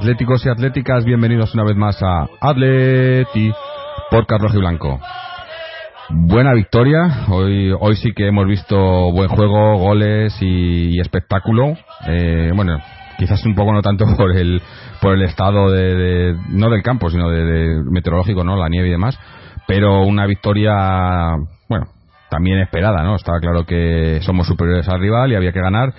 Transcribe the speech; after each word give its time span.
Atléticos 0.00 0.46
y 0.46 0.48
atléticas, 0.48 1.04
bienvenidos 1.04 1.52
una 1.52 1.62
vez 1.62 1.76
más 1.76 2.02
a 2.02 2.26
Atleti 2.40 3.52
por 4.10 4.26
Carlos 4.26 4.50
y 4.54 4.56
Blanco. 4.56 4.98
Buena 6.08 6.54
victoria, 6.54 7.26
hoy, 7.28 7.70
hoy 7.78 7.96
sí 7.96 8.14
que 8.16 8.28
hemos 8.28 8.46
visto 8.46 8.78
buen 9.12 9.28
juego, 9.28 9.76
goles 9.76 10.34
y, 10.40 10.98
espectáculo. 10.98 11.74
Eh, 12.06 12.50
bueno, 12.54 12.78
quizás 13.18 13.44
un 13.44 13.54
poco 13.54 13.74
no 13.74 13.82
tanto 13.82 14.06
por 14.16 14.34
el, 14.34 14.62
por 15.02 15.16
el 15.16 15.20
estado 15.20 15.70
de, 15.70 16.34
no 16.48 16.70
del 16.70 16.82
campo, 16.82 17.10
sino 17.10 17.28
de, 17.28 17.82
meteorológico, 17.84 18.42
¿no? 18.42 18.56
La 18.56 18.70
nieve 18.70 18.88
y 18.88 18.92
demás, 18.92 19.18
pero 19.68 20.04
una 20.04 20.24
victoria, 20.24 21.36
bueno, 21.68 21.88
también 22.30 22.58
esperada, 22.60 23.02
¿no? 23.02 23.16
Estaba 23.16 23.38
claro 23.38 23.66
que 23.66 24.20
somos 24.22 24.46
superiores 24.46 24.88
al 24.88 24.98
rival 24.98 25.30
y 25.30 25.34
había 25.34 25.52
que 25.52 25.60
ganar. 25.60 25.92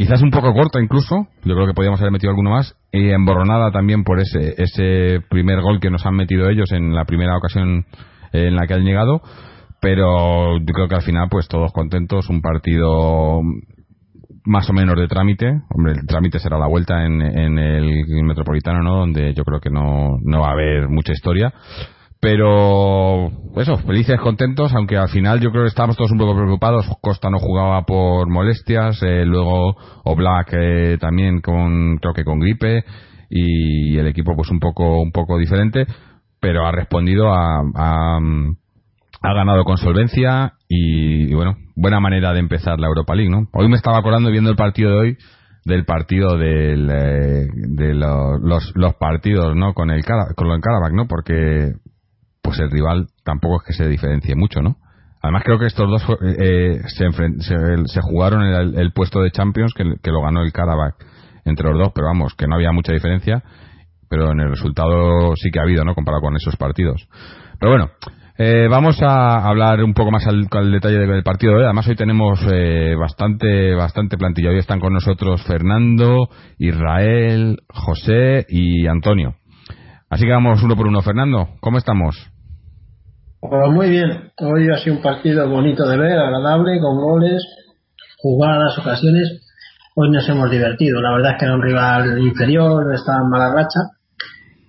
Quizás 0.00 0.22
un 0.22 0.30
poco 0.30 0.54
corta 0.54 0.80
incluso, 0.80 1.26
yo 1.44 1.54
creo 1.54 1.66
que 1.66 1.74
podíamos 1.74 2.00
haber 2.00 2.10
metido 2.10 2.30
alguno 2.30 2.52
más, 2.52 2.74
y 2.90 3.10
emborronada 3.10 3.70
también 3.70 4.02
por 4.02 4.18
ese, 4.18 4.54
ese 4.56 5.20
primer 5.28 5.60
gol 5.60 5.78
que 5.78 5.90
nos 5.90 6.06
han 6.06 6.14
metido 6.14 6.48
ellos 6.48 6.72
en 6.72 6.94
la 6.94 7.04
primera 7.04 7.36
ocasión 7.36 7.84
en 8.32 8.56
la 8.56 8.66
que 8.66 8.72
han 8.72 8.84
llegado, 8.84 9.20
pero 9.78 10.56
yo 10.56 10.72
creo 10.72 10.88
que 10.88 10.94
al 10.94 11.02
final 11.02 11.28
pues 11.30 11.48
todos 11.48 11.70
contentos, 11.72 12.30
un 12.30 12.40
partido 12.40 13.42
más 14.46 14.70
o 14.70 14.72
menos 14.72 14.96
de 14.96 15.06
trámite, 15.06 15.60
hombre, 15.68 15.92
el 15.92 16.06
trámite 16.06 16.38
será 16.38 16.58
la 16.58 16.66
vuelta 16.66 17.04
en, 17.04 17.20
en 17.20 17.58
el 17.58 18.24
Metropolitano, 18.24 18.82
¿no? 18.82 18.96
Donde 19.00 19.34
yo 19.34 19.44
creo 19.44 19.60
que 19.60 19.68
no, 19.68 20.16
no 20.24 20.40
va 20.40 20.48
a 20.48 20.52
haber 20.52 20.88
mucha 20.88 21.12
historia, 21.12 21.52
pero 22.20 23.28
eso, 23.56 23.78
felices, 23.78 24.20
contentos, 24.20 24.74
aunque 24.74 24.96
al 24.96 25.08
final 25.08 25.40
yo 25.40 25.50
creo 25.50 25.64
que 25.64 25.68
estábamos 25.68 25.96
todos 25.96 26.12
un 26.12 26.18
poco 26.18 26.36
preocupados. 26.36 26.86
Costa 27.00 27.30
no 27.30 27.38
jugaba 27.38 27.82
por 27.82 28.28
molestias, 28.28 29.02
eh, 29.02 29.24
luego 29.24 29.74
Oblak 30.04 30.52
eh, 30.52 30.98
también 31.00 31.40
con, 31.40 31.96
creo 31.96 32.12
que 32.12 32.24
con 32.24 32.40
gripe, 32.40 32.84
y 33.30 33.96
el 33.96 34.06
equipo 34.06 34.36
pues 34.36 34.50
un 34.50 34.60
poco, 34.60 35.00
un 35.00 35.12
poco 35.12 35.38
diferente, 35.38 35.86
pero 36.40 36.66
ha 36.66 36.72
respondido 36.72 37.32
a, 37.32 37.62
ha 39.22 39.34
ganado 39.34 39.64
con 39.64 39.78
solvencia 39.78 40.54
y, 40.68 41.32
bueno, 41.34 41.56
buena 41.74 42.00
manera 42.00 42.32
de 42.32 42.40
empezar 42.40 42.78
la 42.78 42.88
Europa 42.88 43.14
League, 43.14 43.30
¿no? 43.30 43.48
Hoy 43.52 43.68
me 43.68 43.76
estaba 43.76 43.98
acordando 43.98 44.30
viendo 44.30 44.50
el 44.50 44.56
partido 44.56 44.90
de 44.90 44.96
hoy 44.96 45.16
del 45.64 45.84
partido 45.84 46.36
del, 46.38 46.88
eh, 46.90 47.46
de 47.52 47.94
los, 47.94 48.94
partidos, 48.98 49.54
¿no? 49.54 49.74
Con 49.74 49.90
el, 49.90 50.02
con 50.04 50.50
el 50.50 50.60
Karabakh, 50.60 50.92
¿no? 50.92 51.06
Porque 51.06 51.72
pues 52.42 52.58
el 52.58 52.70
rival 52.70 53.08
tampoco 53.24 53.60
es 53.60 53.66
que 53.66 53.72
se 53.72 53.88
diferencie 53.88 54.34
mucho, 54.34 54.60
¿no? 54.60 54.76
Además 55.22 55.42
creo 55.44 55.58
que 55.58 55.66
estos 55.66 55.88
dos 55.88 56.18
eh, 56.38 56.80
se, 56.86 57.06
se, 57.10 58.00
jugaron 58.00 58.42
el, 58.42 58.78
el, 58.78 58.92
puesto 58.92 59.20
de 59.20 59.30
Champions 59.30 59.74
que, 59.74 59.84
que, 60.02 60.10
lo 60.10 60.22
ganó 60.22 60.42
el 60.42 60.52
Karabakh 60.52 60.96
entre 61.44 61.68
los 61.68 61.78
dos, 61.78 61.92
pero 61.94 62.06
vamos, 62.06 62.34
que 62.34 62.46
no 62.46 62.54
había 62.54 62.72
mucha 62.72 62.92
diferencia, 62.92 63.42
pero 64.08 64.32
en 64.32 64.40
el 64.40 64.50
resultado 64.50 65.36
sí 65.36 65.50
que 65.50 65.60
ha 65.60 65.62
habido, 65.62 65.84
¿no? 65.84 65.94
Comparado 65.94 66.22
con 66.22 66.36
esos 66.36 66.56
partidos. 66.56 67.06
Pero 67.58 67.72
bueno, 67.72 67.90
eh, 68.42 68.68
vamos 68.70 68.96
a 69.02 69.46
hablar 69.46 69.84
un 69.84 69.92
poco 69.92 70.10
más 70.10 70.26
al, 70.26 70.48
detalle 70.72 70.98
del 70.98 71.22
partido. 71.22 71.60
¿eh? 71.60 71.64
Además 71.64 71.86
hoy 71.86 71.94
tenemos 71.94 72.40
eh, 72.50 72.96
bastante 72.98 73.74
bastante 73.74 74.16
plantilla. 74.16 74.48
Hoy 74.48 74.56
están 74.56 74.80
con 74.80 74.94
nosotros 74.94 75.42
Fernando, 75.44 76.30
Israel, 76.56 77.58
José 77.68 78.46
y 78.48 78.86
Antonio. 78.86 79.34
Así 80.08 80.24
que 80.24 80.32
vamos 80.32 80.62
uno 80.62 80.74
por 80.74 80.86
uno. 80.86 81.02
Fernando, 81.02 81.50
¿cómo 81.60 81.76
estamos? 81.76 82.29
Pues 83.40 83.72
muy 83.72 83.88
bien. 83.88 84.32
Hoy 84.36 84.68
ha 84.70 84.78
sido 84.78 84.96
un 84.96 85.02
partido 85.02 85.48
bonito 85.48 85.88
de 85.88 85.96
ver, 85.96 86.18
agradable, 86.18 86.78
con 86.78 87.00
goles, 87.00 87.42
jugadas, 88.18 88.78
ocasiones. 88.78 89.40
Hoy 89.94 90.10
nos 90.10 90.28
hemos 90.28 90.50
divertido. 90.50 91.00
La 91.00 91.12
verdad 91.12 91.32
es 91.32 91.38
que 91.38 91.44
era 91.46 91.54
un 91.54 91.62
rival 91.62 92.18
inferior, 92.18 92.94
estaba 92.94 93.20
en 93.22 93.30
mala 93.30 93.54
racha. 93.54 93.80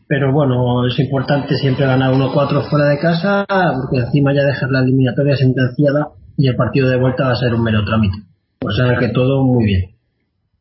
Pero 0.08 0.31
bueno, 0.31 0.88
es 0.88 0.98
importante 1.00 1.56
siempre 1.56 1.86
ganar 1.86 2.14
1-4 2.14 2.70
fuera 2.70 2.86
de 2.86 3.00
casa, 3.00 3.46
porque 3.48 4.06
encima 4.06 4.34
ya 4.34 4.44
dejar 4.44 4.70
la 4.70 4.80
eliminatoria 4.80 5.36
sentenciada 5.36 6.08
y 6.38 6.48
el 6.48 6.56
partido 6.56 6.90
de 6.90 6.98
vuelta 6.98 7.26
va 7.26 7.34
a 7.34 7.36
ser 7.36 7.54
un 7.54 7.64
mero 7.64 7.84
trámite. 7.84 8.18
O 8.66 8.72
sea 8.72 8.98
que 8.98 9.10
todo 9.10 9.44
muy 9.44 9.66
bien. 9.66 9.96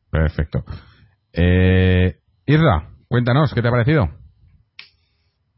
Perfecto. 0.09 0.63
Eh, 1.33 2.17
Irra, 2.45 2.89
cuéntanos, 3.07 3.53
¿qué 3.53 3.61
te 3.61 3.69
ha 3.69 3.71
parecido? 3.71 4.09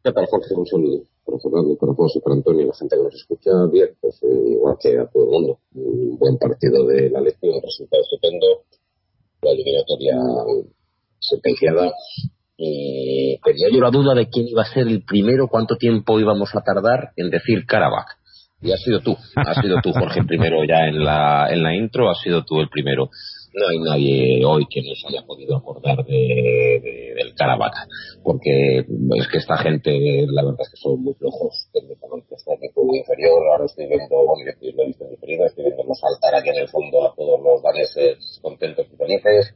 ¿Qué 0.04 0.12
tal, 0.12 0.26
Jorge? 0.28 0.54
Un 0.56 0.66
saludo 0.66 1.13
para 1.26 1.40
Fernando, 1.40 1.78
para 1.80 1.94
José, 1.94 2.20
para 2.24 2.36
Antonio 2.36 2.68
la 2.68 2.74
gente 2.74 2.96
que 2.96 3.04
nos 3.04 3.16
escucha 3.16 3.52
bien, 3.72 3.90
pues 4.02 4.22
eh, 4.24 4.52
igual 4.52 4.78
que 4.80 5.00
a 5.00 5.08
todo 5.08 5.24
el 5.24 5.30
mundo. 5.30 5.60
Un 5.74 6.18
buen 6.18 6.38
partido 6.38 6.86
de 6.86 7.10
la 7.10 7.22
lección, 7.22 7.62
resultado 7.62 8.04
estupendo, 8.04 8.48
la 9.42 9.52
eliminatoria 9.52 10.16
sentenciada. 11.20 11.92
Y 12.58 13.40
tenía 13.44 13.68
yo 13.72 13.82
la 13.82 13.90
duda 13.90 14.14
de 14.14 14.30
quién 14.30 14.48
iba 14.48 14.62
a 14.62 14.74
ser 14.74 14.88
el 14.88 15.04
primero, 15.04 15.48
cuánto 15.48 15.76
tiempo 15.78 16.20
íbamos 16.20 16.54
a 16.56 16.62
tardar 16.62 17.12
en 17.16 17.30
decir 17.30 17.66
Karabakh. 17.66 18.20
Y 18.62 18.72
ha 18.72 18.78
sido 18.78 19.02
tú, 19.02 19.18
ha 19.36 19.62
sido 19.62 19.82
tú, 19.82 19.92
Jorge, 19.92 20.24
primero 20.24 20.64
ya 20.64 20.88
en 20.88 21.04
la, 21.04 21.52
en 21.52 21.64
la 21.64 21.76
intro, 21.76 22.10
ha 22.10 22.16
sido 22.16 22.46
tú 22.46 22.62
el 22.62 22.70
primero 22.70 23.10
no 23.54 23.68
hay 23.68 23.80
nadie 23.80 24.46
hoy 24.46 24.66
que 24.70 24.82
nos 24.82 25.04
haya 25.08 25.26
podido 25.26 25.58
acordar 25.58 26.04
de, 26.06 27.14
del 27.16 27.34
Caravaca, 27.36 27.88
porque 28.24 28.80
es 28.80 29.28
que 29.32 29.38
esta 29.38 29.58
gente, 29.58 30.26
la 30.28 30.44
verdad 30.44 30.62
es 30.62 30.70
que 30.70 30.78
son 30.78 31.04
muy 31.04 31.14
flojos 31.14 31.70
técnicamente, 31.72 32.36
está 32.36 32.54
equipo 32.54 32.84
muy 32.84 33.00
inferior, 33.00 33.40
ahora 33.52 33.66
estoy 33.66 33.88
viendo, 33.88 34.16
bueno, 34.26 34.52
yo 34.62 34.72
lo 34.76 34.84
he 34.84 34.88
visto 34.88 35.06
en 35.06 35.14
estoy 35.14 35.64
viendo 35.66 35.94
saltar 35.94 36.36
aquí 36.36 36.50
en 36.50 36.58
el 36.58 36.70
fondo 36.70 37.06
a 37.06 37.16
todos 37.16 37.40
los 37.42 37.62
daneses 37.62 38.40
contentos 38.42 38.88
y 38.92 38.98
felices, 38.98 39.54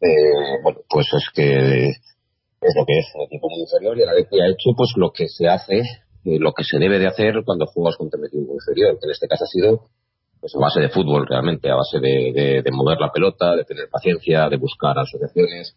eh, 0.00 0.60
bueno, 0.62 0.80
pues 0.88 1.06
es 1.12 1.28
que 1.34 1.88
es 1.88 2.74
lo 2.74 2.84
que 2.84 2.98
es, 2.98 3.06
un 3.14 3.22
equipo 3.22 3.48
muy 3.48 3.60
inferior 3.60 3.96
y 3.96 4.04
la 4.04 4.12
vez 4.12 4.26
ha 4.32 4.48
hecho 4.48 4.70
pues 4.76 4.92
lo 4.96 5.10
que 5.12 5.28
se 5.28 5.46
hace, 5.48 5.80
eh, 6.24 6.38
lo 6.38 6.52
que 6.52 6.64
se 6.64 6.78
debe 6.78 6.98
de 6.98 7.06
hacer 7.06 7.34
cuando 7.44 7.66
juegas 7.66 7.96
contra 7.96 8.18
un 8.18 8.26
equipo 8.26 8.52
inferior, 8.52 8.98
que 8.98 9.06
en 9.06 9.12
este 9.12 9.28
caso 9.28 9.44
ha 9.44 9.48
sido 9.48 9.88
pues 10.40 10.54
a 10.54 10.58
base 10.58 10.80
de 10.80 10.88
fútbol 10.88 11.26
realmente, 11.26 11.70
a 11.70 11.76
base 11.76 11.98
de, 11.98 12.62
de, 12.62 12.70
mover 12.70 12.98
la 12.98 13.10
pelota, 13.10 13.56
de 13.56 13.64
tener 13.64 13.88
paciencia, 13.90 14.48
de 14.48 14.56
buscar 14.56 14.98
asociaciones. 14.98 15.76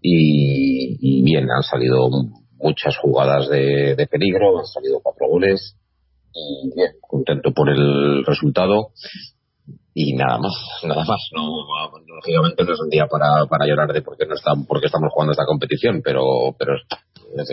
Y, 0.00 1.22
bien, 1.22 1.48
han 1.50 1.62
salido 1.62 2.08
muchas 2.58 2.96
jugadas 2.98 3.48
de, 3.48 3.94
de, 3.96 4.06
peligro, 4.06 4.58
han 4.58 4.66
salido 4.66 5.00
cuatro 5.02 5.28
goles. 5.28 5.76
Y 6.32 6.74
bien, 6.74 6.92
contento 7.00 7.52
por 7.52 7.70
el 7.70 8.24
resultado. 8.24 8.90
Y 9.94 10.14
nada 10.14 10.38
más, 10.38 10.52
nada 10.82 11.04
más. 11.04 11.30
No, 11.32 11.48
lógicamente 12.06 12.64
no 12.64 12.72
es 12.72 12.80
un 12.80 12.90
día 12.90 13.06
para, 13.06 13.46
para 13.46 13.66
llorar 13.66 13.92
de 13.92 14.02
por 14.02 14.16
qué 14.16 14.26
no 14.26 14.34
estamos, 14.34 14.66
porque 14.66 14.86
estamos 14.86 15.10
jugando 15.12 15.32
esta 15.32 15.46
competición, 15.46 16.02
pero, 16.04 16.54
pero 16.58 16.74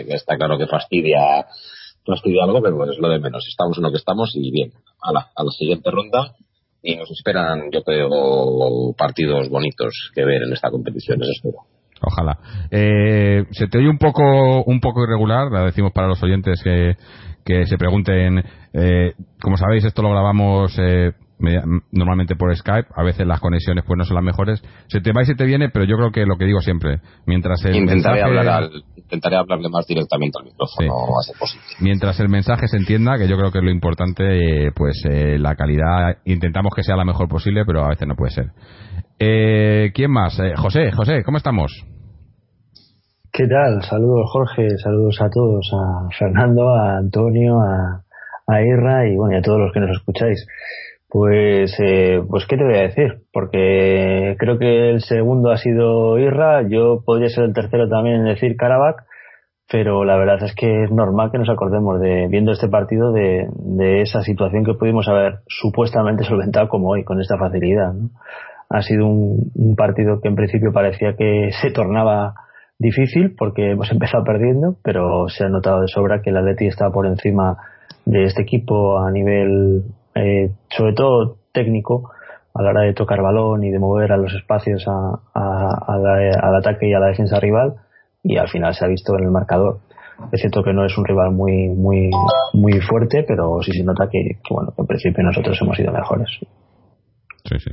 está 0.08 0.36
claro 0.36 0.58
que 0.58 0.66
fastidia 0.66 1.46
fastidia 2.04 2.44
algo, 2.44 2.60
pero 2.62 2.90
es 2.90 2.98
lo 2.98 3.08
de 3.08 3.18
menos. 3.18 3.46
Estamos 3.48 3.76
en 3.78 3.84
lo 3.84 3.90
que 3.90 3.98
estamos 3.98 4.32
y 4.34 4.50
bien, 4.50 4.72
a 5.02 5.12
la, 5.12 5.30
a 5.34 5.44
la 5.44 5.50
siguiente 5.50 5.90
ronda 5.90 6.34
y 6.82 6.96
nos 6.96 7.10
esperan, 7.10 7.70
yo 7.70 7.82
creo, 7.82 8.08
partidos 8.96 9.48
bonitos 9.48 10.10
que 10.14 10.24
ver 10.24 10.42
en 10.42 10.52
esta 10.52 10.70
competición, 10.70 11.22
eso 11.22 11.30
espero. 11.32 11.58
Ojalá. 12.04 12.38
Eh, 12.70 13.44
se 13.52 13.68
te 13.68 13.78
oye 13.78 13.88
un 13.88 13.98
poco, 13.98 14.64
un 14.64 14.80
poco 14.80 15.04
irregular, 15.04 15.52
la 15.52 15.64
decimos 15.64 15.92
para 15.92 16.08
los 16.08 16.22
oyentes 16.22 16.60
que, 16.62 16.96
que 17.44 17.66
se 17.66 17.78
pregunten. 17.78 18.42
Eh, 18.72 19.12
como 19.40 19.56
sabéis, 19.56 19.84
esto 19.84 20.02
lo 20.02 20.10
grabamos 20.10 20.76
eh, 20.78 21.12
normalmente 21.90 22.36
por 22.36 22.56
Skype, 22.56 22.88
a 22.94 23.02
veces 23.02 23.26
las 23.26 23.40
conexiones 23.40 23.84
pues 23.86 23.98
no 23.98 24.04
son 24.04 24.14
las 24.14 24.24
mejores. 24.24 24.62
Se 24.88 25.00
te 25.00 25.12
va 25.12 25.22
y 25.22 25.26
se 25.26 25.34
te 25.34 25.44
viene, 25.44 25.68
pero 25.68 25.84
yo 25.84 25.96
creo 25.96 26.10
que 26.12 26.24
lo 26.26 26.36
que 26.36 26.44
digo 26.44 26.60
siempre, 26.60 27.00
mientras 27.26 27.64
el 27.64 27.76
intentaré 27.76 28.22
hablar 28.22 28.70
intentaré 28.96 29.36
hablarle 29.36 29.68
más 29.68 29.86
directamente 29.86 30.38
al 30.38 30.44
micrófono 30.44 30.94
Mientras 31.80 32.18
el 32.20 32.28
mensaje 32.28 32.66
se 32.68 32.78
entienda, 32.78 33.18
que 33.18 33.28
yo 33.28 33.36
creo 33.36 33.50
que 33.50 33.58
es 33.58 33.64
lo 33.64 33.70
importante, 33.70 34.66
eh, 34.66 34.72
pues 34.74 35.02
eh, 35.08 35.38
la 35.38 35.54
calidad 35.54 36.16
intentamos 36.24 36.72
que 36.74 36.82
sea 36.82 36.96
la 36.96 37.04
mejor 37.04 37.28
posible, 37.28 37.64
pero 37.66 37.84
a 37.84 37.88
veces 37.88 38.08
no 38.08 38.14
puede 38.14 38.32
ser. 38.32 38.46
Eh, 39.18 39.90
¿Quién 39.94 40.10
más? 40.10 40.40
José, 40.56 40.90
José, 40.92 41.22
¿cómo 41.24 41.36
estamos? 41.36 41.72
¿Qué 43.32 43.46
tal? 43.46 43.82
Saludos 43.82 44.30
Jorge, 44.30 44.68
saludos 44.82 45.20
a 45.20 45.28
todos, 45.30 45.70
a 45.72 46.08
Fernando, 46.18 46.68
a 46.68 46.98
Antonio, 46.98 47.54
a, 47.60 48.02
a 48.46 48.62
Irra 48.62 49.08
y 49.08 49.16
bueno, 49.16 49.36
y 49.36 49.38
a 49.38 49.42
todos 49.42 49.58
los 49.58 49.72
que 49.72 49.80
nos 49.80 49.90
escucháis. 49.90 50.46
Pues, 51.12 51.78
eh, 51.78 52.22
pues, 52.26 52.46
¿qué 52.46 52.56
te 52.56 52.64
voy 52.64 52.74
a 52.74 52.88
decir? 52.88 53.24
Porque 53.34 54.34
creo 54.38 54.58
que 54.58 54.88
el 54.88 55.02
segundo 55.02 55.50
ha 55.50 55.58
sido 55.58 56.18
Irra, 56.18 56.66
yo 56.66 57.02
podría 57.04 57.28
ser 57.28 57.44
el 57.44 57.52
tercero 57.52 57.86
también 57.86 58.20
en 58.20 58.24
decir 58.24 58.56
Karabakh, 58.56 59.04
pero 59.70 60.04
la 60.04 60.16
verdad 60.16 60.42
es 60.42 60.54
que 60.54 60.84
es 60.84 60.90
normal 60.90 61.30
que 61.30 61.36
nos 61.36 61.50
acordemos 61.50 62.00
de, 62.00 62.28
viendo 62.30 62.52
este 62.52 62.68
partido, 62.68 63.12
de, 63.12 63.46
de 63.56 64.00
esa 64.00 64.22
situación 64.22 64.64
que 64.64 64.72
pudimos 64.72 65.06
haber 65.06 65.40
supuestamente 65.48 66.24
solventado 66.24 66.70
como 66.70 66.88
hoy, 66.88 67.04
con 67.04 67.20
esta 67.20 67.36
facilidad. 67.36 67.92
Ha 68.70 68.80
sido 68.80 69.06
un, 69.06 69.52
un 69.54 69.76
partido 69.76 70.18
que 70.22 70.28
en 70.28 70.34
principio 70.34 70.72
parecía 70.72 71.14
que 71.14 71.50
se 71.60 71.70
tornaba 71.72 72.32
difícil 72.78 73.34
porque 73.36 73.72
hemos 73.72 73.90
empezado 73.92 74.24
perdiendo, 74.24 74.76
pero 74.82 75.28
se 75.28 75.44
ha 75.44 75.50
notado 75.50 75.82
de 75.82 75.88
sobra 75.88 76.22
que 76.22 76.30
el 76.30 76.38
Atleti 76.38 76.68
está 76.68 76.90
por 76.90 77.04
encima 77.06 77.58
de 78.06 78.24
este 78.24 78.40
equipo 78.40 78.98
a 78.98 79.10
nivel 79.10 79.84
eh, 80.14 80.50
sobre 80.70 80.92
todo 80.94 81.36
técnico, 81.52 82.10
a 82.54 82.62
la 82.62 82.70
hora 82.70 82.82
de 82.82 82.94
tocar 82.94 83.22
balón 83.22 83.64
y 83.64 83.70
de 83.70 83.78
mover 83.78 84.12
a 84.12 84.16
los 84.16 84.32
espacios 84.34 84.84
al 84.86 86.56
ataque 86.56 86.88
y 86.88 86.92
a 86.92 87.00
la 87.00 87.08
defensa 87.08 87.40
rival 87.40 87.74
y 88.22 88.36
al 88.36 88.48
final 88.48 88.74
se 88.74 88.84
ha 88.84 88.88
visto 88.88 89.16
en 89.18 89.24
el 89.24 89.30
marcador. 89.30 89.80
Es 90.30 90.40
cierto 90.40 90.62
que 90.62 90.72
no 90.72 90.84
es 90.84 90.96
un 90.96 91.04
rival 91.04 91.32
muy 91.32 91.68
muy 91.68 92.10
muy 92.52 92.80
fuerte, 92.80 93.24
pero 93.26 93.58
sí 93.62 93.72
se 93.72 93.82
nota 93.82 94.08
que, 94.10 94.38
bueno, 94.50 94.72
en 94.76 94.86
principio 94.86 95.24
nosotros 95.24 95.58
hemos 95.60 95.76
sido 95.76 95.92
mejores. 95.92 96.28
Sí, 97.44 97.58
sí. 97.58 97.70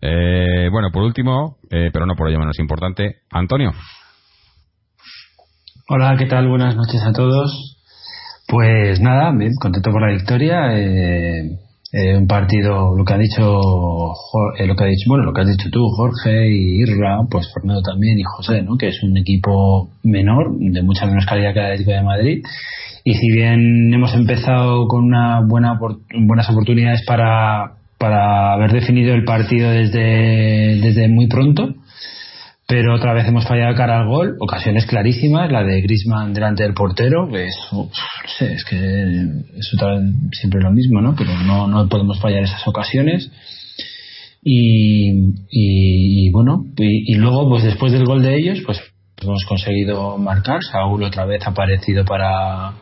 Eh, 0.00 0.68
bueno, 0.72 0.88
por 0.92 1.02
último, 1.02 1.58
eh, 1.70 1.90
pero 1.92 2.06
no 2.06 2.14
por 2.16 2.28
ello 2.28 2.40
menos 2.40 2.58
importante, 2.58 3.18
Antonio. 3.30 3.70
Hola, 5.88 6.16
¿qué 6.18 6.26
tal? 6.26 6.48
Buenas 6.48 6.74
noches 6.74 7.02
a 7.04 7.12
todos. 7.12 7.78
Pues 8.48 9.00
nada, 9.00 9.32
contento 9.60 9.92
por 9.92 10.00
la 10.00 10.12
victoria. 10.12 10.76
Eh, 10.76 11.58
eh, 11.96 12.16
un 12.16 12.26
partido, 12.26 12.92
lo 12.96 13.04
que 13.04 13.14
ha 13.14 13.18
dicho, 13.18 13.60
eh, 14.58 14.66
lo 14.66 14.74
que 14.74 14.82
ha 14.82 14.86
dicho, 14.88 15.04
bueno, 15.06 15.22
lo 15.22 15.32
que 15.32 15.42
has 15.42 15.46
dicho 15.46 15.70
tú, 15.70 15.86
Jorge 15.90 16.50
y 16.50 16.82
Irra, 16.82 17.20
pues 17.30 17.48
Fernando 17.54 17.82
también 17.82 18.18
y 18.18 18.24
José, 18.24 18.62
¿no? 18.62 18.76
Que 18.76 18.88
es 18.88 19.00
un 19.04 19.16
equipo 19.16 19.90
menor, 20.02 20.58
de 20.58 20.82
mucha 20.82 21.06
menos 21.06 21.24
calidad 21.24 21.54
que 21.54 21.60
el 21.60 21.66
Atlético 21.66 21.92
de 21.92 22.02
Madrid. 22.02 22.42
Y 23.04 23.14
si 23.14 23.30
bien 23.30 23.94
hemos 23.94 24.12
empezado 24.12 24.88
con 24.88 25.04
una 25.04 25.42
buena, 25.46 25.78
buenas 25.78 26.50
oportunidades 26.50 27.04
para, 27.06 27.74
para 27.96 28.54
haber 28.54 28.72
definido 28.72 29.14
el 29.14 29.22
partido 29.22 29.70
desde, 29.70 30.80
desde 30.80 31.08
muy 31.08 31.28
pronto, 31.28 31.76
pero 32.66 32.94
otra 32.94 33.12
vez 33.12 33.26
hemos 33.28 33.46
fallado 33.46 33.74
cara 33.74 34.00
al 34.00 34.08
gol, 34.08 34.36
ocasiones 34.40 34.86
clarísimas, 34.86 35.52
la 35.52 35.62
de 35.62 35.82
Grisman 35.82 36.32
delante 36.32 36.62
del 36.62 36.72
portero, 36.72 37.28
que 37.30 37.46
es, 37.46 37.56
no 37.72 37.90
sé, 38.38 38.54
es 38.54 38.64
que 38.64 38.76
es 38.76 39.70
siempre 40.32 40.60
lo 40.62 40.70
mismo, 40.70 41.02
¿no? 41.02 41.14
Pero 41.14 41.36
no, 41.40 41.68
no 41.68 41.88
podemos 41.88 42.18
fallar 42.20 42.42
esas 42.42 42.66
ocasiones. 42.66 43.30
Y, 44.42 45.34
y, 45.50 46.30
bueno, 46.30 46.64
y, 46.76 47.14
luego, 47.16 47.48
pues 47.48 47.64
después 47.64 47.92
del 47.92 48.04
gol 48.04 48.22
de 48.22 48.36
ellos, 48.36 48.62
pues 48.64 48.80
hemos 49.22 49.44
conseguido 49.46 50.16
marcar. 50.16 50.62
Saúl 50.62 51.02
otra 51.02 51.26
vez 51.26 51.46
ha 51.46 51.50
aparecido 51.50 52.04
para, 52.04 52.72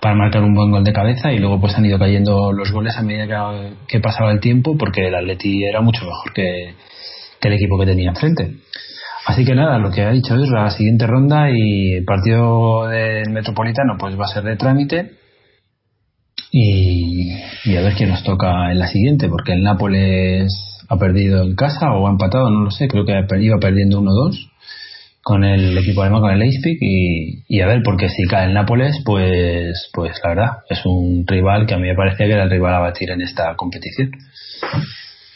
para 0.00 0.14
marcar 0.14 0.42
un 0.42 0.54
buen 0.54 0.70
gol 0.70 0.84
de 0.84 0.92
cabeza 0.92 1.32
y 1.32 1.38
luego 1.38 1.60
pues 1.60 1.74
han 1.76 1.84
ido 1.84 1.98
cayendo 1.98 2.52
los 2.52 2.72
goles 2.72 2.96
a 2.96 3.02
medida 3.02 3.26
que, 3.88 4.00
pasaba 4.00 4.32
el 4.32 4.40
tiempo 4.40 4.76
porque 4.76 5.06
el 5.06 5.14
Atleti 5.14 5.64
era 5.64 5.80
mucho 5.80 6.04
mejor 6.04 6.32
que 6.32 6.74
el 7.46 7.52
equipo 7.52 7.78
que 7.78 7.86
tenía 7.86 8.10
enfrente. 8.10 8.56
Así 9.26 9.44
que 9.44 9.56
nada, 9.56 9.78
lo 9.78 9.90
que 9.90 10.02
ha 10.02 10.12
dicho 10.12 10.36
es 10.36 10.48
la 10.50 10.70
siguiente 10.70 11.04
ronda 11.04 11.50
y 11.50 11.94
el 11.94 12.04
partido 12.04 12.86
del 12.86 13.28
Metropolitano 13.30 13.96
pues 13.98 14.18
va 14.18 14.24
a 14.24 14.28
ser 14.28 14.44
de 14.44 14.56
trámite 14.56 15.10
y, 16.52 17.32
a 17.76 17.80
ver 17.82 17.94
quién 17.94 18.10
nos 18.10 18.22
toca 18.22 18.70
en 18.70 18.78
la 18.78 18.86
siguiente, 18.86 19.28
porque 19.28 19.52
el 19.52 19.64
Nápoles 19.64 20.48
ha 20.88 20.96
perdido 20.96 21.42
en 21.42 21.56
casa 21.56 21.92
o 21.92 22.06
ha 22.06 22.10
empatado, 22.10 22.50
no 22.50 22.62
lo 22.62 22.70
sé, 22.70 22.86
creo 22.86 23.04
que 23.04 23.12
iba 23.40 23.58
perdiendo 23.58 24.00
1-2 24.00 24.52
con 25.22 25.42
el 25.42 25.76
equipo 25.76 26.02
alemán, 26.02 26.20
con 26.20 26.30
el 26.30 26.38
Leipzig 26.38 26.78
y, 26.80 27.42
y, 27.48 27.60
a 27.62 27.66
ver, 27.66 27.82
porque 27.84 28.08
si 28.08 28.28
cae 28.28 28.46
el 28.46 28.54
Nápoles, 28.54 29.02
pues, 29.04 29.90
pues 29.92 30.20
la 30.22 30.28
verdad, 30.28 30.50
es 30.70 30.86
un 30.86 31.26
rival 31.26 31.66
que 31.66 31.74
a 31.74 31.78
mí 31.78 31.88
me 31.88 31.96
parecía 31.96 32.26
que 32.26 32.32
era 32.32 32.44
el 32.44 32.50
rival 32.50 32.74
a 32.74 32.78
batir 32.78 33.10
en 33.10 33.22
esta 33.22 33.56
competición. 33.56 34.12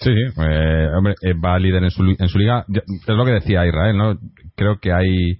Sí, 0.00 0.10
eh, 0.10 0.88
hombre, 0.96 1.14
eh, 1.20 1.34
va 1.34 1.58
líder 1.58 1.84
en 1.84 1.90
su, 1.90 2.02
en 2.02 2.28
su 2.28 2.38
liga. 2.38 2.64
Es 2.68 3.06
lo 3.14 3.24
que 3.26 3.32
decía 3.32 3.66
Israel, 3.66 3.98
¿no? 3.98 4.18
Creo 4.56 4.78
que 4.80 4.92
hay, 4.92 5.38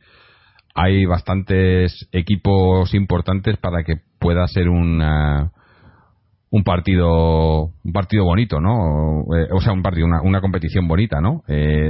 hay 0.75 1.07
bastantes 1.07 2.07
equipos 2.13 2.93
importantes 2.93 3.57
para 3.57 3.83
que 3.85 3.95
pueda 4.19 4.47
ser 4.49 4.69
un 4.69 5.03
un 6.53 6.65
partido 6.65 7.71
un 7.85 7.93
partido 7.93 8.25
bonito, 8.25 8.61
¿no? 8.61 9.23
Eh, 9.35 9.49
o 9.51 9.61
sea, 9.63 9.73
un 9.73 9.83
partido, 9.83 10.07
una, 10.07 10.21
una 10.21 10.41
competición 10.43 10.89
bonita, 10.89 11.21
¿no? 11.21 11.43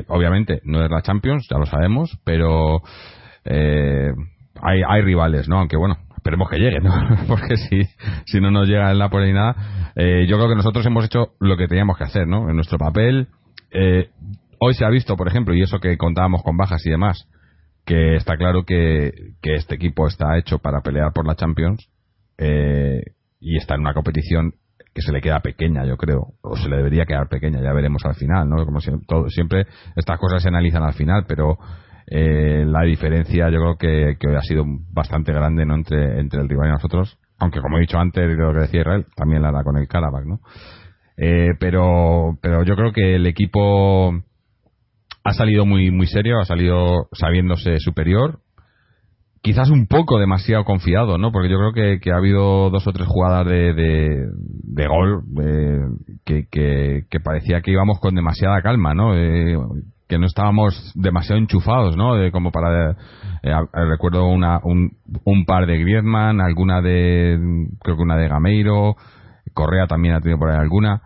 obviamente 0.09 0.61
no 0.65 0.85
es 0.85 0.91
la 0.91 1.03
Champions, 1.03 1.49
ya 1.51 1.59
lo 1.59 1.67
sabemos, 1.67 2.19
pero 2.25 2.83
hay, 3.45 4.83
hay 4.87 5.03
rivales, 5.03 5.49
¿no? 5.49 5.59
Aunque 5.59 5.77
bueno, 5.77 5.97
esperemos 6.21 6.51
que 6.51 6.59
llegue, 6.59 6.81
¿no? 6.81 6.93
Porque 7.29 7.57
si, 7.57 7.83
si 8.27 8.41
no 8.41 8.51
nos 8.51 8.69
llega 8.69 8.91
el 8.91 8.99
Napoli 8.99 9.29
ni 9.29 9.33
nada, 9.33 9.93
eh, 9.97 10.27
yo 10.29 10.37
creo 10.37 10.51
que 10.51 10.55
nosotros 10.55 10.85
hemos 10.87 11.05
hecho 11.07 11.33
lo 11.41 11.57
que 11.57 11.67
teníamos 11.67 11.97
que 11.97 12.05
hacer, 12.05 12.27
¿no? 12.27 12.49
En 12.51 12.57
nuestro 12.57 12.79
papel. 12.79 13.29
Eh, 13.71 14.11
hoy 14.59 14.75
se 14.75 14.85
ha 14.85 14.91
visto, 14.91 15.17
por 15.17 15.29
ejemplo, 15.29 15.55
y 15.55 15.63
eso 15.63 15.79
que 15.81 15.97
contábamos 15.97 16.43
con 16.43 16.57
bajas 16.57 16.85
y 16.85 16.91
demás, 16.91 17.27
que 17.87 18.17
está 18.17 18.37
claro 18.37 18.65
que, 18.65 19.13
que 19.41 19.55
este 19.55 19.77
equipo 19.77 20.07
está 20.07 20.37
hecho 20.39 20.59
para 20.59 20.83
pelear 20.83 21.13
por 21.15 21.27
la 21.27 21.35
Champions 21.35 21.89
eh, 22.37 23.01
y 23.41 23.57
está 23.57 23.75
en 23.75 23.81
una 23.81 23.95
competición 23.95 24.53
que 24.95 25.03
se 25.03 25.13
le 25.13 25.23
queda 25.23 25.41
pequeña, 25.41 25.87
yo 25.87 25.97
creo, 25.97 26.35
o 26.43 26.57
se 26.57 26.69
le 26.69 26.77
debería 26.77 27.07
quedar 27.07 27.29
pequeña, 27.29 27.63
ya 27.63 27.73
veremos 27.73 28.05
al 28.05 28.15
final, 28.15 28.49
¿no? 28.49 28.67
Como 28.67 28.81
siempre, 28.81 29.07
siempre 29.29 29.67
estas 29.97 30.19
cosas 30.19 30.43
se 30.43 30.49
analizan 30.49 30.83
al 30.83 30.95
final, 30.95 31.25
pero 31.27 31.57
eh, 32.13 32.65
la 32.67 32.83
diferencia 32.83 33.49
yo 33.51 33.61
creo 33.61 33.77
que, 33.77 34.17
que, 34.19 34.37
ha 34.37 34.43
sido 34.43 34.65
bastante 34.93 35.33
grande 35.33 35.65
¿no? 35.65 35.77
entre, 35.77 36.19
entre 36.19 36.41
el 36.41 36.49
rival 36.49 36.69
y 36.69 36.73
nosotros, 36.73 37.19
aunque 37.39 37.61
como 37.61 37.79
he 37.79 37.83
dicho 37.83 37.99
antes, 37.99 38.29
lo 38.37 38.53
que 38.53 38.61
decía 38.61 38.81
Israel, 38.81 39.07
también 39.15 39.43
la 39.43 39.53
da 39.53 39.63
con 39.63 39.77
el 39.77 39.87
Karabakh, 39.87 40.27
¿no? 40.27 40.41
Eh, 41.17 41.51
pero, 41.61 42.37
pero 42.43 42.65
yo 42.65 42.75
creo 42.75 42.93
que 42.93 43.15
el 43.15 43.27
equipo 43.27 44.13
ha 45.23 45.33
salido 45.35 45.65
muy, 45.67 45.93
muy 45.93 46.07
serio, 46.09 46.41
ha 46.41 46.45
salido 46.45 47.09
sabiéndose 47.13 47.79
superior, 47.79 48.41
quizás 49.41 49.71
un 49.71 49.87
poco 49.87 50.19
demasiado 50.19 50.65
confiado, 50.65 51.17
¿no? 51.17 51.31
Porque 51.31 51.49
yo 51.49 51.59
creo 51.59 51.73
que, 51.73 52.01
que 52.01 52.11
ha 52.11 52.17
habido 52.17 52.71
dos 52.71 52.87
o 52.89 52.93
tres 52.93 53.07
jugadas 53.07 53.47
de, 53.47 53.73
de, 53.73 54.87
gol 54.89 55.23
eh, 55.45 55.79
que, 56.25 56.47
que, 56.51 57.05
que, 57.09 57.21
parecía 57.21 57.61
que 57.61 57.71
íbamos 57.71 58.01
con 58.01 58.15
demasiada 58.17 58.61
calma, 58.63 58.95
¿no? 58.95 59.15
Eh, 59.15 59.57
que 60.11 60.19
no 60.19 60.27
estábamos 60.27 60.93
demasiado 60.97 61.41
enchufados, 61.41 61.97
¿no? 61.97 62.17
De, 62.17 62.33
como 62.33 62.51
para 62.51 62.97
eh, 63.45 63.55
recuerdo 63.89 64.27
una, 64.27 64.59
un, 64.65 64.99
un, 65.25 65.45
par 65.45 65.67
de 65.67 65.79
Griezmann, 65.79 66.41
alguna 66.41 66.83
de 66.83 67.39
creo 67.81 67.97
que 67.97 68.03
una 68.03 68.17
de 68.17 68.27
Gameiro, 68.27 68.97
Correa 69.55 69.87
también 69.87 70.15
ha 70.15 70.21
tenido 70.21 70.41
por 70.41 70.51
ahí 70.51 70.59
alguna, 70.59 71.01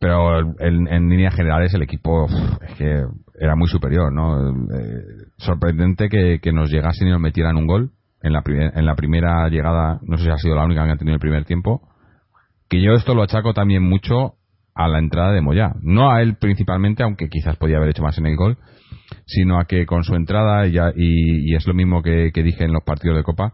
pero 0.00 0.40
en, 0.58 0.88
en 0.88 1.08
líneas 1.08 1.36
generales 1.36 1.72
el 1.74 1.82
equipo 1.82 2.26
es 2.26 2.74
que 2.74 3.04
era 3.38 3.54
muy 3.54 3.68
superior, 3.68 4.12
¿no? 4.12 4.50
Eh, 4.50 5.04
sorprendente 5.38 6.08
que, 6.08 6.52
nos 6.52 6.70
llegasen 6.70 7.06
y 7.06 7.12
nos 7.12 7.20
metieran 7.20 7.56
un 7.56 7.68
gol 7.68 7.92
en 8.20 8.32
la, 8.32 8.42
en 8.44 8.84
la 8.84 8.96
primera 8.96 9.48
llegada, 9.48 10.00
no 10.02 10.18
sé 10.18 10.24
si 10.24 10.30
ha 10.30 10.38
sido 10.38 10.56
la 10.56 10.64
única 10.64 10.84
que 10.84 10.90
han 10.90 10.98
tenido 10.98 11.14
el 11.14 11.20
primer 11.20 11.44
tiempo, 11.44 11.82
que 12.68 12.82
yo 12.82 12.94
esto 12.94 13.14
lo 13.14 13.22
achaco 13.22 13.54
también 13.54 13.88
mucho 13.88 14.34
a 14.84 14.88
la 14.88 14.98
entrada 14.98 15.32
de 15.32 15.42
Moyá. 15.42 15.74
No 15.82 16.10
a 16.10 16.22
él 16.22 16.36
principalmente, 16.36 17.02
aunque 17.02 17.28
quizás 17.28 17.56
podía 17.56 17.76
haber 17.76 17.90
hecho 17.90 18.02
más 18.02 18.16
en 18.16 18.26
el 18.26 18.36
gol, 18.36 18.56
sino 19.26 19.58
a 19.58 19.66
que 19.66 19.84
con 19.84 20.04
su 20.04 20.14
entrada, 20.14 20.66
y, 20.66 20.76
y, 20.96 21.54
es 21.54 21.66
lo 21.66 21.74
mismo 21.74 22.02
que, 22.02 22.30
dije 22.32 22.64
en 22.64 22.72
los 22.72 22.82
partidos 22.82 23.18
de 23.18 23.22
Copa, 23.22 23.52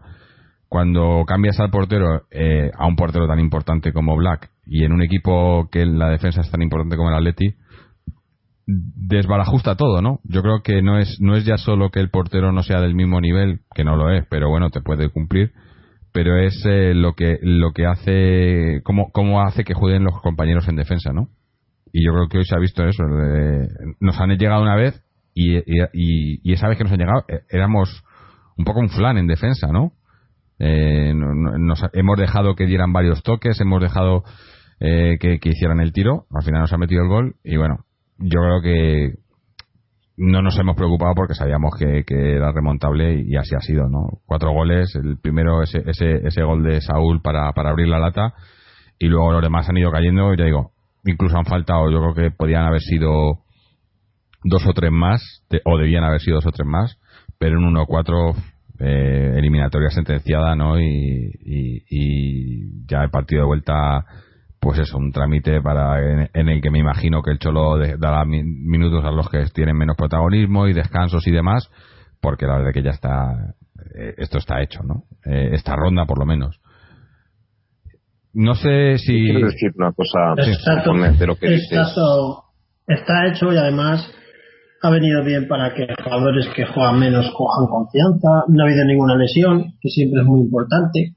cuando 0.69 1.23
cambias 1.27 1.59
al 1.59 1.69
portero, 1.69 2.23
eh, 2.31 2.71
a 2.77 2.87
un 2.87 2.95
portero 2.95 3.27
tan 3.27 3.39
importante 3.39 3.91
como 3.91 4.15
Black, 4.15 4.51
y 4.65 4.85
en 4.85 4.93
un 4.93 5.01
equipo 5.01 5.67
que 5.69 5.85
la 5.85 6.09
defensa 6.09 6.41
es 6.41 6.49
tan 6.49 6.61
importante 6.61 6.95
como 6.95 7.09
el 7.09 7.15
Atleti, 7.15 7.55
desbarajusta 8.65 9.75
todo, 9.75 10.01
¿no? 10.01 10.19
Yo 10.23 10.41
creo 10.41 10.61
que 10.61 10.81
no 10.81 10.97
es, 10.97 11.17
no 11.19 11.35
es 11.35 11.45
ya 11.45 11.57
solo 11.57 11.89
que 11.89 11.99
el 11.99 12.09
portero 12.09 12.51
no 12.51 12.63
sea 12.63 12.79
del 12.79 12.95
mismo 12.95 13.19
nivel, 13.19 13.61
que 13.75 13.83
no 13.83 13.95
lo 13.97 14.11
es, 14.11 14.25
pero 14.29 14.49
bueno, 14.49 14.69
te 14.69 14.81
puede 14.81 15.09
cumplir, 15.09 15.51
pero 16.17 16.35
es 16.39 16.65
eh, 16.65 16.95
lo 16.95 17.13
que 17.13 17.37
lo 17.43 17.73
que 17.73 17.85
hace 17.85 18.81
cómo, 18.83 19.11
cómo 19.11 19.43
hace 19.43 19.63
que 19.63 19.75
jueguen 19.75 20.03
los 20.03 20.19
compañeros 20.19 20.67
en 20.67 20.75
defensa 20.75 21.13
no 21.13 21.29
y 21.93 22.03
yo 22.03 22.11
creo 22.11 22.27
que 22.27 22.39
hoy 22.39 22.45
se 22.45 22.55
ha 22.55 22.59
visto 22.59 22.83
eso 22.87 23.03
nos 23.99 24.19
han 24.19 24.31
llegado 24.31 24.63
una 24.63 24.75
vez 24.75 24.99
y, 25.35 25.57
y, 25.93 26.51
esa 26.51 26.69
vez 26.69 26.79
que 26.79 26.85
nos 26.85 26.93
han 26.93 26.97
llegado 26.97 27.23
eh, 27.27 27.41
éramos 27.51 28.03
un 28.57 28.65
poco 28.65 28.79
un 28.79 28.89
flan 28.89 29.19
en 29.19 29.27
defensa 29.27 29.67
no 29.67 29.91
eh, 30.57 31.13
nos, 31.13 31.83
hemos 31.93 32.17
dejado 32.17 32.55
que 32.55 32.65
dieran 32.65 32.93
varios 32.93 33.21
toques 33.21 33.61
hemos 33.61 33.79
dejado 33.79 34.23
que, 34.79 35.37
que 35.39 35.49
hicieran 35.49 35.81
el 35.81 35.93
tiro 35.93 36.25
al 36.33 36.43
final 36.43 36.61
nos 36.61 36.73
ha 36.73 36.79
metido 36.79 37.03
el 37.03 37.09
gol 37.09 37.35
y 37.43 37.57
bueno 37.57 37.85
yo 38.17 38.39
creo 38.39 38.61
que 38.63 39.13
no 40.17 40.41
nos 40.41 40.57
hemos 40.57 40.75
preocupado 40.75 41.13
porque 41.15 41.35
sabíamos 41.35 41.75
que, 41.77 42.03
era 42.09 42.51
remontable 42.51 43.23
y 43.23 43.35
así 43.35 43.55
ha 43.55 43.59
sido, 43.59 43.87
¿no? 43.87 44.19
Cuatro 44.25 44.51
goles, 44.51 44.95
el 44.95 45.17
primero 45.19 45.61
ese, 45.61 45.83
ese, 45.85 46.27
ese 46.27 46.43
gol 46.43 46.63
de 46.63 46.81
Saúl 46.81 47.21
para, 47.21 47.51
para 47.53 47.69
abrir 47.69 47.87
la 47.87 47.99
lata 47.99 48.33
y 48.97 49.07
luego 49.07 49.31
los 49.31 49.43
demás 49.43 49.69
han 49.69 49.77
ido 49.77 49.91
cayendo 49.91 50.33
y 50.33 50.37
ya 50.37 50.45
digo, 50.45 50.71
incluso 51.05 51.37
han 51.37 51.45
faltado, 51.45 51.91
yo 51.91 51.99
creo 51.99 52.13
que 52.15 52.35
podían 52.35 52.65
haber 52.65 52.81
sido 52.81 53.43
dos 54.43 54.65
o 54.65 54.73
tres 54.73 54.91
más, 54.91 55.43
o 55.65 55.77
debían 55.77 56.03
haber 56.03 56.19
sido 56.19 56.37
dos 56.37 56.47
o 56.47 56.51
tres 56.51 56.67
más, 56.67 56.97
pero 57.37 57.59
en 57.59 57.65
1-4 57.75 58.35
eh, 58.79 59.33
eliminatoria 59.37 59.89
sentenciada, 59.89 60.55
¿no? 60.55 60.79
Y, 60.79 61.31
y, 61.43 61.83
y 61.89 62.87
ya 62.87 63.03
el 63.03 63.11
partido 63.11 63.41
de 63.41 63.47
vuelta 63.47 64.05
pues 64.59 64.79
eso, 64.79 64.97
un 64.97 65.11
trámite 65.11 65.61
para 65.61 66.29
en, 66.33 66.49
el 66.49 66.61
que 66.61 66.71
me 66.71 66.79
imagino 66.79 67.21
que 67.21 67.31
el 67.31 67.39
Cholo 67.39 67.77
dará 67.97 68.25
minutos 68.25 69.03
a 69.05 69.11
los 69.11 69.29
que 69.29 69.45
tienen 69.53 69.77
menos 69.77 69.95
protagonismo 69.95 70.67
y 70.67 70.73
descansos 70.73 71.25
y 71.27 71.31
demás, 71.31 71.69
porque 72.21 72.45
la 72.45 72.57
verdad 72.57 72.73
que 72.73 72.83
ya 72.83 72.91
está, 72.91 73.55
eh, 73.95 74.15
esto 74.17 74.39
está 74.39 74.61
hecho, 74.61 74.81
¿no? 74.83 75.03
Eh, 75.25 75.51
esta 75.53 75.75
ronda 75.75 76.05
por 76.05 76.19
lo 76.19 76.25
menos. 76.25 76.59
No 78.33 78.55
sé 78.55 78.97
si... 78.97 79.25
Quiero 79.25 79.47
decir 79.47 79.71
una 79.75 79.91
cosa 79.93 80.19
de 80.37 81.27
lo 81.27 81.35
que 81.35 81.55
está 82.87 83.27
hecho 83.27 83.51
y 83.51 83.57
además 83.57 84.11
ha 84.81 84.89
venido 84.89 85.23
bien 85.23 85.47
para 85.47 85.73
que 85.73 85.87
jugadores 86.03 86.47
que 86.55 86.65
juegan 86.65 86.99
menos 86.99 87.31
cojan 87.35 87.67
confianza. 87.67 88.45
No 88.47 88.63
ha 88.63 88.67
habido 88.67 88.85
ninguna 88.85 89.15
lesión, 89.15 89.73
que 89.81 89.89
siempre 89.89 90.21
es 90.21 90.27
muy 90.27 90.41
importante. 90.41 91.15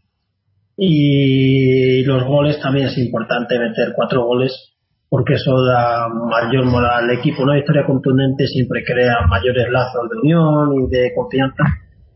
Y 0.82 2.02
los 2.04 2.24
goles 2.24 2.58
también 2.58 2.86
es 2.86 2.96
importante 2.96 3.58
meter 3.58 3.92
cuatro 3.94 4.24
goles 4.24 4.72
porque 5.10 5.34
eso 5.34 5.52
da 5.62 6.08
mayor 6.08 6.64
moral 6.64 7.04
al 7.04 7.10
equipo. 7.10 7.42
Una 7.42 7.56
victoria 7.56 7.84
contundente 7.84 8.46
siempre 8.46 8.82
crea 8.82 9.26
mayores 9.28 9.66
lazos 9.70 10.08
de 10.08 10.20
unión 10.22 10.72
y 10.80 10.88
de 10.88 11.12
confianza 11.14 11.64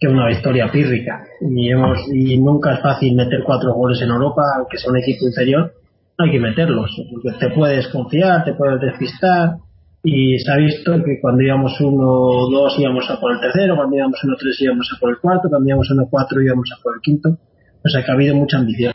que 0.01 0.09
una 0.09 0.29
victoria 0.29 0.71
pírrica. 0.73 1.25
Y, 1.43 1.69
hemos, 1.69 1.99
y 2.11 2.39
nunca 2.39 2.73
es 2.73 2.81
fácil 2.81 3.15
meter 3.15 3.43
cuatro 3.45 3.75
goles 3.75 4.01
en 4.01 4.09
Europa, 4.09 4.43
aunque 4.57 4.79
sea 4.79 4.91
un 4.91 4.97
equipo 4.97 5.27
inferior, 5.27 5.73
hay 6.17 6.31
que 6.31 6.41
meterlos. 6.41 6.91
Porque 7.13 7.39
te 7.39 7.51
puedes 7.51 7.87
confiar, 7.89 8.45
te 8.45 8.55
puedes 8.55 8.81
despistar. 8.81 9.57
Y 10.03 10.39
se 10.39 10.51
ha 10.51 10.57
visto 10.57 10.93
que 11.05 11.21
cuando 11.21 11.43
íbamos 11.43 11.79
uno 11.83 12.07
o 12.09 12.51
dos 12.51 12.79
íbamos 12.79 13.11
a 13.11 13.21
por 13.21 13.33
el 13.33 13.41
tercero, 13.41 13.77
cuando 13.77 13.97
íbamos 13.97 14.25
uno 14.25 14.37
tres 14.39 14.57
íbamos 14.63 14.91
a 14.95 14.99
por 14.99 15.11
el 15.11 15.19
cuarto, 15.19 15.51
cuando 15.51 15.69
íbamos 15.69 15.91
uno 15.91 16.07
cuatro 16.11 16.41
íbamos 16.41 16.71
a 16.73 16.83
por 16.83 16.95
el 16.95 17.01
quinto. 17.03 17.39
O 17.85 17.89
sea 17.89 18.03
que 18.03 18.11
ha 18.11 18.15
habido 18.15 18.35
mucha 18.35 18.59
ambición. 18.59 18.93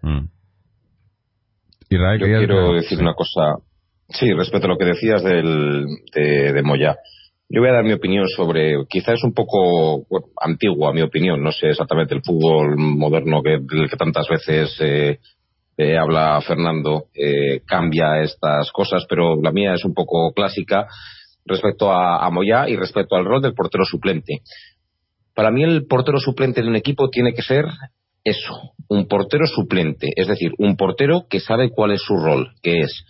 Mm. 0.00 0.26
Yo 1.90 1.98
quiero 2.18 2.72
decir 2.74 2.98
una 2.98 3.14
cosa. 3.14 3.56
Sí, 4.08 4.32
respecto 4.32 4.66
a 4.66 4.70
lo 4.70 4.78
que 4.78 4.86
decías 4.86 5.22
del, 5.22 5.86
de, 6.14 6.62
Moya. 6.62 6.96
Yo 7.48 7.60
voy 7.60 7.68
a 7.68 7.74
dar 7.74 7.84
mi 7.84 7.92
opinión 7.92 8.26
sobre, 8.28 8.74
quizás 8.88 9.18
es 9.18 9.24
un 9.24 9.34
poco 9.34 10.06
antiguo 10.40 10.92
mi 10.92 11.02
opinión, 11.02 11.42
no 11.42 11.52
sé 11.52 11.68
exactamente 11.68 12.14
el 12.14 12.22
fútbol 12.22 12.76
moderno 12.78 13.42
que, 13.42 13.58
del 13.60 13.90
que 13.90 13.96
tantas 13.96 14.26
veces 14.28 14.74
eh, 14.80 15.18
eh, 15.76 15.98
habla 15.98 16.40
Fernando 16.40 17.06
eh, 17.14 17.60
cambia 17.66 18.22
estas 18.22 18.70
cosas, 18.72 19.04
pero 19.08 19.40
la 19.40 19.52
mía 19.52 19.74
es 19.74 19.84
un 19.84 19.92
poco 19.92 20.32
clásica 20.32 20.86
respecto 21.44 21.90
a, 21.90 22.24
a 22.24 22.30
Moya 22.30 22.68
y 22.68 22.76
respecto 22.76 23.16
al 23.16 23.26
rol 23.26 23.42
del 23.42 23.54
portero 23.54 23.84
suplente. 23.84 24.40
Para 25.34 25.50
mí 25.50 25.62
el 25.62 25.86
portero 25.86 26.18
suplente 26.20 26.62
de 26.62 26.68
un 26.68 26.76
equipo 26.76 27.10
tiene 27.10 27.34
que 27.34 27.42
ser 27.42 27.66
eso, 28.24 28.74
un 28.88 29.08
portero 29.08 29.46
suplente, 29.46 30.08
es 30.14 30.28
decir, 30.28 30.52
un 30.58 30.76
portero 30.76 31.26
que 31.28 31.40
sabe 31.40 31.70
cuál 31.70 31.92
es 31.92 32.02
su 32.02 32.16
rol, 32.16 32.52
que 32.62 32.80
es 32.80 33.04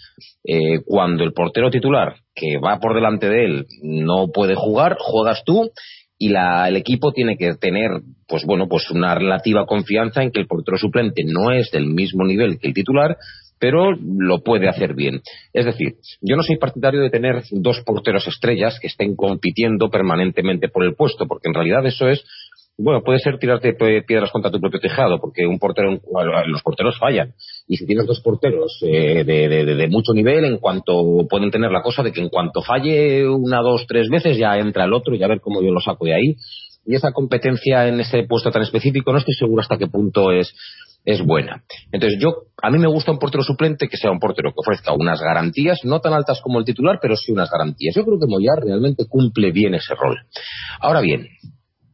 eh, 0.44 0.80
cuando 0.84 1.24
el 1.24 1.32
portero 1.32 1.70
titular, 1.70 2.16
que 2.34 2.58
va 2.58 2.78
por 2.78 2.94
delante 2.94 3.28
de 3.28 3.44
él, 3.44 3.66
no 3.82 4.28
puede 4.32 4.54
jugar, 4.54 4.96
juegas 4.98 5.42
tú 5.44 5.70
y 6.18 6.28
la, 6.28 6.68
el 6.68 6.76
equipo 6.76 7.12
tiene 7.12 7.36
que 7.36 7.54
tener, 7.54 7.90
pues 8.28 8.44
bueno, 8.46 8.68
pues 8.68 8.90
una 8.90 9.14
relativa 9.14 9.66
confianza 9.66 10.22
en 10.22 10.30
que 10.30 10.40
el 10.40 10.46
portero 10.46 10.78
suplente 10.78 11.24
no 11.26 11.50
es 11.50 11.70
del 11.72 11.86
mismo 11.86 12.24
nivel 12.24 12.58
que 12.58 12.68
el 12.68 12.74
titular, 12.74 13.16
pero 13.62 13.92
lo 13.92 14.42
puede 14.42 14.68
hacer 14.68 14.94
bien. 14.94 15.20
Es 15.52 15.64
decir, 15.64 15.94
yo 16.20 16.34
no 16.34 16.42
soy 16.42 16.56
partidario 16.56 17.00
de 17.00 17.10
tener 17.10 17.44
dos 17.52 17.80
porteros 17.86 18.26
estrellas 18.26 18.78
que 18.80 18.88
estén 18.88 19.14
compitiendo 19.14 19.88
permanentemente 19.88 20.68
por 20.68 20.82
el 20.82 20.96
puesto, 20.96 21.26
porque 21.28 21.48
en 21.48 21.54
realidad 21.54 21.86
eso 21.86 22.08
es 22.08 22.24
bueno, 22.78 23.02
puede 23.02 23.18
ser 23.18 23.38
tirarte 23.38 23.74
piedras 23.74 24.30
contra 24.30 24.50
tu 24.50 24.58
propio 24.58 24.80
tejado, 24.80 25.20
porque 25.20 25.46
un 25.46 25.58
portero, 25.58 26.00
los 26.46 26.62
porteros 26.62 26.98
fallan. 26.98 27.34
Y 27.68 27.76
si 27.76 27.86
tienes 27.86 28.06
dos 28.06 28.20
porteros 28.20 28.78
eh, 28.82 29.24
de, 29.24 29.88
mucho 29.88 30.12
nivel, 30.12 30.44
en 30.44 30.58
cuanto 30.58 31.26
pueden 31.28 31.50
tener 31.50 31.70
la 31.70 31.82
cosa 31.82 32.02
de 32.02 32.12
que 32.12 32.20
en 32.20 32.28
cuanto 32.28 32.62
falle 32.62 33.28
una, 33.28 33.60
dos, 33.60 33.86
tres 33.86 34.08
veces, 34.08 34.38
ya 34.38 34.56
entra 34.58 34.84
el 34.84 34.94
otro 34.94 35.14
y 35.14 35.22
a 35.22 35.28
ver 35.28 35.40
cómo 35.40 35.62
yo 35.62 35.70
lo 35.70 35.80
saco 35.80 36.06
de 36.06 36.14
ahí. 36.14 36.36
Y 36.84 36.96
esa 36.96 37.12
competencia 37.12 37.86
en 37.86 38.00
ese 38.00 38.24
puesto 38.24 38.50
tan 38.50 38.62
específico, 38.62 39.12
no 39.12 39.18
estoy 39.18 39.34
seguro 39.34 39.60
hasta 39.60 39.78
qué 39.78 39.86
punto 39.86 40.32
es, 40.32 40.52
es 41.04 41.24
buena. 41.24 41.62
Entonces, 41.92 42.18
yo, 42.20 42.46
a 42.60 42.70
mí 42.70 42.78
me 42.78 42.88
gusta 42.88 43.12
un 43.12 43.18
portero 43.18 43.44
suplente 43.44 43.88
que 43.88 43.96
sea 43.96 44.10
un 44.10 44.18
portero 44.18 44.50
que 44.50 44.56
ofrezca 44.58 44.92
unas 44.92 45.20
garantías, 45.20 45.80
no 45.84 46.00
tan 46.00 46.14
altas 46.14 46.40
como 46.40 46.58
el 46.58 46.64
titular, 46.64 46.98
pero 47.00 47.16
sí 47.16 47.32
unas 47.32 47.50
garantías. 47.50 47.94
Yo 47.94 48.04
creo 48.04 48.18
que 48.18 48.26
Moyar 48.26 48.64
realmente 48.64 49.04
cumple 49.08 49.52
bien 49.52 49.74
ese 49.74 49.94
rol. 49.94 50.16
Ahora 50.80 51.00
bien, 51.00 51.28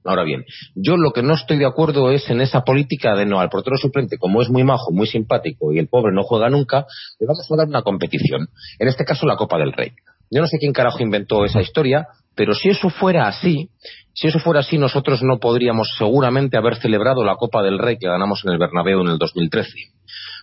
Ahora 0.08 0.24
bien, 0.24 0.46
yo 0.74 0.96
lo 0.96 1.12
que 1.12 1.22
no 1.22 1.34
estoy 1.34 1.58
de 1.58 1.66
acuerdo 1.66 2.10
es 2.10 2.30
en 2.30 2.40
esa 2.40 2.62
política 2.62 3.14
de 3.14 3.26
no, 3.26 3.40
al 3.40 3.50
portero 3.50 3.76
suplente, 3.76 4.16
como 4.16 4.40
es 4.40 4.48
muy 4.48 4.64
majo, 4.64 4.90
muy 4.90 5.06
simpático 5.06 5.70
y 5.70 5.78
el 5.78 5.88
pobre 5.88 6.14
no 6.14 6.22
juega 6.22 6.48
nunca, 6.48 6.86
le 7.20 7.26
vamos 7.26 7.46
a 7.50 7.56
dar 7.56 7.68
una 7.68 7.82
competición. 7.82 8.48
En 8.78 8.88
este 8.88 9.04
caso, 9.04 9.26
la 9.26 9.36
Copa 9.36 9.58
del 9.58 9.74
Rey. 9.74 9.92
Yo 10.30 10.40
no 10.40 10.46
sé 10.46 10.56
quién 10.58 10.72
carajo 10.72 11.02
inventó 11.02 11.44
esa 11.44 11.60
historia, 11.60 12.06
pero 12.34 12.54
si 12.54 12.70
eso 12.70 12.88
fuera 12.88 13.28
así, 13.28 13.68
si 14.14 14.28
eso 14.28 14.38
fuera 14.38 14.60
así, 14.60 14.78
nosotros 14.78 15.22
no 15.22 15.38
podríamos 15.38 15.94
seguramente 15.98 16.56
haber 16.56 16.76
celebrado 16.76 17.22
la 17.22 17.36
Copa 17.36 17.62
del 17.62 17.78
Rey 17.78 17.98
que 17.98 18.08
ganamos 18.08 18.42
en 18.46 18.52
el 18.52 18.58
Bernabéu 18.58 19.02
en 19.02 19.08
el 19.08 19.18
2013 19.18 19.70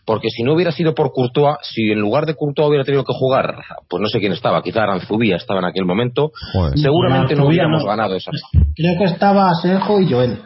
porque 0.05 0.29
si 0.29 0.43
no 0.43 0.53
hubiera 0.53 0.71
sido 0.71 0.93
por 0.93 1.11
Courtois, 1.11 1.57
si 1.63 1.91
en 1.91 1.99
lugar 1.99 2.25
de 2.25 2.35
Courtois 2.35 2.69
hubiera 2.69 2.83
tenido 2.83 3.03
que 3.03 3.13
jugar, 3.13 3.55
pues 3.89 4.01
no 4.01 4.07
sé 4.07 4.19
quién 4.19 4.33
estaba, 4.33 4.61
quizá 4.61 4.83
Aranzubía 4.83 5.35
estaba 5.35 5.59
en 5.59 5.65
aquel 5.65 5.85
momento, 5.85 6.31
seguramente 6.75 7.35
no 7.35 7.47
hubiéramos 7.47 7.83
ganado 7.83 8.15
esa. 8.15 8.31
Creo 8.75 8.97
que 8.97 9.05
estaba 9.05 9.49
Asenjo 9.49 9.99
y 9.99 10.11
Joel. 10.11 10.41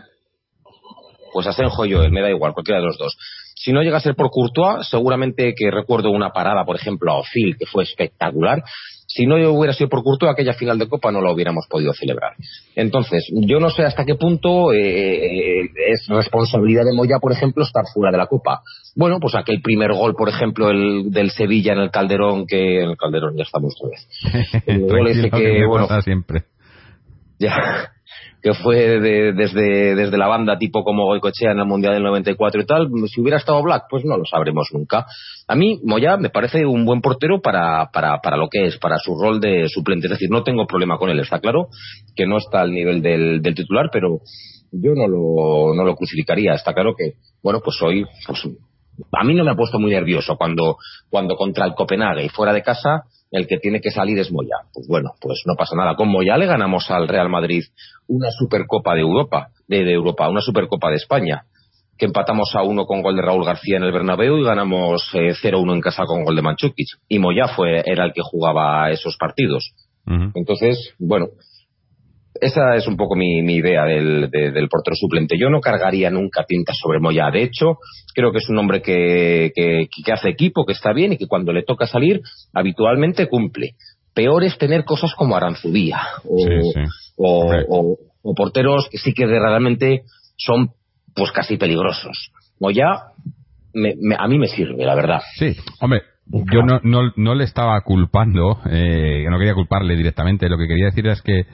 Pues 1.33 1.45
Asenjo 1.45 1.85
y 1.85 1.93
Joel, 1.93 2.11
me 2.11 2.21
da 2.21 2.29
igual, 2.29 2.53
cualquiera 2.53 2.79
de 2.79 2.87
los 2.87 2.97
dos. 2.97 3.17
Si 3.55 3.73
no 3.73 3.81
llega 3.81 3.97
a 3.97 4.01
ser 4.01 4.15
por 4.15 4.29
Courtois, 4.31 4.87
seguramente 4.87 5.53
que 5.53 5.69
recuerdo 5.69 6.09
una 6.11 6.29
parada, 6.29 6.63
por 6.63 6.77
ejemplo, 6.77 7.11
a 7.11 7.17
Ofil, 7.17 7.57
que 7.57 7.65
fue 7.65 7.83
espectacular, 7.83 8.63
si 9.09 9.25
no 9.25 9.35
hubiera 9.51 9.73
sido 9.73 9.89
por 9.89 10.03
Courtois, 10.03 10.31
aquella 10.31 10.53
final 10.53 10.77
de 10.77 10.87
Copa 10.87 11.11
no 11.11 11.19
la 11.19 11.31
hubiéramos 11.31 11.65
podido 11.67 11.93
celebrar. 11.93 12.33
Entonces, 12.75 13.27
yo 13.31 13.59
no 13.59 13.71
sé 13.71 13.83
hasta 13.83 14.05
qué 14.05 14.13
punto 14.13 14.71
eh, 14.71 15.63
es 15.63 16.07
responsabilidad 16.07 16.83
de 16.85 16.95
Moya, 16.95 17.17
por 17.19 17.31
ejemplo, 17.31 17.63
estar 17.63 17.85
fuera 17.91 18.11
de 18.11 18.19
la 18.19 18.27
Copa. 18.27 18.61
Bueno, 18.95 19.17
pues 19.19 19.33
aquel 19.33 19.61
primer 19.63 19.93
gol, 19.93 20.13
por 20.15 20.29
ejemplo, 20.29 20.69
el 20.69 21.09
del 21.11 21.31
Sevilla 21.31 21.73
en 21.73 21.79
el 21.79 21.89
Calderón, 21.89 22.45
que 22.45 22.83
en 22.83 22.91
el 22.91 22.97
Calderón 22.97 23.35
ya 23.35 23.43
estamos 23.43 23.75
otra 23.79 23.97
vez. 23.97 24.63
El 24.67 24.81
gol 24.81 25.07
ese 25.07 25.31
que, 25.31 25.65
bueno, 25.65 25.87
siempre. 26.03 26.43
Ya, 27.39 27.91
que 28.41 28.53
fue 28.53 28.99
desde, 28.99 29.95
desde 29.95 30.17
la 30.17 30.27
banda 30.27 30.57
tipo 30.57 30.83
como 30.83 31.05
Goicochea 31.05 31.51
en 31.51 31.59
el 31.59 31.65
Mundial 31.65 31.93
del 31.93 32.03
94 32.03 32.61
y 32.61 32.65
tal, 32.65 32.89
si 33.07 33.21
hubiera 33.21 33.37
estado 33.37 33.61
Black, 33.61 33.85
pues 33.89 34.05
no 34.05 34.17
lo 34.17 34.25
sabremos 34.25 34.69
nunca. 34.71 35.05
A 35.47 35.55
mí, 35.55 35.79
Moya 35.83 36.17
me 36.17 36.29
parece 36.29 36.65
un 36.65 36.85
buen 36.85 37.01
portero 37.01 37.41
para, 37.41 37.89
para, 37.91 38.19
para 38.19 38.37
lo 38.37 38.47
que 38.47 38.67
es, 38.67 38.77
para 38.77 38.97
su 38.97 39.19
rol 39.19 39.41
de 39.41 39.67
suplente. 39.67 40.07
Es 40.07 40.11
decir, 40.11 40.29
no 40.29 40.43
tengo 40.43 40.65
problema 40.67 40.97
con 40.97 41.09
él, 41.09 41.19
está 41.19 41.39
claro 41.39 41.67
que 42.15 42.25
no 42.25 42.37
está 42.37 42.61
al 42.61 42.71
nivel 42.71 43.01
del, 43.01 43.41
del 43.41 43.55
titular, 43.55 43.89
pero 43.91 44.19
yo 44.71 44.93
no 44.95 45.07
lo, 45.07 45.75
no 45.75 45.83
lo 45.83 45.95
crucificaría. 45.95 46.53
Está 46.53 46.73
claro 46.73 46.93
que, 46.97 47.13
bueno, 47.43 47.59
pues 47.63 47.77
hoy, 47.81 48.05
pues, 48.25 48.41
a 49.11 49.23
mí 49.23 49.33
no 49.33 49.43
me 49.43 49.51
ha 49.51 49.55
puesto 49.55 49.79
muy 49.79 49.91
nervioso 49.91 50.35
cuando, 50.37 50.77
cuando 51.09 51.35
contra 51.35 51.65
el 51.65 51.73
Copenhague 51.73 52.25
y 52.25 52.29
fuera 52.29 52.53
de 52.53 52.63
casa 52.63 53.03
el 53.31 53.47
que 53.47 53.57
tiene 53.57 53.79
que 53.79 53.91
salir 53.91 54.17
es 54.19 54.31
Moya. 54.31 54.55
Pues 54.73 54.87
bueno, 54.87 55.11
pues 55.21 55.43
no 55.45 55.55
pasa 55.55 55.75
nada. 55.75 55.95
Con 55.95 56.09
Moya 56.09 56.37
le 56.37 56.47
ganamos 56.47 56.89
al 56.89 57.07
Real 57.07 57.29
Madrid 57.29 57.63
una 58.07 58.31
Supercopa 58.31 58.95
de 58.95 59.01
Europa, 59.01 59.49
de, 59.67 59.91
Europa, 59.91 60.29
una 60.29 60.41
Supercopa 60.41 60.89
de 60.89 60.95
España, 60.95 61.43
que 61.97 62.07
empatamos 62.07 62.55
a 62.55 62.63
uno 62.63 62.85
con 62.85 63.01
gol 63.01 63.15
de 63.15 63.21
Raúl 63.21 63.45
García 63.45 63.77
en 63.77 63.83
el 63.83 63.91
Bernabéu 63.91 64.37
y 64.37 64.43
ganamos 64.43 65.03
0-1 65.13 65.71
eh, 65.71 65.73
en 65.75 65.81
casa 65.81 66.05
con 66.05 66.23
gol 66.23 66.35
de 66.35 66.41
Manchukic. 66.41 66.87
Y 67.07 67.19
Moya 67.19 67.47
fue, 67.49 67.83
era 67.85 68.05
el 68.05 68.13
que 68.13 68.21
jugaba 68.23 68.89
esos 68.89 69.15
partidos. 69.17 69.73
Entonces, 70.33 70.95
bueno, 70.97 71.27
esa 72.41 72.75
es 72.75 72.87
un 72.87 72.97
poco 72.97 73.15
mi, 73.15 73.39
idea 73.39 73.83
del, 73.83 74.29
portero 74.69 74.95
suplente. 74.95 75.37
Yo 75.37 75.49
no 75.49 75.61
cargaría 75.61 76.09
nunca 76.09 76.43
tinta 76.47 76.73
sobre 76.73 76.99
Moya. 76.99 77.29
De 77.31 77.43
hecho, 77.43 77.77
creo 78.13 78.31
que 78.31 78.39
es 78.39 78.49
un 78.49 78.57
hombre 78.57 78.81
que, 78.81 79.51
hace 80.11 80.29
equipo, 80.29 80.65
que 80.65 80.73
está 80.73 80.93
bien 80.93 81.13
y 81.13 81.17
que 81.17 81.27
cuando 81.27 81.53
le 81.53 81.63
toca 81.63 81.87
salir, 81.87 82.21
habitualmente 82.53 83.27
cumple. 83.27 83.75
Peor 84.13 84.43
es 84.43 84.57
tener 84.57 84.85
cosas 84.85 85.13
como 85.15 85.35
Aranzubía 85.35 85.99
o, 87.15 87.97
porteros 88.35 88.89
que 88.89 88.97
sí 88.97 89.13
que 89.13 89.25
realmente 89.25 90.03
son 90.35 90.71
pues 91.15 91.31
casi 91.31 91.57
peligrosos. 91.57 92.31
Moya 92.59 93.13
a 94.17 94.27
mí 94.27 94.39
me 94.39 94.47
sirve, 94.47 94.85
la 94.85 94.95
verdad. 94.95 95.21
Sí, 95.37 95.55
hombre, 95.79 96.01
yo 96.25 96.63
no, 96.63 96.79
no, 96.83 97.11
no 97.15 97.35
le 97.35 97.43
estaba 97.43 97.79
culpando, 97.81 98.59
eh, 98.69 99.25
no 99.29 99.37
quería 99.37 99.53
culparle 99.53 99.95
directamente. 99.95 100.49
Lo 100.49 100.57
que 100.57 100.67
quería 100.67 100.85
decir 100.85 101.07
es 101.07 101.21
que 101.21 101.45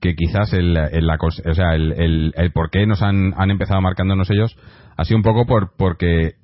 que 0.00 0.14
quizás 0.14 0.52
el, 0.52 0.76
el, 0.76 1.10
o 1.10 1.54
sea, 1.54 1.74
el, 1.74 2.32
el, 2.34 2.52
por 2.52 2.70
qué 2.70 2.86
nos 2.86 3.02
han, 3.02 3.34
han 3.36 3.50
empezado 3.50 3.80
marcándonos 3.80 4.30
ellos 4.30 4.56
ha 4.96 5.04
sido 5.04 5.18
un 5.18 5.22
poco 5.22 5.46
por 5.46 5.76
porque 5.76 6.34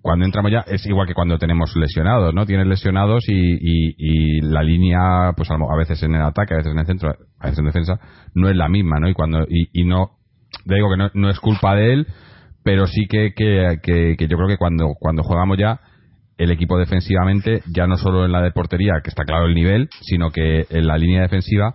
cuando 0.00 0.24
entramos 0.24 0.50
ya 0.50 0.64
es 0.66 0.84
igual 0.86 1.06
que 1.06 1.14
cuando 1.14 1.38
tenemos 1.38 1.74
lesionados, 1.76 2.34
¿no? 2.34 2.46
Tienes 2.46 2.66
lesionados 2.66 3.24
y, 3.28 3.58
y, 3.96 4.40
la 4.40 4.62
línea, 4.62 5.32
pues 5.36 5.50
a 5.50 5.76
veces 5.76 6.02
en 6.02 6.14
el 6.14 6.22
ataque, 6.22 6.54
a 6.54 6.58
veces 6.58 6.72
en 6.72 6.78
el 6.78 6.86
centro, 6.86 7.14
a 7.38 7.46
veces 7.46 7.58
en 7.58 7.64
defensa, 7.66 8.00
no 8.34 8.48
es 8.48 8.56
la 8.56 8.68
misma, 8.68 9.00
¿no? 9.00 9.08
Y 9.08 9.14
cuando 9.14 9.44
y, 9.48 9.68
y 9.72 9.84
no, 9.84 10.12
digo 10.64 10.90
que 10.90 10.96
no, 10.96 11.10
no, 11.14 11.30
es 11.30 11.40
culpa 11.40 11.74
de 11.74 11.92
él, 11.92 12.06
pero 12.62 12.86
sí 12.86 13.06
que, 13.08 13.32
que, 13.34 13.78
que, 13.82 14.16
que 14.18 14.28
yo 14.28 14.36
creo 14.36 14.48
que 14.48 14.58
cuando, 14.58 14.94
cuando 14.98 15.22
jugamos 15.22 15.58
ya 15.58 15.80
el 16.36 16.50
equipo 16.50 16.78
defensivamente, 16.78 17.62
ya 17.74 17.86
no 17.86 17.96
solo 17.96 18.24
en 18.24 18.32
la 18.32 18.42
de 18.42 18.50
portería, 18.50 19.00
que 19.02 19.10
está 19.10 19.24
claro 19.24 19.46
el 19.46 19.54
nivel, 19.54 19.88
sino 20.00 20.30
que 20.30 20.66
en 20.68 20.86
la 20.86 20.98
línea 20.98 21.22
defensiva 21.22 21.74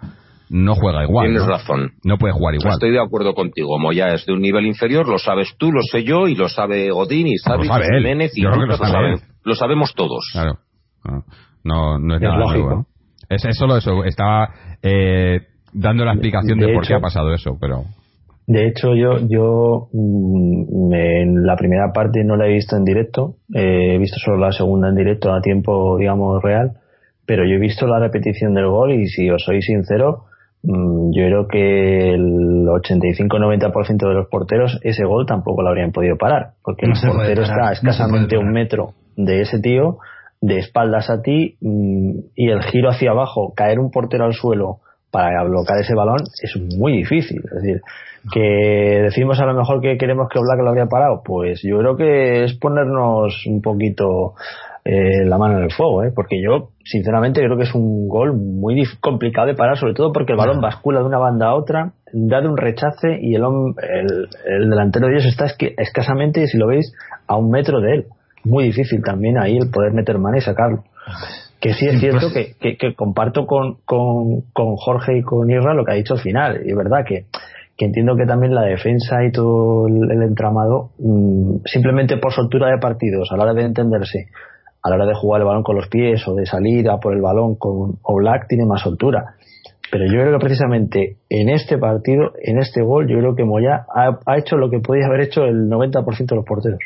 no 0.50 0.76
juega 0.76 1.04
igual. 1.04 1.28
Tienes 1.28 1.46
razón. 1.46 1.92
No 2.04 2.18
puede 2.18 2.34
jugar 2.34 2.56
igual. 2.56 2.74
Estoy 2.74 2.92
de 2.92 3.00
acuerdo 3.00 3.34
contigo. 3.34 3.78
Moya 3.78 4.08
es 4.14 4.26
de 4.26 4.34
un 4.34 4.42
nivel 4.42 4.66
inferior, 4.66 5.08
lo 5.08 5.20
sabes 5.20 5.56
tú, 5.58 5.72
lo 5.72 5.82
sé 5.82 6.04
yo, 6.04 6.28
y 6.28 6.36
lo 6.36 6.50
sabe 6.50 6.90
Godín, 6.90 7.28
y 7.28 7.38
sabe, 7.38 7.66
lo 7.66 7.74
sabe 7.74 7.86
Jiménez, 7.98 8.32
y 8.36 8.42
lo, 8.42 8.52
sabe 8.76 9.16
lo, 9.44 9.56
sabemos 9.56 9.94
todos. 9.94 10.28
Claro. 10.34 10.58
No, 11.64 12.00
no 12.00 12.16
es, 12.16 12.22
nada 12.22 12.38
nuevo. 12.38 12.86
Es, 13.30 13.44
solo 13.56 13.78
eso, 13.78 14.04
estaba 14.04 14.50
eh, 14.82 15.42
dando 15.72 16.04
la 16.04 16.14
explicación 16.14 16.58
de, 16.58 16.74
por 16.74 16.86
qué 16.86 16.96
ha 16.96 17.00
pasado 17.00 17.32
eso, 17.32 17.58
pero... 17.60 17.84
De 18.48 18.68
hecho, 18.68 18.96
yo, 18.96 19.20
yo 19.28 19.90
mm, 19.94 20.92
en 20.92 21.46
la 21.46 21.56
primera 21.56 21.94
parte 21.94 22.24
no 22.24 22.36
la 22.36 22.48
he 22.48 22.54
visto 22.54 22.76
en 22.76 22.84
directo, 22.84 23.36
eh, 23.54 23.94
he 23.94 23.98
visto 24.00 24.18
solo 24.18 24.38
la 24.38 24.52
segunda 24.52 24.90
en 24.90 24.96
directo 24.96 25.32
a 25.32 25.42
tiempo, 25.42 25.98
digamos, 26.00 26.42
real, 26.42 26.72
pero 27.28 27.44
yo 27.44 27.58
he 27.58 27.60
visto 27.60 27.86
la 27.86 28.00
repetición 28.00 28.56
del 28.56 28.68
gol 28.68 28.94
y 28.94 29.06
si 29.06 29.30
os 29.30 29.44
soy 29.44 29.62
sincero, 29.62 30.24
yo 30.62 31.26
creo 31.26 31.48
que 31.48 32.14
el 32.14 32.66
85-90% 32.68 34.08
de 34.08 34.14
los 34.14 34.28
porteros 34.28 34.80
ese 34.84 35.06
gol 35.06 35.26
tampoco 35.26 35.62
lo 35.62 35.70
habrían 35.70 35.92
podido 35.92 36.18
parar, 36.18 36.52
porque 36.64 36.86
el 36.86 36.94
portero 36.94 37.44
está 37.44 37.72
escasamente 37.72 38.38
un 38.38 38.52
metro 38.52 38.94
de 39.16 39.42
ese 39.42 39.60
tío, 39.60 40.00
de 40.42 40.58
espaldas 40.58 41.10
a 41.10 41.22
ti, 41.22 41.58
mm, 41.62 42.12
y 42.36 42.50
el 42.50 42.62
giro 42.64 42.90
hacia 42.90 43.12
abajo, 43.12 43.54
caer 43.56 43.80
un 43.80 43.92
portero 43.92 44.26
al 44.26 44.34
suelo 44.34 44.80
para 45.12 45.44
bloquear 45.44 45.80
ese 45.80 45.96
balón 45.96 46.20
es 46.42 46.56
muy 46.78 46.98
difícil. 46.98 47.42
Es 47.44 47.62
decir, 47.62 47.82
que 48.32 49.02
decimos 49.04 49.40
a 49.40 49.46
lo 49.46 49.54
mejor 49.54 49.82
que 49.82 49.98
queremos 49.98 50.28
que 50.30 50.40
Oblak 50.40 50.60
lo 50.60 50.70
habría 50.70 50.86
parado, 50.86 51.22
pues 51.24 51.62
yo 51.64 51.80
creo 51.80 51.96
que 51.96 52.44
es 52.44 52.54
ponernos 52.56 53.46
un 53.48 53.62
poquito 53.62 54.36
eh, 54.86 55.26
la 55.26 55.38
mano 55.38 55.58
en 55.58 55.64
el 55.66 55.72
fuego, 55.72 56.04
¿eh? 56.04 56.12
porque 56.16 56.42
yo 56.42 56.70
sinceramente 56.84 57.42
creo 57.42 57.58
que 57.58 57.64
es 57.64 57.76
un 57.76 58.08
gol 58.08 58.34
muy 58.34 58.84
complicado 59.00 59.48
de 59.48 59.56
parar, 59.56 59.78
sobre 59.78 59.94
todo 59.94 60.12
porque 60.14 60.32
el 60.32 60.38
balón 60.38 60.62
bascula 60.62 61.00
de 61.00 61.06
una 61.06 61.18
banda 61.18 61.48
a 61.48 61.56
otra, 61.56 61.92
da 62.14 62.42
de 62.42 62.48
un 62.48 62.58
rechace 62.58 63.20
y 63.22 63.36
el, 63.36 63.44
el, 64.46 64.70
delantero 64.70 65.08
de 65.08 65.14
ellos 65.14 65.26
está 65.26 65.46
escasamente, 65.78 66.48
si 66.48 66.58
lo 66.58 66.68
veis, 66.68 66.94
a 67.28 67.36
un 67.36 67.52
metro 67.52 67.82
de 67.82 67.96
él. 67.96 68.06
Muy 68.44 68.66
difícil 68.66 69.04
también 69.04 69.38
ahí 69.38 69.58
el 69.58 69.70
poder 69.70 69.92
meter 69.92 70.18
mano 70.18 70.38
y 70.38 70.42
sacarlo. 70.42 70.84
Que 71.60 71.74
sí 71.74 71.88
es 71.88 72.00
cierto 72.00 72.30
pues 72.32 72.56
que, 72.58 72.78
que, 72.78 72.96
comparto 72.96 73.46
con, 73.46 73.80
con, 73.84 74.44
con 74.54 74.78
Jorge 74.78 75.18
y 75.18 75.24
con 75.24 75.50
Irra 75.50 75.74
lo 75.74 75.84
que 75.84 75.92
ha 75.92 75.96
dicho 75.96 76.14
al 76.14 76.22
final. 76.22 76.62
Y 76.66 76.70
es 76.70 76.78
verdad 76.78 77.04
que 77.06 77.26
que 77.80 77.86
entiendo 77.86 78.18
que 78.18 78.26
también 78.26 78.54
la 78.54 78.64
defensa 78.64 79.24
y 79.24 79.32
todo 79.32 79.88
el, 79.88 80.22
entramado, 80.22 80.90
mm, 81.00 81.62
simplemente 81.64 82.18
por 82.18 82.34
soltura 82.34 82.68
de 82.70 82.78
partidos, 82.78 83.32
a 83.32 83.38
la 83.38 83.44
hora 83.46 83.54
de 83.54 83.64
entenderse, 83.64 84.28
a 84.82 84.90
la 84.90 84.96
hora 84.96 85.06
de 85.06 85.16
jugar 85.16 85.42
el 85.42 85.48
balón 85.48 85.64
con 85.64 85.76
los 85.76 85.88
pies 85.88 86.28
o 86.28 86.36
de 86.36 86.46
salir 86.46 86.90
a 86.90 87.00
por 87.00 87.14
el 87.14 87.22
balón 87.22 87.56
con 87.56 87.98
Oblak, 88.04 88.48
tiene 88.48 88.66
más 88.66 88.82
soltura. 88.82 89.36
Pero 89.92 90.06
yo 90.06 90.22
creo 90.22 90.34
que 90.34 90.46
precisamente 90.46 91.18
en 91.30 91.50
este 91.50 91.78
partido, 91.78 92.32
en 92.42 92.60
este 92.60 92.82
gol, 92.84 93.08
yo 93.10 93.18
creo 93.18 93.36
que 93.36 93.44
Moya 93.44 93.86
ha, 93.94 94.38
hecho 94.38 94.56
lo 94.56 94.70
que 94.70 94.80
podía 94.80 95.08
haber 95.08 95.22
hecho 95.22 95.44
el 95.44 95.68
90% 95.68 96.28
de 96.28 96.36
los 96.36 96.46
porteros, 96.46 96.80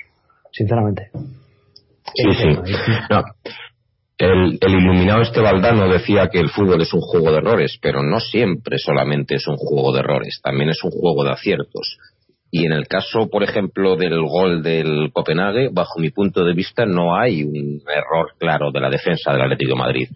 sinceramente. 0.52 1.10
Sí, 2.16 2.34
sí. 2.34 2.48
El, 4.18 4.60
iluminado 4.62 5.22
este 5.22 5.42
Valdano 5.42 5.92
decía 5.92 6.30
que 6.32 6.40
el 6.40 6.50
fútbol 6.50 6.82
es 6.82 6.94
un 6.94 7.02
juego 7.02 7.32
de 7.32 7.38
errores, 7.38 7.78
pero 7.82 8.04
no 8.04 8.20
siempre 8.20 8.78
solamente 8.78 9.36
es 9.36 9.48
un 9.48 9.58
juego 9.58 9.92
de 9.92 10.00
errores, 10.00 10.40
también 10.42 10.70
es 10.70 10.82
un 10.84 10.92
juego 10.92 11.24
de 11.24 11.32
aciertos. 11.32 11.98
Y 12.56 12.68
en 12.68 12.72
el 12.72 12.88
caso, 12.88 13.30
por 13.32 13.42
ejemplo, 13.42 13.96
del 13.96 14.22
gol 14.22 14.62
del 14.62 15.10
Copenhague, 15.12 15.70
bajo 15.72 16.00
mi 16.00 16.12
punto 16.12 16.46
de 16.46 16.54
vista, 16.54 16.86
no 16.86 17.16
hay 17.16 17.42
un 17.42 17.82
error 17.88 18.34
claro 18.38 18.70
de 18.72 18.80
la 18.80 18.92
defensa 18.92 19.34
del 19.34 19.42
Atlético 19.42 19.72
de 19.72 19.80
Madrid. 19.80 20.08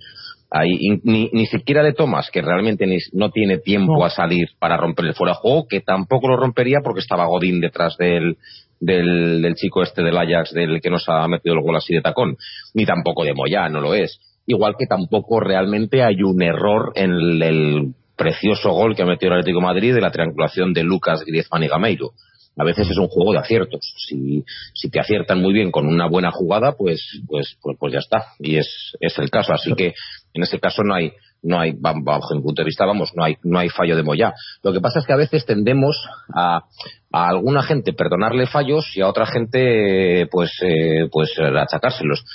Hay, 0.52 0.70
ni, 1.04 1.32
ni, 1.34 1.48
siquiera 1.48 1.82
de 1.82 1.94
Tomás, 1.94 2.30
que 2.30 2.44
realmente 2.44 2.86
no 3.14 3.32
tiene 3.32 3.58
tiempo 3.58 4.06
a 4.06 4.12
salir 4.12 4.50
para 4.60 4.78
romper 4.78 5.08
el 5.08 5.16
fuera 5.16 5.34
de 5.34 5.40
juego, 5.40 5.66
que 5.68 5.82
tampoco 5.82 6.28
lo 6.28 6.38
rompería 6.38 6.78
porque 6.84 7.00
estaba 7.00 7.26
Godín 7.26 7.60
detrás 7.60 7.98
del, 7.98 8.38
del, 8.80 9.42
del 9.42 9.56
chico 9.56 9.82
este 9.82 10.04
del 10.04 10.16
Ajax, 10.16 10.54
del 10.54 10.80
que 10.80 10.92
nos 10.92 11.10
ha 11.10 11.28
metido 11.28 11.56
el 11.56 11.64
gol 11.64 11.76
así 11.76 11.96
de 11.96 12.02
tacón, 12.02 12.38
ni 12.76 12.86
tampoco 12.86 13.24
de 13.24 13.34
Moyá, 13.34 13.68
no 13.68 13.82
lo 13.82 13.96
es. 13.96 14.20
Igual 14.46 14.76
que 14.78 14.86
tampoco 14.86 15.40
realmente 15.40 16.04
hay 16.04 16.22
un 16.22 16.40
error 16.44 16.92
en 16.94 17.42
el, 17.42 17.96
precioso 18.18 18.72
gol 18.72 18.96
que 18.96 19.04
ha 19.04 19.06
metido 19.06 19.32
el 19.32 19.40
Atlético 19.40 19.60
de 19.60 19.66
Madrid 19.66 19.94
de 19.94 20.02
la 20.02 20.12
triangulación 20.12 20.74
de 20.74 20.84
Lucas, 20.84 21.24
Griezmann 21.26 21.64
y 21.64 21.68
Gameiro. 21.68 22.12
A 22.60 22.64
veces 22.64 22.90
es 22.90 22.98
un 22.98 23.08
juego 23.08 23.34
de 23.34 23.40
aciertos. 23.40 23.94
Si, 23.98 24.44
si 24.74 24.90
te 24.90 25.00
aciertan 25.00 25.40
muy 25.40 25.54
bien 25.54 25.72
con 25.72 25.86
una 25.86 26.08
buena 26.08 26.32
jugada, 26.32 26.76
pues, 26.76 27.22
pues, 27.28 27.56
pues, 27.62 27.78
pues 27.80 27.94
ya 27.94 28.00
está. 28.00 28.34
Y 28.40 28.58
es, 28.58 28.98
es 29.00 29.18
el 29.20 29.30
caso. 29.30 29.54
Así 29.54 29.74
que 29.76 29.94
en 30.34 30.44
ese 30.44 30.60
caso 30.60 30.84
no 30.84 30.96
hay, 30.96 31.14
no 31.44 31.60
hay, 31.60 31.74
bajo 31.78 32.34
mi 32.34 32.42
punto 32.42 32.64
de 32.64 32.66
vista, 32.66 32.86
vamos, 32.86 33.12
no 33.16 33.24
hay, 33.24 33.38
no 33.44 33.60
hay 33.60 33.70
fallo 33.70 33.96
de 33.96 34.02
Moyá. 34.02 34.34
Lo 34.64 34.74
que 34.74 34.82
pasa 34.82 35.00
es 35.00 35.06
que 35.06 35.14
a 35.14 35.18
veces 35.18 35.46
tendemos 35.46 35.96
a, 36.34 36.64
a 37.12 37.30
alguna 37.30 37.62
gente 37.62 37.94
perdonarle 37.94 38.48
fallos 38.48 38.86
y 38.96 39.02
a 39.02 39.08
otra 39.08 39.28
gente, 39.28 40.28
pues, 40.32 40.52
eh, 40.62 41.08
pues 41.12 41.32
achacárselos. 41.40 42.26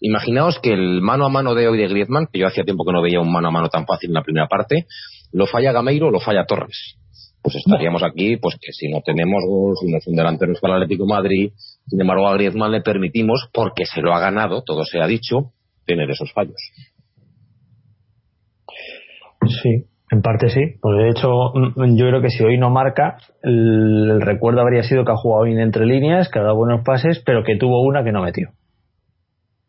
Imaginaos 0.00 0.58
que 0.60 0.72
el 0.72 1.00
mano 1.00 1.26
a 1.26 1.28
mano 1.28 1.54
de 1.54 1.68
hoy 1.68 1.78
de 1.78 1.88
Griezmann, 1.88 2.26
que 2.32 2.40
yo 2.40 2.48
hacía 2.48 2.64
tiempo 2.64 2.84
que 2.84 2.92
no 2.92 3.02
veía 3.02 3.20
un 3.20 3.32
mano 3.32 3.48
a 3.48 3.52
mano 3.52 3.68
tan 3.68 3.86
fácil 3.86 4.10
en 4.10 4.14
la 4.14 4.22
primera 4.22 4.48
parte, 4.48 4.86
lo 5.32 5.46
falla 5.46 5.72
Gameiro 5.72 6.08
o 6.08 6.10
lo 6.10 6.20
falla 6.20 6.46
Torres. 6.46 6.96
Pues 7.42 7.56
estaríamos 7.56 8.02
aquí, 8.04 8.36
pues 8.36 8.56
que 8.60 8.72
si 8.72 8.88
no 8.88 9.00
tenemos 9.04 9.42
gol, 9.48 9.74
si 9.80 9.90
no 9.90 9.98
es 9.98 10.06
un 10.06 10.14
delantero 10.14 10.52
para 10.60 10.76
el 10.76 10.82
Atlético 10.84 11.06
Madrid, 11.06 11.50
sin 11.88 12.00
embargo 12.00 12.28
a 12.28 12.34
Griezmann 12.34 12.70
le 12.70 12.82
permitimos, 12.82 13.48
porque 13.52 13.84
se 13.84 14.00
lo 14.00 14.14
ha 14.14 14.20
ganado, 14.20 14.62
todo 14.62 14.84
se 14.84 15.00
ha 15.00 15.06
dicho, 15.08 15.52
tener 15.84 16.08
esos 16.08 16.32
fallos. 16.32 16.56
Sí, 19.62 19.86
en 20.12 20.22
parte 20.22 20.50
sí. 20.50 20.60
Pues 20.80 20.98
de 20.98 21.08
hecho, 21.10 21.28
mm, 21.54 21.96
yo 21.96 22.06
creo 22.06 22.22
que 22.22 22.30
si 22.30 22.44
hoy 22.44 22.58
no 22.58 22.70
marca, 22.70 23.16
el, 23.42 24.20
recuerdo 24.20 24.60
habría 24.60 24.82
sido 24.84 25.04
que 25.04 25.12
ha 25.12 25.16
jugado 25.16 25.44
bien 25.44 25.58
entre 25.58 25.86
líneas, 25.86 26.28
que 26.28 26.38
ha 26.38 26.42
dado 26.42 26.56
buenos 26.56 26.84
pases, 26.84 27.22
pero 27.24 27.42
que 27.42 27.56
tuvo 27.56 27.82
una 27.82 28.04
que 28.04 28.12
no 28.12 28.22
metió. 28.22 28.50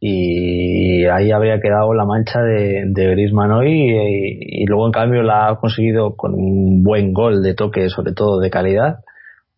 Y 0.06 1.06
ahí 1.06 1.32
habría 1.32 1.62
quedado 1.62 1.94
la 1.94 2.04
mancha 2.04 2.42
de, 2.42 2.84
de 2.88 3.08
Griezmann 3.12 3.52
hoy 3.52 3.70
y, 3.72 4.66
luego 4.66 4.88
en 4.88 4.92
cambio 4.92 5.24
la 5.24 5.48
ha 5.48 5.56
conseguido 5.56 6.18
con 6.18 6.34
un 6.34 6.84
buen 6.84 7.14
gol 7.14 7.42
de 7.42 7.54
toque, 7.54 7.88
sobre 7.88 8.12
todo 8.12 8.42
de 8.42 8.50
calidad, 8.50 8.98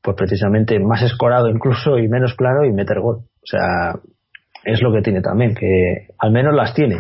pues 0.04 0.16
precisamente 0.16 0.78
más 0.80 1.02
escorado 1.02 1.50
incluso 1.50 1.98
y 1.98 2.08
menos 2.08 2.36
claro 2.36 2.64
y 2.64 2.72
meter 2.72 3.00
gol. 3.00 3.22
O 3.22 3.46
sea, 3.46 3.96
es 4.64 4.84
lo 4.84 4.94
que 4.94 5.02
tiene 5.02 5.22
también, 5.22 5.56
que 5.56 6.10
al 6.20 6.32
menos 6.32 6.54
las 6.54 6.76
tiene 6.76 6.98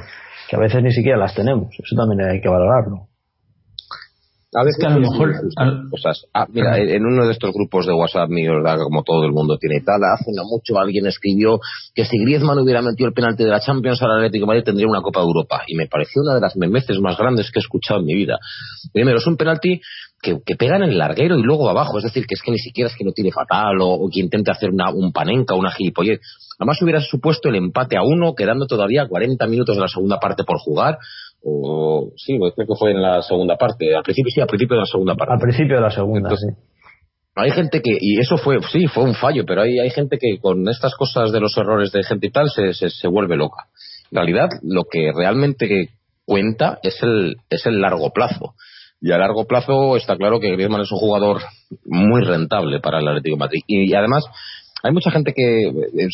que 0.49 0.55
a 0.55 0.59
veces 0.59 0.81
ni 0.81 0.91
siquiera 0.91 1.17
las 1.17 1.35
tenemos. 1.35 1.67
Eso 1.71 1.95
también 1.95 2.27
hay 2.27 2.41
que 2.41 2.49
valorarlo. 2.49 3.07
A 4.55 4.63
veces 4.63 4.77
que 4.79 4.87
a 4.87 4.89
lo 4.89 5.01
mejor 5.01 5.33
cosas. 5.89 6.25
Ah, 6.33 6.47
mira, 6.49 6.77
en 6.77 7.05
uno 7.05 7.25
de 7.25 7.33
estos 7.33 7.51
grupos 7.53 7.85
de 7.85 7.93
WhatsApp 7.93 8.29
mío, 8.29 8.53
como 8.83 9.03
todo 9.03 9.25
el 9.25 9.31
mundo 9.31 9.57
tiene 9.57 9.77
y 9.77 9.83
tal, 9.83 10.01
hace 10.03 10.31
no 10.33 10.43
mucho 10.45 10.79
alguien 10.79 11.05
escribió 11.07 11.59
que 11.93 12.05
si 12.05 12.17
Griezmann 12.17 12.59
hubiera 12.59 12.81
metido 12.81 13.07
el 13.07 13.13
penalti 13.13 13.43
de 13.43 13.49
la 13.49 13.59
Champions 13.59 14.01
al 14.01 14.11
Atlético 14.11 14.45
de 14.45 14.47
Madrid 14.47 14.63
tendría 14.63 14.87
una 14.87 15.01
Copa 15.01 15.19
de 15.19 15.27
Europa. 15.27 15.63
Y 15.67 15.75
me 15.75 15.87
pareció 15.87 16.21
una 16.21 16.35
de 16.35 16.41
las 16.41 16.55
memeces 16.55 16.99
más 16.99 17.17
grandes 17.17 17.51
que 17.51 17.59
he 17.59 17.61
escuchado 17.61 17.99
en 17.99 18.05
mi 18.05 18.15
vida. 18.15 18.37
Primero, 18.93 19.17
es 19.17 19.27
un 19.27 19.37
penalti 19.37 19.81
que, 20.21 20.39
que 20.45 20.55
pegan 20.55 20.83
en 20.83 20.89
el 20.89 20.97
larguero 20.97 21.37
y 21.37 21.43
luego 21.43 21.69
abajo. 21.69 21.97
Es 21.97 22.05
decir, 22.05 22.25
que 22.25 22.35
es 22.35 22.41
que 22.41 22.51
ni 22.51 22.57
siquiera 22.57 22.89
es 22.89 22.95
que 22.95 23.03
lo 23.03 23.11
tire 23.11 23.31
fatal 23.31 23.77
o, 23.81 24.09
que 24.11 24.19
intente 24.19 24.51
hacer 24.51 24.71
una, 24.71 24.89
un 24.91 25.11
panenca 25.11 25.53
o 25.53 25.59
una 25.59 25.71
gilipollez. 25.71 26.19
Además 26.59 26.81
hubiera 26.81 27.01
supuesto 27.01 27.49
el 27.49 27.55
empate 27.55 27.97
a 27.97 28.03
uno, 28.03 28.33
quedando 28.33 28.65
todavía 28.65 29.07
40 29.07 29.45
minutos 29.47 29.75
de 29.75 29.81
la 29.81 29.87
segunda 29.87 30.19
parte 30.19 30.43
por 30.43 30.57
jugar. 30.57 30.97
O, 31.47 32.09
sí, 32.15 32.37
pues 32.39 32.53
creo 32.55 32.67
que 32.67 32.73
fue 32.77 32.91
en 32.91 33.01
la 33.01 33.21
segunda 33.21 33.55
parte. 33.55 33.95
Al 33.95 34.01
principio 34.03 34.31
sí, 34.33 34.41
al 34.41 34.47
principio 34.47 34.75
de 34.75 34.81
la 34.81 34.87
segunda 34.87 35.15
parte. 35.15 35.33
Al 35.33 35.39
principio 35.39 35.75
de 35.75 35.81
la 35.81 35.91
segunda, 35.91 36.29
sí. 36.31 36.47
Hay 37.35 37.51
gente 37.51 37.81
que, 37.81 37.97
y 37.99 38.19
eso 38.19 38.37
fue, 38.37 38.59
sí, 38.71 38.87
fue 38.87 39.03
un 39.03 39.13
fallo, 39.13 39.43
pero 39.45 39.61
hay, 39.61 39.77
hay 39.77 39.89
gente 39.89 40.17
que 40.17 40.39
con 40.39 40.67
estas 40.69 40.95
cosas 40.95 41.31
de 41.31 41.41
los 41.41 41.55
errores 41.57 41.91
de 41.91 42.01
gente 42.03 42.27
y 42.27 42.31
tal 42.31 42.49
se, 42.49 42.73
se, 42.73 42.89
se 42.89 43.07
vuelve 43.07 43.35
loca. 43.35 43.65
En 44.09 44.17
realidad, 44.17 44.47
lo 44.63 44.85
que 44.89 45.11
realmente 45.13 45.89
cuenta 46.25 46.79
es 46.81 47.01
el, 47.03 47.35
es 47.49 47.65
el 47.65 47.81
largo 47.81 48.11
plazo. 48.11 48.55
Y 49.01 49.11
a 49.11 49.17
largo 49.17 49.45
plazo 49.45 49.97
está 49.97 50.15
claro 50.15 50.39
que 50.39 50.51
Griezmann 50.51 50.81
es 50.81 50.91
un 50.91 50.97
jugador 50.97 51.41
muy 51.85 52.21
rentable 52.23 52.79
para 52.79 52.99
el 52.99 53.07
Atlético 53.07 53.35
de 53.35 53.39
Madrid. 53.39 53.61
Y, 53.67 53.93
además, 53.93 54.25
hay 54.83 54.91
mucha 54.91 55.11
gente 55.11 55.33
que. 55.35 55.67
Eh, 55.67 56.07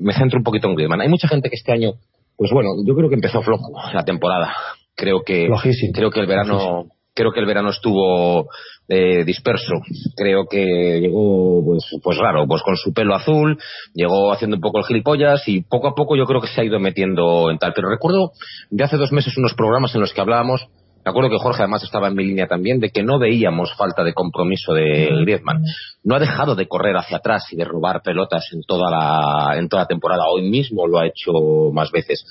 me, 0.00 0.12
centro 0.14 0.38
un 0.38 0.44
poquito 0.44 0.68
en 0.68 0.74
Griezmann. 0.74 1.00
Hay 1.00 1.08
mucha 1.08 1.28
gente 1.28 1.50
que 1.50 1.56
este 1.56 1.72
año. 1.72 1.92
Pues 2.36 2.50
bueno, 2.50 2.70
yo 2.86 2.94
creo 2.94 3.08
que 3.08 3.14
empezó 3.14 3.42
flojo 3.42 3.72
la 3.92 4.04
temporada. 4.04 4.52
Creo 4.94 5.22
que. 5.24 5.48
Creo 5.92 6.10
que 6.10 6.20
el 6.20 6.26
verano. 6.26 6.86
Creo 7.14 7.30
que 7.30 7.40
el 7.40 7.46
verano 7.46 7.68
estuvo 7.68 8.48
eh, 8.88 9.22
disperso. 9.24 9.74
Creo 10.16 10.46
que 10.50 10.98
llegó, 11.00 11.62
pues, 11.62 11.84
pues 12.02 12.16
raro, 12.16 12.46
pues 12.46 12.62
con 12.62 12.76
su 12.76 12.94
pelo 12.94 13.14
azul, 13.14 13.58
llegó 13.92 14.32
haciendo 14.32 14.56
un 14.56 14.62
poco 14.62 14.78
el 14.78 14.84
gilipollas 14.84 15.46
y 15.46 15.60
poco 15.60 15.88
a 15.88 15.94
poco 15.94 16.16
yo 16.16 16.24
creo 16.24 16.40
que 16.40 16.48
se 16.48 16.60
ha 16.60 16.64
ido 16.64 16.80
metiendo 16.80 17.50
en 17.50 17.58
tal. 17.58 17.74
Pero 17.74 17.90
recuerdo 17.90 18.32
de 18.70 18.82
hace 18.82 18.96
dos 18.96 19.12
meses 19.12 19.36
unos 19.36 19.52
programas 19.52 19.94
en 19.94 20.00
los 20.00 20.14
que 20.14 20.22
hablábamos 20.22 20.68
me 21.04 21.10
acuerdo 21.10 21.30
que 21.30 21.38
Jorge 21.38 21.62
además 21.62 21.82
estaba 21.82 22.08
en 22.08 22.14
mi 22.14 22.24
línea 22.24 22.46
también 22.46 22.78
de 22.78 22.90
que 22.90 23.02
no 23.02 23.18
veíamos 23.18 23.74
falta 23.74 24.04
de 24.04 24.14
compromiso 24.14 24.72
de 24.72 25.08
Griezmann. 25.22 25.64
No 26.04 26.14
ha 26.14 26.20
dejado 26.20 26.54
de 26.54 26.68
correr 26.68 26.96
hacia 26.96 27.16
atrás 27.16 27.44
y 27.50 27.56
de 27.56 27.64
robar 27.64 28.02
pelotas 28.02 28.48
en 28.52 28.62
toda 28.62 28.88
la, 28.88 29.58
en 29.58 29.68
toda 29.68 29.82
la 29.82 29.88
temporada. 29.88 30.22
Hoy 30.32 30.48
mismo 30.48 30.86
lo 30.86 31.00
ha 31.00 31.06
hecho 31.06 31.32
más 31.72 31.90
veces. 31.90 32.24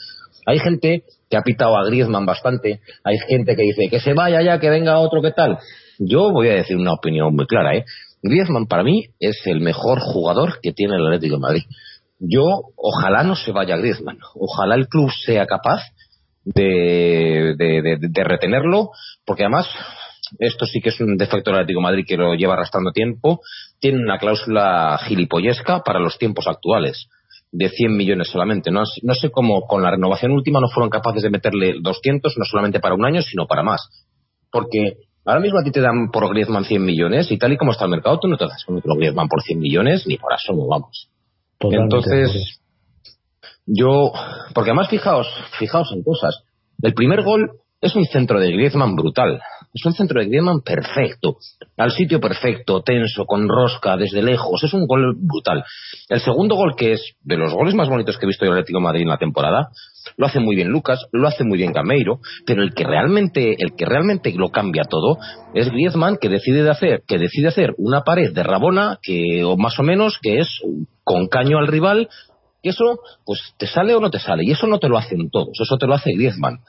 Hay 0.46 0.60
gente 0.60 1.04
que 1.30 1.36
ha 1.38 1.42
pitado 1.42 1.78
a 1.78 1.86
Griezmann 1.86 2.26
bastante. 2.26 2.80
Hay 3.04 3.18
gente 3.28 3.58
que 3.58 3.64
dice 3.64 3.90
que 3.90 4.00
se 4.00 4.14
vaya 4.14 4.42
ya, 4.42 4.60
que 4.60 4.70
venga 4.70 5.00
otro, 5.00 5.22
¿qué 5.22 5.32
tal? 5.32 5.58
Yo 6.00 6.32
voy 6.32 6.48
a 6.48 6.54
decir 6.54 6.78
una 6.78 6.94
opinión 6.94 7.36
muy 7.36 7.48
clara, 7.48 7.76
¿eh? 7.76 7.84
Griezmann 8.24 8.68
para 8.68 8.84
mí 8.84 9.08
es 9.20 9.42
el 9.46 9.60
mejor 9.60 10.00
jugador 10.00 10.60
que 10.62 10.72
tiene 10.72 10.96
el 10.96 11.06
Atlético 11.08 11.36
de 11.36 11.42
Madrid. 11.42 11.64
Yo, 12.20 12.46
ojalá 12.78 13.24
no 13.24 13.36
se 13.36 13.52
vaya 13.52 13.76
Griezmann. 13.76 14.20
Ojalá 14.36 14.76
el 14.76 14.88
club 14.88 15.10
sea 15.26 15.46
capaz 15.46 15.82
de, 16.46 17.56
de, 17.58 17.98
de, 18.00 18.24
retenerlo, 18.24 18.92
porque 19.26 19.44
además 19.44 19.68
esto 20.40 20.66
sí 20.66 20.82
que 20.82 20.90
es 20.90 21.00
un 21.00 21.18
defecto 21.18 21.52
del 21.52 21.60
Atlético 21.60 21.80
de 21.80 21.84
Madrid 21.84 22.06
que 22.08 22.18
lo 22.18 22.34
lleva 22.36 22.54
arrastrando 22.54 22.92
tiempo, 22.92 23.42
tiene 23.80 24.00
una 24.00 24.18
cláusula 24.18 25.00
gilipollesca 25.04 25.82
para 25.84 26.00
los 26.00 26.18
tiempos 26.18 26.48
actuales 26.48 27.08
de 27.52 27.70
100 27.70 27.96
millones 27.96 28.30
solamente. 28.30 28.72
No, 28.72 28.84
no 29.04 29.14
sé 29.14 29.30
cómo 29.30 29.62
con 29.68 29.84
la 29.84 29.92
renovación 29.92 30.32
última 30.32 30.60
no 30.60 30.70
fueron 30.70 30.90
capaces 30.90 31.24
de 31.24 31.30
meterle 31.30 31.76
200, 31.82 32.38
no 32.38 32.46
solamente 32.46 32.80
para 32.80 32.96
un 32.96 33.06
año, 33.06 33.22
sino 33.22 33.46
para 33.46 33.64
más. 33.64 33.90
Porque 34.52 34.98
ahora 35.26 35.42
mismo 35.42 35.60
a 35.60 35.64
ti 35.64 35.72
te 35.72 35.82
dan 35.82 36.10
por 36.12 36.30
Griezmann 36.30 36.66
100 36.66 36.84
millones 36.84 37.32
y 37.32 37.38
tal 37.38 37.54
y 37.54 37.58
como 37.58 37.72
está 37.72 37.86
el 37.86 37.92
mercado, 37.92 38.20
tú 38.20 38.28
no 38.28 38.38
te 38.38 38.46
das 38.46 38.64
con 38.66 38.78
otro 38.78 38.96
Griezmann 38.96 39.28
por 39.28 39.42
100 39.42 39.60
millones 39.60 40.08
ni 40.08 40.18
por 40.18 40.34
eso 40.34 40.54
no 40.54 40.68
vamos. 40.68 41.10
Entonces, 41.60 42.61
yo, 43.66 44.12
porque 44.54 44.72
además 44.72 44.90
fijaos, 44.90 45.28
fijaos 45.58 45.92
en 45.94 46.04
cosas. 46.04 46.44
El 46.82 46.94
primer 46.94 47.24
gol 47.24 47.52
es 47.82 47.96
un 47.96 48.06
centro 48.06 48.40
de 48.40 48.52
Griezmann 48.52 48.96
brutal. 48.96 49.42
Es 49.74 49.86
un 49.86 49.94
centro 49.94 50.20
de 50.20 50.28
Griezmann 50.28 50.62
perfecto. 50.62 51.38
Al 51.78 51.92
sitio 51.92 52.20
perfecto, 52.20 52.82
tenso, 52.82 53.26
con 53.26 53.50
rosca, 53.50 53.98
desde 53.98 54.22
lejos. 54.22 54.64
Es 54.64 54.74
un 54.74 54.86
gol 54.86 55.16
brutal. 55.18 55.64
El 56.08 56.20
segundo 56.20 56.56
gol, 56.56 56.76
que 56.76 56.94
es 56.94 57.16
de 57.24 57.38
los 57.38 57.54
goles 57.54 57.74
más 57.74 57.90
bonitos 57.90 58.18
que 58.18 58.26
he 58.26 58.28
visto 58.28 58.46
el 58.46 58.52
Atlético 58.52 58.78
de 58.78 58.84
Madrid 58.84 59.02
en 59.02 59.10
la 59.10 59.18
temporada, 59.18 59.70
lo 60.18 60.28
hace 60.28 60.40
muy 60.40 60.56
bien 60.56 60.70
Lucas, 60.70 61.08
lo 61.12 61.28
hace 61.28 61.44
muy 61.44 61.58
bien 61.58 61.72
Gameiro, 61.72 62.20
pero 62.46 62.62
el 62.62 62.74
que 62.74 62.84
realmente, 62.84 63.56
el 63.58 63.76
que 63.76 63.86
realmente 63.86 64.32
lo 64.34 64.50
cambia 64.50 64.84
todo 64.84 65.18
es 65.54 65.70
Griezmann 65.70 66.18
que 66.18 66.30
decide 66.30 66.70
hacer, 66.70 67.02
que 67.08 67.18
decide 67.18 67.48
hacer 67.48 67.74
una 67.78 68.02
pared 68.02 68.32
de 68.32 68.44
Rabona 68.44 69.00
que, 69.02 69.44
o 69.44 69.58
más 69.58 69.80
o 69.80 69.84
menos, 69.84 70.20
que 70.22 70.40
es 70.40 70.62
con 71.04 71.28
caño 71.28 71.58
al 71.58 71.68
rival, 71.68 72.10
y 72.62 72.70
eso, 72.70 73.00
pues 73.26 73.40
te 73.58 73.68
sale 73.68 73.96
o 73.96 74.00
no 74.00 74.10
te 74.10 74.20
sale. 74.20 74.44
Y 74.46 74.52
eso 74.52 74.68
no 74.68 74.80
te 74.80 74.88
lo 74.88 74.98
hacen 74.98 75.30
todos, 75.30 75.60
eso 75.60 75.78
te 75.78 75.88
lo 75.88 75.96
hace 75.96 76.12
Griezmann. 76.14 76.60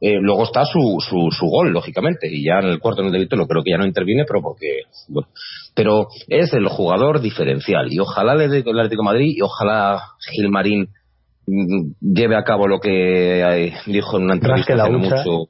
Eh, 0.00 0.18
luego 0.20 0.44
está 0.44 0.64
su, 0.64 0.98
su, 1.00 1.28
su, 1.36 1.46
gol, 1.46 1.72
lógicamente, 1.72 2.28
y 2.30 2.44
ya 2.44 2.60
en 2.60 2.68
el 2.68 2.78
cuarto 2.78 3.02
en 3.02 3.12
el 3.12 3.28
de 3.28 3.36
lo 3.36 3.48
creo 3.48 3.64
que 3.64 3.72
ya 3.72 3.78
no 3.78 3.86
interviene, 3.86 4.24
pero 4.26 4.42
porque. 4.42 4.82
Bueno, 5.08 5.28
pero 5.74 6.06
es 6.28 6.52
el 6.52 6.68
jugador 6.68 7.20
diferencial, 7.20 7.92
y 7.92 7.98
ojalá 7.98 8.36
le 8.36 8.48
dé 8.48 8.58
el 8.58 8.78
Atlético 8.78 9.02
Madrid, 9.02 9.34
y 9.36 9.42
ojalá 9.42 10.00
Gilmarín 10.30 10.90
mm, 11.46 12.14
lleve 12.14 12.36
a 12.36 12.44
cabo 12.44 12.68
lo 12.68 12.78
que 12.78 13.40
eh, 13.40 13.74
dijo 13.86 14.18
en 14.18 14.24
una 14.24 14.34
entrevista 14.34 14.74
hace 14.74 14.92
mucho 14.92 15.46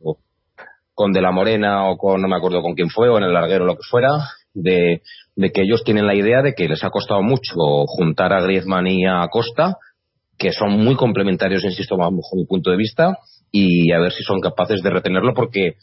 con 0.94 1.12
De 1.12 1.20
la 1.20 1.30
Morena 1.30 1.88
o 1.88 1.96
con, 1.96 2.20
no 2.20 2.26
me 2.26 2.36
acuerdo 2.36 2.62
con 2.62 2.74
quién 2.74 2.88
fue, 2.88 3.10
o 3.10 3.18
en 3.18 3.24
el 3.24 3.34
larguero 3.34 3.64
o 3.64 3.66
lo 3.66 3.76
que 3.76 3.86
fuera, 3.88 4.08
de, 4.54 5.02
de 5.36 5.52
que 5.52 5.62
ellos 5.62 5.84
tienen 5.84 6.06
la 6.06 6.14
idea 6.14 6.40
de 6.42 6.54
que 6.54 6.68
les 6.68 6.82
ha 6.82 6.90
costado 6.90 7.22
mucho 7.22 7.54
juntar 7.86 8.32
a 8.32 8.40
Griezmann 8.40 8.86
y 8.86 9.04
a 9.06 9.28
Costa 9.30 9.76
que 10.38 10.52
son 10.52 10.72
muy 10.72 10.94
complementarios, 10.94 11.64
insisto, 11.64 11.96
bajo 11.96 12.36
mi 12.36 12.46
punto 12.46 12.70
de 12.70 12.76
vista, 12.76 13.18
y 13.50 13.92
a 13.92 13.98
ver 13.98 14.12
si 14.12 14.22
son 14.22 14.40
capaces 14.40 14.82
de 14.82 14.90
retenerlo 14.90 15.34
porque 15.34 15.74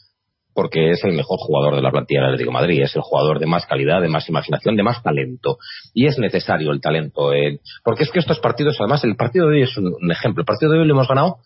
porque 0.56 0.90
es 0.92 1.04
el 1.04 1.12
mejor 1.12 1.38
jugador 1.38 1.76
de 1.76 1.82
la 1.82 1.90
plantilla 1.90 2.20
del 2.20 2.30
Atlético 2.30 2.50
de 2.50 2.54
Madrid, 2.54 2.82
es 2.82 2.96
el 2.96 3.02
jugador 3.02 3.38
de 3.38 3.46
más 3.46 3.66
calidad, 3.66 4.00
de 4.00 4.08
más 4.08 4.26
imaginación, 4.26 4.74
de 4.74 4.82
más 4.82 5.02
talento. 5.02 5.58
Y 5.92 6.06
es 6.06 6.18
necesario 6.18 6.72
el 6.72 6.80
talento. 6.80 7.34
Eh, 7.34 7.60
porque 7.84 8.04
es 8.04 8.10
que 8.10 8.20
estos 8.20 8.40
partidos, 8.40 8.76
además, 8.80 9.04
el 9.04 9.16
partido 9.16 9.48
de 9.48 9.56
hoy 9.56 9.62
es 9.64 9.76
un, 9.76 10.10
ejemplo. 10.10 10.40
El 10.40 10.46
partido 10.46 10.72
de 10.72 10.78
hoy 10.78 10.86
lo 10.86 10.94
hemos 10.94 11.08
ganado 11.08 11.36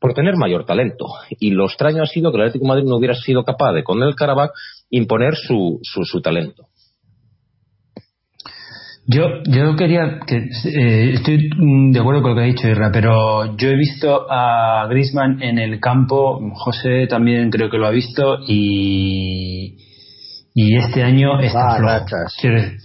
por 0.00 0.14
tener 0.14 0.36
mayor 0.36 0.64
talento. 0.64 1.04
Y 1.28 1.50
lo 1.50 1.66
extraño 1.66 2.02
ha 2.02 2.06
sido 2.06 2.30
que 2.30 2.38
el 2.38 2.44
Atlético 2.44 2.64
de 2.64 2.68
Madrid 2.68 2.84
no 2.88 2.96
hubiera 2.96 3.14
sido 3.14 3.44
capaz 3.44 3.72
de, 3.74 3.84
con 3.84 4.02
el 4.02 4.14
Karabakh, 4.14 4.52
imponer 4.88 5.36
su, 5.36 5.80
su, 5.82 6.06
su 6.06 6.22
talento. 6.22 6.68
Yo, 9.06 9.42
yo 9.44 9.76
quería 9.76 10.20
que 10.26 10.48
eh, 10.64 11.12
estoy 11.14 11.50
de 11.92 12.00
acuerdo 12.00 12.22
con 12.22 12.30
lo 12.30 12.36
que 12.36 12.42
ha 12.42 12.46
dicho 12.46 12.68
Irra, 12.68 12.90
pero 12.90 13.54
yo 13.56 13.68
he 13.68 13.76
visto 13.76 14.26
a 14.30 14.86
Grisman 14.88 15.42
en 15.42 15.58
el 15.58 15.78
campo, 15.78 16.40
José 16.54 17.06
también 17.06 17.50
creo 17.50 17.68
que 17.68 17.76
lo 17.76 17.86
ha 17.86 17.90
visto 17.90 18.38
y 18.48 19.76
y 20.56 20.76
este 20.76 21.02
año 21.02 21.40
está 21.40 21.58
va 21.58 21.76
flojo. 21.76 21.92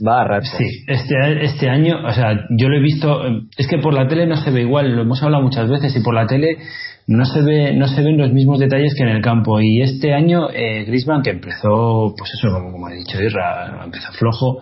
Va 0.05 0.21
a 0.21 0.23
rachas. 0.23 0.57
Sí, 0.57 0.65
este, 0.87 1.45
este 1.45 1.69
año, 1.69 2.03
o 2.03 2.11
sea, 2.11 2.33
yo 2.49 2.67
lo 2.67 2.77
he 2.77 2.81
visto, 2.81 3.21
es 3.55 3.67
que 3.67 3.77
por 3.77 3.93
la 3.93 4.07
tele 4.07 4.25
no 4.25 4.35
se 4.37 4.49
ve 4.49 4.61
igual, 4.61 4.91
lo 4.95 5.03
hemos 5.03 5.21
hablado 5.21 5.43
muchas 5.43 5.69
veces 5.69 5.95
y 5.95 5.99
por 6.01 6.15
la 6.15 6.25
tele 6.25 6.57
no 7.07 7.25
se 7.25 7.41
ve 7.41 7.73
no 7.73 7.87
se 7.87 8.01
ven 8.03 8.17
los 8.17 8.33
mismos 8.33 8.59
detalles 8.59 8.93
que 8.95 9.03
en 9.03 9.09
el 9.09 9.21
campo 9.21 9.59
y 9.61 9.81
este 9.81 10.13
año 10.13 10.49
eh, 10.51 10.83
Grisman 10.85 11.21
que 11.21 11.29
empezó, 11.29 12.13
pues 12.17 12.31
eso 12.33 12.49
como 12.51 12.87
ha 12.87 12.91
dicho 12.91 13.21
Irra, 13.21 13.83
empezó 13.85 14.11
flojo 14.11 14.61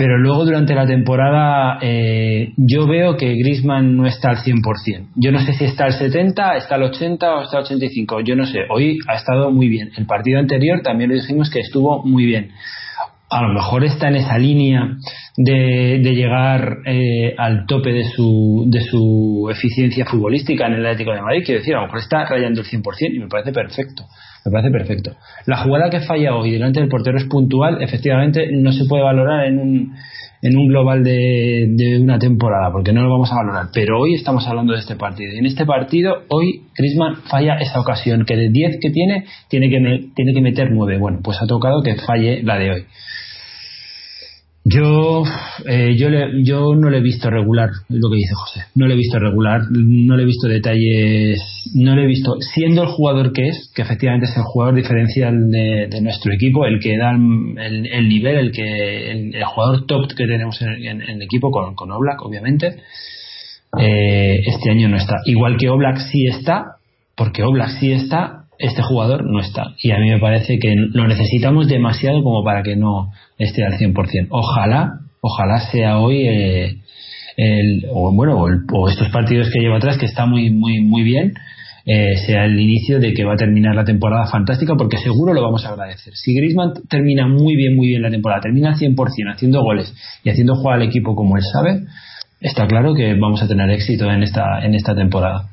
pero 0.00 0.16
luego 0.16 0.46
durante 0.46 0.74
la 0.74 0.86
temporada 0.86 1.78
eh, 1.82 2.54
yo 2.56 2.86
veo 2.86 3.18
que 3.18 3.34
Grisman 3.34 3.98
no 3.98 4.06
está 4.06 4.30
al 4.30 4.38
100%. 4.38 5.08
Yo 5.14 5.30
no 5.30 5.40
sé 5.40 5.52
si 5.52 5.66
está 5.66 5.84
al 5.84 5.92
70, 5.92 6.56
está 6.56 6.76
al 6.76 6.84
80 6.84 7.34
o 7.34 7.42
está 7.42 7.58
al 7.58 7.64
85, 7.64 8.20
yo 8.22 8.34
no 8.34 8.46
sé. 8.46 8.60
Hoy 8.70 8.96
ha 9.06 9.16
estado 9.16 9.50
muy 9.50 9.68
bien. 9.68 9.90
El 9.98 10.06
partido 10.06 10.38
anterior 10.38 10.80
también 10.80 11.10
lo 11.10 11.16
dijimos 11.16 11.50
que 11.50 11.60
estuvo 11.60 12.02
muy 12.02 12.24
bien. 12.24 12.52
A 13.28 13.42
lo 13.42 13.52
mejor 13.52 13.84
está 13.84 14.08
en 14.08 14.16
esa 14.16 14.38
línea 14.38 14.96
de, 15.36 15.98
llegar 15.98 16.78
eh, 16.86 17.34
al 17.36 17.66
tope 17.66 17.92
de 17.92 18.04
su, 18.04 18.64
de 18.68 18.80
su 18.80 19.50
eficiencia 19.50 20.06
futbolística 20.06 20.66
en 20.66 20.72
el 20.72 20.86
Atlético 20.86 21.12
de 21.12 21.20
Madrid. 21.20 21.42
Quiero 21.44 21.60
decir, 21.60 21.74
a 21.74 21.80
lo 21.80 21.88
mejor 21.88 21.98
está 21.98 22.24
rayando 22.24 22.62
el 22.62 22.66
100% 22.66 22.82
y 23.16 23.18
me 23.18 23.28
parece 23.28 23.52
perfecto. 23.52 24.04
Me 24.44 24.52
parece 24.52 24.70
perfecto. 24.70 25.12
La 25.46 25.58
jugada 25.58 25.90
que 25.90 26.00
falla 26.00 26.34
hoy 26.34 26.52
delante 26.52 26.80
del 26.80 26.88
portero 26.88 27.18
es 27.18 27.24
puntual, 27.24 27.82
efectivamente 27.82 28.48
no 28.52 28.72
se 28.72 28.86
puede 28.86 29.02
valorar 29.02 29.46
en 29.46 29.58
un, 29.58 29.94
en 30.40 30.56
un 30.56 30.68
global 30.68 31.04
de, 31.04 31.66
de, 31.70 32.00
una 32.00 32.18
temporada, 32.18 32.72
porque 32.72 32.92
no 32.92 33.02
lo 33.02 33.10
vamos 33.10 33.30
a 33.32 33.36
valorar. 33.36 33.66
Pero 33.74 34.00
hoy 34.00 34.14
estamos 34.14 34.46
hablando 34.48 34.72
de 34.72 34.78
este 34.78 34.96
partido. 34.96 35.34
Y 35.34 35.38
en 35.38 35.46
este 35.46 35.66
partido, 35.66 36.22
hoy 36.28 36.62
Crisman 36.74 37.16
falla 37.28 37.56
esa 37.56 37.80
ocasión, 37.80 38.24
que 38.24 38.36
de 38.36 38.48
10 38.50 38.78
que 38.80 38.90
tiene, 38.90 39.24
tiene 39.48 39.68
que, 39.68 40.10
tiene 40.14 40.32
que 40.32 40.40
meter 40.40 40.70
9. 40.70 40.98
Bueno, 40.98 41.18
pues 41.22 41.40
ha 41.42 41.46
tocado 41.46 41.82
que 41.82 41.96
falle 41.96 42.42
la 42.42 42.58
de 42.58 42.70
hoy. 42.70 42.84
Yo, 44.62 45.24
eh, 45.66 45.96
yo, 45.96 46.10
le, 46.10 46.44
yo 46.44 46.74
no 46.74 46.90
le 46.90 46.98
he 46.98 47.00
visto 47.00 47.30
regular, 47.30 47.70
lo 47.88 48.10
que 48.10 48.16
dice 48.16 48.34
José. 48.34 48.60
No 48.74 48.86
le 48.86 48.94
he 48.94 48.96
visto 48.96 49.18
regular, 49.18 49.62
no 49.70 50.16
le 50.16 50.22
he 50.22 50.26
visto 50.26 50.48
detalles, 50.48 51.40
no 51.74 51.96
le 51.96 52.04
he 52.04 52.06
visto, 52.06 52.36
siendo 52.40 52.82
el 52.82 52.88
jugador 52.88 53.32
que 53.32 53.48
es, 53.48 53.72
que 53.74 53.80
efectivamente 53.80 54.26
es 54.26 54.36
el 54.36 54.42
jugador 54.42 54.74
diferencial 54.74 55.50
de, 55.50 56.00
nuestro 56.02 56.34
equipo, 56.34 56.66
el 56.66 56.78
que 56.78 56.98
da 56.98 57.12
el, 57.12 57.86
el 57.86 58.08
nivel, 58.08 58.36
el 58.36 58.52
que 58.52 59.10
el, 59.10 59.44
jugador 59.44 59.86
top 59.86 60.08
que 60.08 60.26
tenemos 60.26 60.60
en, 60.60 61.00
el 61.00 61.22
equipo, 61.22 61.50
con, 61.50 61.74
con 61.74 61.90
Oblak, 61.90 62.20
obviamente. 62.22 62.76
Eh, 63.78 64.40
este 64.46 64.70
año 64.70 64.88
no 64.88 64.98
está. 64.98 65.16
Igual 65.24 65.56
que 65.56 65.70
Oblak 65.70 65.98
sí 65.98 66.26
está, 66.26 66.76
porque 67.16 67.42
Oblak 67.42 67.70
sí 67.78 67.92
está, 67.92 68.39
este 68.60 68.82
jugador 68.82 69.24
no 69.24 69.40
está. 69.40 69.74
Y 69.82 69.90
a 69.90 69.98
mí 69.98 70.10
me 70.10 70.18
parece 70.18 70.58
que 70.58 70.74
lo 70.76 71.08
necesitamos 71.08 71.66
demasiado 71.66 72.22
como 72.22 72.44
para 72.44 72.62
que 72.62 72.76
no 72.76 73.10
esté 73.38 73.64
al 73.64 73.72
100%. 73.72 74.28
Ojalá, 74.28 75.00
ojalá 75.22 75.60
sea 75.72 75.98
hoy 75.98 76.28
eh, 76.28 76.76
el, 77.38 77.86
o 77.90 78.12
bueno, 78.12 78.38
o, 78.38 78.88
estos 78.88 79.08
partidos 79.08 79.48
que 79.50 79.60
lleva 79.60 79.78
atrás, 79.78 79.96
que 79.96 80.04
está 80.04 80.26
muy, 80.26 80.50
muy, 80.50 80.82
muy 80.82 81.02
bien, 81.02 81.32
eh, 81.86 82.18
sea 82.26 82.44
el 82.44 82.60
inicio 82.60 83.00
de 83.00 83.14
que 83.14 83.24
va 83.24 83.32
a 83.32 83.36
terminar 83.36 83.74
la 83.74 83.84
temporada 83.84 84.26
fantástica, 84.26 84.74
porque 84.76 84.98
seguro 84.98 85.32
lo 85.32 85.42
vamos 85.42 85.64
a 85.64 85.70
agradecer. 85.70 86.12
Si 86.14 86.34
Griezmann 86.34 86.74
termina 86.90 87.26
muy 87.26 87.56
bien, 87.56 87.74
muy 87.74 87.88
bien 87.88 88.02
la 88.02 88.10
temporada, 88.10 88.42
termina 88.42 88.72
al 88.72 88.76
100% 88.76 89.34
haciendo 89.34 89.62
goles 89.62 89.94
y 90.22 90.28
haciendo 90.28 90.54
jugar 90.56 90.76
al 90.76 90.82
equipo 90.82 91.16
como 91.16 91.38
él 91.38 91.42
sabe, 91.50 91.80
está 92.40 92.66
claro 92.66 92.94
que 92.94 93.14
vamos 93.14 93.42
a 93.42 93.48
tener 93.48 93.70
éxito 93.70 94.10
en 94.10 94.22
esta, 94.22 94.62
en 94.62 94.74
esta 94.74 94.94
temporada. 94.94 95.48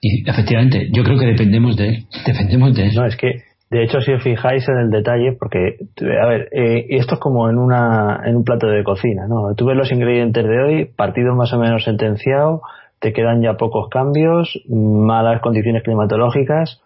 Y 0.00 0.28
efectivamente, 0.28 0.88
yo 0.92 1.02
creo 1.02 1.18
que 1.18 1.26
dependemos 1.26 1.76
de 1.76 1.88
él. 1.88 2.04
Dependemos 2.24 2.74
de 2.74 2.86
él. 2.86 2.94
No, 2.94 3.04
es 3.04 3.16
que, 3.16 3.42
de 3.70 3.82
hecho, 3.82 4.00
si 4.00 4.12
os 4.12 4.22
fijáis 4.22 4.68
en 4.68 4.78
el 4.78 4.90
detalle, 4.90 5.32
porque, 5.38 5.76
a 6.22 6.26
ver, 6.26 6.48
eh, 6.52 6.86
esto 6.90 7.14
es 7.14 7.20
como 7.20 7.50
en, 7.50 7.58
una, 7.58 8.20
en 8.24 8.36
un 8.36 8.44
plato 8.44 8.68
de 8.68 8.84
cocina, 8.84 9.26
¿no? 9.28 9.54
Tú 9.56 9.66
ves 9.66 9.76
los 9.76 9.90
ingredientes 9.90 10.44
de 10.44 10.62
hoy, 10.62 10.84
partido 10.84 11.34
más 11.34 11.52
o 11.52 11.58
menos 11.58 11.84
sentenciado, 11.84 12.62
te 13.00 13.12
quedan 13.12 13.42
ya 13.42 13.54
pocos 13.54 13.88
cambios, 13.88 14.60
malas 14.68 15.40
condiciones 15.40 15.82
climatológicas. 15.82 16.80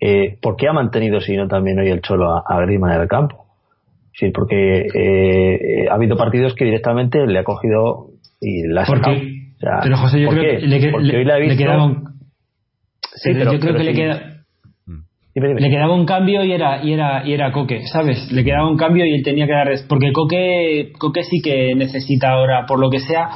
Eh, 0.00 0.38
¿Por 0.40 0.56
qué 0.56 0.68
ha 0.68 0.72
mantenido, 0.72 1.20
si 1.20 1.36
no 1.36 1.48
también 1.48 1.78
hoy 1.78 1.88
el 1.88 2.00
Cholo 2.00 2.30
a, 2.30 2.60
Grima 2.62 2.94
en 2.94 3.02
el 3.02 3.08
campo? 3.08 3.44
Sí, 4.12 4.30
porque 4.30 4.86
eh, 4.94 5.88
ha 5.90 5.94
habido 5.94 6.16
partidos 6.16 6.54
que 6.54 6.64
directamente 6.64 7.26
le 7.26 7.38
ha 7.38 7.44
cogido 7.44 8.10
y 8.40 8.66
la 8.68 8.82
ha 8.82 8.86
sacado. 8.86 9.16
pero 9.82 9.96
José, 9.96 10.20
yo 10.20 10.28
creo 10.28 10.42
que 10.42 10.66
le, 10.66 10.78
le, 10.78 11.24
le, 11.24 11.56
le 13.24 13.32
quedaban 13.34 13.54
yo 13.54 13.60
creo 13.60 13.76
que 13.76 13.84
le 13.84 13.92
queda 13.94 14.34
le 15.34 15.68
quedaba 15.68 15.94
un 15.94 16.06
cambio 16.06 16.44
y 16.44 16.52
era 16.52 16.84
y 16.84 16.92
era 16.92 17.26
y 17.26 17.32
era 17.32 17.50
Coque, 17.50 17.86
¿sabes? 17.86 18.30
Le 18.30 18.44
quedaba 18.44 18.70
un 18.70 18.76
cambio 18.76 19.04
y 19.04 19.14
él 19.14 19.22
tenía 19.24 19.46
que 19.46 19.52
dar 19.52 19.68
porque 19.88 20.12
Coque 20.12 20.92
Coque 20.96 21.24
sí 21.24 21.40
que 21.42 21.74
necesita 21.74 22.30
ahora, 22.30 22.66
por 22.66 22.78
lo 22.78 22.88
que 22.88 23.00
sea, 23.00 23.30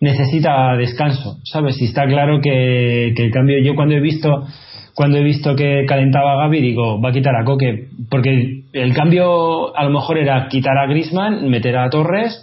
necesita 0.00 0.76
descanso, 0.76 1.38
¿sabes? 1.44 1.80
Y 1.80 1.84
está 1.84 2.04
claro 2.06 2.40
que, 2.42 3.12
que 3.16 3.26
el 3.26 3.30
cambio 3.30 3.62
yo 3.62 3.76
cuando 3.76 3.94
he 3.94 4.00
visto 4.00 4.44
cuando 4.94 5.18
he 5.18 5.22
visto 5.22 5.54
que 5.54 5.84
calentaba 5.86 6.32
a 6.32 6.46
Gaby 6.46 6.60
digo, 6.60 7.00
va 7.00 7.10
a 7.10 7.12
quitar 7.12 7.36
a 7.36 7.44
Coque 7.44 7.90
porque 8.10 8.64
el 8.72 8.94
cambio 8.94 9.76
a 9.76 9.84
lo 9.84 9.90
mejor 9.90 10.18
era 10.18 10.48
quitar 10.48 10.76
a 10.76 10.86
Grisman, 10.86 11.48
meter 11.48 11.76
a 11.76 11.88
Torres 11.90 12.42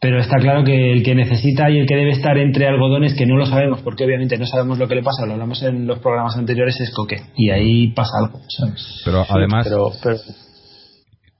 pero 0.00 0.18
está 0.18 0.38
claro 0.38 0.64
que 0.64 0.92
el 0.92 1.02
que 1.02 1.14
necesita 1.14 1.70
y 1.70 1.78
el 1.78 1.86
que 1.86 1.94
debe 1.94 2.12
estar 2.12 2.38
entre 2.38 2.66
algodones, 2.66 3.14
que 3.14 3.26
no 3.26 3.36
lo 3.36 3.44
sabemos, 3.44 3.82
porque 3.82 4.04
obviamente 4.04 4.38
no 4.38 4.46
sabemos 4.46 4.78
lo 4.78 4.88
que 4.88 4.94
le 4.94 5.02
pasa, 5.02 5.26
lo 5.26 5.34
hablamos 5.34 5.62
en 5.62 5.86
los 5.86 5.98
programas 5.98 6.36
anteriores, 6.38 6.80
es 6.80 6.90
Coque. 6.94 7.18
Y 7.36 7.50
ahí 7.50 7.88
pasa 7.92 8.12
algo, 8.24 8.40
¿sabes? 8.48 9.02
Pero 9.04 9.24
además. 9.28 9.68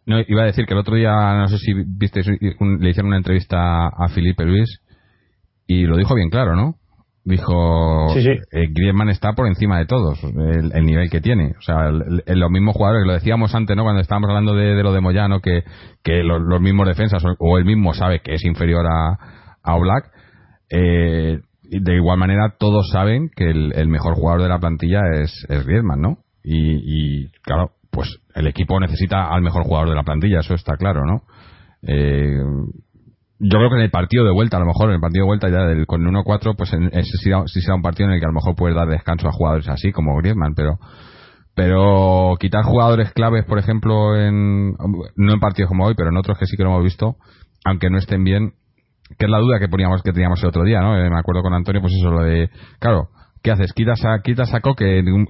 No, 0.04 0.18
iba 0.26 0.42
a 0.42 0.46
decir 0.46 0.66
que 0.66 0.74
el 0.74 0.80
otro 0.80 0.96
día, 0.96 1.10
no 1.10 1.48
sé 1.48 1.56
si 1.56 1.72
viste, 1.86 2.20
le 2.22 2.90
hicieron 2.90 3.08
una 3.08 3.16
entrevista 3.16 3.86
a 3.86 4.08
Felipe 4.12 4.44
Luis 4.44 4.80
y 5.66 5.84
lo 5.84 5.96
dijo 5.96 6.14
bien 6.14 6.28
claro, 6.28 6.54
¿no? 6.54 6.79
Dijo 7.24 8.08
sí, 8.14 8.28
eh, 8.28 8.66
Griezmann 8.70 9.10
está 9.10 9.34
por 9.34 9.46
encima 9.46 9.78
de 9.78 9.86
todos 9.86 10.22
el, 10.24 10.84
nivel 10.84 11.10
que 11.10 11.20
tiene. 11.20 11.54
O 11.58 11.62
sea 11.62 11.90
los 11.90 12.50
mismos 12.50 12.74
jugadores 12.74 13.06
lo 13.06 13.12
decíamos 13.12 13.54
antes 13.54 13.76
no 13.76 13.84
cuando 13.84 14.00
estábamos 14.00 14.30
hablando 14.30 14.54
de, 14.54 14.82
lo 14.82 14.92
de 14.92 15.00
Moyano 15.00 15.40
que, 15.40 15.62
que 16.02 16.22
los, 16.22 16.60
mismos 16.60 16.86
defensas 16.86 17.22
o, 17.38 17.58
él 17.58 17.64
mismo 17.64 17.94
sabe 17.94 18.20
que 18.20 18.34
es 18.34 18.44
inferior 18.44 18.86
a, 18.86 19.18
a 19.62 19.76
Oblak 19.76 20.10
eh, 20.70 21.40
de 21.62 21.94
igual 21.94 22.18
manera 22.18 22.54
todos 22.58 22.90
saben 22.90 23.30
que 23.34 23.50
el, 23.50 23.88
mejor 23.88 24.14
jugador 24.14 24.42
de 24.42 24.48
la 24.48 24.58
plantilla 24.58 25.00
es, 25.14 25.46
es 25.48 25.66
Griezmann 25.66 26.00
no 26.00 26.18
y, 26.42 27.24
y, 27.24 27.28
claro 27.42 27.72
pues 27.90 28.18
el 28.34 28.46
equipo 28.46 28.80
necesita 28.80 29.28
al 29.28 29.42
mejor 29.42 29.64
jugador 29.64 29.90
de 29.90 29.94
la 29.94 30.04
plantilla 30.04 30.40
eso 30.40 30.54
está 30.54 30.76
claro 30.76 31.04
no 31.04 31.22
eh, 31.82 32.38
yo 33.40 33.58
creo 33.58 33.70
que 33.70 33.76
en 33.76 33.82
el 33.82 33.90
partido 33.90 34.24
de 34.24 34.32
vuelta, 34.32 34.58
a 34.58 34.60
lo 34.60 34.66
mejor 34.66 34.90
en 34.90 34.96
el 34.96 35.00
partido 35.00 35.24
de 35.24 35.28
vuelta 35.28 35.48
ya 35.48 35.66
del, 35.66 35.86
con 35.86 36.02
el 36.02 36.08
1-4, 36.12 36.54
pues 36.56 36.72
en, 36.74 36.90
ese 36.92 37.16
sí 37.16 37.60
será, 37.60 37.74
un 37.74 37.82
partido 37.82 38.08
en 38.08 38.14
el 38.14 38.20
que 38.20 38.26
a 38.26 38.28
lo 38.28 38.34
mejor 38.34 38.54
puedes 38.54 38.76
dar 38.76 38.86
descanso 38.86 39.28
a 39.28 39.32
jugadores 39.32 39.66
así 39.68 39.92
como 39.92 40.16
Griezmann, 40.18 40.54
pero 40.54 40.78
pero 41.54 42.36
quitar 42.38 42.62
jugadores 42.64 43.12
claves, 43.12 43.44
por 43.44 43.58
ejemplo, 43.58 44.16
en 44.16 44.72
no 45.16 45.32
en 45.32 45.40
partidos 45.40 45.68
como 45.68 45.86
hoy, 45.86 45.94
pero 45.96 46.10
en 46.10 46.16
otros 46.16 46.38
que 46.38 46.46
sí 46.46 46.56
que 46.56 46.62
lo 46.62 46.70
hemos 46.70 46.84
visto, 46.84 47.16
aunque 47.64 47.90
no 47.90 47.98
estén 47.98 48.24
bien, 48.24 48.52
que 49.18 49.26
es 49.26 49.30
la 49.30 49.38
duda 49.38 49.58
que 49.58 49.68
poníamos 49.68 50.02
que 50.02 50.12
teníamos 50.12 50.42
el 50.42 50.48
otro 50.48 50.62
día, 50.62 50.80
¿no? 50.80 50.96
Eh, 50.96 51.10
me 51.10 51.18
acuerdo 51.18 51.42
con 51.42 51.54
Antonio, 51.54 51.80
pues 51.80 51.94
eso 51.94 52.10
lo 52.10 52.22
de, 52.22 52.50
claro, 52.78 53.08
¿qué 53.42 53.50
haces? 53.50 53.72
Quitas 53.72 54.04
a, 54.04 54.20
quitas 54.22 54.52
a 54.54 54.60
Coque 54.60 54.98
en 54.98 55.12
un, 55.12 55.26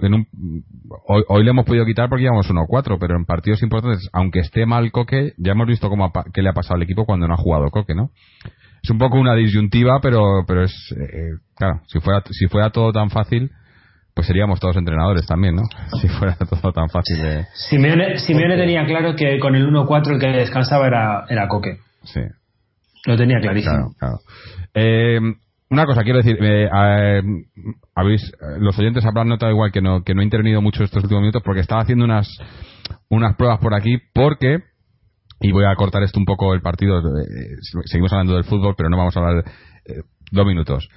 hoy, 1.07 1.43
le 1.43 1.49
hemos 1.49 1.65
podido 1.65 1.85
quitar 1.85 2.09
porque 2.09 2.23
íbamos 2.23 2.49
1-4, 2.49 2.97
pero 2.99 3.15
en 3.15 3.25
partidos 3.25 3.63
importantes, 3.63 4.09
aunque 4.13 4.39
esté 4.39 4.65
mal 4.65 4.91
Coque, 4.91 5.33
ya 5.37 5.53
hemos 5.53 5.67
visto 5.67 5.89
cómo 5.89 6.11
qué 6.33 6.41
le 6.41 6.49
ha 6.49 6.53
pasado 6.53 6.75
al 6.75 6.83
equipo 6.83 7.05
cuando 7.05 7.27
no 7.27 7.33
ha 7.33 7.37
jugado 7.37 7.69
Coque, 7.69 7.95
¿no? 7.95 8.11
Es 8.83 8.89
un 8.89 8.97
poco 8.97 9.19
una 9.19 9.35
disyuntiva, 9.35 9.99
pero, 10.01 10.43
pero 10.47 10.63
es, 10.63 10.95
eh, 10.99 11.37
claro, 11.55 11.81
si 11.87 11.99
fuera, 11.99 12.23
si 12.31 12.47
fuera 12.47 12.71
todo 12.71 12.91
tan 12.91 13.09
fácil, 13.09 13.51
pues 14.13 14.27
seríamos 14.27 14.59
todos 14.59 14.75
entrenadores 14.75 15.25
también, 15.25 15.55
¿no? 15.55 15.63
Si 16.01 16.07
fuera 16.07 16.35
todo 16.35 16.71
tan 16.71 16.89
fácil 16.89 17.21
de... 17.21 17.45
Simeone, 17.53 18.17
Simeone 18.17 18.57
tenía 18.57 18.85
claro 18.85 19.15
que 19.15 19.39
con 19.39 19.55
el 19.55 19.67
1-4 19.67 20.13
el 20.13 20.19
que 20.19 20.27
descansaba 20.27 20.87
era, 20.87 21.25
era 21.29 21.47
Coque. 21.47 21.77
Sí. 22.03 22.21
Lo 23.05 23.15
tenía 23.17 23.39
clarísimo. 23.39 23.93
Claro, 23.97 23.97
claro. 23.97 24.17
Eh, 24.73 25.19
una 25.71 25.85
cosa, 25.85 26.03
quiero 26.03 26.17
decir, 26.17 26.37
eh, 26.43 26.65
eh, 26.65 27.21
habéis, 27.95 28.21
los 28.59 28.77
oyentes 28.77 29.05
habrán 29.05 29.29
notado 29.29 29.53
igual 29.53 29.71
que 29.71 29.81
no, 29.81 30.03
que 30.03 30.13
no 30.13 30.21
he 30.21 30.25
intervenido 30.25 30.61
mucho 30.61 30.83
estos 30.83 31.01
últimos 31.01 31.21
minutos 31.21 31.41
porque 31.45 31.61
estaba 31.61 31.81
haciendo 31.81 32.03
unas, 32.03 32.27
unas 33.09 33.37
pruebas 33.37 33.59
por 33.59 33.73
aquí 33.73 33.97
porque, 34.13 34.59
y 35.39 35.51
voy 35.53 35.63
a 35.63 35.73
cortar 35.75 36.03
esto 36.03 36.19
un 36.19 36.25
poco 36.25 36.53
el 36.53 36.61
partido, 36.61 36.99
eh, 36.99 37.55
seguimos 37.85 38.11
hablando 38.11 38.35
del 38.35 38.43
fútbol, 38.43 38.75
pero 38.75 38.89
no 38.89 38.97
vamos 38.97 39.15
a 39.15 39.19
hablar 39.21 39.45
dos 40.31 40.45
minutos. 40.45 40.89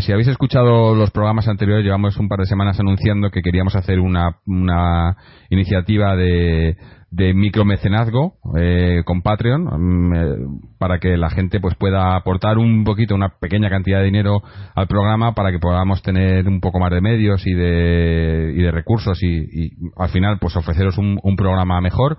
Si 0.00 0.12
habéis 0.12 0.28
escuchado 0.28 0.94
los 0.94 1.10
programas 1.10 1.48
anteriores, 1.48 1.84
llevamos 1.84 2.16
un 2.16 2.28
par 2.28 2.38
de 2.38 2.46
semanas 2.46 2.80
anunciando 2.80 3.30
que 3.30 3.42
queríamos 3.42 3.76
hacer 3.76 4.00
una, 4.00 4.38
una 4.46 5.16
iniciativa 5.50 6.16
de, 6.16 6.76
de 7.10 7.34
micromecenazgo 7.34 8.34
eh, 8.56 9.02
con 9.04 9.22
Patreon 9.22 9.64
mm, 9.64 10.14
eh, 10.14 10.36
para 10.78 10.98
que 10.98 11.16
la 11.16 11.28
gente 11.28 11.58
pues 11.60 11.74
pueda 11.74 12.14
aportar 12.14 12.56
un 12.56 12.84
poquito 12.84 13.16
una 13.16 13.30
pequeña 13.40 13.68
cantidad 13.68 13.98
de 13.98 14.04
dinero 14.04 14.42
al 14.76 14.86
programa 14.86 15.34
para 15.34 15.50
que 15.50 15.58
podamos 15.58 16.02
tener 16.02 16.46
un 16.46 16.60
poco 16.60 16.78
más 16.78 16.92
de 16.92 17.00
medios 17.00 17.44
y 17.46 17.52
de, 17.52 18.52
y 18.56 18.62
de 18.62 18.70
recursos 18.70 19.20
y, 19.22 19.72
al 19.96 20.10
final 20.10 20.38
pues 20.38 20.56
ofreceros 20.56 20.98
un, 20.98 21.18
programa 21.36 21.80
mejor 21.80 22.18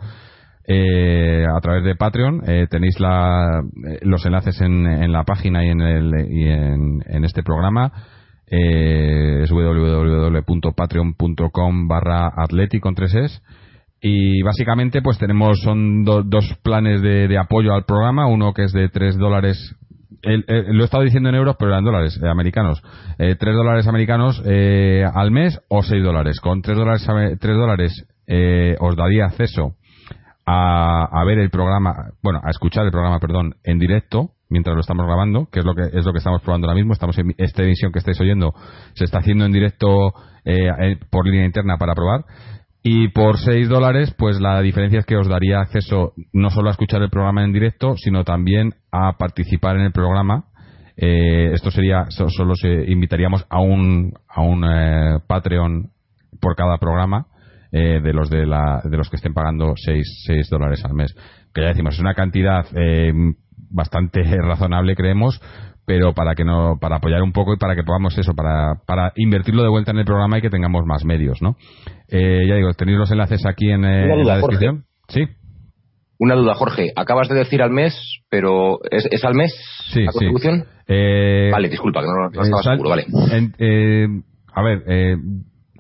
eh, 0.68 1.46
a 1.48 1.60
través 1.60 1.84
de 1.84 1.96
Patreon 1.96 2.42
tenéis 2.70 3.00
la, 3.00 3.64
los 4.02 4.24
enlaces 4.26 4.62
en, 4.62 4.86
en, 4.86 5.12
la 5.12 5.24
página 5.24 5.66
y 5.66 5.70
en, 5.70 5.82
el, 5.82 6.12
y 6.30 6.48
en, 6.48 7.04
en 7.08 7.26
este 7.26 7.42
programa. 7.44 7.92
Es 8.48 9.50
www.patreon.com 9.50 11.88
barra 11.88 12.32
atleti 12.36 12.80
con 12.80 12.94
tres 12.96 13.16
es. 13.16 13.42
Y 14.02 14.42
básicamente 14.42 15.02
pues 15.04 15.20
tenemos 15.20 15.62
son 15.62 16.04
dos 16.04 16.58
planes 16.64 17.04
de, 17.04 17.38
apoyo 17.38 17.74
al 17.74 17.86
programa. 17.86 18.26
Uno 18.26 18.54
que 18.54 18.64
es 18.64 18.74
de 18.74 18.90
3 18.90 19.18
dólares 19.18 19.76
lo 20.24 20.84
he 20.84 20.86
estado 20.86 21.04
diciendo 21.04 21.30
en 21.30 21.36
euros 21.36 21.56
pero 21.58 21.72
eran 21.72 21.84
dólares 21.84 22.20
eh, 22.22 22.28
americanos. 22.28 22.82
Eh, 23.20 23.36
3 23.40 23.56
dólares 23.56 23.88
americanos 23.88 24.42
eh, 24.46 25.04
al 25.14 25.30
mes 25.30 25.60
o 25.68 25.84
6 25.84 26.04
dólares. 26.04 26.40
Con 26.40 26.64
3 26.64 26.78
dólares 26.78 27.06
3 27.06 27.40
dólares 27.56 28.08
eh, 28.26 28.76
os 28.80 28.96
daría 28.96 29.26
acceso 29.26 29.76
a, 30.52 31.06
a, 31.06 31.26
ver 31.26 31.40
el 31.40 31.50
programa 31.50 32.12
bueno 32.22 32.40
a 32.44 32.50
escuchar 32.50 32.86
el 32.86 32.92
programa 32.92 33.20
perdón 33.20 33.56
en 33.64 33.80
directo 33.80 34.32
mientras 34.50 34.76
lo 34.76 34.82
estamos 34.82 35.06
grabando 35.06 35.48
que 35.52 35.60
es 35.60 35.66
lo 35.66 35.74
que 35.76 35.84
es 35.84 36.06
lo 36.06 36.12
que 36.12 36.18
estamos 36.18 36.42
probando 36.42 36.68
ahora 36.68 36.78
mismo. 36.78 36.94
Estamos 36.94 37.18
en 37.18 37.34
esta 37.38 37.64
emisión 37.64 37.92
que 37.92 38.00
estáis 38.00 38.20
oyendo 38.20 38.54
se 38.94 39.06
está 39.06 39.20
haciendo 39.20 39.46
en 39.46 39.52
directo 39.52 40.14
por 41.10 41.26
línea 41.26 41.46
interna 41.46 41.78
para 41.78 41.94
probar. 41.94 42.26
Y 42.84 43.10
por 43.10 43.38
6 43.38 43.70
dólares, 43.70 44.14
pues 44.18 44.42
la 44.42 44.60
diferencia 44.62 45.00
es 45.00 45.06
que 45.06 45.16
os 45.16 45.28
daría 45.28 45.60
acceso 45.60 46.14
no 46.34 46.50
solo 46.50 46.70
a 46.70 46.72
escuchar 46.72 47.04
el 47.04 47.12
programa 47.12 47.44
en 47.44 47.54
directo, 47.54 47.96
sino 47.96 48.24
también 48.24 48.74
a 48.92 49.18
participar 49.20 49.76
en 49.76 49.84
el 49.84 49.92
programa. 49.92 50.46
Eh, 50.98 51.52
esto 51.54 51.70
sería, 51.70 52.08
solo 52.10 52.56
se 52.56 52.92
invitaríamos 52.92 53.46
a 53.50 53.62
un, 53.62 54.14
a 54.28 54.42
un 54.42 54.66
eh, 54.66 55.20
Patreon 55.28 55.92
por 56.40 56.56
cada 56.56 56.78
programa 56.80 57.28
eh, 57.72 58.00
de 58.02 58.14
los 58.14 58.30
de, 58.30 58.46
la, 58.46 58.82
de 58.84 58.98
los 58.98 59.10
que 59.10 59.16
estén 59.16 59.34
pagando 59.34 59.74
6, 59.76 60.24
6 60.28 60.50
dólares 60.50 60.84
al 60.86 60.94
mes. 60.94 61.16
Que 61.54 61.62
ya 61.62 61.68
decimos, 61.68 61.96
es 61.96 62.00
una 62.00 62.14
cantidad 62.14 62.66
bastante 63.70 64.22
razonable, 64.42 64.96
creemos, 64.96 65.42
pero 65.86 66.14
para 66.14 66.36
que 66.36 66.46
no 66.46 66.78
para 66.80 66.98
apoyar 66.98 67.22
un 67.22 67.32
poco 67.32 67.54
y 67.54 67.58
para 67.58 67.76
que 67.76 67.84
podamos 67.84 68.18
eso 68.18 68.34
para, 68.34 68.76
para 68.86 69.14
invertirlo 69.16 69.64
de 69.64 69.70
vuelta 69.70 69.92
en 69.92 69.98
el 69.98 70.06
programa 70.06 70.38
y 70.38 70.42
que 70.42 70.50
tengamos 70.50 70.86
más 70.86 71.04
medios 71.06 71.42
no 71.42 71.58
eh, 72.08 72.42
ya 72.48 72.56
digo 72.56 72.72
tenéis 72.74 72.98
los 72.98 73.12
enlaces 73.12 73.46
aquí 73.46 73.70
en, 73.70 73.86
eh, 73.86 74.24
la 74.24 74.38
descripción 74.38 74.86
sí. 75.08 75.28
Una 76.24 76.36
duda 76.36 76.54
Jorge. 76.54 76.94
Acabas 76.96 77.30
de 77.30 77.36
decir 77.36 77.64
al 77.64 77.72
mes 77.72 77.94
pero 78.30 78.80
es, 78.92 79.26
al 79.26 79.34
mes 79.34 79.54
sí, 79.92 80.04
la 80.04 80.12
contribución 80.12 80.66
eh, 80.88 81.50
vale 81.52 81.68
disculpa 81.68 82.02
que 82.02 82.08
no, 82.08 82.44
estaba 82.44 82.62
seguro 82.62 82.90
vale. 82.92 83.06
a 84.54 84.62
ver 84.62 84.84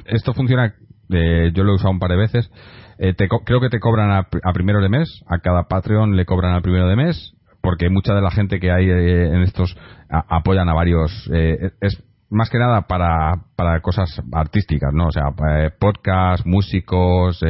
esto 0.06 0.34
funciona 0.34 0.74
yo 1.12 1.64
lo 1.64 1.72
he 1.72 1.76
usado 1.76 1.92
un 1.92 2.00
par 2.00 2.12
de 2.12 2.18
veces 2.18 2.52
creo 3.46 3.60
que 3.60 3.70
te 3.70 3.80
cobran 3.80 4.12
a, 4.12 4.28
a 4.44 4.54
primero 4.54 4.82
de 4.82 4.90
mes 4.90 5.24
a 5.28 5.40
cada 5.40 5.64
Patreon 5.64 6.16
le 6.16 6.26
cobran 6.26 6.54
al 6.54 6.62
primero 6.62 6.88
de 6.88 6.96
mes 6.96 7.36
porque 7.62 7.90
mucha 7.90 8.14
de 8.14 8.22
la 8.22 8.32
gente 8.32 8.60
que 8.60 8.72
hay 8.72 8.90
eh, 8.90 9.28
en 9.28 9.42
estos 9.42 9.76
apoyan 10.10 10.68
a 10.68 10.74
varios 10.74 11.30
eh, 11.34 11.72
es 11.80 12.04
más 12.30 12.50
que 12.50 12.58
nada 12.58 12.88
para, 12.88 13.34
para 13.58 13.82
cosas 13.82 14.22
artísticas, 14.32 14.94
¿no? 14.94 15.08
O 15.08 15.12
sea, 15.12 15.34
eh, 15.50 15.70
podcast, 15.78 16.46
músicos, 16.46 17.42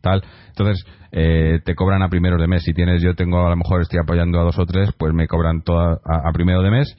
tal. 0.00 0.22
Entonces, 0.48 0.86
te 1.10 1.74
cobran 1.74 2.02
a 2.02 2.08
primero 2.08 2.38
de 2.38 2.46
mes. 2.46 2.62
Si 2.64 2.72
tienes, 2.72 3.02
yo 3.02 3.14
tengo, 3.14 3.46
a 3.46 3.50
lo 3.50 3.56
mejor 3.56 3.82
estoy 3.82 3.98
apoyando 4.02 4.40
a 4.40 4.44
dos 4.44 4.58
o 4.58 4.64
tres, 4.64 4.88
pues 4.96 5.12
me 5.12 5.28
cobran 5.28 5.60
toda 5.60 6.00
a, 6.02 6.32
primero 6.32 6.62
de 6.62 6.70
mes. 6.70 6.96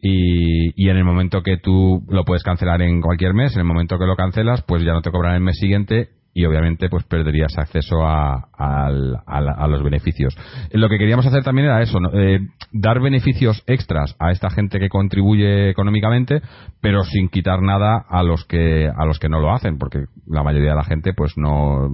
Y, 0.00 0.70
y, 0.80 0.90
en 0.90 0.96
el 0.96 1.04
momento 1.04 1.42
que 1.42 1.56
tú 1.56 2.04
lo 2.08 2.24
puedes 2.24 2.44
cancelar 2.44 2.82
en 2.82 3.00
cualquier 3.00 3.34
mes, 3.34 3.54
en 3.54 3.60
el 3.60 3.66
momento 3.66 3.98
que 3.98 4.06
lo 4.06 4.14
cancelas, 4.14 4.62
pues 4.62 4.84
ya 4.84 4.92
no 4.92 5.02
te 5.02 5.10
cobran 5.10 5.34
el 5.34 5.40
mes 5.40 5.58
siguiente 5.58 6.10
y 6.38 6.44
obviamente 6.44 6.88
pues 6.88 7.02
perderías 7.02 7.58
acceso 7.58 8.06
a, 8.06 8.90
los 9.68 9.82
beneficios. 9.82 10.36
Lo 10.72 10.88
que 10.88 10.96
queríamos 10.96 11.26
hacer 11.26 11.42
también 11.42 11.66
era 11.66 11.82
eso, 11.82 11.98
eh, 12.14 12.38
dar 12.70 13.00
beneficios 13.00 13.64
extras 13.66 14.14
a 14.20 14.30
esta 14.30 14.48
gente 14.48 14.78
que 14.78 14.88
contribuye 14.88 15.70
económicamente, 15.70 16.40
pero 16.80 17.02
sin 17.02 17.28
quitar 17.28 17.60
nada 17.60 18.04
a 18.08 18.22
los 18.22 18.44
que 18.44 18.88
a 18.88 19.04
los 19.04 19.18
que 19.18 19.28
no 19.28 19.40
lo 19.40 19.52
hacen, 19.52 19.78
porque 19.78 20.04
la 20.28 20.44
mayoría 20.44 20.70
de 20.70 20.76
la 20.76 20.84
gente 20.84 21.12
pues 21.12 21.36
no, 21.36 21.90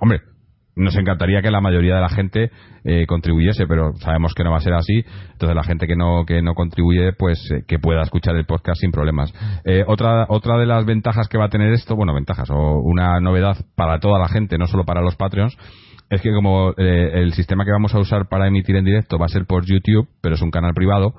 hombre, 0.00 0.22
nos 0.76 0.96
encantaría 0.96 1.42
que 1.42 1.50
la 1.50 1.60
mayoría 1.60 1.96
de 1.96 2.00
la 2.00 2.08
gente 2.08 2.50
eh, 2.84 3.06
contribuyese, 3.06 3.66
pero 3.66 3.92
sabemos 3.96 4.34
que 4.34 4.44
no 4.44 4.50
va 4.50 4.58
a 4.58 4.60
ser 4.60 4.74
así. 4.74 5.04
Entonces 5.32 5.54
la 5.54 5.62
gente 5.62 5.86
que 5.86 5.96
no 5.96 6.24
que 6.26 6.42
no 6.42 6.54
contribuye, 6.54 7.12
pues 7.12 7.38
eh, 7.50 7.64
que 7.66 7.78
pueda 7.78 8.02
escuchar 8.02 8.36
el 8.36 8.46
podcast 8.46 8.80
sin 8.80 8.90
problemas. 8.90 9.32
Eh, 9.64 9.84
otra 9.86 10.26
otra 10.28 10.58
de 10.58 10.66
las 10.66 10.84
ventajas 10.84 11.28
que 11.28 11.38
va 11.38 11.46
a 11.46 11.50
tener 11.50 11.72
esto, 11.72 11.96
bueno, 11.96 12.14
ventajas 12.14 12.50
o 12.50 12.80
una 12.80 13.20
novedad 13.20 13.56
para 13.76 14.00
toda 14.00 14.18
la 14.18 14.28
gente, 14.28 14.58
no 14.58 14.66
solo 14.66 14.84
para 14.84 15.00
los 15.00 15.16
Patreons, 15.16 15.56
es 16.10 16.20
que 16.20 16.32
como 16.32 16.74
el 16.76 17.32
sistema 17.32 17.64
que 17.64 17.72
vamos 17.72 17.94
a 17.94 17.98
usar 17.98 18.28
para 18.28 18.46
emitir 18.46 18.76
en 18.76 18.84
directo 18.84 19.18
va 19.18 19.26
a 19.26 19.28
ser 19.28 19.46
por 19.46 19.64
YouTube, 19.64 20.08
pero 20.20 20.34
es 20.34 20.42
un 20.42 20.50
canal 20.50 20.74
privado. 20.74 21.14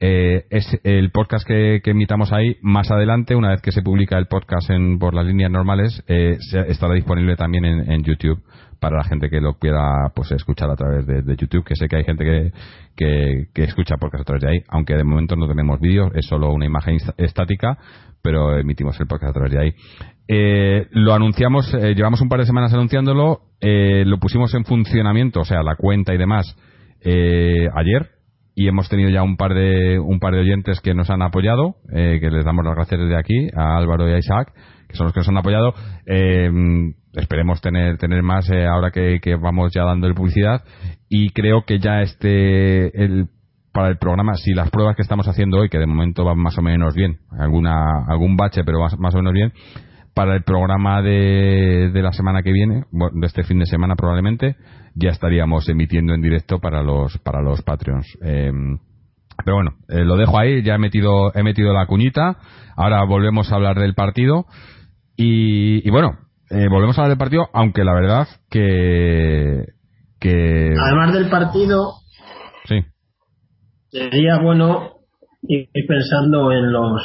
Eh, 0.00 0.44
es 0.50 0.64
el 0.84 1.10
podcast 1.10 1.44
que, 1.44 1.80
que, 1.82 1.90
emitamos 1.90 2.32
ahí 2.32 2.56
más 2.62 2.88
adelante, 2.90 3.34
una 3.34 3.50
vez 3.50 3.60
que 3.60 3.72
se 3.72 3.82
publica 3.82 4.16
el 4.16 4.26
podcast 4.26 4.70
en, 4.70 4.98
por 5.00 5.12
las 5.12 5.26
líneas 5.26 5.50
normales, 5.50 6.04
eh, 6.06 6.38
estará 6.68 6.94
disponible 6.94 7.34
también 7.34 7.64
en, 7.64 8.04
YouTube 8.04 8.40
para 8.80 8.96
la 8.96 9.04
gente 9.04 9.28
que 9.28 9.40
lo 9.40 9.54
quiera 9.54 10.10
pues 10.14 10.30
escuchar 10.32 10.70
a 10.70 10.76
través 10.76 11.06
de, 11.06 11.36
YouTube, 11.36 11.64
que 11.64 11.74
sé 11.74 11.88
que 11.88 11.96
hay 11.96 12.04
gente 12.04 12.24
que, 12.24 12.52
que, 12.96 13.46
que, 13.54 13.64
escucha 13.64 13.96
podcast 13.96 14.22
a 14.22 14.24
través 14.24 14.42
de 14.42 14.50
ahí, 14.50 14.58
aunque 14.68 14.94
de 14.94 15.04
momento 15.04 15.36
no 15.36 15.48
tenemos 15.48 15.80
vídeo, 15.80 16.10
es 16.14 16.26
solo 16.26 16.52
una 16.52 16.66
imagen 16.66 16.98
estática, 17.16 17.78
pero 18.22 18.58
emitimos 18.58 18.98
el 19.00 19.06
podcast 19.06 19.30
a 19.30 19.34
través 19.34 19.52
de 19.52 19.60
ahí. 19.60 19.72
Eh, 20.28 20.86
lo 20.90 21.14
anunciamos, 21.14 21.72
eh, 21.74 21.94
llevamos 21.94 22.20
un 22.20 22.28
par 22.28 22.40
de 22.40 22.46
semanas 22.46 22.72
anunciándolo, 22.72 23.40
eh, 23.60 24.04
lo 24.06 24.18
pusimos 24.18 24.54
en 24.54 24.64
funcionamiento, 24.64 25.40
o 25.40 25.44
sea, 25.44 25.62
la 25.62 25.76
cuenta 25.76 26.14
y 26.14 26.18
demás, 26.18 26.56
ayer, 27.02 28.18
y 28.58 28.66
hemos 28.66 28.88
tenido 28.88 29.08
ya 29.08 29.22
un 29.22 29.36
par 29.36 29.54
de 29.54 30.00
un 30.00 30.18
par 30.18 30.34
de 30.34 30.40
oyentes 30.40 30.80
que 30.80 30.92
nos 30.92 31.08
han 31.10 31.22
apoyado 31.22 31.76
eh, 31.94 32.18
que 32.20 32.28
les 32.28 32.44
damos 32.44 32.64
las 32.64 32.74
gracias 32.74 33.00
desde 33.00 33.16
aquí 33.16 33.48
a 33.54 33.76
Álvaro 33.76 34.08
y 34.08 34.14
a 34.14 34.18
Isaac 34.18 34.52
que 34.88 34.96
son 34.96 35.06
los 35.06 35.12
que 35.12 35.20
nos 35.20 35.28
han 35.28 35.36
apoyado 35.36 35.74
eh, 36.06 36.50
esperemos 37.18 37.60
tener 37.60 37.98
tener 37.98 38.22
más 38.22 38.48
eh, 38.50 38.66
ahora 38.66 38.90
que, 38.90 39.20
vamos 39.40 39.72
ya 39.74 39.84
dando 39.84 40.12
publicidad 40.14 40.64
y 41.08 41.30
creo 41.30 41.64
que 41.66 41.78
ya 41.78 42.02
este 42.02 43.04
el 43.04 43.28
para 43.72 43.88
el 43.88 43.98
programa 43.98 44.34
si 44.34 44.54
las 44.54 44.70
pruebas 44.70 44.96
que 44.96 45.02
estamos 45.02 45.28
haciendo 45.28 45.58
hoy 45.58 45.68
que 45.68 45.78
de 45.78 45.86
momento 45.86 46.24
van 46.24 46.38
más 46.38 46.56
o 46.58 46.62
menos 46.62 46.94
bien 46.94 47.18
alguna 47.38 48.04
algún 48.08 48.36
bache 48.36 48.62
pero 48.64 48.80
más, 48.80 48.98
más 48.98 49.14
o 49.14 49.18
menos 49.18 49.32
bien 49.32 49.52
para 50.14 50.34
el 50.34 50.42
programa 50.42 51.00
de, 51.02 51.90
de 51.92 52.02
la 52.02 52.12
semana 52.12 52.42
que 52.42 52.52
viene 52.52 52.84
de 52.90 53.26
este 53.26 53.44
fin 53.44 53.58
de 53.58 53.66
semana 53.66 53.94
probablemente 53.94 54.56
ya 54.94 55.10
estaríamos 55.10 55.68
emitiendo 55.68 56.14
en 56.14 56.22
directo 56.22 56.58
para 56.58 56.82
los 56.82 57.18
para 57.18 57.40
los 57.40 57.62
Patreons. 57.62 58.18
Eh, 58.22 58.50
pero 59.44 59.56
bueno, 59.56 59.74
eh, 59.88 60.04
lo 60.04 60.16
dejo 60.16 60.38
ahí, 60.38 60.62
ya 60.62 60.74
he 60.74 60.78
metido, 60.78 61.32
he 61.34 61.42
metido 61.42 61.72
la 61.72 61.86
cuñita. 61.86 62.38
Ahora 62.76 63.04
volvemos 63.04 63.50
a 63.50 63.54
hablar 63.54 63.78
del 63.78 63.94
partido. 63.94 64.46
Y, 65.20 65.88
bueno, 65.90 66.16
eh, 66.50 66.68
volvemos 66.68 66.96
a 66.98 67.02
hablar 67.02 67.10
del 67.10 67.18
partido, 67.18 67.48
aunque 67.52 67.84
la 67.84 67.94
verdad 67.94 68.28
que. 68.50 69.64
que 70.20 70.74
Además 70.78 71.12
del 71.14 71.28
partido. 71.28 71.94
Sí. 72.64 72.80
Sería 73.90 74.38
bueno 74.42 74.98
ir 75.42 75.68
pensando 75.86 76.52
en 76.52 76.72
los, 76.72 77.02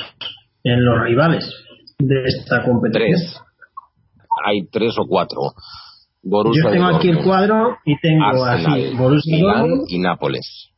en 0.63 0.83
los 0.83 1.03
rivales 1.03 1.49
de 1.99 2.23
esta 2.25 2.63
competición. 2.63 3.09
Tres. 3.09 3.41
Hay 4.45 4.67
tres 4.71 4.95
o 4.97 5.05
cuatro. 5.07 5.41
Yo 6.23 6.71
tengo 6.71 6.85
aquí 6.85 7.09
el 7.09 7.21
cuadro 7.21 7.77
y 7.85 7.99
tengo 7.99 8.45
así 8.45 8.95
Borussia 8.95 9.37
y 9.87 9.99
Nápoles. 9.99 10.69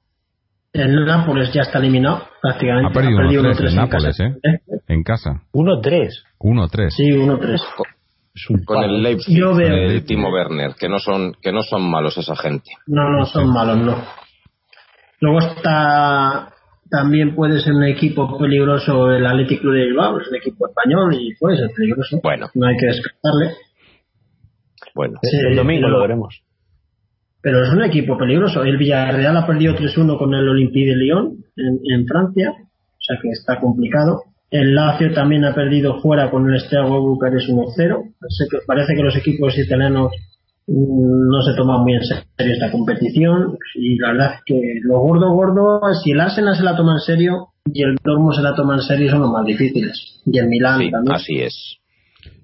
El 0.74 1.06
Nápoles 1.06 1.54
ya 1.54 1.62
está 1.62 1.80
eliminado 1.80 2.24
prácticamente. 2.42 2.90
Ha 2.90 2.94
perdido 2.94 3.44
1-3 3.44 3.70
en 3.70 3.76
Nápoles, 3.76 4.20
¿eh? 4.20 4.34
En 4.88 5.04
casa. 5.04 5.44
1-3. 5.54 6.10
1-3. 6.40 6.90
Sí, 6.90 7.12
1-3. 7.12 7.62
Con 8.66 8.84
el 8.84 9.02
Leipzig, 9.02 9.38
Yo 9.38 9.56
veo 9.56 9.74
el 9.74 10.06
Timo 10.06 10.30
Werner, 10.30 10.74
que 10.78 10.90
no 10.90 11.00
son 11.00 11.34
que 11.42 11.54
no 11.54 11.64
son 11.64 11.90
malos 11.90 12.18
esa 12.18 12.36
gente. 12.36 12.72
No, 12.88 13.10
no 13.10 13.26
son 13.26 13.52
malos, 13.52 13.78
no. 13.78 13.96
Luego 15.22 15.40
está 15.40 16.54
también 16.90 17.34
puede 17.36 17.60
ser 17.60 17.74
un 17.74 17.84
equipo 17.84 18.38
peligroso 18.38 19.12
el 19.12 19.26
Atlético 19.26 19.72
de 19.72 19.86
Bilbao, 19.86 20.20
es 20.20 20.28
un 20.28 20.36
equipo 20.36 20.68
español 20.68 21.14
y 21.14 21.36
puede 21.36 21.58
ser 21.58 21.70
peligroso. 21.76 22.20
Bueno. 22.22 22.48
No 22.54 22.68
hay 22.68 22.78
que 22.78 22.88
descartarle. 22.88 23.56
Bueno, 24.94 25.20
el 25.50 25.56
domingo 25.56 25.88
lo 25.88 26.02
veremos. 26.02 26.42
Pero 27.42 27.64
es 27.64 27.70
un 27.70 27.84
equipo 27.84 28.18
peligroso. 28.18 28.64
El 28.64 28.78
Villarreal 28.78 29.36
ha 29.38 29.46
perdido 29.46 29.76
3-1 29.76 30.18
con 30.18 30.34
el 30.34 30.48
Olympique 30.48 30.90
de 30.90 30.96
Lyon 30.96 31.38
en, 31.56 32.08
Francia, 32.08 32.52
o 32.52 32.98
sea 33.00 33.18
que 33.22 33.30
está 33.30 33.60
complicado. 33.60 34.24
El 34.52 34.76
Lazio 34.76 35.14
también 35.14 35.44
ha 35.46 35.54
perdido 35.54 36.02
fuera 36.02 36.30
con 36.30 36.52
el 36.52 36.60
Steaua 36.60 37.00
Bucarest 37.00 37.50
1-0. 37.50 38.14
Parece 38.68 38.96
que 38.96 39.04
los 39.04 39.16
equipos 39.16 39.58
italianos 39.58 40.12
mm, 40.68 41.30
no 41.30 41.42
se 41.42 41.56
toman 41.56 41.82
muy 41.82 41.96
en 41.96 42.04
serio 42.04 42.24
esta 42.38 42.72
competición 42.72 43.58
y 43.76 43.98
la 43.98 44.12
verdad 44.12 44.34
es 44.36 44.42
que 44.46 44.62
lo 44.84 45.00
gordo 45.00 45.32
gordo 45.34 45.82
si 46.04 46.12
el 46.12 46.20
Arsenal 46.20 46.56
se 46.56 46.64
la 46.64 46.76
toma 46.76 46.94
en 46.94 47.00
serio 47.00 47.48
y 47.66 47.84
el 47.84 47.96
Dortmund 48.04 48.36
se 48.36 48.42
la 48.42 48.54
toma 48.56 48.76
en 48.76 48.82
serio 48.82 49.10
son 49.10 49.22
los 49.22 49.32
más 49.32 49.46
difíciles 49.46 50.22
y 50.26 50.38
el 50.38 50.48
Milán 50.48 50.92
también 50.92 51.16
así 51.16 51.42
es 51.42 51.80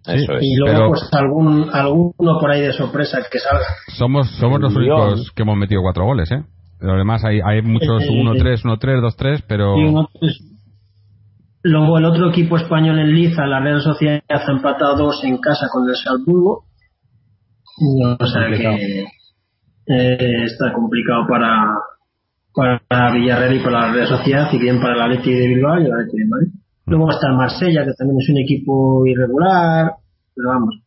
y 0.08 0.56
luego, 0.58 0.90
pues 0.90 1.10
algún, 1.12 1.70
alguno 1.72 2.40
por 2.40 2.50
ahí 2.50 2.62
de 2.62 2.74
sorpresa 2.74 3.20
que 3.32 3.40
salga. 3.40 3.66
Somos, 3.88 4.30
somos 4.40 4.60
los 4.60 4.76
únicos 4.76 5.32
que 5.36 5.44
hemos 5.44 5.58
metido 5.58 5.82
cuatro 5.82 6.06
goles, 6.06 6.32
¿eh? 6.32 6.44
Los 6.80 6.98
demás 6.98 7.24
hay, 7.24 7.40
hay 7.44 7.62
muchos 7.62 8.04
1-3, 8.04 8.64
1-3, 8.64 9.16
2-3, 9.16 9.44
pero. 9.48 9.76
Luego 11.63 11.97
el 11.97 12.06
otro 12.06 12.30
equipo 12.30 12.58
español 12.58 13.00
en 13.00 13.13
Liza, 13.13 13.45
la 13.45 13.60
Real 13.60 13.82
Sociedad, 13.82 14.21
ha 14.30 14.52
empatado 14.52 14.97
dos 14.97 15.24
en 15.24 15.38
casa 15.38 15.67
con 15.71 15.88
el 15.88 15.95
Salzburgo. 15.95 16.65
O 18.19 18.26
sea 18.26 18.47
que 18.50 19.06
eh, 19.88 20.43
está 20.45 20.71
complicado 20.74 21.26
para, 21.28 21.76
para 22.88 23.13
Villarreal 23.13 23.56
y 23.56 23.63
para 23.63 23.88
la 23.88 23.93
Real 23.93 24.08
Sociedad, 24.08 24.47
y 24.52 24.60
bien 24.60 24.80
para 24.80 24.93
el 24.93 25.02
Atleti 25.02 25.34
de 25.34 25.47
Bilbao 25.47 25.80
y 25.80 25.86
el 25.86 25.93
Atleti 25.93 26.17
de 26.17 26.28
Madrid. 26.28 26.52
Luego 26.86 27.10
está 27.10 27.28
el 27.30 27.38
Marsella, 27.38 27.86
que 27.86 27.93
también 27.93 28.19
es 28.19 28.30
un 28.30 28.38
equipo 28.38 29.06
irregular, 29.06 29.93
pero 30.36 30.50
vamos. 30.50 30.82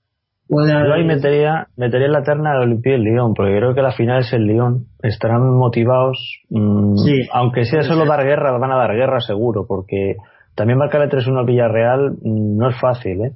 Yo 0.47 0.93
ahí 0.93 1.05
metería, 1.05 1.69
metería 1.77 2.07
en 2.07 2.13
la 2.13 2.23
terna 2.23 2.53
al 2.53 2.65
Olympique 2.65 2.91
del 2.91 3.03
Lyon, 3.03 3.33
porque 3.35 3.57
creo 3.57 3.75
que 3.75 3.81
la 3.81 3.93
final 3.93 4.21
es 4.21 4.33
el 4.33 4.47
Lyon. 4.47 4.85
Estarán 5.03 5.57
motivados, 5.57 6.19
mm, 6.51 6.97
aunque 7.33 7.65
sea 7.65 7.83
solo 7.83 8.05
dar 8.05 8.25
guerra, 8.25 8.57
van 8.59 8.73
a 8.73 8.77
dar 8.77 8.95
guerra 8.95 9.21
seguro, 9.21 9.65
porque 9.67 10.17
también 10.55 10.79
marcarle 10.79 11.09
3-1 11.09 11.39
al 11.39 11.47
Villarreal 11.47 12.11
mm, 12.23 12.57
no 12.57 12.71
es 12.71 12.81
fácil, 12.81 13.21
¿eh? 13.25 13.33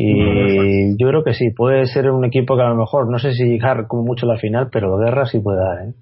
Y 0.00 0.96
yo 0.96 1.08
creo 1.08 1.24
que 1.24 1.34
sí, 1.34 1.50
puede 1.50 1.86
ser 1.86 2.08
un 2.10 2.24
equipo 2.24 2.56
que 2.56 2.62
a 2.62 2.68
lo 2.68 2.76
mejor, 2.76 3.10
no 3.10 3.18
sé 3.18 3.32
si 3.32 3.44
llegar 3.44 3.88
como 3.88 4.04
mucho 4.04 4.26
a 4.26 4.34
la 4.34 4.38
final, 4.38 4.68
pero 4.70 4.96
guerra 4.96 5.26
sí 5.26 5.40
puede 5.40 5.58
dar, 5.58 5.88
¿eh? 5.88 5.92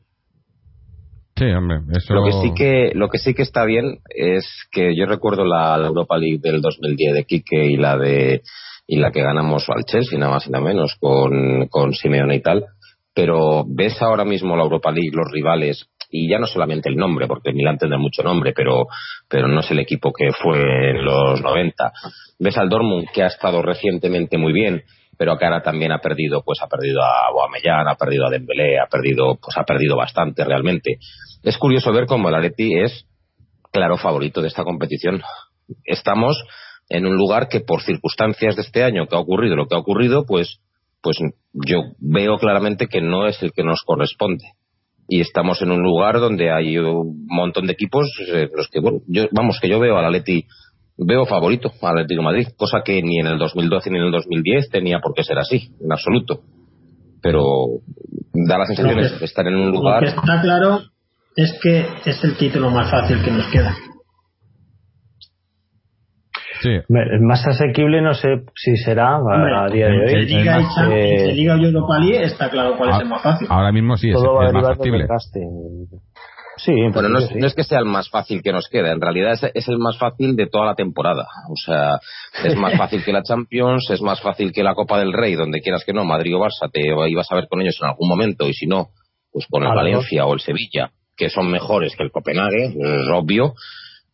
Sí, 1.37 1.45
hombre, 1.47 1.79
eso... 1.95 2.15
Lo 2.15 2.25
que 2.25 2.33
sí 2.33 2.53
que, 2.55 2.93
lo 2.95 3.09
que 3.09 3.19
sí 3.19 3.35
que 3.35 3.43
está 3.43 3.65
bien 3.65 3.99
es 4.09 4.47
que 4.71 4.95
yo 4.97 5.07
recuerdo 5.07 5.45
la, 5.45 5.77
Europa 5.77 6.17
League 6.19 6.41
del 6.43 6.61
2010 6.61 7.15
de 7.15 7.25
Quique 7.25 7.65
y 7.67 7.77
la 7.77 7.97
de 7.97 8.43
y 8.87 8.97
la 8.97 9.11
que 9.11 9.23
ganamos 9.23 9.69
al 9.69 9.85
Chelsea, 9.85 10.19
nada 10.19 10.33
más 10.33 10.47
y 10.47 10.51
nada 10.51 10.65
menos, 10.65 10.97
con, 11.01 11.67
con 11.69 11.93
Simeone 11.93 12.37
y 12.37 12.41
tal. 12.41 12.67
Pero 13.15 13.65
ves 13.67 14.01
ahora 14.01 14.25
mismo 14.25 14.57
la 14.57 14.63
Europa 14.63 14.93
League, 14.93 15.11
los 15.13 15.31
rivales, 15.31 15.89
y 16.11 16.29
ya 16.31 16.39
no 16.39 16.47
solamente 16.47 16.89
el 16.89 16.97
nombre, 16.97 17.27
porque 17.27 17.53
Milan 17.53 17.79
tendrá 17.79 17.99
mucho 17.99 18.23
nombre, 18.23 18.53
pero, 18.55 18.87
pero 19.29 19.49
no 19.49 19.61
es 19.61 19.71
el 19.71 19.79
equipo 19.79 20.13
que 20.13 20.33
fue 20.33 20.91
en 20.91 21.05
los 21.05 21.41
90. 21.41 21.93
Ves 22.39 22.59
al 22.59 22.69
Dortmund, 22.69 23.09
que 23.13 23.23
ha 23.23 23.27
estado 23.27 23.63
recientemente 23.63 24.39
muy 24.39 24.53
bien, 24.53 24.83
pero 25.19 25.37
que 25.37 25.45
ahora 25.45 25.63
también 25.63 25.93
ha 25.93 25.99
perdido, 25.99 26.43
pues 26.45 26.61
ha 26.63 26.69
perdido 26.69 27.03
a 27.03 27.31
Boamellán, 27.33 27.89
ha 27.89 27.97
perdido 27.97 28.27
a 28.27 28.31
Dembélé, 28.31 28.79
ha 28.79 28.87
perdido, 28.87 29.39
pues 29.43 29.57
ha 29.57 29.65
perdido 29.65 29.97
bastante 29.97 30.45
realmente. 30.45 30.99
Es 31.43 31.59
curioso 31.59 31.93
ver 31.93 32.07
cómo 32.07 32.29
el 32.29 32.35
Atleti 32.35 32.79
es 32.79 33.07
claro 33.73 33.97
favorito 33.97 34.43
de 34.43 34.49
esta 34.49 34.65
competición. 34.65 35.23
Estamos 35.85 36.43
en 36.89 37.07
un 37.07 37.17
lugar 37.17 37.49
que 37.49 37.61
por 37.61 37.83
circunstancias 37.83 38.57
de 38.57 38.63
este 38.63 38.85
año 38.85 39.07
que 39.07 39.17
ha 39.17 39.21
ocurrido 39.21 39.57
lo 39.57 39.67
que 39.67 39.75
ha 39.75 39.79
ocurrido, 39.79 40.25
pues, 40.27 40.61
pues 41.03 41.19
yo 41.53 41.83
veo 41.99 42.39
claramente 42.39 42.87
que 42.87 43.01
no 43.01 43.27
es 43.27 43.43
el 43.43 43.53
que 43.53 43.65
nos 43.65 43.83
corresponde. 43.85 44.45
Y 45.09 45.21
estamos 45.21 45.63
en 45.63 45.71
un 45.71 45.83
lugar 45.83 46.19
donde 46.19 46.51
hay 46.51 46.79
un 46.79 47.27
montón 47.27 47.67
de 47.67 47.73
equipos, 47.73 48.07
eh, 48.33 48.49
los 48.55 48.69
que, 48.69 48.81
bueno, 48.81 48.99
yo, 49.07 49.27
vamos, 49.33 49.59
que 49.61 49.69
yo 49.69 49.79
veo 49.79 49.97
al 49.97 50.05
Atleti, 50.07 50.47
veo 50.99 51.27
favorito 51.27 51.71
al 51.83 51.99
Atlético 51.99 52.23
de 52.23 52.25
Madrid, 52.25 52.49
cosa 52.57 52.83
que 52.85 53.01
ni 53.03 53.21
en 53.21 53.27
el 53.27 53.39
2012 53.39 53.91
ni 53.91 53.99
en 53.99 54.05
el 54.05 54.13
2010 54.13 54.71
tenía 54.71 54.99
por 55.01 55.15
qué 55.15 55.23
ser 55.23 55.39
así, 55.39 55.71
en 55.81 55.93
absoluto. 55.93 56.41
Pero 57.23 57.45
da 58.33 58.59
la 58.59 58.67
sensación 58.67 59.19
de 59.19 59.25
estar 59.25 59.47
en 59.47 59.55
un 59.55 59.71
lugar. 59.71 60.03
Lo 60.03 60.09
que 60.11 60.17
está 60.17 60.41
claro 60.41 60.81
es 61.37 61.59
que 61.63 61.87
es 62.05 62.25
el 62.25 62.37
título 62.37 62.71
más 62.71 62.91
fácil 62.91 63.23
que 63.23 63.31
nos 63.31 63.47
queda. 63.49 63.77
Sí. 66.67 66.95
Más 67.21 67.47
asequible 67.47 68.03
no 68.03 68.13
sé 68.13 68.43
si 68.57 68.77
será 68.77 69.17
a, 69.17 69.69
día 69.71 69.87
de 69.87 70.01
hoy. 70.01 70.09
Se 70.09 70.37
diga, 70.37 70.59
eh, 70.91 71.33
diga 71.33 71.55
Europa 71.55 71.99
League 72.01 72.25
está 72.25 72.51
claro 72.51 72.77
cuál 72.77 72.91
es 72.91 73.01
el 73.01 73.09
más 73.09 73.23
fácil. 73.23 73.47
Ahora 73.49 73.71
mismo 73.71 73.97
sí, 73.97 74.11
es, 74.11 74.17
es 74.17 74.53
más 74.53 74.67
factible. 74.67 75.07
Sí, 76.59 76.73
bueno, 76.93 77.11
no 77.11 77.19
es, 77.19 77.55
que 77.55 77.65
sea 77.65 77.79
el 77.79 77.85
más 77.85 78.09
fácil 78.09 78.43
que 78.43 78.51
nos 78.51 78.69
queda, 78.69 78.91
en 78.91 79.01
realidad 79.01 79.33
es, 79.35 79.45
es, 79.55 79.69
el 79.69 79.79
más 79.79 79.99
fácil 79.99 80.37
de 80.37 80.47
toda 80.47 80.65
la 80.65 80.75
temporada. 80.75 81.27
O 81.51 81.55
sea, 81.55 82.01
es 82.43 82.57
más 82.57 82.75
fácil 82.79 83.05
que 83.05 83.13
la 83.13 83.23
Champions, 83.23 83.91
es 83.91 84.01
más 84.01 84.23
fácil 84.23 84.53
que 84.53 84.63
la 84.63 84.75
Copa 84.75 84.99
del 84.99 85.13
Rey, 85.13 85.35
donde 85.35 85.61
quieras 85.61 85.85
que 85.85 85.93
no, 85.93 86.05
Madrid 86.05 86.35
o 86.35 86.41
Barça, 86.41 86.71
te 86.73 86.81
ibas 87.11 87.31
a 87.31 87.35
ver 87.35 87.47
con 87.49 87.61
ellos 87.61 87.79
en 87.83 87.89
algún 87.89 88.09
momento, 88.09 88.49
y 88.49 88.55
si 88.55 88.67
no, 88.67 88.89
pues 89.31 89.47
con 89.51 89.65
el 89.65 89.69
Valencia 89.69 90.25
o 90.25 90.33
el 90.33 90.41
Sevilla 90.41 90.91
que 91.17 91.31
son 91.31 91.51
mejores 91.51 91.97
que 91.97 92.03
el 92.03 92.11
Copenhague, 92.11 92.67
es 92.67 93.09
obvio, 93.13 93.55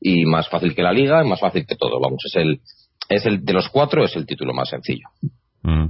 y 0.02 0.26
más 0.26 0.48
fácil 0.48 0.74
que 0.74 0.82
la 0.82 0.92
liga, 0.92 1.22
más 1.24 1.40
fácil 1.40 1.64
que 1.66 1.76
todo. 1.76 2.00
Vamos, 2.00 2.22
es 2.26 2.36
el, 2.36 2.60
es 3.08 3.24
el 3.24 3.44
de 3.44 3.52
los 3.52 3.68
cuatro 3.68 4.04
es 4.04 4.16
el 4.16 4.26
título 4.26 4.52
más 4.52 4.68
sencillo. 4.68 5.06
Mm. 5.62 5.86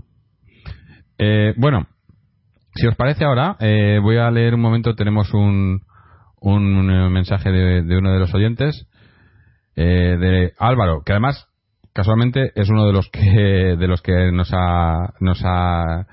Eh, 1.19 1.55
bueno, 1.57 1.87
si 2.75 2.87
os 2.87 2.97
parece 2.97 3.25
ahora, 3.25 3.57
eh, 3.61 3.99
voy 4.03 4.19
a 4.19 4.31
leer 4.31 4.55
un 4.55 4.61
momento, 4.61 4.95
tenemos 4.95 5.33
un, 5.33 5.83
un, 6.41 7.13
mensaje 7.13 7.51
de, 7.51 7.97
uno 7.97 8.13
de 8.13 8.19
los 8.19 8.35
oyentes, 8.35 8.87
eh, 9.77 10.17
de 10.19 10.53
Álvaro, 10.59 11.03
que 11.05 11.13
además 11.13 11.49
casualmente 11.93 12.53
es 12.55 12.69
uno 12.71 12.87
de 12.87 12.93
los 12.93 13.09
que 13.11 13.21
de 13.79 13.89
los 13.89 14.03
que 14.03 14.33
nos 14.33 14.51
ha 14.53 15.15
nos 15.21 15.43
ha, 15.45 16.07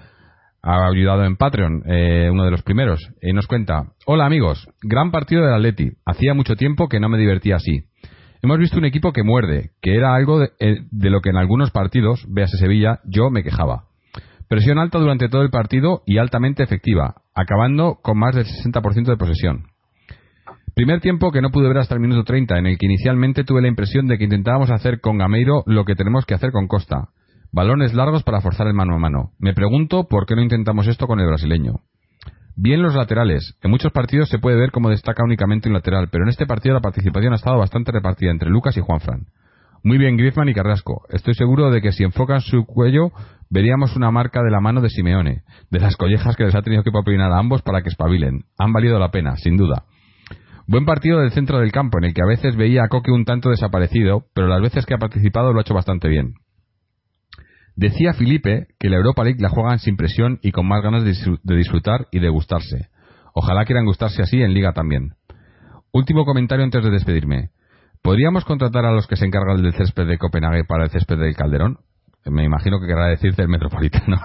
ayudado 0.62 1.24
en 1.24 1.38
Patreon, 1.38 1.84
eh, 1.86 2.30
uno 2.30 2.44
de 2.44 2.52
los 2.52 2.64
primeros, 2.64 3.10
y 3.22 3.34
nos 3.34 3.48
cuenta: 3.48 3.94
Hola 4.06 4.26
amigos, 4.26 4.68
gran 4.82 5.12
partido 5.12 5.44
del 5.44 5.56
Atleti. 5.56 5.92
Hacía 6.06 6.34
mucho 6.34 6.56
tiempo 6.56 6.88
que 6.88 7.00
no 7.00 7.10
me 7.10 7.18
divertía 7.18 7.56
así. 7.56 7.89
Hemos 8.42 8.58
visto 8.58 8.78
un 8.78 8.86
equipo 8.86 9.12
que 9.12 9.24
muerde, 9.24 9.72
que 9.82 9.96
era 9.96 10.16
algo 10.16 10.40
de, 10.40 10.52
eh, 10.60 10.86
de 10.92 11.10
lo 11.10 11.22
que 11.22 11.30
en 11.30 11.38
algunos 11.38 11.72
partidos, 11.72 12.26
véase 12.30 12.58
Sevilla, 12.58 13.00
yo 13.04 13.30
me 13.30 13.44
quejaba. 13.44 13.86
Presión 14.48 14.80
alta 14.80 14.98
durante 14.98 15.30
todo 15.30 15.42
el 15.42 15.50
partido 15.50 16.02
y 16.06 16.18
altamente 16.18 16.64
efectiva, 16.64 17.22
acabando 17.36 18.00
con 18.02 18.18
más 18.18 18.36
del 18.36 18.46
60% 18.46 19.06
de 19.06 19.18
posesión. 19.18 19.68
Primer 20.74 21.02
tiempo 21.02 21.32
que 21.32 21.42
no 21.42 21.50
pude 21.50 21.68
ver 21.68 21.80
hasta 21.80 21.96
el 21.96 22.00
minuto 22.00 22.24
30, 22.24 22.58
en 22.58 22.66
el 22.66 22.78
que 22.78 22.86
inicialmente 22.86 23.44
tuve 23.44 23.62
la 23.62 23.68
impresión 23.68 24.08
de 24.08 24.18
que 24.18 24.24
intentábamos 24.24 24.72
hacer 24.72 25.02
con 25.02 25.18
Gameiro 25.18 25.64
lo 25.66 25.84
que 25.84 25.96
tenemos 25.96 26.26
que 26.26 26.34
hacer 26.34 26.52
con 26.52 26.68
Costa. 26.68 27.10
Balones 27.52 27.94
largos 27.94 28.24
para 28.24 28.42
forzar 28.42 28.68
el 28.68 28.74
mano 28.74 28.96
a 28.96 29.00
mano. 29.00 29.32
Me 29.40 29.54
pregunto 29.54 30.08
por 30.08 30.26
qué 30.26 30.36
no 30.36 30.42
intentamos 30.42 30.88
esto 30.88 31.06
con 31.06 31.20
el 31.20 31.28
brasileño. 31.28 31.82
Bien 32.62 32.82
los 32.82 32.94
laterales. 32.94 33.56
En 33.64 33.72
muchos 33.72 33.94
partidos 33.94 34.28
se 34.28 34.38
puede 34.38 34.58
ver 34.58 34.72
cómo 34.72 34.90
destaca 34.90 35.24
únicamente 35.24 35.70
un 35.70 35.74
lateral, 35.74 36.10
pero 36.12 36.26
en 36.26 36.30
este 36.30 36.46
partido 36.46 36.76
la 36.76 36.82
participación 36.82 37.32
ha 37.32 37.38
estado 37.38 37.58
bastante 37.58 37.94
repartida 37.94 38.32
entre 38.32 38.50
Lucas 38.50 38.76
y 38.76 38.82
Juanfran. 38.82 39.28
Muy 39.82 39.98
bien 39.98 40.18
Griezmann 40.18 40.50
y 40.50 40.54
Carrasco. 40.54 41.04
Estoy 41.08 41.36
seguro 41.36 41.72
de 41.72 41.82
que 41.82 41.94
si 41.94 42.04
enfocan 42.04 42.42
su 42.42 42.66
cuello 42.66 43.14
veríamos 43.50 43.96
una 43.96 44.12
marca 44.12 44.44
de 44.44 44.52
la 44.52 44.60
mano 44.60 44.82
de 44.82 44.90
Simeone, 44.90 45.44
de 45.72 45.80
las 45.80 45.96
collejas 45.96 46.36
que 46.36 46.44
les 46.44 46.54
ha 46.54 46.62
tenido 46.62 46.84
que 46.84 46.92
papinar 46.92 47.32
a 47.32 47.38
ambos 47.38 47.62
para 47.62 47.82
que 47.82 47.88
espabilen. 47.88 48.42
Han 48.58 48.74
valido 48.74 49.00
la 49.00 49.10
pena, 49.10 49.38
sin 49.38 49.56
duda. 49.56 49.86
Buen 50.68 50.84
partido 50.84 51.22
del 51.22 51.32
centro 51.32 51.60
del 51.60 51.72
campo, 51.72 51.98
en 52.00 52.10
el 52.10 52.14
que 52.14 52.24
a 52.24 52.28
veces 52.28 52.58
veía 52.58 52.84
a 52.84 52.90
Coque 52.90 53.12
un 53.12 53.24
tanto 53.24 53.52
desaparecido, 53.52 54.26
pero 54.36 54.48
las 54.48 54.62
veces 54.62 54.86
que 54.86 54.96
ha 54.96 55.00
participado 55.00 55.54
lo 55.54 55.60
ha 55.60 55.62
hecho 55.62 55.74
bastante 55.74 56.10
bien. 56.10 56.34
Decía 57.80 58.12
Felipe 58.12 58.68
que 58.78 58.90
la 58.90 58.98
Europa 58.98 59.24
League 59.24 59.40
la 59.40 59.48
juegan 59.48 59.80
sin 59.80 59.96
presión 59.96 60.38
y 60.42 60.52
con 60.52 60.68
más 60.68 60.84
ganas 60.84 61.06
de 61.06 61.56
disfrutar 61.56 62.08
y 62.12 62.20
de 62.20 62.28
gustarse. 62.28 62.90
Ojalá 63.34 63.64
quieran 63.64 63.86
gustarse 63.86 64.22
así 64.22 64.42
en 64.42 64.54
Liga 64.54 64.74
también. 64.74 65.14
Último 65.94 66.26
comentario 66.26 66.66
antes 66.66 66.84
de 66.84 66.90
despedirme. 66.90 67.52
¿Podríamos 68.02 68.44
contratar 68.44 68.84
a 68.84 68.92
los 68.92 69.08
que 69.08 69.16
se 69.16 69.26
encargan 69.26 69.64
del 69.64 69.72
césped 69.72 70.08
de 70.08 70.18
Copenhague 70.18 70.66
para 70.66 70.84
el 70.84 70.90
césped 70.90 71.20
del 71.20 71.38
Calderón? 71.38 71.78
Me 72.26 72.44
imagino 72.44 72.82
que 72.82 72.88
querrá 72.88 73.08
decir 73.08 73.34
del 73.34 73.48
Metropolitano. 73.48 74.18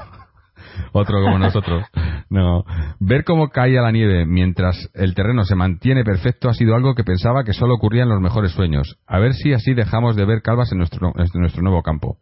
otro 0.92 1.22
como 1.22 1.38
nosotros. 1.38 1.84
No. 2.30 2.64
Ver 2.98 3.22
cómo 3.22 3.50
caía 3.50 3.82
la 3.82 3.92
nieve 3.92 4.26
mientras 4.26 4.90
el 4.94 5.14
terreno 5.14 5.44
se 5.44 5.55
mantiene 5.55 6.02
perfecto 6.02 6.48
ha 6.48 6.55
sido 6.55 6.74
algo 6.74 6.96
que 6.96 7.05
pensaba 7.05 7.44
que 7.44 7.52
solo 7.52 7.74
ocurría 7.74 8.02
en 8.02 8.09
los 8.09 8.20
mejores 8.20 8.50
sueños. 8.50 8.98
A 9.07 9.20
ver 9.20 9.32
si 9.32 9.52
así 9.52 9.74
dejamos 9.74 10.16
de 10.16 10.24
ver 10.24 10.42
calvas 10.42 10.72
en 10.72 10.78
nuestro, 10.78 11.12
en 11.16 11.40
nuestro 11.40 11.62
nuevo 11.62 11.84
campo. 11.84 12.18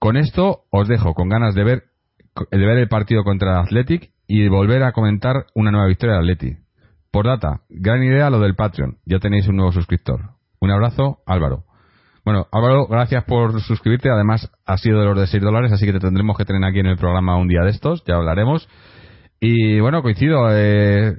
Con 0.00 0.16
esto 0.16 0.62
os 0.70 0.88
dejo 0.88 1.12
con 1.12 1.28
ganas 1.28 1.54
de 1.54 1.62
ver, 1.62 1.82
de 2.50 2.66
ver 2.66 2.78
el 2.78 2.88
partido 2.88 3.22
contra 3.22 3.52
el 3.52 3.58
Athletic 3.58 4.10
y 4.26 4.48
volver 4.48 4.82
a 4.82 4.92
comentar 4.92 5.44
una 5.54 5.70
nueva 5.70 5.88
victoria 5.88 6.16
del 6.16 6.24
Athletic. 6.24 6.58
Por 7.10 7.26
data, 7.26 7.60
gran 7.68 8.02
idea 8.02 8.30
lo 8.30 8.40
del 8.40 8.54
Patreon. 8.54 8.96
Ya 9.04 9.18
tenéis 9.18 9.46
un 9.46 9.56
nuevo 9.56 9.72
suscriptor. 9.72 10.30
Un 10.58 10.70
abrazo, 10.70 11.18
Álvaro. 11.26 11.64
Bueno, 12.24 12.46
Álvaro, 12.50 12.86
gracias 12.86 13.24
por 13.24 13.60
suscribirte. 13.60 14.08
Además, 14.08 14.50
ha 14.64 14.78
sido 14.78 15.00
de 15.00 15.04
los 15.04 15.18
de 15.18 15.26
6 15.26 15.42
dólares, 15.42 15.70
así 15.70 15.84
que 15.84 15.92
te 15.92 16.00
tendremos 16.00 16.34
que 16.38 16.46
tener 16.46 16.64
aquí 16.64 16.78
en 16.78 16.86
el 16.86 16.96
programa 16.96 17.36
un 17.36 17.48
día 17.48 17.60
de 17.62 17.70
estos. 17.70 18.02
Ya 18.06 18.14
hablaremos. 18.14 18.70
Y 19.38 19.80
bueno, 19.80 20.00
coincido. 20.00 20.48
Eh, 20.50 21.14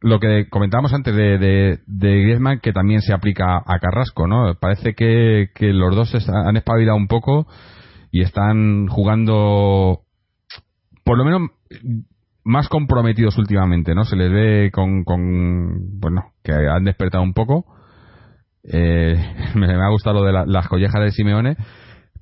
lo 0.00 0.18
que 0.18 0.48
comentábamos 0.50 0.92
antes 0.92 1.14
de, 1.14 1.38
de, 1.38 1.78
Griezmann, 1.86 2.58
que 2.58 2.72
también 2.72 3.02
se 3.02 3.14
aplica 3.14 3.62
a 3.64 3.78
Carrasco, 3.78 4.26
¿no? 4.26 4.54
Parece 4.60 4.94
que, 4.94 5.48
los 5.60 5.94
dos 5.94 6.28
han 6.28 6.56
espabilado 6.56 6.96
un 6.96 7.06
poco 7.06 7.46
y 8.14 8.22
están 8.22 8.86
jugando, 8.86 10.02
por 11.04 11.18
lo 11.18 11.24
menos, 11.24 11.50
más 12.44 12.68
comprometidos 12.68 13.36
últimamente, 13.38 13.94
¿no? 13.94 14.04
Se 14.04 14.16
les 14.16 14.30
ve 14.30 14.70
con, 14.72 15.04
con 15.04 15.98
bueno, 15.98 16.32
que 16.42 16.52
han 16.52 16.84
despertado 16.84 17.24
un 17.24 17.34
poco 17.34 17.66
eh, 18.64 19.16
me, 19.54 19.66
ha 19.72 19.88
gustado 19.88 20.20
lo 20.20 20.24
de 20.24 20.46
las 20.46 20.68
collejas 20.68 21.02
de 21.02 21.10
Simeone, 21.10 21.56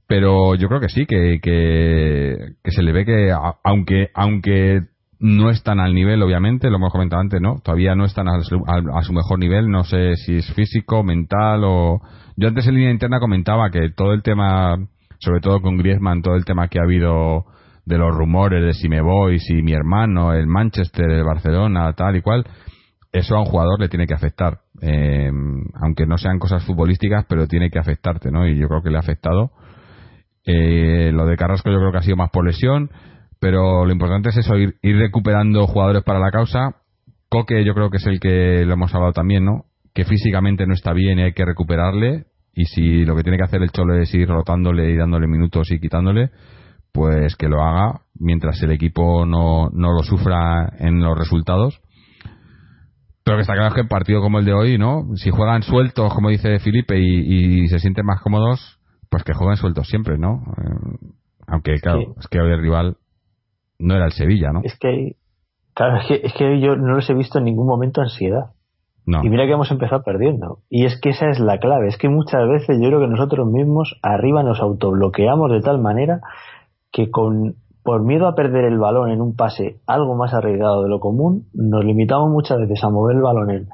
pero 0.07 0.55
yo 0.55 0.68
creo 0.68 0.80
que 0.80 0.88
sí, 0.88 1.07
que, 1.07 1.40
que, 1.43 2.70
se 2.70 2.82
le 2.82 2.93
ve 2.93 3.05
que, 3.05 3.34
aunque, 3.64 4.09
aunque 4.14 4.82
no 5.18 5.51
están 5.51 5.78
al 5.78 5.95
nivel, 5.95 6.22
obviamente, 6.22 6.68
lo 6.68 6.76
hemos 6.76 6.93
comentado 6.93 7.22
antes, 7.22 7.40
¿no? 7.40 7.61
Todavía 7.62 7.95
no 7.95 8.05
están 8.05 8.28
a 8.28 8.43
su, 8.43 9.12
mejor 9.12 9.38
nivel, 9.38 9.70
no 9.70 9.84
sé 9.84 10.16
si 10.16 10.36
es 10.36 10.53
físico, 10.55 11.03
mental 11.05 11.62
o... 11.64 12.01
Yo 12.36 12.49
antes 12.49 12.66
en 12.66 12.74
línea 12.74 12.90
interna 12.90 13.20
comentaba 13.20 13.70
que 13.70 13.90
todo 13.90 14.14
el 14.14 14.22
tema, 14.22 14.76
sobre 15.22 15.40
todo 15.40 15.60
con 15.60 15.76
Griezmann, 15.76 16.20
todo 16.20 16.34
el 16.34 16.44
tema 16.44 16.66
que 16.66 16.80
ha 16.80 16.82
habido 16.82 17.44
de 17.84 17.96
los 17.96 18.12
rumores 18.12 18.64
de 18.64 18.72
si 18.74 18.88
me 18.88 19.00
voy, 19.00 19.38
si 19.38 19.62
mi 19.62 19.72
hermano, 19.72 20.32
el 20.32 20.48
Manchester, 20.48 21.08
el 21.08 21.24
Barcelona, 21.24 21.92
tal 21.92 22.16
y 22.16 22.22
cual, 22.22 22.44
eso 23.12 23.36
a 23.36 23.40
un 23.40 23.46
jugador 23.46 23.80
le 23.80 23.88
tiene 23.88 24.06
que 24.06 24.14
afectar. 24.14 24.58
Eh, 24.80 25.30
aunque 25.80 26.06
no 26.06 26.18
sean 26.18 26.40
cosas 26.40 26.64
futbolísticas, 26.64 27.24
pero 27.28 27.46
tiene 27.46 27.70
que 27.70 27.78
afectarte, 27.78 28.32
¿no? 28.32 28.48
Y 28.48 28.58
yo 28.58 28.66
creo 28.66 28.82
que 28.82 28.90
le 28.90 28.96
ha 28.96 29.00
afectado. 29.00 29.52
Eh, 30.44 31.12
lo 31.12 31.24
de 31.24 31.36
Carrasco 31.36 31.70
yo 31.70 31.78
creo 31.78 31.92
que 31.92 31.98
ha 31.98 32.02
sido 32.02 32.16
más 32.16 32.30
por 32.30 32.44
lesión, 32.44 32.90
pero 33.38 33.84
lo 33.84 33.92
importante 33.92 34.30
es 34.30 34.38
eso, 34.38 34.56
ir, 34.56 34.74
recuperando 34.82 35.68
jugadores 35.68 36.02
para 36.02 36.18
la 36.18 36.32
causa. 36.32 36.76
Coque 37.28 37.64
yo 37.64 37.74
creo 37.74 37.90
que 37.90 37.98
es 37.98 38.06
el 38.06 38.18
que 38.18 38.64
lo 38.66 38.74
hemos 38.74 38.92
hablado 38.92 39.12
también, 39.12 39.44
¿no? 39.44 39.66
Que 39.94 40.04
físicamente 40.04 40.66
no 40.66 40.74
está 40.74 40.92
bien 40.92 41.20
y 41.20 41.22
hay 41.22 41.32
que 41.32 41.44
recuperarle. 41.44 42.24
Y 42.55 42.66
si 42.66 43.05
lo 43.05 43.16
que 43.16 43.22
tiene 43.22 43.38
que 43.38 43.44
hacer 43.44 43.62
el 43.62 43.70
Cholo 43.70 43.96
es 43.96 44.14
ir 44.14 44.28
rotándole 44.28 44.90
y 44.90 44.96
dándole 44.96 45.26
minutos 45.26 45.70
y 45.70 45.80
quitándole, 45.80 46.30
pues 46.92 47.36
que 47.36 47.48
lo 47.48 47.62
haga 47.62 48.03
mientras 48.14 48.62
el 48.62 48.72
equipo 48.72 49.24
no, 49.24 49.70
no 49.70 49.92
lo 49.92 50.03
sufra 50.03 50.72
en 50.78 51.00
los 51.00 51.16
resultados 51.16 51.80
pero 53.24 53.36
que 53.36 53.42
está 53.42 53.55
claro 53.55 53.74
que 53.74 53.82
el 53.82 53.88
partido 53.88 54.20
como 54.20 54.38
el 54.38 54.44
de 54.44 54.53
hoy, 54.53 54.78
¿no? 54.78 55.05
Si 55.14 55.30
juegan 55.30 55.62
sueltos, 55.62 56.12
como 56.12 56.30
dice 56.30 56.59
Felipe, 56.59 56.98
y, 56.98 57.68
se 57.68 57.78
sienten 57.78 58.05
más 58.05 58.20
cómodos, 58.20 58.80
pues 59.11 59.22
que 59.22 59.32
jueguen 59.32 59.57
sueltos 59.57 59.86
siempre, 59.88 60.18
¿no? 60.18 60.42
Eh, 60.59 61.11
aunque, 61.46 61.78
claro, 61.80 62.14
es 62.18 62.26
que 62.28 62.40
hoy 62.40 62.50
el 62.50 62.61
rival 62.61 62.96
no 63.78 63.94
era 63.94 64.07
el 64.07 64.12
Sevilla, 64.12 64.50
¿no? 64.53 64.61
Es 64.64 64.76
que, 64.78 65.16
claro, 65.74 65.98
es 65.98 66.07
que, 66.09 66.26
es 66.26 66.32
que 66.32 66.61
yo 66.61 66.76
no 66.76 66.96
los 66.96 67.09
he 67.11 67.14
visto 67.14 67.38
en 67.38 67.44
ningún 67.44 67.66
momento 67.66 68.00
ansiedad. 68.00 68.53
Y 69.07 69.28
mira 69.28 69.46
que 69.46 69.53
hemos 69.53 69.70
empezado 69.70 70.03
perdiendo. 70.03 70.59
Y 70.70 70.84
es 70.84 71.00
que 71.00 71.11
esa 71.11 71.28
es 71.28 71.40
la 71.40 71.59
clave. 71.59 71.88
Es 71.88 71.98
que 71.98 72.09
muchas 72.09 72.46
veces 72.48 72.78
yo 72.80 72.88
creo 72.88 73.00
que 73.00 73.09
nosotros 73.09 73.48
mismos 73.50 73.98
arriba 74.03 74.42
nos 74.42 74.61
autobloqueamos 74.61 75.50
de 75.50 75.61
tal 75.61 75.80
manera 75.80 76.20
que 76.92 77.11
con 77.11 77.57
por 77.82 78.05
miedo 78.05 78.28
a 78.28 78.34
perder 78.34 78.64
el 78.64 78.78
balón 78.78 79.11
en 79.11 79.20
un 79.20 79.34
pase 79.34 79.80
algo 79.88 80.14
más 80.14 80.32
arriesgado 80.34 80.84
de 80.84 80.88
lo 80.88 81.00
común, 81.00 81.46
nos 81.53 81.84
limitamos 81.84 82.30
muchas 82.30 82.61
veces 82.61 82.82
a 82.84 82.90
mover 82.90 83.16
el 83.16 83.22
balón 83.22 83.68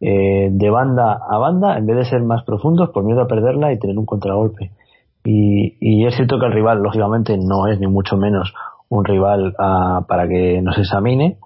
eh, 0.00 0.48
de 0.50 0.70
banda 0.70 1.16
a 1.30 1.38
banda 1.38 1.78
en 1.78 1.86
vez 1.86 1.96
de 1.96 2.04
ser 2.06 2.22
más 2.22 2.42
profundos 2.42 2.90
por 2.90 3.04
miedo 3.04 3.22
a 3.22 3.28
perderla 3.28 3.72
y 3.72 3.78
tener 3.78 3.96
un 3.96 4.06
contragolpe. 4.06 4.72
Y, 5.24 6.04
es 6.04 6.16
cierto 6.16 6.40
que 6.40 6.46
el 6.46 6.52
rival, 6.52 6.82
lógicamente, 6.82 7.38
no 7.38 7.68
es 7.68 7.78
ni 7.78 7.86
mucho 7.86 8.16
menos 8.16 8.52
un 8.88 9.04
rival 9.04 9.54
ah, 9.56 10.04
para 10.08 10.26
que 10.26 10.60
nos 10.60 10.76
examine, 10.76 11.38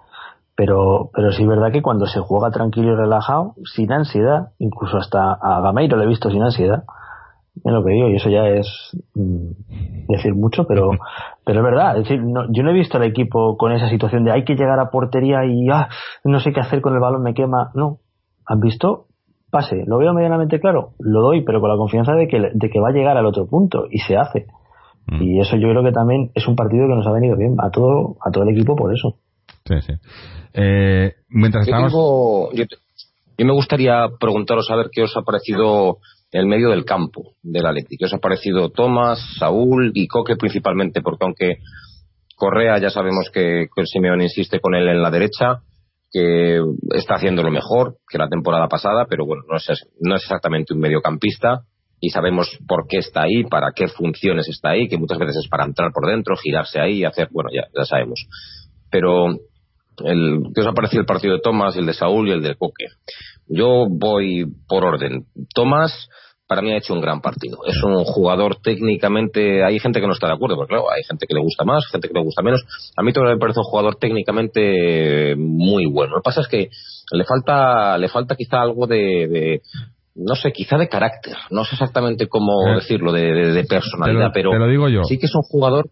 pero, 0.56 1.10
pero 1.12 1.32
sí 1.32 1.42
es 1.42 1.48
verdad 1.48 1.70
que 1.70 1.82
cuando 1.82 2.06
se 2.06 2.20
juega 2.20 2.50
tranquilo 2.50 2.92
y 2.92 2.96
relajado, 2.96 3.54
sin 3.64 3.92
ansiedad, 3.92 4.52
incluso 4.58 4.96
hasta 4.96 5.32
a 5.34 5.60
Gameiro 5.60 5.96
le 5.98 6.04
he 6.04 6.08
visto 6.08 6.30
sin 6.30 6.42
ansiedad, 6.42 6.84
es 7.64 7.72
lo 7.72 7.84
que 7.84 7.92
digo, 7.92 8.08
y 8.08 8.16
eso 8.16 8.28
ya 8.28 8.46
es 8.48 8.66
mm, 9.14 10.08
decir 10.08 10.34
mucho, 10.34 10.66
pero, 10.66 10.90
pero 11.44 11.60
es 11.60 11.64
verdad. 11.64 11.98
Es 11.98 12.04
decir, 12.04 12.20
yo 12.50 12.62
no 12.62 12.70
he 12.70 12.74
visto 12.74 12.98
al 12.98 13.04
equipo 13.04 13.56
con 13.56 13.72
esa 13.72 13.88
situación 13.88 14.24
de 14.24 14.32
hay 14.32 14.44
que 14.44 14.54
llegar 14.54 14.78
a 14.78 14.90
portería 14.90 15.44
y 15.44 15.68
ah, 15.70 15.88
no 16.24 16.40
sé 16.40 16.52
qué 16.52 16.60
hacer 16.60 16.80
con 16.80 16.94
el 16.94 17.00
balón, 17.00 17.22
me 17.22 17.34
quema. 17.34 17.70
No. 17.74 17.98
¿Han 18.46 18.60
visto? 18.60 19.06
Pase. 19.50 19.84
¿Lo 19.86 19.98
veo 19.98 20.12
medianamente 20.12 20.60
claro? 20.60 20.90
Lo 20.98 21.20
doy, 21.20 21.44
pero 21.44 21.60
con 21.60 21.70
la 21.70 21.76
confianza 21.76 22.12
de 22.12 22.28
que, 22.28 22.50
de 22.52 22.70
que 22.70 22.80
va 22.80 22.88
a 22.88 22.92
llegar 22.92 23.16
al 23.16 23.26
otro 23.26 23.46
punto 23.46 23.86
y 23.90 23.98
se 23.98 24.16
hace. 24.16 24.46
Mm. 25.06 25.22
Y 25.22 25.40
eso 25.40 25.56
yo 25.56 25.68
creo 25.68 25.82
que 25.82 25.92
también 25.92 26.30
es 26.34 26.46
un 26.46 26.56
partido 26.56 26.86
que 26.88 26.94
nos 26.94 27.06
ha 27.06 27.12
venido 27.12 27.36
bien 27.36 27.56
a 27.58 27.70
todo, 27.70 28.16
a 28.24 28.30
todo 28.30 28.44
el 28.44 28.50
equipo 28.50 28.76
por 28.76 28.92
eso. 28.92 29.16
Sí, 29.64 29.74
sí. 29.86 29.92
Eh, 30.54 31.14
mientras 31.28 31.66
estamos. 31.66 31.92
Yo, 31.92 32.50
yo, 32.54 33.44
me 33.44 33.52
gustaría 33.52 34.08
preguntaros 34.18 34.70
a 34.70 34.76
ver 34.76 34.88
qué 34.90 35.02
os 35.02 35.16
ha 35.16 35.22
parecido 35.22 35.98
el 36.32 36.46
medio 36.46 36.70
del 36.70 36.84
campo 36.84 37.34
del 37.42 37.66
Atlético. 37.66 37.96
¿Qué 38.00 38.04
os 38.06 38.14
ha 38.14 38.18
parecido 38.18 38.70
Tomás, 38.70 39.20
Saúl 39.38 39.92
y 39.94 40.06
Coque 40.06 40.36
principalmente? 40.36 41.02
Porque 41.02 41.24
aunque 41.24 41.58
Correa 42.36 42.78
ya 42.78 42.90
sabemos 42.90 43.30
que, 43.32 43.66
que 43.74 43.86
Simeone 43.86 44.24
insiste 44.24 44.60
con 44.60 44.74
él 44.74 44.88
en 44.88 45.02
la 45.02 45.10
derecha, 45.10 45.62
que 46.10 46.60
está 46.94 47.14
haciendo 47.16 47.42
lo 47.42 47.50
mejor 47.50 47.96
que 48.08 48.18
la 48.18 48.28
temporada 48.28 48.68
pasada, 48.68 49.06
pero 49.08 49.26
bueno, 49.26 49.42
no 49.48 49.56
es, 49.56 49.66
no 50.00 50.16
es 50.16 50.22
exactamente 50.22 50.72
un 50.72 50.80
mediocampista 50.80 51.62
y 52.00 52.10
sabemos 52.10 52.58
por 52.68 52.86
qué 52.88 52.98
está 52.98 53.22
ahí, 53.22 53.44
para 53.44 53.72
qué 53.74 53.88
funciones 53.88 54.48
está 54.48 54.70
ahí, 54.70 54.88
que 54.88 54.98
muchas 54.98 55.18
veces 55.18 55.36
es 55.44 55.48
para 55.48 55.64
entrar 55.64 55.92
por 55.92 56.06
dentro, 56.06 56.36
girarse 56.36 56.80
ahí 56.80 56.98
y 56.98 57.04
hacer, 57.04 57.28
bueno, 57.30 57.50
ya, 57.52 57.68
ya 57.76 57.84
sabemos. 57.84 58.26
Pero 58.90 59.28
el, 60.04 60.40
¿qué 60.54 60.60
os 60.60 60.66
ha 60.66 60.72
parecido 60.72 61.00
el 61.00 61.06
partido 61.06 61.34
de 61.34 61.40
Tomás, 61.40 61.76
el 61.76 61.86
de 61.86 61.94
Saúl 61.94 62.28
y 62.28 62.32
el 62.32 62.42
de 62.42 62.54
Coque? 62.54 62.86
Yo 63.48 63.86
voy 63.88 64.46
por 64.68 64.84
orden. 64.84 65.26
Tomás 65.54 66.08
para 66.46 66.62
mí 66.62 66.72
ha 66.72 66.78
hecho 66.78 66.94
un 66.94 67.00
gran 67.00 67.20
partido. 67.20 67.58
Es 67.66 67.82
un 67.82 68.04
jugador 68.04 68.56
técnicamente, 68.62 69.64
hay 69.64 69.80
gente 69.80 70.00
que 70.00 70.06
no 70.06 70.12
está 70.12 70.28
de 70.28 70.34
acuerdo, 70.34 70.56
porque 70.56 70.74
claro, 70.74 70.90
hay 70.90 71.02
gente 71.02 71.26
que 71.26 71.34
le 71.34 71.40
gusta 71.40 71.64
más, 71.64 71.86
gente 71.90 72.08
que 72.08 72.14
le 72.14 72.22
gusta 72.22 72.42
menos. 72.42 72.64
A 72.96 73.02
mí 73.02 73.12
todavía 73.12 73.34
me 73.34 73.40
parece 73.40 73.60
un 73.60 73.64
jugador 73.64 73.96
técnicamente 73.96 75.34
muy 75.36 75.86
bueno. 75.86 76.14
Lo 76.14 76.20
que 76.20 76.24
pasa 76.24 76.42
es 76.42 76.48
que 76.48 76.70
le 77.12 77.24
falta, 77.24 77.98
le 77.98 78.08
falta 78.08 78.36
quizá 78.36 78.60
algo 78.60 78.86
de, 78.86 79.60
no 80.14 80.36
sé, 80.36 80.52
quizá 80.52 80.78
de 80.78 80.88
carácter. 80.88 81.36
No 81.50 81.64
sé 81.64 81.74
exactamente 81.74 82.28
cómo 82.28 82.68
eh, 82.68 82.74
decirlo, 82.76 83.12
de, 83.12 83.64
personalidad, 83.68 84.30
pero 84.32 84.56
lo 84.56 84.68
digo 84.68 84.88
yo. 84.88 85.02
sí 85.04 85.18
que 85.18 85.26
es 85.26 85.34
un 85.34 85.42
jugador. 85.42 85.88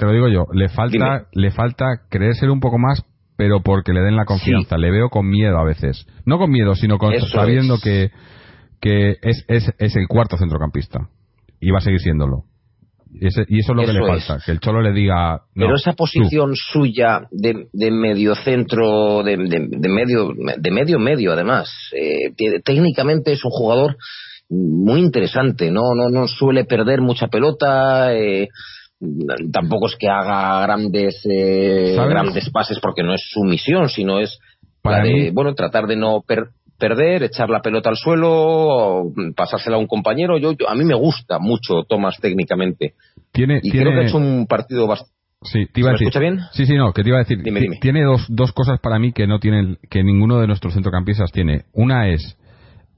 Te 0.00 0.06
lo 0.06 0.12
digo 0.12 0.28
yo, 0.28 0.46
le 0.52 0.68
falta, 0.68 1.28
le 1.32 1.52
falta 1.52 1.84
creerse 2.08 2.48
un 2.48 2.58
poco 2.58 2.78
más, 2.78 3.04
pero 3.36 3.62
porque 3.62 3.92
le 3.92 4.00
den 4.00 4.16
la 4.16 4.24
confianza. 4.24 4.76
Le 4.76 4.90
veo 4.90 5.10
con 5.10 5.28
miedo 5.28 5.56
a 5.58 5.64
veces. 5.64 6.06
No 6.26 6.38
con 6.38 6.50
miedo, 6.50 6.74
sino 6.74 6.98
con, 6.98 7.12
sabiendo 7.20 7.78
que 7.78 8.10
que 8.80 9.16
es, 9.22 9.44
es, 9.46 9.70
es 9.78 9.96
el 9.96 10.08
cuarto 10.08 10.36
centrocampista 10.36 11.08
y 11.60 11.70
va 11.70 11.78
a 11.78 11.82
seguir 11.82 12.00
siéndolo. 12.00 12.44
Y, 13.12 13.26
eso 13.26 13.42
es 13.42 13.68
lo 13.68 13.84
que 13.84 13.92
le 13.92 14.06
falta, 14.06 14.38
que 14.44 14.52
el 14.52 14.60
Cholo 14.60 14.80
le 14.80 14.92
diga. 14.92 15.42
Pero 15.54 15.74
esa 15.74 15.94
posición 15.94 16.54
suya 16.54 17.26
de, 17.32 17.66
de 17.72 17.90
medio 17.90 18.36
centro, 18.36 19.22
de, 19.24 19.36
de, 19.36 19.88
medio, 19.88 20.32
de 20.56 20.70
medio 20.70 20.98
medio 21.00 21.32
además, 21.32 21.70
eh, 21.92 22.32
técnicamente 22.64 23.32
es 23.32 23.44
un 23.44 23.50
jugador 23.50 23.96
muy 24.48 25.00
interesante, 25.00 25.70
no, 25.70 25.94
no, 25.94 26.08
no 26.08 26.28
suele 26.28 26.64
perder 26.64 27.00
mucha 27.00 27.26
pelota, 27.26 28.14
eh, 28.14 28.48
tampoco 29.52 29.86
es 29.86 29.96
que 29.96 30.08
haga 30.08 30.60
grandes, 30.62 31.22
eh, 31.24 31.96
grandes 31.96 32.50
pases 32.50 32.78
porque 32.80 33.02
no 33.02 33.14
es 33.14 33.22
su 33.30 33.42
misión, 33.44 33.88
sino 33.88 34.20
es 34.20 34.38
Para 34.82 35.04
de, 35.04 35.30
bueno, 35.32 35.54
tratar 35.54 35.86
de 35.86 35.96
no 35.96 36.22
per 36.26 36.48
perder, 36.78 37.22
echar 37.22 37.50
la 37.50 37.60
pelota 37.60 37.90
al 37.90 37.96
suelo, 37.96 39.12
pasársela 39.36 39.76
a 39.76 39.78
un 39.78 39.86
compañero. 39.86 40.38
Yo, 40.38 40.54
a 40.66 40.74
mí 40.74 40.84
me 40.84 40.94
gusta 40.94 41.38
mucho 41.38 41.84
Tomás 41.86 42.16
técnicamente. 42.20 42.94
Tiene, 43.32 43.60
y 43.62 43.70
creo 43.70 43.92
que 43.92 44.00
ha 44.00 44.08
hecho 44.08 44.16
un 44.16 44.46
partido 44.46 44.86
bastante. 44.86 45.14
Sí, 45.42 45.66
te 45.72 45.80
iba 45.80 45.90
a 45.90 45.92
decir, 45.92 46.08
escucha 46.08 46.20
bien? 46.20 46.40
Sí, 46.52 46.66
sí, 46.66 46.74
no, 46.74 46.92
que 46.92 47.02
te 47.02 47.08
iba 47.08 47.18
a 47.18 47.24
decir. 47.24 47.42
Tiene 47.80 48.04
dos, 48.04 48.26
dos 48.28 48.52
cosas 48.52 48.78
para 48.80 48.98
mí 48.98 49.12
que 49.12 49.26
no 49.26 49.38
tienen, 49.38 49.78
que 49.88 50.02
ninguno 50.02 50.38
de 50.38 50.46
nuestros 50.46 50.74
centrocampistas 50.74 51.32
tiene. 51.32 51.64
Una 51.72 52.08
es 52.08 52.36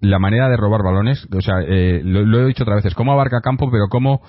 la 0.01 0.19
manera 0.19 0.49
de 0.49 0.57
robar 0.57 0.83
balones, 0.83 1.29
o 1.33 1.41
sea, 1.41 1.61
eh, 1.61 2.01
lo, 2.03 2.41
he 2.41 2.47
dicho 2.47 2.65
otra 2.65 2.75
vez, 2.75 2.85
es 2.85 2.95
cómo 2.95 3.13
abarca 3.13 3.41
campo, 3.41 3.71
pero 3.71 3.87
cómo 3.89 4.21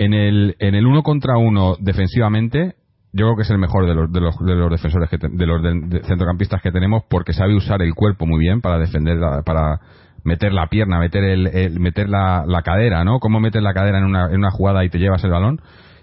en 0.00 0.14
el, 0.14 0.56
en 0.58 0.74
el 0.74 0.86
uno 0.86 1.02
contra 1.02 1.36
uno 1.36 1.76
defensivamente 1.78 2.74
yo 3.12 3.26
creo 3.26 3.36
que 3.36 3.42
es 3.42 3.50
el 3.50 3.58
mejor 3.58 3.86
de 3.86 3.94
los, 3.94 4.10
de 4.10 4.20
los, 4.20 4.38
de 4.38 4.54
los 4.54 4.70
defensores, 4.70 5.10
de 5.10 5.46
los 5.46 5.60
centrocampistas 6.06 6.62
que 6.62 6.70
tenemos, 6.70 7.02
porque 7.10 7.32
sabe 7.32 7.56
usar 7.56 7.82
el 7.82 7.94
cuerpo 7.94 8.24
muy 8.24 8.38
bien 8.38 8.60
para 8.60 8.78
defender, 8.78 9.18
para 9.44 9.80
meter 10.22 10.52
la 10.52 10.68
pierna, 10.68 11.00
meter 11.00 11.24
el, 11.24 11.80
meter 11.80 12.08
la, 12.08 12.44
la, 12.46 12.62
cadera, 12.62 13.04
¿no? 13.04 13.18
Cómo 13.18 13.40
metes 13.40 13.62
la 13.62 13.74
cadera 13.74 13.98
en 13.98 14.04
una, 14.04 14.26
en 14.26 14.36
una 14.36 14.52
jugada 14.52 14.84
y 14.84 14.90
te 14.90 14.98
llevas 14.98 15.24
el 15.24 15.32
balón. 15.32 15.60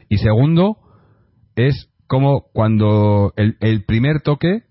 Y 0.10 0.18
segundo, 0.18 0.78
es 1.56 1.90
como 2.08 2.48
cuando 2.54 3.32
el, 3.38 3.56
el 3.62 3.86
primer 3.86 4.22
toque 4.22 4.64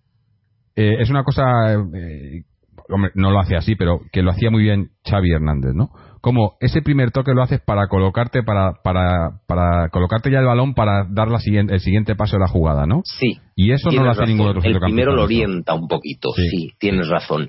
eh, 0.77 0.97
es 1.01 1.09
una 1.09 1.24
cosa, 1.24 1.43
eh, 1.72 2.43
hombre, 2.91 3.12
no 3.14 3.31
lo 3.31 3.41
hace 3.41 3.57
así, 3.57 3.77
pero 3.77 4.01
que 4.12 4.22
lo 4.22 4.31
hacía 4.31 4.51
muy 4.51 4.62
bien 4.62 4.91
Xavi 5.09 5.33
Hernández, 5.33 5.72
¿no? 5.74 5.89
Como 6.27 6.57
ese 6.59 6.83
primer 6.83 7.12
toque 7.12 7.31
lo 7.33 7.41
haces 7.41 7.61
para 7.64 7.87
colocarte 7.87 8.43
para, 8.43 8.72
para, 8.83 9.43
para 9.47 9.91
colocarte 9.91 10.29
ya 10.29 10.41
el 10.41 10.47
balón 10.47 10.74
para 10.74 11.07
dar 11.09 11.29
la 11.29 11.39
siguiente, 11.39 11.74
el 11.74 11.79
siguiente 11.79 12.16
paso 12.16 12.35
de 12.35 12.41
la 12.41 12.49
jugada, 12.49 12.85
¿no? 12.85 13.03
Sí. 13.05 13.39
Y 13.55 13.70
eso 13.70 13.93
no 13.93 14.03
lo 14.03 14.11
hace 14.11 14.27
ningún 14.27 14.49
otro 14.49 14.61
El 14.64 14.81
primero 14.81 15.14
lo 15.14 15.22
orienta 15.22 15.74
un 15.74 15.87
poquito, 15.87 16.31
sí. 16.35 16.72
tienes 16.81 17.07
razón. 17.07 17.49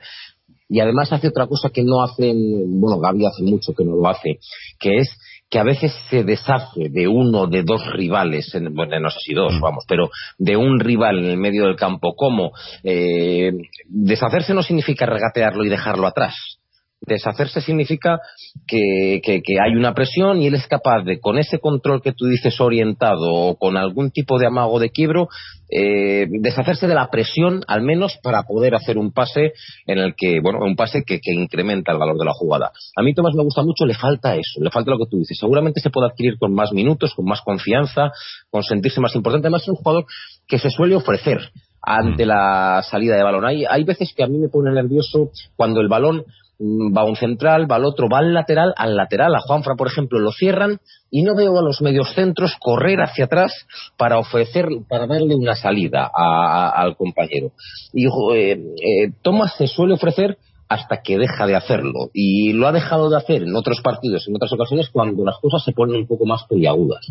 Y 0.70 0.80
además 0.80 1.12
hace 1.12 1.28
otra 1.28 1.48
cosa 1.48 1.72
que 1.72 1.82
no 1.82 2.04
hacen, 2.04 2.38
bueno, 2.80 3.00
Gaby 3.00 3.26
hace 3.26 3.42
mucho 3.42 3.74
que 3.76 3.84
no 3.84 3.96
lo 3.96 4.08
hace, 4.08 4.38
que 4.80 4.98
es 4.98 5.10
que 5.50 5.58
a 5.58 5.64
veces 5.64 5.92
se 6.12 6.24
deshace 6.24 6.90
de 6.92 7.08
uno 7.08 7.48
de 7.48 7.64
dos 7.64 7.82
rivales, 7.94 8.56
bueno, 8.74 9.00
no 9.00 9.10
sé 9.10 9.18
si 9.26 9.34
dos, 9.34 9.56
mm. 9.56 9.60
vamos, 9.60 9.86
pero 9.88 10.12
de 10.38 10.56
un 10.56 10.80
rival 10.80 11.18
en 11.18 11.32
el 11.32 11.38
medio 11.38 11.66
del 11.66 11.78
campo. 11.78 12.14
¿Cómo? 12.16 12.52
Eh, 12.84 13.54
deshacerse 13.88 14.54
no 14.54 14.62
significa 14.62 15.08
regatearlo 15.08 15.66
y 15.66 15.70
dejarlo 15.70 16.06
atrás 16.06 16.57
Deshacerse 17.02 17.62
significa 17.62 18.20
que, 18.68 19.22
hay 19.64 19.76
una 19.76 19.93
presión 19.93 20.41
y 20.41 20.48
él 20.48 20.56
es 20.56 20.68
capaz 20.68 21.04
de, 21.04 21.20
con 21.20 21.38
ese 21.38 21.60
control 21.60 22.02
que 22.02 22.12
tú 22.12 22.26
dices 22.26 22.60
orientado 22.60 23.34
o 23.34 23.56
con 23.56 23.78
algún 23.78 24.10
tipo 24.10 24.39
de 24.39 24.48
amago 24.48 24.80
de 24.80 24.89
quiebro, 24.89 25.30
eh, 25.70 26.26
deshacerse 26.30 26.88
de 26.88 26.95
la 26.95 27.10
presión 27.10 27.62
al 27.68 27.84
menos 27.84 28.18
para 28.24 28.43
poder 28.43 28.74
hacer 28.74 28.98
un 28.98 29.12
pase 29.12 29.54
en 29.86 30.00
el 30.00 30.16
que, 30.16 30.39
bueno, 30.41 30.60
un 30.66 30.76
pase 30.76 31.04
que, 31.04 31.20
incrementa 31.26 31.91
el 31.91 32.00
valor 32.00 32.18
de 32.18 32.26
la 32.26 32.34
jugada. 32.34 32.72
A 32.95 33.04
mí 33.04 33.14
Tomás 33.14 33.36
me 33.36 33.43
gusta 33.43 33.62
mucho, 33.62 33.86
le 33.86 33.93
falta 33.93 34.36
eso, 34.36 34.60
le 34.62 34.72
falta 34.72 34.91
lo 34.91 34.98
que 34.98 35.10
tú 35.10 35.18
dices. 35.20 35.38
Seguramente 35.39 35.82
se 35.82 35.91
puede 35.91 36.08
adquirir 36.08 36.38
con 36.39 36.54
más 36.54 36.72
minutos, 36.74 37.14
con 37.14 37.26
más 37.26 37.41
confianza, 37.41 38.12
con 38.50 38.64
sentirse 38.64 39.02
más 39.02 39.14
importante. 39.16 39.48
Además 39.48 39.64
es 39.64 39.70
un 39.70 39.76
jugador 39.76 40.06
que 40.48 40.58
se 40.58 40.72
suele 40.72 40.95
ofrecer 40.95 41.52
ante 41.82 42.26
mm. 42.26 42.28
la 42.28 42.84
salida 42.89 43.16
de 43.16 43.24
balón. 43.24 43.45
Hay, 43.45 43.66
hay 43.66 43.84
veces 43.84 44.14
que 44.16 44.24
a 44.24 44.28
mí 44.28 44.38
me 44.39 44.50
pone 44.50 44.72
nervioso 44.72 45.32
cuando 45.56 45.80
el 45.80 45.88
balón 45.88 46.24
va 46.60 47.03
un 47.03 47.16
central, 47.16 47.70
va 47.70 47.76
al 47.76 47.86
otro, 47.86 48.10
va 48.10 48.20
al 48.20 48.34
lateral, 48.34 48.74
al 48.78 48.95
lateral, 48.95 49.36
a 49.36 49.41
Juanfra, 49.41 49.76
por 49.76 49.88
ejemplo, 49.88 50.20
lo 50.20 50.32
cierran 50.32 50.80
y 51.12 51.24
no 51.24 51.36
veo 51.36 51.58
a 51.58 51.62
los 51.62 51.82
medios 51.82 52.14
centros 52.14 52.55
correr 52.60 53.01
hacia 53.01 53.26
atrás 53.26 53.51
para 53.97 54.18
ofrecer, 54.18 54.68
para 54.89 55.08
darle 55.08 55.36
una 55.36 55.55
salida 55.55 56.10
al 56.14 56.95
compañero. 56.95 57.51
Y 57.93 58.08
eh, 58.08 58.51
eh, 58.51 59.12
Tomás 59.22 59.55
se 59.58 59.68
suele 59.68 59.93
ofrecer 59.93 60.38
hasta 60.70 61.01
que 61.01 61.18
deja 61.18 61.45
de 61.45 61.55
hacerlo 61.55 62.10
y 62.14 62.51
lo 62.51 62.68
ha 62.68 62.74
dejado 62.74 63.10
de 63.10 63.18
hacer 63.18 63.43
en 63.43 63.55
otros 63.55 63.80
partidos, 63.82 64.28
en 64.28 64.36
otras 64.36 64.51
ocasiones 64.51 64.89
cuando 64.89 65.24
las 65.24 65.38
cosas 65.39 65.64
se 65.64 65.72
ponen 65.72 66.01
un 66.01 66.08
poco 66.08 66.26
más 66.26 66.43
peliagudas. 66.49 67.05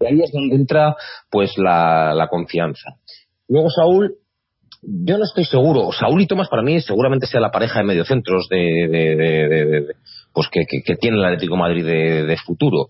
Y 0.00 0.06
ahí 0.06 0.20
es 0.22 0.32
donde 0.32 0.54
entra 0.54 0.94
pues 1.30 1.56
la, 1.56 2.14
la 2.14 2.28
confianza. 2.28 2.96
Luego 3.48 3.70
Saúl 3.70 4.16
yo 4.82 5.16
no 5.16 5.24
estoy 5.24 5.44
seguro. 5.44 5.92
Saúl 5.92 6.22
y 6.22 6.26
Tomás 6.26 6.48
para 6.48 6.62
mí 6.62 6.80
seguramente 6.80 7.26
sea 7.26 7.40
la 7.40 7.50
pareja 7.50 7.78
de 7.78 7.86
mediocentros 7.86 8.48
de, 8.48 8.88
de, 8.90 9.16
de, 9.16 9.86
pues 10.32 10.48
que, 10.50 10.64
que, 10.66 10.96
tiene 10.96 11.18
el 11.18 11.24
Atlético 11.24 11.56
Madrid 11.56 11.84
de, 11.84 12.36
futuro. 12.44 12.88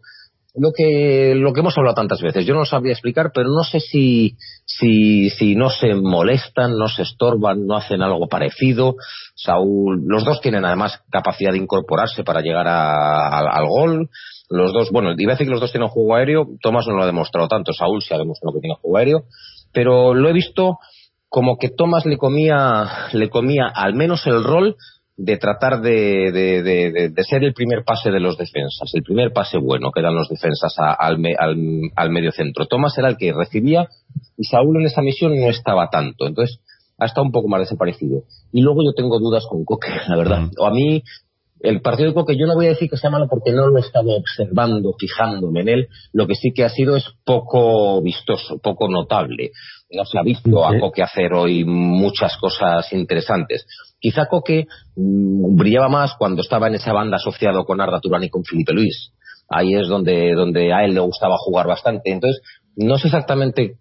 Lo 0.54 0.70
que, 0.76 1.34
lo 1.34 1.52
que 1.52 1.60
hemos 1.60 1.76
hablado 1.78 1.94
tantas 1.94 2.20
veces, 2.20 2.44
yo 2.44 2.52
no 2.52 2.60
lo 2.60 2.66
sabría 2.66 2.92
explicar, 2.92 3.30
pero 3.34 3.48
no 3.48 3.62
sé 3.64 3.80
si, 3.80 4.36
si, 4.66 5.30
si 5.30 5.54
no 5.54 5.70
se 5.70 5.94
molestan, 5.94 6.76
no 6.76 6.88
se 6.88 7.02
estorban, 7.02 7.66
no 7.66 7.76
hacen 7.76 8.02
algo 8.02 8.26
parecido. 8.26 8.96
Saúl, 9.34 10.02
los 10.06 10.24
dos 10.24 10.40
tienen 10.40 10.64
además 10.64 11.00
capacidad 11.10 11.52
de 11.52 11.58
incorporarse 11.58 12.22
para 12.22 12.42
llegar 12.42 12.66
al 12.68 13.66
gol. 13.66 14.10
Los 14.50 14.72
dos, 14.74 14.90
bueno, 14.90 15.14
iba 15.16 15.32
a 15.32 15.34
decir 15.34 15.46
que 15.46 15.52
los 15.52 15.60
dos 15.60 15.72
tienen 15.72 15.88
juego 15.88 16.14
aéreo, 16.14 16.46
Tomás 16.60 16.86
no 16.86 16.96
lo 16.96 17.02
ha 17.02 17.06
demostrado 17.06 17.48
tanto, 17.48 17.72
Saúl 17.72 18.02
sí 18.02 18.12
ha 18.12 18.18
demostrado 18.18 18.54
que 18.54 18.60
tiene 18.60 18.76
juego 18.80 18.98
aéreo, 18.98 19.22
pero 19.72 20.12
lo 20.12 20.28
he 20.28 20.34
visto 20.34 20.76
como 21.32 21.56
que 21.56 21.70
Thomas 21.70 22.04
le 22.04 22.18
comía, 22.18 23.08
le 23.14 23.30
comía 23.30 23.72
al 23.74 23.94
menos 23.94 24.26
el 24.26 24.44
rol 24.44 24.76
de 25.16 25.38
tratar 25.38 25.80
de, 25.80 26.30
de, 26.30 27.24
ser 27.24 27.42
el 27.42 27.54
primer 27.54 27.84
pase 27.84 28.10
de 28.10 28.20
los 28.20 28.36
defensas, 28.36 28.90
el 28.92 29.02
primer 29.02 29.32
pase 29.32 29.56
bueno 29.56 29.92
que 29.92 30.02
dan 30.02 30.14
los 30.14 30.28
defensas 30.28 30.74
al, 30.76 31.16
al, 31.96 32.10
medio 32.10 32.32
centro. 32.32 32.66
Thomas 32.66 32.98
era 32.98 33.08
el 33.08 33.16
que 33.16 33.32
recibía 33.32 33.88
y 34.36 34.44
Saúl 34.44 34.76
en 34.76 34.86
esa 34.86 35.00
misión 35.00 35.34
no 35.40 35.48
estaba 35.48 35.88
tanto. 35.88 36.26
Entonces, 36.26 36.60
ha 36.98 37.06
estado 37.06 37.24
un 37.24 37.32
poco 37.32 37.48
más 37.48 37.60
desaparecido. 37.60 38.24
Y 38.52 38.60
luego 38.60 38.84
yo 38.84 38.92
tengo 38.92 39.18
dudas 39.18 39.46
con 39.48 39.64
Coque, 39.64 39.88
la 40.08 40.16
verdad. 40.16 40.50
O 40.58 40.66
a 40.66 40.70
mí, 40.70 41.02
el 41.62 41.80
partido 41.80 42.08
de 42.08 42.14
Coque, 42.14 42.36
yo 42.36 42.46
no 42.46 42.54
voy 42.54 42.66
a 42.66 42.70
decir 42.70 42.90
que 42.90 42.96
sea 42.96 43.10
malo 43.10 43.26
porque 43.28 43.52
no 43.52 43.68
lo 43.68 43.78
he 43.78 43.80
estado 43.80 44.10
observando, 44.16 44.94
fijándome 44.98 45.60
en 45.60 45.68
él. 45.68 45.88
Lo 46.12 46.26
que 46.26 46.34
sí 46.34 46.52
que 46.52 46.64
ha 46.64 46.68
sido 46.68 46.96
es 46.96 47.04
poco 47.24 48.02
vistoso, 48.02 48.58
poco 48.58 48.88
notable 48.88 49.52
no 49.92 50.04
se 50.04 50.18
ha 50.18 50.22
visto 50.22 50.64
a 50.64 50.78
Coque 50.78 51.02
hacer 51.02 51.32
hoy 51.32 51.64
muchas 51.64 52.36
cosas 52.38 52.92
interesantes. 52.92 53.66
Quizá 54.00 54.26
Coque 54.26 54.66
mm, 54.96 55.56
brillaba 55.56 55.88
más 55.88 56.14
cuando 56.18 56.42
estaba 56.42 56.68
en 56.68 56.74
esa 56.74 56.92
banda 56.92 57.16
asociado 57.16 57.64
con 57.64 57.80
Arda 57.80 58.00
Turán 58.00 58.24
y 58.24 58.30
con 58.30 58.44
Felipe 58.44 58.72
Luis. 58.72 59.12
Ahí 59.48 59.74
es 59.74 59.88
donde, 59.88 60.32
donde 60.34 60.72
a 60.72 60.84
él 60.84 60.94
le 60.94 61.00
gustaba 61.00 61.36
jugar 61.38 61.66
bastante. 61.66 62.10
Entonces, 62.10 62.42
no 62.76 62.96
sé 62.96 63.08
exactamente 63.08 63.76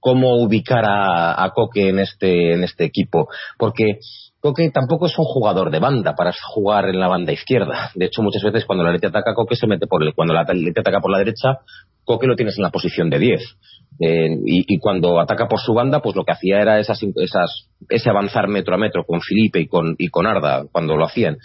cómo 0.00 0.42
ubicar 0.42 0.84
a, 0.84 1.42
a 1.42 1.50
Coque 1.50 1.88
en 1.88 2.00
este, 2.00 2.52
en 2.52 2.64
este 2.64 2.84
equipo, 2.84 3.28
porque 3.58 3.98
Coque 4.42 4.70
tampoco 4.70 5.06
es 5.06 5.16
un 5.16 5.24
jugador 5.24 5.70
de 5.70 5.78
banda 5.78 6.16
para 6.16 6.32
jugar 6.52 6.88
en 6.88 6.98
la 6.98 7.06
banda 7.06 7.32
izquierda. 7.32 7.92
De 7.94 8.06
hecho, 8.06 8.22
muchas 8.22 8.42
veces 8.42 8.64
cuando 8.64 8.82
la 8.82 8.90
Leti 8.90 9.06
ataca, 9.06 9.34
Coque 9.34 9.54
se 9.54 9.68
mete 9.68 9.86
por 9.86 10.02
el, 10.02 10.14
cuando 10.14 10.34
la 10.34 10.42
Leti 10.42 10.80
ataca 10.80 10.98
por 11.00 11.12
la 11.12 11.18
derecha, 11.18 11.60
Coque 12.04 12.26
lo 12.26 12.34
tienes 12.34 12.58
en 12.58 12.64
la 12.64 12.70
posición 12.70 13.08
de 13.08 13.20
10. 13.20 13.40
Eh, 14.00 14.36
y, 14.44 14.78
cuando 14.78 15.20
ataca 15.20 15.46
por 15.46 15.60
su 15.60 15.74
banda, 15.74 16.00
pues 16.00 16.16
lo 16.16 16.24
que 16.24 16.32
hacía 16.32 16.60
era 16.60 16.80
esas, 16.80 17.00
ese 17.88 18.10
avanzar 18.10 18.48
metro 18.48 18.74
a 18.74 18.78
metro 18.78 19.04
con 19.04 19.20
Felipe 19.20 19.60
y 19.60 19.68
con, 19.68 19.94
y 19.96 20.08
con 20.08 20.26
Arda 20.26 20.64
cuando 20.72 20.96
lo 20.96 21.04
hacían. 21.04 21.36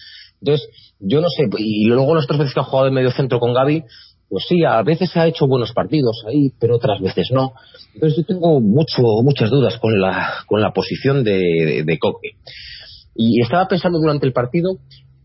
Entonces, 0.41 0.67
yo 0.99 1.21
no 1.21 1.27
sé, 1.29 1.47
y 1.59 1.85
luego 1.85 2.15
las 2.15 2.23
otras 2.23 2.39
veces 2.39 2.55
que 2.55 2.61
ha 2.61 2.63
jugado 2.63 2.87
en 2.87 2.95
medio 2.95 3.11
centro 3.11 3.39
con 3.39 3.53
Gaby, 3.53 3.83
pues 4.29 4.45
sí, 4.47 4.63
a 4.65 4.81
veces 4.83 5.15
ha 5.15 5.27
hecho 5.27 5.47
buenos 5.47 5.71
partidos 5.71 6.23
ahí, 6.27 6.51
pero 6.59 6.75
otras 6.75 6.99
veces 6.99 7.29
no. 7.31 7.53
Entonces 7.93 8.17
yo 8.17 8.25
tengo 8.25 8.59
mucho, 8.59 9.01
muchas 9.23 9.49
dudas 9.49 9.77
con 9.79 9.99
la, 9.99 10.33
con 10.47 10.61
la 10.61 10.73
posición 10.73 11.23
de, 11.23 11.83
de, 11.85 11.97
Coque. 11.97 12.31
Y 13.17 13.41
estaba 13.41 13.67
pensando 13.67 13.99
durante 13.99 14.25
el 14.25 14.33
partido 14.33 14.77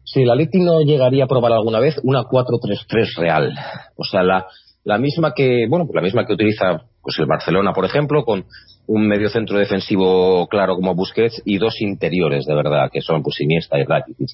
si 0.05 0.23
el 0.23 0.31
Atleti 0.31 0.61
no 0.61 0.81
llegaría 0.81 1.25
a 1.25 1.29
probar 1.29 1.53
alguna 1.53 1.79
vez 1.79 1.97
una 2.03 2.23
4-3-3 2.23 3.17
real. 3.19 3.55
O 3.97 4.05
sea, 4.05 4.23
la, 4.23 4.47
la 4.85 4.99
misma 4.99 5.33
que, 5.35 5.67
bueno, 5.69 5.87
pues 5.87 5.95
la 5.95 6.03
misma 6.03 6.27
que 6.27 6.33
utiliza 6.33 6.83
pues 7.03 7.19
el 7.19 7.27
Barcelona, 7.27 7.73
por 7.73 7.85
ejemplo, 7.85 8.25
con 8.25 8.45
un 8.87 9.07
medio 9.07 9.29
centro 9.29 9.59
defensivo 9.59 10.47
claro 10.49 10.77
como 10.77 10.95
Busquets 10.95 11.43
y 11.45 11.59
dos 11.59 11.81
interiores, 11.81 12.47
de 12.47 12.55
verdad, 12.55 12.91
que 12.93 13.01
son 13.01 13.23
pues 13.23 13.41
Iniesta 13.41 13.79
y 13.79 13.85
Rakitic. 13.85 14.29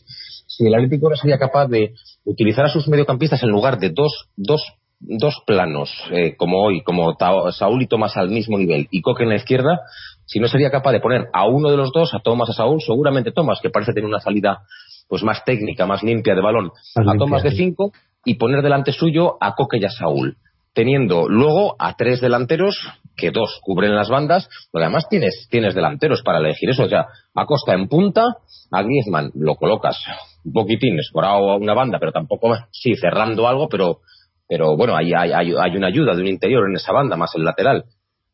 Si 0.47 0.67
el 0.67 0.75
Atlético 0.75 1.11
no 1.11 1.17
sería 1.17 1.39
capaz 1.39 1.69
de 1.69 1.95
utilizar 2.25 2.67
a 2.67 2.69
sus 2.69 2.89
mediocampistas 2.89 3.43
en 3.43 3.51
lugar 3.51 3.79
de 3.79 3.91
dos, 3.91 4.29
dos, 4.37 4.63
dos 5.01 5.43
planos, 5.47 5.91
eh, 6.13 6.37
como 6.37 6.63
hoy, 6.63 6.83
como 6.83 7.17
Saúl 7.53 7.83
y 7.83 7.87
Tomás 7.87 8.17
al 8.17 8.31
mismo 8.31 8.59
nivel 8.59 8.87
y 8.91 9.01
Coque 9.01 9.25
en 9.25 9.31
la 9.31 9.37
izquierda, 9.37 9.81
si 10.29 10.39
no 10.39 10.47
sería 10.47 10.71
capaz 10.71 10.93
de 10.93 11.01
poner 11.01 11.27
a 11.33 11.47
uno 11.47 11.71
de 11.71 11.77
los 11.77 11.91
dos, 11.93 12.15
a 12.15 12.21
Tomás, 12.21 12.51
a 12.51 12.53
Saúl, 12.53 12.81
seguramente 12.81 13.33
Tomás, 13.33 13.59
que 13.61 13.71
parece 13.71 13.93
tener 13.93 14.09
una 14.09 14.21
salida 14.21 14.61
pues 15.09 15.25
más 15.25 15.45
técnica, 15.45 15.87
más 15.87 16.05
limpia 16.05 16.35
de 16.35 16.43
balón, 16.43 16.71
a 16.95 17.17
Tomás 17.19 17.43
de 17.43 17.51
cinco 17.51 17.93
y 18.25 18.35
poner 18.35 18.63
delante 18.63 18.93
suyo 18.93 19.37
a 19.41 19.55
Coque 19.55 19.79
y 19.79 19.85
a 19.85 19.91
Saúl 19.91 20.37
teniendo 20.79 21.29
luego 21.29 21.75
a 21.81 21.95
tres 21.97 22.21
delanteros 22.21 22.79
que 23.17 23.33
dos 23.33 23.59
cubren 23.63 23.97
las 23.97 24.09
bandas, 24.09 24.49
pero 24.73 24.85
además 24.85 25.09
tienes, 25.11 25.49
tienes 25.51 25.75
delanteros 25.75 26.23
para 26.23 26.39
elegir 26.39 26.71
eso. 26.71 26.85
O 26.85 26.89
sea, 26.89 27.07
a 27.35 27.47
Costa 27.47 27.75
en 27.75 27.89
punta, 27.89 28.23
a 28.71 28.83
Griezmann 28.85 29.33
lo 29.35 29.57
colocas 29.57 29.99
un 30.45 30.53
poquitín 30.53 30.97
escorado 31.01 31.51
a 31.51 31.57
una 31.57 31.75
banda, 31.75 31.99
pero 31.99 32.13
tampoco, 32.13 32.57
sí, 32.71 32.95
cerrando 32.95 33.49
algo, 33.49 33.69
pero, 33.69 34.03
pero 34.49 34.77
bueno, 34.77 34.95
hay, 34.97 35.13
hay, 35.13 35.33
hay 35.33 35.77
una 35.77 35.89
ayuda 35.89 36.15
de 36.15 36.23
un 36.23 36.29
interior 36.29 36.63
en 36.71 36.77
esa 36.77 36.93
banda, 36.93 37.17
más 37.17 37.35
el 37.35 37.43
lateral. 37.43 37.85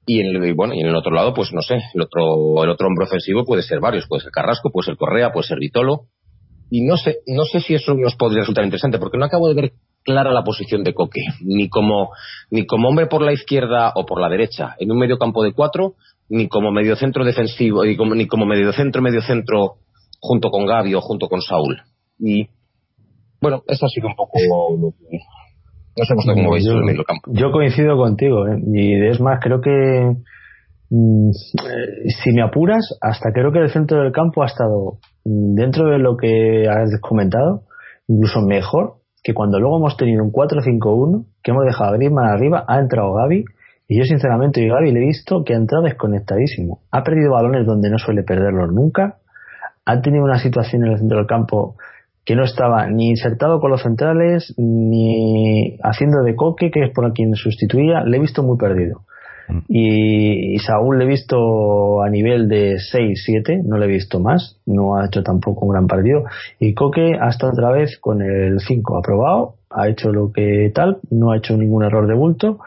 Y 0.06 0.20
en, 0.20 0.36
el, 0.36 0.54
bueno, 0.54 0.74
y 0.74 0.80
en 0.80 0.88
el 0.88 0.96
otro 0.96 1.12
lado, 1.12 1.32
pues 1.32 1.52
no 1.52 1.62
sé, 1.62 1.76
el 1.94 2.02
otro, 2.02 2.62
el 2.62 2.70
otro 2.70 2.88
hombro 2.88 3.06
ofensivo 3.06 3.44
puede 3.44 3.62
ser 3.62 3.80
varios, 3.80 4.06
puede 4.06 4.22
ser 4.22 4.32
Carrasco, 4.32 4.70
puede 4.70 4.86
ser 4.86 4.96
Correa, 4.96 5.32
puede 5.32 5.46
ser 5.46 5.58
Vitolo. 5.58 6.06
Y 6.70 6.82
no 6.82 6.96
sé, 6.96 7.18
no 7.26 7.44
sé 7.44 7.60
si 7.60 7.74
eso 7.74 7.94
nos 7.94 8.16
podría 8.16 8.40
resultar 8.40 8.64
interesante, 8.64 8.98
porque 8.98 9.16
no 9.16 9.24
acabo 9.24 9.48
de 9.48 9.54
ver 9.54 9.72
clara 10.02 10.32
la 10.32 10.44
posición 10.44 10.84
de 10.84 10.92
Coque, 10.92 11.22
ni 11.40 11.68
como, 11.68 12.10
ni 12.50 12.66
como 12.66 12.88
hombre 12.88 13.06
por 13.06 13.22
la 13.22 13.32
izquierda 13.32 13.92
o 13.94 14.04
por 14.04 14.20
la 14.20 14.28
derecha, 14.28 14.74
en 14.78 14.90
un 14.90 14.98
medio 14.98 15.18
campo 15.18 15.42
de 15.42 15.52
cuatro, 15.52 15.94
ni 16.28 16.48
como 16.48 16.70
mediocentro 16.70 17.24
defensivo, 17.24 17.84
ni 17.84 17.96
como, 17.96 18.14
ni 18.14 18.26
como 18.26 18.46
mediocentro, 18.46 19.02
mediocentro 19.02 19.76
junto 20.20 20.50
con 20.50 20.66
Gabi 20.66 20.94
o 20.94 21.00
junto 21.00 21.28
con 21.28 21.40
Saúl. 21.40 21.82
Y 22.18 22.48
bueno, 23.40 23.62
eso 23.66 23.86
ha 23.86 23.88
sido 23.88 24.08
un 24.08 24.16
poco 24.16 24.38
no 25.96 26.56
yo, 26.58 26.72
el 26.72 26.84
medio 26.84 27.04
campo. 27.04 27.30
Yo 27.32 27.52
coincido 27.52 27.96
contigo, 27.96 28.46
¿eh? 28.48 28.60
y 28.66 29.06
es 29.06 29.20
más, 29.20 29.38
creo 29.40 29.60
que 29.60 30.16
mm, 30.90 31.30
eh, 31.30 32.10
si 32.22 32.32
me 32.32 32.42
apuras, 32.42 32.96
hasta 33.00 33.32
creo 33.32 33.52
que 33.52 33.60
el 33.60 33.70
centro 33.70 34.02
del 34.02 34.12
campo 34.12 34.42
ha 34.42 34.46
estado 34.46 34.98
mm, 35.24 35.54
dentro 35.54 35.90
de 35.90 35.98
lo 35.98 36.16
que 36.16 36.68
has 36.68 36.90
comentado, 37.00 37.62
incluso 38.08 38.40
mejor 38.40 38.96
que 39.22 39.32
cuando 39.32 39.58
luego 39.58 39.78
hemos 39.78 39.96
tenido 39.96 40.22
un 40.22 40.30
4-5-1, 40.30 41.24
que 41.42 41.50
hemos 41.50 41.64
dejado 41.64 41.90
a 41.90 41.96
Griezmann 41.96 42.26
arriba, 42.26 42.64
ha 42.68 42.78
entrado 42.78 43.14
Gaby, 43.14 43.44
y 43.88 43.98
yo 43.98 44.04
sinceramente 44.04 44.62
y 44.62 44.68
Gaby 44.68 44.92
le 44.92 45.00
he 45.00 45.06
visto 45.06 45.44
que 45.44 45.54
ha 45.54 45.56
entrado 45.56 45.84
desconectadísimo. 45.84 46.80
Ha 46.90 47.02
perdido 47.02 47.32
balones 47.32 47.66
donde 47.66 47.88
no 47.88 47.98
suele 47.98 48.22
perderlos 48.22 48.70
nunca, 48.72 49.18
ha 49.86 50.00
tenido 50.00 50.24
una 50.24 50.38
situación 50.38 50.84
en 50.84 50.92
el 50.92 50.98
centro 50.98 51.18
del 51.18 51.26
campo 51.26 51.76
que 52.24 52.36
no 52.36 52.44
estaba 52.44 52.88
ni 52.88 53.10
insertado 53.10 53.60
con 53.60 53.70
los 53.70 53.82
centrales, 53.82 54.54
ni 54.56 55.76
haciendo 55.82 56.22
de 56.22 56.34
coque, 56.34 56.70
que 56.70 56.84
es 56.84 56.90
por 56.92 57.12
quien 57.12 57.34
sustituía, 57.34 58.02
le 58.04 58.16
he 58.16 58.20
visto 58.20 58.42
muy 58.42 58.56
perdido. 58.56 59.02
Mm. 59.48 59.58
Y, 59.68 60.58
Saúl 60.58 60.98
le 60.98 61.04
he 61.04 61.08
visto 61.08 62.02
a 62.02 62.08
nivel 62.08 62.48
de 62.48 62.76
6-7, 62.76 63.62
no 63.64 63.76
le 63.76 63.86
he 63.86 63.88
visto 63.88 64.20
más, 64.20 64.58
no 64.64 64.96
ha 64.96 65.06
hecho 65.06 65.22
tampoco 65.22 65.66
un 65.66 65.72
gran 65.72 65.86
partido. 65.86 66.24
Y 66.58 66.74
Coque 66.74 67.18
hasta 67.20 67.48
otra 67.48 67.70
vez 67.70 67.98
con 67.98 68.22
el 68.22 68.60
5 68.60 68.98
aprobado, 68.98 69.56
ha 69.70 69.88
hecho 69.88 70.10
lo 70.10 70.32
que 70.32 70.70
tal, 70.74 70.98
no 71.10 71.32
ha 71.32 71.36
hecho 71.36 71.56
ningún 71.56 71.84
error 71.84 72.06
de 72.06 72.14
bulto, 72.14 72.58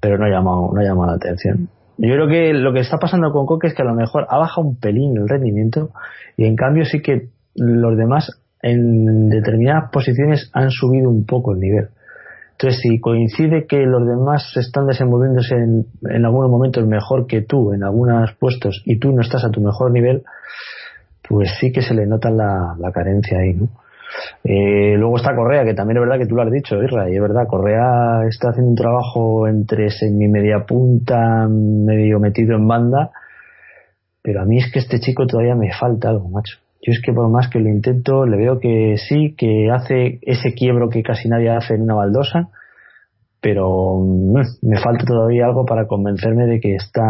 pero 0.00 0.16
no 0.16 0.24
ha 0.24 0.30
llamado, 0.30 0.70
no 0.72 0.80
ha 0.80 0.84
llamado 0.84 1.10
la 1.10 1.16
atención. 1.16 1.68
Yo 1.98 2.14
creo 2.14 2.28
que 2.28 2.54
lo 2.54 2.72
que 2.72 2.80
está 2.80 2.98
pasando 2.98 3.30
con 3.30 3.44
Coque 3.44 3.66
es 3.66 3.74
que 3.74 3.82
a 3.82 3.84
lo 3.84 3.94
mejor 3.94 4.26
ha 4.30 4.38
bajado 4.38 4.66
un 4.66 4.76
pelín 4.76 5.16
el 5.18 5.28
rendimiento 5.28 5.90
y 6.36 6.46
en 6.46 6.56
cambio 6.56 6.84
sí 6.86 7.02
que 7.02 7.28
los 7.54 7.96
demás 7.98 8.41
en 8.62 9.28
determinadas 9.28 9.90
posiciones 9.90 10.50
han 10.52 10.70
subido 10.70 11.10
un 11.10 11.26
poco 11.26 11.52
el 11.52 11.60
nivel. 11.60 11.88
Entonces, 12.52 12.80
si 12.80 13.00
coincide 13.00 13.66
que 13.66 13.78
los 13.78 14.06
demás 14.06 14.56
están 14.56 14.86
desenvolviéndose 14.86 15.56
en, 15.56 15.86
en 16.08 16.24
algunos 16.24 16.50
momentos 16.50 16.86
mejor 16.86 17.26
que 17.26 17.42
tú 17.42 17.72
en 17.72 17.82
algunos 17.82 18.32
puestos 18.38 18.82
y 18.84 18.98
tú 18.98 19.12
no 19.12 19.22
estás 19.22 19.44
a 19.44 19.50
tu 19.50 19.60
mejor 19.60 19.90
nivel, 19.90 20.22
pues 21.28 21.50
sí 21.58 21.72
que 21.72 21.82
se 21.82 21.94
le 21.94 22.06
nota 22.06 22.30
la, 22.30 22.92
carencia 22.92 23.38
ahí, 23.38 23.54
¿no? 23.54 23.68
Eh, 24.44 24.96
luego 24.98 25.16
está 25.16 25.34
Correa, 25.34 25.64
que 25.64 25.72
también 25.72 25.96
es 25.96 26.02
verdad 26.02 26.18
que 26.18 26.26
tú 26.26 26.34
lo 26.34 26.42
has 26.42 26.52
dicho, 26.52 26.76
Irra, 26.82 27.08
y 27.08 27.14
es 27.14 27.22
verdad, 27.22 27.46
Correa 27.48 28.26
está 28.28 28.50
haciendo 28.50 28.70
un 28.70 28.76
trabajo 28.76 29.48
entre 29.48 29.88
semi 29.88 30.28
media 30.28 30.66
punta, 30.66 31.48
medio 31.48 32.20
metido 32.20 32.54
en 32.56 32.68
banda, 32.68 33.10
pero 34.20 34.42
a 34.42 34.44
mí 34.44 34.58
es 34.58 34.70
que 34.70 34.80
este 34.80 35.00
chico 35.00 35.26
todavía 35.26 35.54
me 35.54 35.72
falta 35.72 36.10
algo, 36.10 36.28
macho. 36.28 36.58
Yo 36.82 36.90
es 36.90 37.00
que 37.00 37.12
por 37.12 37.30
más 37.30 37.48
que 37.48 37.60
lo 37.60 37.68
intento, 37.68 38.26
le 38.26 38.36
veo 38.36 38.58
que 38.58 38.96
sí, 38.96 39.36
que 39.38 39.70
hace 39.70 40.18
ese 40.22 40.52
quiebro 40.52 40.88
que 40.88 41.04
casi 41.04 41.28
nadie 41.28 41.48
hace 41.48 41.74
en 41.74 41.82
una 41.82 41.94
baldosa, 41.94 42.48
pero 43.40 43.98
mm, 44.00 44.40
me 44.62 44.80
falta 44.80 45.04
todavía 45.04 45.46
algo 45.46 45.64
para 45.64 45.86
convencerme 45.86 46.46
de 46.46 46.60
que 46.60 46.74
está, 46.74 47.02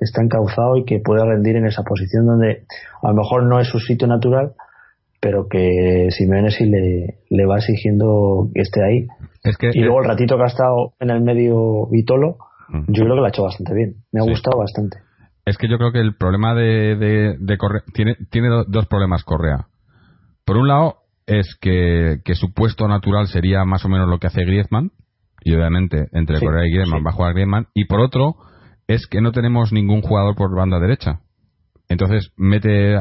está 0.00 0.22
encauzado 0.22 0.78
y 0.78 0.84
que 0.84 1.00
puede 1.00 1.24
rendir 1.26 1.56
en 1.56 1.66
esa 1.66 1.82
posición 1.82 2.26
donde 2.26 2.64
a 3.02 3.08
lo 3.08 3.14
mejor 3.14 3.42
no 3.44 3.60
es 3.60 3.68
su 3.68 3.78
sitio 3.78 4.06
natural, 4.08 4.52
pero 5.20 5.46
que 5.46 6.08
Simeone 6.10 6.50
sí 6.50 6.64
le, 6.64 7.18
le 7.28 7.46
va 7.46 7.56
exigiendo 7.56 8.48
que 8.54 8.62
esté 8.62 8.82
ahí. 8.82 9.06
y 9.74 9.80
luego 9.80 10.00
el 10.00 10.08
ratito 10.08 10.36
que 10.36 10.42
ha 10.42 10.46
estado 10.46 10.94
en 11.00 11.10
el 11.10 11.20
medio 11.20 11.86
Vitolo, 11.90 12.38
yo 12.88 13.04
creo 13.04 13.14
que 13.14 13.20
lo 13.20 13.24
ha 13.24 13.28
hecho 13.28 13.44
bastante 13.44 13.74
bien. 13.74 13.94
Me 14.12 14.20
ha 14.20 14.24
gustado 14.24 14.58
bastante. 14.58 14.98
Es 15.46 15.56
que 15.58 15.68
yo 15.68 15.78
creo 15.78 15.92
que 15.92 16.00
el 16.00 16.16
problema 16.16 16.54
de, 16.54 16.96
de, 17.38 17.58
Correa 17.58 17.82
tiene, 17.94 18.16
tiene 18.30 18.48
dos 18.66 18.86
problemas 18.86 19.22
Correa. 19.22 19.68
Por 20.44 20.56
un 20.56 20.66
lado, 20.66 20.96
es 21.26 21.56
que, 21.60 22.20
su 22.34 22.52
puesto 22.52 22.88
natural 22.88 23.28
sería 23.28 23.64
más 23.64 23.84
o 23.84 23.88
menos 23.88 24.08
lo 24.08 24.18
que 24.18 24.26
hace 24.26 24.44
Griezmann, 24.44 24.90
y 25.42 25.54
obviamente 25.54 26.08
entre 26.12 26.40
Correa 26.40 26.66
y 26.66 26.72
Griezmann 26.72 27.04
va 27.06 27.10
a 27.10 27.14
jugar 27.14 27.34
Griezmann, 27.34 27.68
y 27.74 27.84
por 27.84 28.00
otro, 28.00 28.34
es 28.88 29.06
que 29.06 29.20
no 29.20 29.30
tenemos 29.30 29.72
ningún 29.72 30.02
jugador 30.02 30.34
por 30.34 30.54
banda 30.54 30.80
derecha. 30.80 31.20
Entonces, 31.88 32.32
mete 32.36 32.96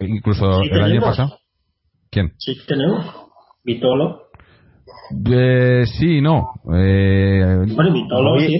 incluso 0.00 0.60
el 0.60 0.82
año 0.82 1.00
pasado. 1.00 1.38
¿Quién? 2.10 2.34
Sí, 2.38 2.56
tenemos. 2.68 3.06
Vitolo. 3.64 4.23
Eh, 5.30 5.84
sí, 5.86 6.20
no. 6.20 6.52
Eh, 6.74 7.66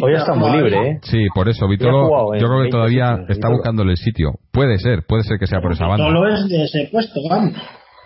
hoy, 0.02 0.14
está 0.14 0.34
muy 0.34 0.56
libre, 0.56 0.90
¿eh? 0.90 0.98
Sí, 1.02 1.26
por 1.34 1.48
eso. 1.48 1.66
Vitolo, 1.68 2.34
yo 2.34 2.48
creo 2.48 2.62
que 2.62 2.70
todavía 2.70 3.24
está 3.28 3.48
buscándole 3.48 3.92
el 3.92 3.96
sitio. 3.96 4.32
Puede 4.52 4.78
ser, 4.78 5.04
puede 5.06 5.22
ser 5.24 5.38
que 5.38 5.46
sea 5.46 5.60
por 5.60 5.72
esa 5.72 5.86
banda. 5.86 6.06
Vitolo 6.06 6.28
es 6.28 6.48
de 6.48 6.64
ese 6.64 6.88
puesto, 6.90 7.20
vamos. 7.28 7.54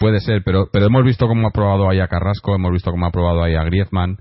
Puede 0.00 0.20
ser, 0.20 0.42
pero, 0.44 0.68
pero 0.72 0.86
hemos 0.86 1.04
visto 1.04 1.26
cómo 1.26 1.48
ha 1.48 1.50
probado 1.50 1.90
ahí 1.90 1.98
a 1.98 2.06
Carrasco, 2.06 2.54
hemos 2.54 2.70
visto 2.72 2.90
cómo 2.90 3.06
ha 3.06 3.10
probado 3.10 3.42
ahí 3.42 3.56
a 3.56 3.64
Griezmann, 3.64 4.18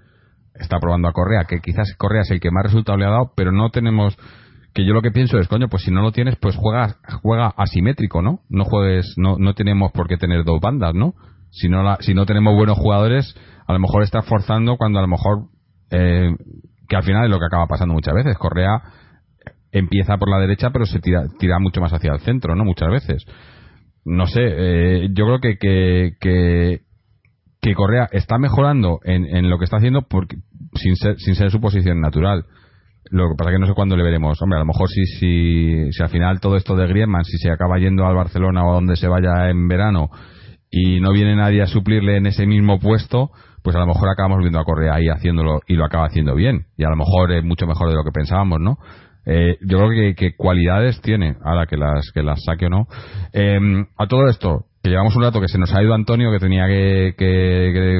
está 0.55 0.79
probando 0.79 1.07
a 1.07 1.13
Correa, 1.13 1.45
que 1.47 1.59
quizás 1.59 1.93
Correa 1.97 2.21
es 2.21 2.31
el 2.31 2.39
que 2.39 2.49
más 2.49 2.63
resultado 2.63 2.97
le 2.97 3.05
ha 3.05 3.11
dado, 3.11 3.31
pero 3.35 3.51
no 3.51 3.69
tenemos 3.69 4.17
que 4.73 4.85
yo 4.85 4.93
lo 4.93 5.01
que 5.01 5.11
pienso 5.11 5.39
es, 5.39 5.47
coño, 5.47 5.69
pues 5.69 5.83
si 5.83 5.91
no 5.91 6.01
lo 6.01 6.11
tienes, 6.11 6.35
pues 6.39 6.55
juega, 6.55 6.97
juega 7.23 7.47
asimétrico, 7.57 8.21
¿no? 8.21 8.41
No 8.47 8.63
juegues, 8.63 9.15
no, 9.17 9.37
no 9.39 9.55
tenemos 9.55 9.91
por 9.91 10.07
qué 10.07 10.17
tener 10.17 10.43
dos 10.43 10.59
bandas, 10.61 10.93
¿no? 10.93 11.13
Si 11.49 11.67
no, 11.67 11.81
la, 11.81 11.97
si 11.99 12.13
no 12.13 12.27
tenemos 12.27 12.55
buenos 12.55 12.77
jugadores, 12.77 13.35
a 13.67 13.73
lo 13.73 13.79
mejor 13.79 14.03
está 14.03 14.21
forzando 14.21 14.77
cuando 14.77 14.99
a 14.99 15.01
lo 15.01 15.09
mejor 15.09 15.49
eh, 15.91 16.29
que 16.87 16.95
al 16.95 17.03
final 17.03 17.25
es 17.25 17.29
lo 17.29 17.37
que 17.37 17.45
acaba 17.45 17.67
pasando 17.67 17.93
muchas 17.93 18.15
veces. 18.15 18.37
Correa 18.37 18.81
empieza 19.71 20.17
por 20.17 20.29
la 20.29 20.39
derecha 20.39 20.69
pero 20.71 20.85
se 20.85 20.99
tira, 20.99 21.25
tira 21.37 21.59
mucho 21.59 21.81
más 21.81 21.91
hacia 21.91 22.13
el 22.13 22.19
centro 22.21 22.55
no 22.55 22.63
muchas 22.63 22.89
veces. 22.89 23.25
No 24.05 24.25
sé 24.25 24.41
eh, 24.41 25.09
yo 25.11 25.25
creo 25.25 25.39
que, 25.39 25.57
que, 25.57 26.81
que, 27.61 27.73
Correa 27.75 28.07
está 28.13 28.37
mejorando 28.37 28.99
en, 29.03 29.25
en, 29.25 29.49
lo 29.49 29.59
que 29.59 29.65
está 29.65 29.75
haciendo 29.75 30.03
porque, 30.03 30.37
sin 30.75 30.95
ser 30.95 31.19
sin 31.19 31.35
ser 31.35 31.51
su 31.51 31.59
posición 31.59 31.99
natural. 31.99 32.45
Lo 33.11 33.29
que 33.29 33.35
pasa 33.37 33.51
que 33.51 33.59
no 33.59 33.67
sé 33.67 33.73
cuándo 33.73 33.97
le 33.97 34.03
veremos. 34.03 34.41
Hombre 34.41 34.57
a 34.57 34.61
lo 34.61 34.65
mejor 34.65 34.89
si, 34.89 35.05
si, 35.05 35.91
si 35.91 36.03
al 36.03 36.09
final 36.09 36.39
todo 36.39 36.55
esto 36.55 36.77
de 36.77 36.87
Griezmann 36.87 37.25
si 37.25 37.37
se 37.37 37.51
acaba 37.51 37.77
yendo 37.77 38.05
al 38.05 38.15
Barcelona 38.15 38.63
o 38.63 38.71
a 38.71 38.75
donde 38.75 38.95
se 38.95 39.09
vaya 39.09 39.49
en 39.49 39.67
verano 39.67 40.09
y 40.71 40.99
no 41.01 41.11
viene 41.11 41.35
nadie 41.35 41.61
a 41.61 41.67
suplirle 41.67 42.17
en 42.17 42.27
ese 42.27 42.45
mismo 42.45 42.79
puesto 42.79 43.31
pues 43.67 43.75
a 43.75 43.79
lo 43.79 43.87
mejor 43.87 44.07
acabamos 44.07 44.39
viendo 44.39 44.61
a 44.61 44.63
Correa 44.63 44.95
ahí 44.95 45.09
haciéndolo 45.09 45.59
y 45.67 45.73
lo 45.73 45.83
acaba 45.83 46.05
haciendo 46.05 46.33
bien. 46.35 46.67
Y 46.77 46.85
a 46.85 46.89
lo 46.89 46.95
mejor 46.95 47.33
es 47.33 47.43
mucho 47.43 47.67
mejor 47.67 47.89
de 47.89 47.95
lo 47.95 48.05
que 48.05 48.11
pensábamos, 48.13 48.61
¿no? 48.61 48.77
Eh, 49.25 49.57
yo 49.59 49.77
creo 49.79 50.15
que, 50.15 50.35
cualidades 50.37 51.01
tiene, 51.01 51.35
ahora 51.43 51.65
que 51.65 51.75
las, 51.75 52.09
que 52.13 52.23
las 52.23 52.41
saque 52.45 52.67
o 52.67 52.69
no. 52.69 52.87
Em, 53.33 53.85
a 53.97 54.07
todo 54.07 54.29
esto, 54.29 54.67
que 54.81 54.89
llevamos 54.89 55.17
un 55.17 55.23
rato 55.23 55.41
que 55.41 55.49
se 55.49 55.57
nos 55.57 55.75
ha 55.75 55.83
ido 55.83 55.93
Antonio, 55.93 56.31
que 56.31 56.39
tenía 56.39 56.65
que, 56.65 57.13
que, 57.17 57.99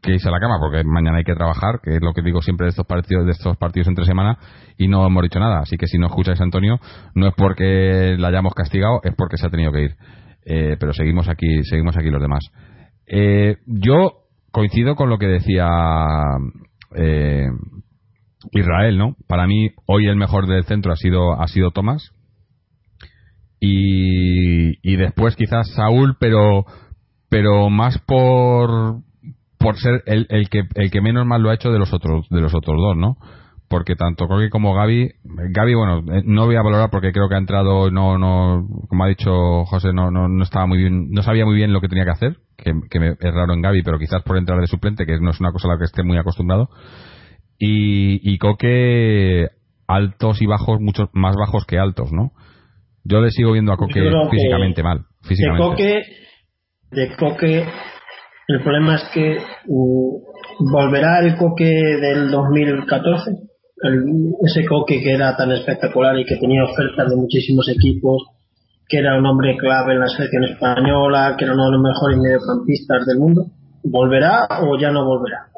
que, 0.00 0.12
irse 0.14 0.30
a 0.30 0.32
la 0.32 0.40
cama 0.40 0.56
porque 0.58 0.82
mañana 0.82 1.18
hay 1.18 1.24
que 1.24 1.34
trabajar, 1.34 1.80
que 1.84 1.96
es 1.96 2.00
lo 2.00 2.14
que 2.14 2.22
digo 2.22 2.40
siempre 2.40 2.64
de 2.64 2.70
estos 2.70 2.86
partidos, 2.86 3.26
de 3.26 3.32
estos 3.32 3.54
partidos 3.58 3.88
entre 3.88 4.06
semana, 4.06 4.38
y 4.78 4.88
no 4.88 5.06
hemos 5.06 5.24
dicho 5.24 5.40
nada. 5.40 5.58
Así 5.58 5.76
que 5.76 5.88
si 5.88 5.98
no 5.98 6.06
escucháis 6.06 6.40
a 6.40 6.44
Antonio, 6.44 6.80
no 7.14 7.28
es 7.28 7.34
porque 7.36 8.16
la 8.18 8.28
hayamos 8.28 8.54
castigado, 8.54 9.00
es 9.04 9.14
porque 9.14 9.36
se 9.36 9.46
ha 9.46 9.50
tenido 9.50 9.72
que 9.72 9.82
ir. 9.82 9.96
Eh, 10.46 10.78
pero 10.80 10.94
seguimos 10.94 11.28
aquí, 11.28 11.64
seguimos 11.64 11.98
aquí 11.98 12.08
los 12.08 12.22
demás. 12.22 12.50
Eh, 13.06 13.58
yo 13.66 14.21
coincido 14.52 14.94
con 14.94 15.08
lo 15.08 15.18
que 15.18 15.26
decía 15.26 15.66
eh, 16.94 17.46
Israel, 18.52 18.98
¿no? 18.98 19.16
Para 19.26 19.46
mí 19.46 19.70
hoy 19.86 20.06
el 20.06 20.16
mejor 20.16 20.46
del 20.46 20.64
centro 20.64 20.92
ha 20.92 20.96
sido 20.96 21.40
ha 21.40 21.48
sido 21.48 21.70
Tomás 21.70 22.12
y, 23.58 24.78
y 24.82 24.96
después 24.96 25.36
quizás 25.36 25.72
Saúl, 25.74 26.16
pero 26.20 26.64
pero 27.28 27.70
más 27.70 27.98
por 27.98 29.02
por 29.58 29.78
ser 29.78 30.02
el, 30.06 30.26
el 30.28 30.48
que 30.48 30.64
el 30.74 30.90
que 30.90 31.00
menos 31.00 31.26
mal 31.26 31.42
lo 31.42 31.50
ha 31.50 31.54
hecho 31.54 31.70
de 31.70 31.78
los 31.78 31.92
otros 31.92 32.28
de 32.28 32.40
los 32.40 32.54
otros 32.54 32.76
dos, 32.76 32.96
¿no? 32.96 33.16
Porque 33.68 33.96
tanto 33.96 34.26
Coque 34.26 34.50
como 34.50 34.74
Gaby, 34.74 35.12
Gaby 35.24 35.74
bueno, 35.74 35.98
eh, 36.12 36.22
no 36.26 36.44
voy 36.44 36.56
a 36.56 36.62
valorar 36.62 36.90
porque 36.90 37.12
creo 37.12 37.28
que 37.28 37.36
ha 37.36 37.38
entrado 37.38 37.90
no 37.90 38.18
no 38.18 38.66
como 38.88 39.04
ha 39.04 39.08
dicho 39.08 39.64
José 39.64 39.92
no 39.94 40.10
no, 40.10 40.28
no 40.28 40.42
estaba 40.42 40.66
muy 40.66 40.78
bien, 40.78 41.10
no 41.10 41.22
sabía 41.22 41.46
muy 41.46 41.54
bien 41.54 41.72
lo 41.72 41.80
que 41.80 41.88
tenía 41.88 42.04
que 42.04 42.10
hacer, 42.10 42.36
que, 42.62 42.72
que 42.90 43.00
me, 43.00 43.10
es 43.10 43.34
raro 43.34 43.52
en 43.52 43.62
Gaby, 43.62 43.82
pero 43.82 43.98
quizás 43.98 44.22
por 44.22 44.36
entrar 44.36 44.60
de 44.60 44.66
suplente, 44.66 45.04
que 45.06 45.18
no 45.20 45.30
es 45.30 45.40
una 45.40 45.52
cosa 45.52 45.68
a 45.68 45.72
la 45.72 45.78
que 45.78 45.84
esté 45.84 46.02
muy 46.02 46.16
acostumbrado. 46.16 46.68
Y, 47.58 48.20
y 48.22 48.38
Coque 48.38 49.48
altos 49.86 50.40
y 50.40 50.46
bajos, 50.46 50.80
muchos 50.80 51.08
más 51.12 51.36
bajos 51.36 51.66
que 51.66 51.78
altos, 51.78 52.12
¿no? 52.12 52.32
Yo 53.04 53.20
le 53.20 53.30
sigo 53.30 53.52
viendo 53.52 53.72
a 53.72 53.76
Coque 53.76 54.00
físicamente 54.30 54.82
mal. 54.82 55.06
Físicamente. 55.22 55.62
De 55.62 55.68
Coque, 55.68 56.02
de 56.92 57.16
Coque, 57.16 57.66
el 58.48 58.62
problema 58.62 58.94
es 58.94 59.04
que 59.12 59.38
uh, 59.66 60.22
volverá 60.70 61.20
el 61.20 61.36
Coque 61.36 61.64
del 61.64 62.30
2014, 62.30 63.30
ese 64.44 64.66
Coque 64.66 65.00
que 65.02 65.12
era 65.12 65.36
tan 65.36 65.50
espectacular 65.52 66.18
y 66.18 66.24
que 66.24 66.36
tenía 66.36 66.64
ofertas 66.64 67.10
de 67.10 67.16
muchísimos 67.16 67.68
equipos, 67.68 68.22
que 68.92 68.98
era 68.98 69.16
un 69.18 69.24
hombre 69.24 69.56
clave 69.56 69.94
en 69.94 70.00
la 70.00 70.06
selección 70.06 70.44
española, 70.44 71.34
que 71.38 71.46
era 71.46 71.54
uno 71.54 71.64
de 71.64 71.70
los 71.72 71.80
mejores 71.80 72.18
mediocampistas 72.18 73.06
del 73.06 73.18
mundo. 73.20 73.46
¿Volverá 73.84 74.46
o 74.60 74.78
ya 74.78 74.90
no 74.92 75.06
volverá? 75.06 75.48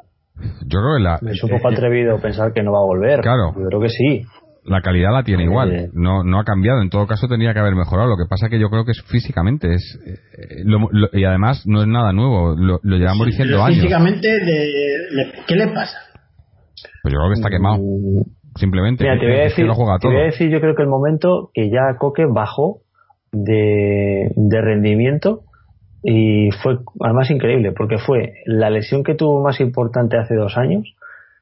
Yo 0.66 0.78
creo 0.78 0.96
que 0.98 1.02
la, 1.02 1.32
es 1.32 1.42
un 1.42 1.50
poco 1.50 1.66
atrevido 1.66 2.20
pensar 2.20 2.52
que 2.52 2.62
no 2.62 2.70
va 2.70 2.78
a 2.78 2.86
volver. 2.86 3.22
Claro. 3.22 3.52
Yo 3.58 3.66
creo 3.66 3.80
que 3.80 3.88
sí 3.88 4.22
la 4.66 4.80
calidad 4.80 5.12
la 5.12 5.24
tiene 5.24 5.44
igual, 5.44 5.90
no 5.92 6.24
no 6.24 6.40
ha 6.40 6.44
cambiado, 6.44 6.80
en 6.80 6.88
todo 6.88 7.06
caso 7.06 7.28
tendría 7.28 7.52
que 7.52 7.60
haber 7.60 7.74
mejorado, 7.74 8.08
lo 8.08 8.16
que 8.16 8.28
pasa 8.28 8.48
que 8.48 8.58
yo 8.58 8.70
creo 8.70 8.86
que 8.86 8.92
es 8.92 9.02
físicamente, 9.02 9.74
es 9.74 10.00
eh, 10.06 10.64
y 11.12 11.24
además 11.24 11.64
no 11.66 11.82
es 11.82 11.86
nada 11.86 12.14
nuevo, 12.14 12.54
lo, 12.56 12.80
llevamos 12.82 13.26
diciendo 13.26 13.62
años. 13.62 13.76
Físicamente, 13.76 14.26
de, 14.26 15.32
¿qué 15.46 15.54
le 15.54 15.66
pasa? 15.68 15.98
Pues 17.02 17.12
yo 17.12 17.18
creo 17.18 17.28
que 17.28 17.34
está 17.34 17.50
quemado, 17.50 17.76
mm. 17.76 18.22
simplemente. 18.56 19.04
Mira, 19.04 19.18
te 19.18 19.26
voy, 19.26 19.36
a 19.36 19.42
decir, 19.42 19.66
te 20.00 20.08
voy 20.08 20.16
a 20.16 20.24
decir, 20.24 20.50
yo 20.50 20.60
creo 20.60 20.74
que 20.74 20.82
el 20.82 20.88
momento 20.88 21.50
que 21.52 21.68
ya 21.68 21.98
Coque 21.98 22.24
bajó 22.26 22.83
de, 23.34 24.30
de 24.34 24.60
rendimiento 24.60 25.42
y 26.06 26.50
fue 26.62 26.78
además 27.00 27.30
increíble, 27.30 27.72
porque 27.72 27.96
fue 27.96 28.34
la 28.44 28.68
lesión 28.68 29.02
que 29.02 29.14
tuvo 29.14 29.42
más 29.42 29.58
importante 29.60 30.18
hace 30.18 30.34
dos 30.34 30.58
años, 30.58 30.94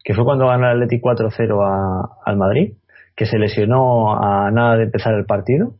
que 0.05 0.14
fue 0.14 0.24
cuando 0.24 0.47
ganó 0.47 0.70
el 0.70 0.82
Atleti 0.82 1.01
4-0 1.01 2.11
al 2.24 2.36
Madrid, 2.36 2.74
que 3.16 3.26
se 3.26 3.38
lesionó 3.38 4.14
a 4.14 4.51
nada 4.53 4.76
de 4.76 4.84
empezar 4.84 5.14
el 5.14 5.24
partido. 5.24 5.74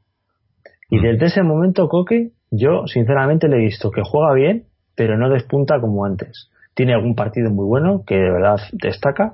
Y 0.91 0.99
mm. 0.99 1.03
desde 1.03 1.27
ese 1.27 1.43
momento, 1.45 1.89
Coque, 1.89 2.33
yo 2.51 2.87
sinceramente 2.89 3.49
le 3.49 3.57
he 3.57 3.61
visto 3.61 3.93
que 3.93 4.03
juega 4.05 4.35
bien, 4.35 4.65
pero 4.97 5.17
no 5.17 5.31
despunta 5.31 5.81
como 5.81 6.05
antes. 6.05 6.51
Tiene 6.75 6.93
algún 6.93 7.15
partido 7.15 7.51
muy 7.51 7.67
bueno, 7.67 8.03
que 8.05 8.17
de 8.17 8.33
verdad 8.33 8.59
destaca, 8.73 9.33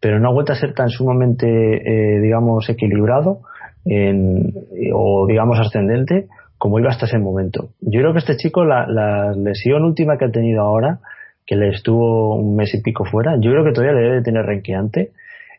pero 0.00 0.20
no 0.20 0.30
ha 0.30 0.32
vuelto 0.32 0.52
a 0.52 0.56
ser 0.56 0.72
tan 0.72 0.88
sumamente, 0.88 1.46
eh, 1.46 2.20
digamos, 2.20 2.68
equilibrado 2.70 3.42
en, 3.86 4.52
o, 4.92 5.26
digamos, 5.26 5.58
ascendente 5.58 6.26
como 6.58 6.78
iba 6.78 6.90
hasta 6.90 7.06
ese 7.06 7.18
momento. 7.18 7.70
Yo 7.80 8.00
creo 8.00 8.12
que 8.12 8.18
este 8.18 8.36
chico, 8.36 8.64
la, 8.64 8.86
la 8.86 9.32
lesión 9.32 9.84
última 9.84 10.16
que 10.18 10.26
ha 10.26 10.30
tenido 10.30 10.62
ahora, 10.62 11.00
que 11.46 11.56
le 11.56 11.68
estuvo 11.68 12.36
un 12.36 12.56
mes 12.56 12.74
y 12.74 12.82
pico 12.82 13.04
fuera, 13.04 13.36
yo 13.40 13.50
creo 13.50 13.64
que 13.64 13.72
todavía 13.72 13.94
le 13.94 14.08
debe 14.08 14.22
tener 14.22 14.44
renqueante 14.44 15.12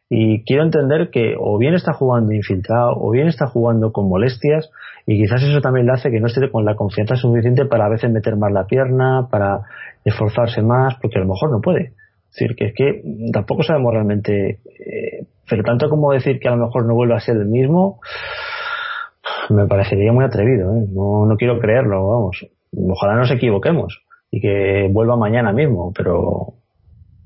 y 0.10 0.44
quiero 0.44 0.64
entender 0.64 1.10
que 1.12 1.36
o 1.38 1.58
bien 1.58 1.74
está 1.74 1.94
jugando 1.94 2.34
infiltrado 2.34 2.94
o 2.96 3.12
bien 3.12 3.28
está 3.28 3.48
jugando 3.48 3.92
con 3.92 4.08
molestias 4.08 4.70
y 5.06 5.18
quizás 5.18 5.44
eso 5.44 5.62
también 5.62 5.86
le 5.86 5.94
hace 5.94 6.12
que 6.12 6.20
no 6.20 6.28
esté 6.28 6.50
con 6.50 6.66
la 6.66 6.76
confianza 6.76 7.16
suficiente 7.16 7.66
para 7.66 7.86
a 7.86 7.90
veces 7.90 8.12
meter 8.12 8.36
más 8.38 8.52
la 8.52 8.66
pierna, 8.66 9.28
para 9.30 9.62
esforzarse 10.04 10.62
más, 10.62 10.96
porque 11.02 11.18
a 11.18 11.22
lo 11.22 11.28
mejor 11.28 11.52
no 11.52 11.62
puede. 11.62 11.94
Es 12.30 12.40
decir, 12.40 12.56
que 12.56 12.66
es 12.66 12.74
que 12.74 13.32
tampoco 13.32 13.64
sabemos 13.64 13.94
realmente, 13.94 14.60
eh, 14.66 15.16
pero 15.50 15.64
tanto 15.64 15.89
como 15.89 16.12
decir 16.12 16.39
que 16.39 16.48
a 16.48 16.56
lo 16.56 16.66
mejor 16.66 16.86
no 16.86 16.93
vuelve 16.93 17.16
a 17.16 17.20
ser 17.20 17.38
el 17.38 17.45
mismo, 17.45 18.00
me 19.50 19.66
parecería 19.68 20.12
muy 20.12 20.26
atrevido. 20.26 20.76
¿eh? 20.76 20.86
No, 20.89 21.26
no 21.26 21.36
quiero 21.38 21.60
creerlo, 21.60 22.08
vamos. 22.08 22.45
Ojalá 22.72 23.16
nos 23.16 23.32
equivoquemos 23.32 24.04
y 24.30 24.41
que 24.41 24.89
vuelva 24.91 25.16
mañana 25.16 25.54
mismo, 25.54 25.93
pero 25.95 26.54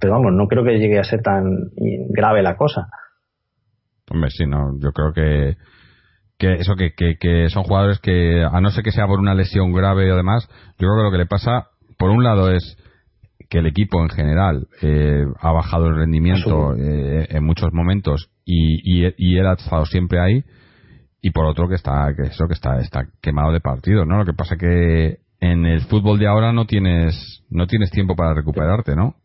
pero 0.02 0.14
vamos, 0.14 0.34
no 0.34 0.48
creo 0.48 0.64
que 0.64 0.80
llegue 0.80 0.98
a 0.98 1.04
ser 1.04 1.22
tan 1.22 1.70
grave 2.10 2.42
la 2.42 2.58
cosa. 2.58 2.90
Hombre, 4.10 4.32
sí, 4.32 4.46
no, 4.48 4.78
yo 4.80 4.92
creo 4.92 5.14
que, 5.14 5.58
que 6.40 6.56
eso, 6.56 6.74
que, 6.76 6.94
que, 6.96 7.50
son 7.50 7.64
jugadores 7.64 8.00
que, 8.00 8.44
a 8.44 8.60
no 8.62 8.72
ser 8.72 8.84
que 8.84 8.92
sea 8.92 9.06
por 9.06 9.20
una 9.20 9.36
lesión 9.36 9.72
grave 9.72 10.12
o 10.12 10.18
demás, 10.18 10.50
yo 10.80 10.88
creo 10.88 10.98
que 10.98 11.04
lo 11.04 11.12
que 11.12 11.18
le 11.20 11.28
pasa, 11.28 11.68
por 12.00 12.10
un 12.10 12.24
lado 12.24 12.52
es 12.52 12.78
que 13.52 13.60
el 13.60 13.68
equipo 13.68 14.02
en 14.02 14.08
general 14.08 14.68
eh, 14.82 15.26
ha 15.42 15.52
bajado 15.52 15.88
el 15.88 15.98
rendimiento 15.98 16.74
eh, 16.74 17.28
en 17.30 17.44
muchos 17.44 17.74
momentos 17.74 18.30
y, 18.46 18.80
y, 18.86 19.38
él 19.38 19.46
ha 19.46 19.54
estado 19.54 19.86
siempre 19.86 20.22
ahí 20.22 20.42
y 21.22 21.32
por 21.32 21.46
otro 21.46 21.68
que 21.68 21.76
está 21.76 22.14
que 22.16 22.30
eso 22.30 22.48
que 22.48 22.54
está 22.54 22.80
está 22.80 23.08
quemado 23.22 23.52
de 23.52 23.60
partido 23.60 24.06
no 24.06 24.20
lo 24.20 24.26
que 24.26 24.32
pasa 24.34 24.56
que 24.56 25.18
en 25.42 25.66
el 25.66 25.82
fútbol 25.82 26.18
de 26.18 26.28
ahora 26.28 26.54
no 26.54 26.66
tienes 26.66 27.44
no 27.50 27.68
tienes 27.68 27.92
tiempo 27.92 28.16
para 28.16 28.34
recuperarte 28.34 28.96
no 28.96 29.16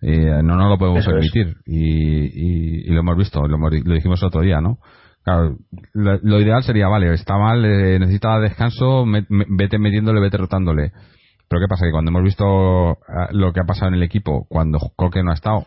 eh, 0.00 0.40
no 0.42 0.56
no 0.56 0.70
lo 0.70 0.78
podemos 0.78 1.04
permitir 1.04 1.54
y, 1.66 2.90
lo 2.90 3.00
hemos 3.00 3.18
visto 3.18 3.46
lo, 3.46 3.58
dijimos 3.68 4.22
otro 4.22 4.40
día 4.40 4.62
no 4.62 4.78
claro 5.22 5.58
lo, 5.92 6.40
ideal 6.40 6.62
sería 6.62 6.88
vale 6.88 7.12
está 7.12 7.36
mal 7.36 7.62
eh, 7.62 7.98
necesita 7.98 8.38
descanso 8.40 9.04
vete 9.28 9.78
metiéndole 9.78 10.22
vete 10.22 10.38
rotándole 10.38 10.92
pero 11.48 11.60
qué 11.60 11.68
pasa 11.68 11.86
que 11.86 11.92
cuando 11.92 12.10
hemos 12.10 12.22
visto 12.22 12.44
ah, 13.08 13.28
lo 13.32 13.52
que 13.52 13.60
ha 13.60 13.64
pasado 13.66 13.88
en 13.88 13.94
el 13.94 14.02
equipo 14.02 14.46
cuando 14.48 14.78
Coque 14.96 15.22
no 15.22 15.30
ha 15.30 15.34
estado 15.34 15.66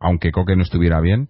aunque 0.00 0.32
Coque 0.32 0.56
no 0.56 0.62
estuviera 0.62 1.00
bien 1.00 1.28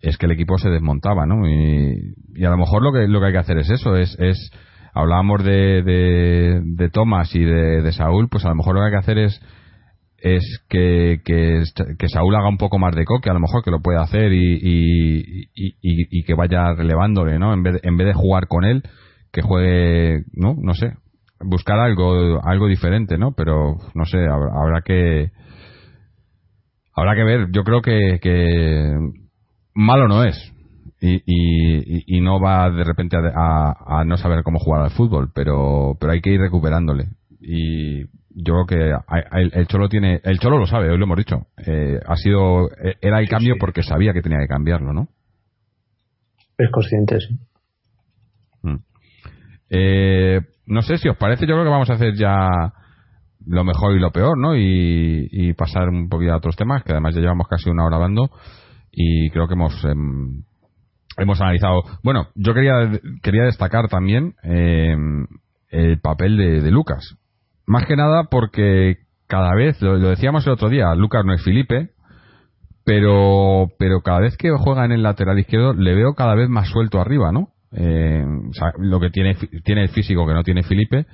es 0.00 0.18
que 0.18 0.26
el 0.26 0.32
equipo 0.32 0.58
se 0.58 0.68
desmontaba 0.68 1.26
no 1.26 1.48
y, 1.48 2.44
a 2.44 2.50
lo 2.50 2.56
mejor 2.56 2.82
lo 2.82 2.92
que 2.92 3.08
lo 3.08 3.20
que 3.20 3.26
hay 3.26 3.32
que 3.32 3.38
hacer 3.38 3.58
es 3.58 3.70
eso 3.70 3.96
es 3.96 4.16
es 4.18 4.50
hablábamos 4.92 5.42
de, 5.44 5.82
de, 5.82 6.60
de 6.64 6.90
Tomás 6.90 7.34
y 7.34 7.42
de, 7.44 7.82
de 7.82 7.92
Saúl 7.92 8.28
pues 8.28 8.44
a 8.44 8.50
lo 8.50 8.56
mejor 8.56 8.74
lo 8.74 8.80
que 8.80 8.86
hay 8.86 8.92
que 8.92 8.98
hacer 8.98 9.18
es 9.18 9.40
es 10.24 10.64
que, 10.70 11.20
que, 11.22 12.08
Saúl 12.08 12.34
haga 12.34 12.48
un 12.48 12.56
poco 12.56 12.78
más 12.78 12.94
de 12.94 13.04
coque, 13.04 13.28
a 13.28 13.34
lo 13.34 13.40
mejor 13.40 13.62
que 13.62 13.70
lo 13.70 13.82
pueda 13.82 14.00
hacer 14.00 14.32
y, 14.32 14.58
y, 14.64 15.48
y, 15.52 16.24
que 16.24 16.32
vaya 16.32 16.72
relevándole, 16.72 17.38
¿no? 17.38 17.52
En 17.52 17.62
vez, 17.62 17.78
en 17.82 17.98
vez 17.98 18.06
de 18.06 18.14
jugar 18.14 18.48
con 18.48 18.64
él, 18.64 18.82
que 19.30 19.42
juegue, 19.42 20.24
¿no? 20.32 20.56
No 20.58 20.72
sé, 20.72 20.94
buscar 21.44 21.78
algo, 21.78 22.40
algo 22.44 22.66
diferente, 22.66 23.18
¿no? 23.18 23.32
Pero, 23.32 23.76
no 23.94 24.04
sé, 24.04 24.18
habrá 24.26 24.82
que, 24.82 25.30
habrá 26.94 27.14
que 27.14 27.24
ver. 27.24 27.48
Yo 27.52 27.64
creo 27.64 27.82
que, 27.82 28.18
que 28.20 28.92
malo 29.74 30.08
no 30.08 30.24
es. 30.24 30.52
Y, 31.00 31.16
y, 31.26 32.16
y, 32.16 32.20
no 32.22 32.40
va 32.40 32.70
de 32.70 32.82
repente 32.82 33.16
a, 33.16 33.74
a, 34.00 34.04
no 34.04 34.16
saber 34.16 34.42
cómo 34.42 34.58
jugar 34.58 34.82
al 34.82 34.90
fútbol, 34.90 35.30
pero, 35.34 35.96
pero 36.00 36.12
hay 36.12 36.22
que 36.22 36.30
ir 36.30 36.40
recuperándole. 36.40 37.08
Y 37.40 38.04
yo 38.34 38.54
creo 38.54 38.66
que 38.66 38.92
el 39.32 39.66
Cholo 39.68 39.88
tiene, 39.88 40.20
el 40.24 40.38
Cholo 40.38 40.58
lo 40.58 40.66
sabe, 40.66 40.90
hoy 40.90 40.98
lo 40.98 41.04
hemos 41.04 41.18
dicho. 41.18 41.46
Eh, 41.58 42.00
ha 42.04 42.16
sido, 42.16 42.70
eh, 42.70 42.96
era 43.00 43.20
el 43.20 43.28
cambio 43.28 43.54
porque 43.60 43.82
sabía 43.82 44.12
que 44.12 44.22
tenía 44.22 44.38
que 44.38 44.48
cambiarlo, 44.48 44.92
¿no? 44.92 45.08
Es 46.58 46.70
consciente, 46.70 47.20
sí. 47.20 47.38
Mm. 48.62 48.78
Eh, 49.76 50.40
no 50.66 50.82
sé 50.82 50.98
si 50.98 51.08
os 51.08 51.16
parece, 51.16 51.46
yo 51.46 51.54
creo 51.54 51.64
que 51.64 51.70
vamos 51.70 51.90
a 51.90 51.94
hacer 51.94 52.14
ya 52.14 52.72
lo 53.44 53.64
mejor 53.64 53.96
y 53.96 54.00
lo 54.00 54.12
peor, 54.12 54.38
¿no? 54.38 54.56
Y, 54.56 55.52
pasar 55.54 55.88
un 55.88 56.08
poquito 56.08 56.32
a 56.32 56.36
otros 56.36 56.56
temas, 56.56 56.82
que 56.84 56.92
además 56.92 57.14
ya 57.14 57.20
llevamos 57.20 57.48
casi 57.48 57.70
una 57.70 57.84
hora 57.84 57.96
hablando 57.96 58.30
y 58.90 59.30
creo 59.30 59.46
que 59.46 59.54
hemos 59.54 59.84
em, 59.84 60.44
hemos 61.16 61.40
analizado. 61.40 61.82
Bueno, 62.02 62.28
yo 62.34 62.54
quería 62.54 62.90
quería 63.22 63.44
destacar 63.44 63.88
también 63.88 64.34
em, 64.42 65.26
el 65.68 66.00
papel 66.00 66.36
de 66.36 66.70
Lucas, 66.70 67.16
más 67.66 67.84
que 67.86 67.96
nada 67.96 68.24
porque 68.30 68.98
cada 69.26 69.54
vez, 69.54 69.80
lo, 69.82 69.98
decíamos 69.98 70.46
el 70.46 70.52
otro 70.52 70.68
día, 70.68 70.94
Lucas 70.94 71.24
no 71.24 71.34
es 71.34 71.42
Felipe, 71.42 71.90
pero, 72.84 73.68
pero 73.78 74.02
cada 74.02 74.20
vez 74.20 74.36
que 74.36 74.50
juega 74.56 74.84
en 74.84 74.92
el 74.92 75.02
lateral 75.02 75.38
izquierdo 75.38 75.72
le 75.72 75.94
veo 75.94 76.14
cada 76.14 76.34
vez 76.34 76.48
más 76.48 76.68
suelto 76.68 77.00
arriba, 77.00 77.32
¿no? 77.32 77.53
Eh, 77.76 78.24
lo 78.78 79.00
que 79.00 79.10
tiene, 79.10 79.36
tiene 79.64 79.82
el 79.82 79.88
físico 79.88 80.26
que 80.26 80.34
no 80.34 80.42
tiene 80.42 80.62
Felipe, 80.62 81.06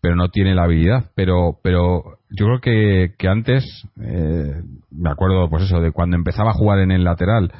pero 0.00 0.16
no 0.16 0.28
tiene 0.28 0.54
la 0.54 0.64
habilidad. 0.64 1.10
Pero, 1.14 1.58
pero 1.62 2.02
yo 2.30 2.46
creo 2.46 2.60
que, 2.60 3.14
que 3.18 3.28
antes, 3.28 3.64
eh, 4.00 4.62
me 4.90 5.10
acuerdo, 5.10 5.48
pues 5.50 5.64
eso, 5.64 5.80
de 5.80 5.92
cuando 5.92 6.16
empezaba 6.16 6.50
a 6.50 6.54
jugar 6.54 6.78
en 6.80 6.90
el 6.90 7.04
lateral, 7.04 7.52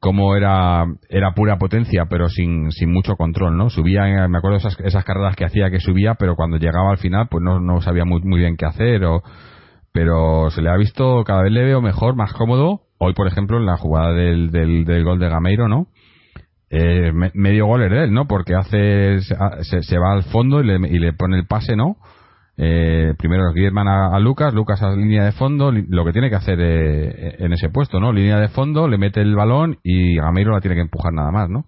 como 0.00 0.34
era, 0.34 0.84
era 1.08 1.32
pura 1.32 1.58
potencia, 1.58 2.06
pero 2.10 2.28
sin, 2.28 2.72
sin 2.72 2.92
mucho 2.92 3.14
control, 3.14 3.56
¿no? 3.56 3.70
Subía, 3.70 4.26
me 4.26 4.38
acuerdo 4.38 4.56
esas, 4.56 4.76
esas 4.80 5.04
carreras 5.04 5.36
que 5.36 5.44
hacía 5.44 5.70
que 5.70 5.78
subía, 5.78 6.14
pero 6.14 6.34
cuando 6.34 6.56
llegaba 6.56 6.90
al 6.90 6.98
final, 6.98 7.28
pues 7.30 7.40
no, 7.44 7.60
no 7.60 7.80
sabía 7.80 8.04
muy, 8.04 8.20
muy 8.22 8.40
bien 8.40 8.56
qué 8.56 8.66
hacer, 8.66 9.04
o, 9.04 9.22
pero 9.92 10.50
se 10.50 10.60
le 10.60 10.70
ha 10.70 10.76
visto, 10.76 11.22
cada 11.24 11.42
vez 11.42 11.52
le 11.52 11.62
veo 11.62 11.80
mejor, 11.80 12.16
más 12.16 12.32
cómodo. 12.32 12.80
Hoy, 12.98 13.12
por 13.14 13.28
ejemplo, 13.28 13.58
en 13.58 13.66
la 13.66 13.76
jugada 13.76 14.12
del, 14.12 14.50
del, 14.50 14.84
del 14.84 15.04
gol 15.04 15.20
de 15.20 15.28
Gameiro, 15.28 15.68
¿no? 15.68 15.86
Eh, 16.74 17.12
medio 17.34 17.66
gol 17.66 17.82
es 17.82 17.90
de 17.90 18.04
él, 18.04 18.14
¿no? 18.14 18.26
Porque 18.26 18.54
hace 18.54 19.20
se, 19.20 19.82
se, 19.82 19.98
va 19.98 20.14
al 20.14 20.22
fondo 20.22 20.62
y 20.62 20.66
le, 20.66 20.88
y 20.88 20.98
le, 20.98 21.12
pone 21.12 21.36
el 21.36 21.46
pase, 21.46 21.76
¿no? 21.76 21.98
Eh, 22.56 23.12
primero 23.18 23.52
Griezmann 23.52 23.88
a, 23.88 24.16
a, 24.16 24.18
Lucas, 24.18 24.54
Lucas 24.54 24.82
a 24.82 24.96
línea 24.96 25.22
de 25.24 25.32
fondo, 25.32 25.70
lo 25.70 26.04
que 26.06 26.12
tiene 26.12 26.30
que 26.30 26.36
hacer 26.36 26.58
eh, 26.60 27.36
en 27.40 27.52
ese 27.52 27.68
puesto, 27.68 28.00
¿no? 28.00 28.10
Línea 28.10 28.38
de 28.38 28.48
fondo, 28.48 28.88
le 28.88 28.96
mete 28.96 29.20
el 29.20 29.36
balón 29.36 29.80
y 29.82 30.16
Gameiro 30.16 30.52
la 30.52 30.62
tiene 30.62 30.76
que 30.76 30.80
empujar 30.80 31.12
nada 31.12 31.30
más, 31.30 31.50
¿no? 31.50 31.66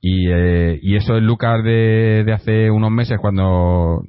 Y, 0.00 0.30
eh, 0.30 0.78
y 0.80 0.96
eso 0.96 1.16
es 1.16 1.22
Lucas 1.22 1.62
de, 1.62 2.24
de 2.24 2.32
hace 2.32 2.70
unos 2.70 2.90
meses 2.90 3.18
cuando 3.20 4.02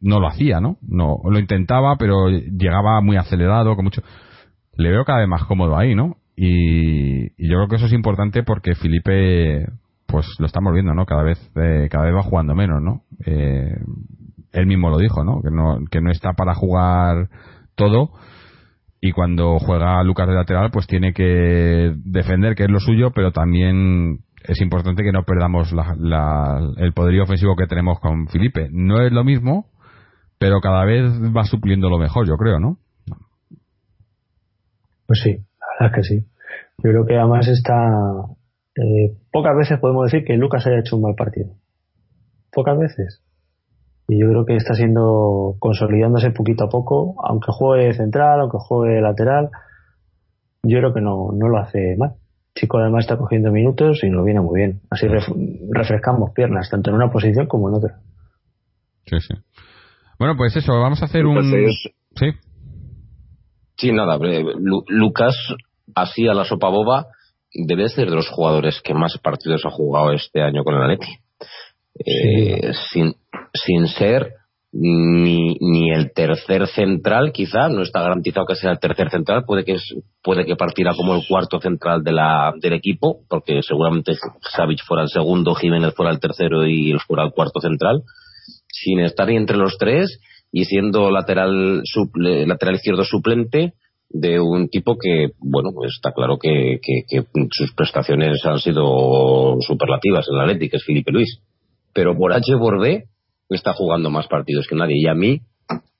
no 0.00 0.18
lo 0.18 0.26
hacía, 0.26 0.60
¿no? 0.60 0.78
No 0.82 1.18
lo 1.24 1.38
intentaba, 1.38 1.94
pero 1.98 2.30
llegaba 2.30 3.00
muy 3.00 3.16
acelerado, 3.16 3.76
con 3.76 3.84
mucho. 3.84 4.02
Le 4.76 4.90
veo 4.90 5.04
cada 5.04 5.20
vez 5.20 5.28
más 5.28 5.44
cómodo 5.44 5.76
ahí, 5.76 5.94
¿no? 5.94 6.16
Y, 6.36 7.28
yo 7.36 7.56
creo 7.56 7.68
que 7.68 7.76
eso 7.76 7.86
es 7.86 7.92
importante 7.92 8.42
porque 8.42 8.74
Felipe 8.74 9.66
pues 10.06 10.26
lo 10.38 10.46
estamos 10.46 10.72
viendo 10.74 10.94
no 10.94 11.06
cada 11.06 11.22
vez 11.22 11.38
eh, 11.56 11.88
cada 11.90 12.04
vez 12.04 12.14
va 12.14 12.22
jugando 12.22 12.54
menos 12.54 12.82
no 12.82 13.02
eh, 13.24 13.74
él 14.52 14.66
mismo 14.66 14.90
lo 14.90 14.98
dijo 14.98 15.24
no 15.24 15.40
que 15.42 15.50
no 15.50 15.78
que 15.90 16.00
no 16.00 16.10
está 16.10 16.34
para 16.34 16.54
jugar 16.54 17.28
todo 17.74 18.10
y 19.00 19.12
cuando 19.12 19.58
juega 19.58 20.02
Lucas 20.04 20.28
de 20.28 20.34
lateral 20.34 20.70
pues 20.70 20.86
tiene 20.86 21.12
que 21.12 21.92
defender 22.04 22.54
que 22.54 22.64
es 22.64 22.70
lo 22.70 22.78
suyo 22.78 23.10
pero 23.14 23.32
también 23.32 24.20
es 24.44 24.60
importante 24.60 25.02
que 25.02 25.12
no 25.12 25.24
perdamos 25.24 25.72
la, 25.72 25.94
la, 25.98 26.60
el 26.76 26.92
poderío 26.92 27.22
ofensivo 27.22 27.54
que 27.54 27.66
tenemos 27.66 28.00
con 28.00 28.26
Felipe. 28.26 28.68
No 28.72 29.00
es 29.00 29.12
lo 29.12 29.24
mismo 29.24 29.66
pero 30.38 30.60
cada 30.60 30.84
vez 30.84 31.04
va 31.34 31.44
supliendo 31.44 31.88
lo 31.88 31.98
mejor 31.98 32.26
yo 32.26 32.36
creo 32.36 32.58
no 32.58 32.78
pues 35.06 35.20
sí 35.22 35.36
que 35.90 36.02
sí. 36.04 36.26
Yo 36.78 36.90
creo 36.90 37.06
que 37.06 37.16
además 37.16 37.48
está. 37.48 37.90
Eh, 38.76 39.16
pocas 39.30 39.56
veces 39.56 39.78
podemos 39.80 40.10
decir 40.10 40.24
que 40.24 40.36
Lucas 40.36 40.66
haya 40.66 40.80
hecho 40.80 40.96
un 40.96 41.02
mal 41.02 41.14
partido. 41.14 41.54
Pocas 42.52 42.78
veces. 42.78 43.22
Y 44.08 44.20
yo 44.20 44.28
creo 44.28 44.44
que 44.44 44.56
está 44.56 44.74
siendo 44.74 45.56
consolidándose 45.58 46.30
poquito 46.30 46.64
a 46.64 46.68
poco, 46.68 47.14
aunque 47.24 47.50
juegue 47.50 47.94
central, 47.94 48.40
aunque 48.40 48.58
juegue 48.60 49.00
lateral. 49.00 49.50
Yo 50.62 50.78
creo 50.78 50.94
que 50.94 51.00
no, 51.00 51.30
no 51.32 51.48
lo 51.48 51.58
hace 51.58 51.96
mal. 51.96 52.14
Chico 52.54 52.78
además 52.78 53.04
está 53.04 53.16
cogiendo 53.16 53.50
minutos 53.50 54.04
y 54.04 54.10
lo 54.10 54.24
viene 54.24 54.40
muy 54.40 54.60
bien. 54.60 54.80
Así 54.90 55.06
refrescamos 55.70 56.32
piernas, 56.34 56.68
tanto 56.68 56.90
en 56.90 56.96
una 56.96 57.10
posición 57.10 57.46
como 57.46 57.68
en 57.68 57.76
otra. 57.76 58.00
Sí, 59.06 59.18
sí. 59.20 59.34
Bueno, 60.18 60.36
pues 60.36 60.54
eso, 60.56 60.72
vamos 60.78 61.00
a 61.02 61.06
hacer 61.06 61.24
un. 61.24 61.42
Sí. 62.14 62.26
Sí, 63.76 63.92
nada, 63.92 64.18
Lucas 64.88 65.34
así 65.94 66.26
a 66.28 66.34
la 66.34 66.44
sopa 66.44 66.68
boba, 66.68 67.06
debe 67.52 67.88
ser 67.88 68.08
de 68.08 68.16
los 68.16 68.28
jugadores 68.28 68.80
que 68.82 68.94
más 68.94 69.18
partidos 69.18 69.64
ha 69.64 69.70
jugado 69.70 70.12
este 70.12 70.42
año 70.42 70.64
con 70.64 70.74
el 70.74 70.82
Atleti. 70.82 71.12
Eh, 71.94 72.72
sin, 72.90 73.14
sin 73.52 73.86
ser 73.86 74.32
ni, 74.72 75.56
ni 75.60 75.92
el 75.92 76.12
tercer 76.14 76.66
central, 76.66 77.30
quizá, 77.32 77.68
no 77.68 77.82
está 77.82 78.00
garantizado 78.00 78.46
que 78.46 78.54
sea 78.54 78.70
el 78.70 78.78
tercer 78.78 79.10
central, 79.10 79.44
puede 79.46 79.64
que, 79.64 79.76
puede 80.22 80.46
que 80.46 80.56
partiera 80.56 80.94
como 80.94 81.14
el 81.14 81.26
cuarto 81.28 81.60
central 81.60 82.02
de 82.02 82.12
la, 82.12 82.52
del 82.58 82.72
equipo, 82.72 83.20
porque 83.28 83.60
seguramente 83.62 84.14
Savic 84.50 84.82
fuera 84.84 85.02
el 85.02 85.10
segundo, 85.10 85.54
Jiménez 85.54 85.94
fuera 85.94 86.10
el 86.10 86.20
tercero 86.20 86.66
y 86.66 86.90
él 86.90 87.00
fuera 87.00 87.24
el 87.24 87.32
cuarto 87.32 87.60
central, 87.60 88.02
sin 88.66 89.00
estar 89.00 89.28
entre 89.30 89.58
los 89.58 89.76
tres 89.76 90.18
y 90.50 90.64
siendo 90.64 91.10
lateral, 91.10 91.82
suple, 91.84 92.46
lateral 92.46 92.76
izquierdo 92.76 93.04
suplente, 93.04 93.74
de 94.12 94.40
un 94.40 94.68
tipo 94.68 94.96
que, 94.98 95.30
bueno, 95.38 95.70
pues 95.74 95.92
está 95.96 96.12
claro 96.12 96.38
que, 96.38 96.78
que, 96.82 97.24
sus 97.50 97.72
prestaciones 97.74 98.44
han 98.44 98.58
sido 98.58 99.56
superlativas 99.60 100.26
en 100.28 100.36
la 100.36 100.44
Atleti, 100.44 100.68
que 100.68 100.76
es 100.76 100.84
Felipe 100.84 101.12
Luis. 101.12 101.40
Pero 101.94 102.16
por 102.16 102.32
H 102.32 102.56
por 102.58 102.80
B 102.80 103.04
está 103.48 103.72
jugando 103.72 104.10
más 104.10 104.26
partidos 104.28 104.66
que 104.66 104.76
nadie. 104.76 104.96
Y 104.98 105.06
a 105.06 105.14
mí, 105.14 105.40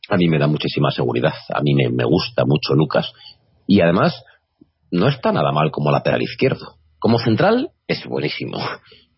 a 0.08 0.16
mí 0.16 0.28
me 0.28 0.38
da 0.38 0.46
muchísima 0.46 0.90
seguridad. 0.90 1.32
A 1.54 1.62
mí 1.62 1.74
me, 1.74 2.04
gusta 2.04 2.44
mucho 2.46 2.74
Lucas. 2.74 3.12
Y 3.66 3.80
además, 3.80 4.22
no 4.90 5.08
está 5.08 5.32
nada 5.32 5.52
mal 5.52 5.70
como 5.70 5.90
lateral 5.90 6.22
izquierdo. 6.22 6.76
Como 6.98 7.18
central, 7.18 7.70
es 7.88 8.04
buenísimo. 8.06 8.58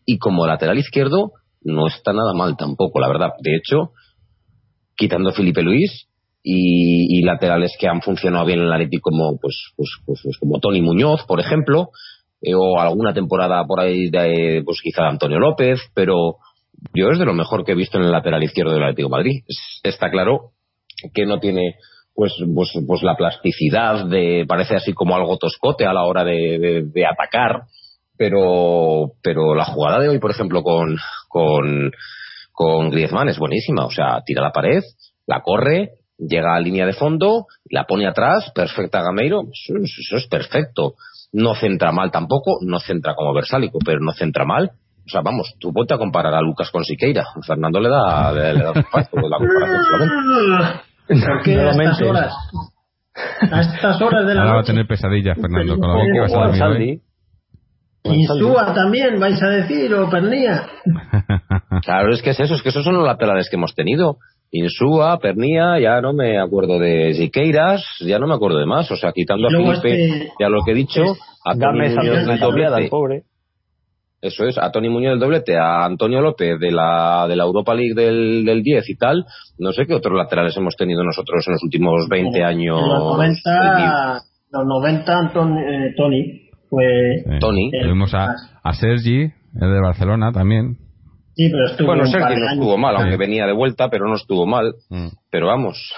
Y 0.06 0.18
como 0.18 0.46
lateral 0.46 0.78
izquierdo, 0.78 1.32
no 1.62 1.86
está 1.86 2.12
nada 2.12 2.32
mal 2.34 2.56
tampoco, 2.56 3.00
la 3.00 3.08
verdad. 3.08 3.30
De 3.40 3.56
hecho, 3.56 3.92
quitando 4.96 5.32
Felipe 5.32 5.62
Luis, 5.62 6.08
y, 6.46 7.18
y, 7.18 7.22
laterales 7.22 7.74
que 7.80 7.88
han 7.88 8.02
funcionado 8.02 8.44
bien 8.44 8.60
en 8.60 8.66
el 8.66 8.72
Atlético 8.72 9.10
como 9.10 9.38
pues, 9.40 9.72
pues, 9.76 9.88
pues, 10.04 10.20
pues, 10.22 10.36
como 10.38 10.60
Tony 10.60 10.82
Muñoz 10.82 11.24
por 11.26 11.40
ejemplo 11.40 11.88
eh, 12.42 12.54
o 12.54 12.78
alguna 12.78 13.14
temporada 13.14 13.64
por 13.66 13.80
ahí 13.80 14.10
de 14.10 14.62
pues 14.62 14.80
quizá 14.82 15.08
Antonio 15.08 15.38
López 15.38 15.80
pero 15.94 16.36
yo 16.92 17.08
es 17.10 17.18
de 17.18 17.24
lo 17.24 17.32
mejor 17.32 17.64
que 17.64 17.72
he 17.72 17.76
visto 17.76 17.98
en 17.98 18.04
el 18.04 18.12
lateral 18.12 18.42
izquierdo 18.42 18.72
del 18.72 18.82
Atlético 18.82 19.08
de 19.08 19.16
Madrid. 19.16 19.44
Está 19.82 20.10
claro 20.10 20.50
que 21.14 21.24
no 21.24 21.40
tiene 21.40 21.76
pues, 22.14 22.34
pues, 22.54 22.72
pues 22.86 23.02
la 23.02 23.16
plasticidad 23.16 24.06
de 24.06 24.44
parece 24.46 24.76
así 24.76 24.92
como 24.92 25.16
algo 25.16 25.38
toscote 25.38 25.86
a 25.86 25.92
la 25.92 26.04
hora 26.04 26.24
de, 26.24 26.58
de, 26.58 26.82
de 26.84 27.06
atacar 27.06 27.62
pero 28.16 29.12
pero 29.22 29.54
la 29.54 29.64
jugada 29.64 30.00
de 30.00 30.08
hoy 30.08 30.18
por 30.18 30.30
ejemplo 30.30 30.62
con 30.62 30.96
con 31.28 31.90
con 32.52 32.90
Griezmann 32.90 33.28
es 33.28 33.38
buenísima. 33.38 33.86
O 33.86 33.90
sea 33.90 34.20
tira 34.26 34.42
la 34.42 34.52
pared 34.52 34.82
la 35.26 35.40
corre 35.40 36.03
llega 36.18 36.54
a 36.54 36.60
línea 36.60 36.86
de 36.86 36.92
fondo, 36.92 37.46
la 37.70 37.84
pone 37.84 38.06
atrás, 38.06 38.50
perfecta 38.54 39.02
Gameiro, 39.02 39.42
eso, 39.52 40.16
es 40.16 40.26
perfecto. 40.28 40.94
No 41.32 41.54
centra 41.54 41.90
mal 41.90 42.10
tampoco, 42.10 42.58
no 42.62 42.78
centra 42.78 43.14
como 43.14 43.34
Versálico, 43.34 43.78
pero 43.84 43.98
no 44.00 44.12
centra 44.12 44.44
mal. 44.44 44.70
O 45.06 45.10
sea, 45.10 45.20
vamos, 45.20 45.54
tú 45.58 45.72
ponte 45.72 45.92
a 45.92 45.98
comparar 45.98 46.32
a 46.34 46.40
Lucas 46.40 46.70
con 46.70 46.84
Siqueira. 46.84 47.26
Fernando 47.46 47.80
le 47.80 47.88
da, 47.88 48.32
le, 48.32 48.54
le 48.54 48.64
da 48.64 48.72
pasto 48.90 49.18
la 49.20 49.36
comparación 49.38 50.80
¿Por 51.06 51.42
qué 51.42 51.60
a 51.60 51.70
estas 51.70 52.02
horas? 52.02 52.34
A 53.50 53.60
estas 53.60 54.00
horas 54.00 54.26
de 54.26 54.34
la 54.34 54.42
Ahora 54.42 54.52
noche. 54.52 54.54
va 54.54 54.60
a 54.60 54.64
tener 54.64 54.86
pesadillas, 54.86 55.38
Fernando, 55.38 55.78
con 55.78 55.90
lo 55.92 56.00
que 56.12 56.20
vas 56.20 56.32
a 56.32 56.38
dormir 56.38 56.62
hoy. 56.62 57.02
Insúa 58.04 58.74
también, 58.74 59.18
vais 59.18 59.42
a 59.42 59.48
decir, 59.48 59.94
o 59.94 60.10
Pernía. 60.10 60.66
claro, 61.84 62.12
es 62.12 62.22
que 62.22 62.30
es 62.30 62.40
eso, 62.40 62.54
es 62.54 62.62
que 62.62 62.68
esos 62.68 62.84
son 62.84 62.94
los 62.94 63.06
laterales 63.06 63.48
que 63.48 63.56
hemos 63.56 63.74
tenido. 63.74 64.18
Insúa, 64.56 65.18
Pernía, 65.18 65.80
ya 65.80 66.00
no 66.00 66.12
me 66.12 66.38
acuerdo 66.38 66.78
de 66.78 67.12
Siqueiras, 67.14 67.84
ya 67.98 68.20
no 68.20 68.28
me 68.28 68.34
acuerdo 68.34 68.58
de 68.58 68.66
más. 68.66 68.88
O 68.88 68.94
sea, 68.94 69.10
quitando 69.10 69.48
a 69.48 69.50
Felipe, 69.50 69.90
este, 69.90 70.32
ya 70.38 70.48
lo 70.48 70.62
que 70.64 70.70
he 70.70 70.74
dicho, 70.74 71.02
a 71.44 71.56
Tony 71.56 71.88
Muñoz 71.88 72.24
del 72.24 72.38
doblete. 72.38 72.88
pobre. 72.88 73.22
Eso 74.22 74.46
es, 74.46 74.56
a 74.56 74.70
Tony 74.70 74.88
Muñoz 74.90 75.10
del 75.10 75.18
doblete, 75.18 75.56
a 75.58 75.84
Antonio 75.84 76.20
López 76.20 76.60
de 76.60 76.70
la, 76.70 77.26
de 77.28 77.34
la 77.34 77.42
Europa 77.42 77.74
League 77.74 77.94
del, 77.94 78.44
del 78.44 78.62
10 78.62 78.88
y 78.90 78.96
tal. 78.96 79.24
No 79.58 79.72
sé 79.72 79.86
qué 79.86 79.94
otros 79.94 80.16
laterales 80.16 80.56
hemos 80.56 80.76
tenido 80.76 81.02
nosotros 81.02 81.44
en 81.48 81.54
los 81.54 81.62
últimos 81.64 82.08
20 82.08 82.38
en 82.38 82.44
años. 82.44 82.80
En 82.80 82.88
los 82.90 83.16
90, 83.16 84.20
los 84.52 84.66
90 84.66 85.18
Anton, 85.18 85.58
eh, 85.58 85.94
Tony 85.96 86.48
fue. 86.70 87.24
Sí. 87.24 87.38
Tony. 87.40 87.70
Tuvimos 87.72 88.14
a, 88.14 88.36
a 88.62 88.72
Sergi, 88.72 89.22
el 89.24 89.72
de 89.72 89.80
Barcelona 89.80 90.30
también. 90.30 90.83
Sí, 91.36 91.48
pero 91.50 91.66
estuvo 91.66 91.86
bueno, 91.88 92.04
un 92.04 92.12
par 92.12 92.20
Sergi 92.22 92.34
de 92.34 92.40
no 92.46 92.52
estuvo 92.52 92.78
mal, 92.78 92.96
aunque 92.96 93.16
venía 93.16 93.46
de 93.46 93.52
vuelta, 93.52 93.88
pero 93.90 94.06
no 94.08 94.14
estuvo 94.14 94.46
mal. 94.46 94.74
Mm. 94.90 95.08
Pero 95.30 95.46
vamos, 95.48 95.92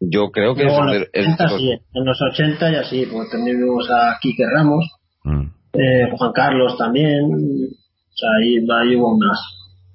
yo 0.00 0.30
creo 0.30 0.54
que 0.54 0.64
Luego 0.64 0.82
en 0.84 0.88
es, 0.90 0.98
los 1.00 1.08
es- 1.12 1.26
80 1.26 1.48
sí, 1.58 1.70
en 1.94 2.04
los 2.04 2.22
80 2.22 2.70
ya 2.70 2.84
sí, 2.84 3.06
pues 3.10 3.28
tenemos 3.30 3.90
a 3.90 4.16
Quique 4.20 4.44
Ramos, 4.54 4.84
Mm. 5.24 5.46
eh, 5.74 6.10
Juan 6.16 6.32
Carlos 6.32 6.76
también, 6.78 7.24
o 7.24 8.14
sea, 8.14 8.28
ahí, 8.40 8.56
ahí 8.58 8.96
hubo 8.96 9.16
más. 9.18 9.38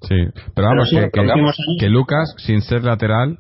Sí, 0.02 0.16
pero 0.54 0.68
vamos, 0.68 0.90
Pero 0.92 1.06
sí, 1.06 1.10
que, 1.14 1.24
los 1.24 1.58
que 1.80 1.90
Lucas, 1.90 2.36
sin 2.38 2.62
ser 2.62 2.84
lateral, 2.84 3.40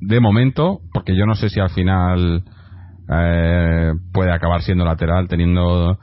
de 0.00 0.20
momento, 0.20 0.80
porque 0.94 1.16
yo 1.16 1.26
no 1.26 1.34
sé 1.34 1.48
si 1.48 1.58
al 1.58 1.70
final 1.70 2.44
eh, 3.12 3.92
puede 4.12 4.32
acabar 4.32 4.62
siendo 4.62 4.84
lateral, 4.84 5.26
teniendo 5.28 5.98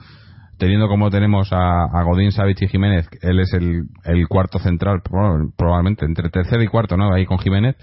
teniendo 0.60 0.88
como 0.88 1.10
tenemos 1.10 1.52
a, 1.52 1.86
a 1.86 2.04
Godín, 2.04 2.32
Savic 2.32 2.62
y 2.62 2.68
Jiménez, 2.68 3.08
él 3.22 3.40
es 3.40 3.52
el, 3.54 3.84
el 4.06 4.28
cuarto 4.28 4.60
central, 4.60 5.00
prob- 5.02 5.52
probablemente, 5.58 6.06
entre 6.06 6.30
tercero 6.30 6.62
y 6.62 6.68
cuarto, 6.68 6.98
¿no? 6.98 7.12
Ahí 7.14 7.26
con 7.26 7.40
Jiménez, 7.40 7.76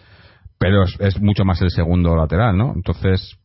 pero 0.58 0.84
es, 0.84 0.96
es 1.00 1.20
mucho 1.20 1.44
más 1.44 1.60
el 1.62 1.70
segundo 1.70 2.14
lateral, 2.14 2.56
¿no? 2.56 2.72
Entonces, 2.74 3.36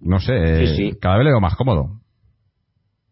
no 0.00 0.20
sé, 0.20 0.34
eh, 0.34 0.66
Sí, 0.68 0.76
sí. 0.76 0.98
cada 1.00 1.16
vez 1.16 1.24
le 1.24 1.30
veo 1.32 1.40
más 1.40 1.56
cómodo. 1.56 2.00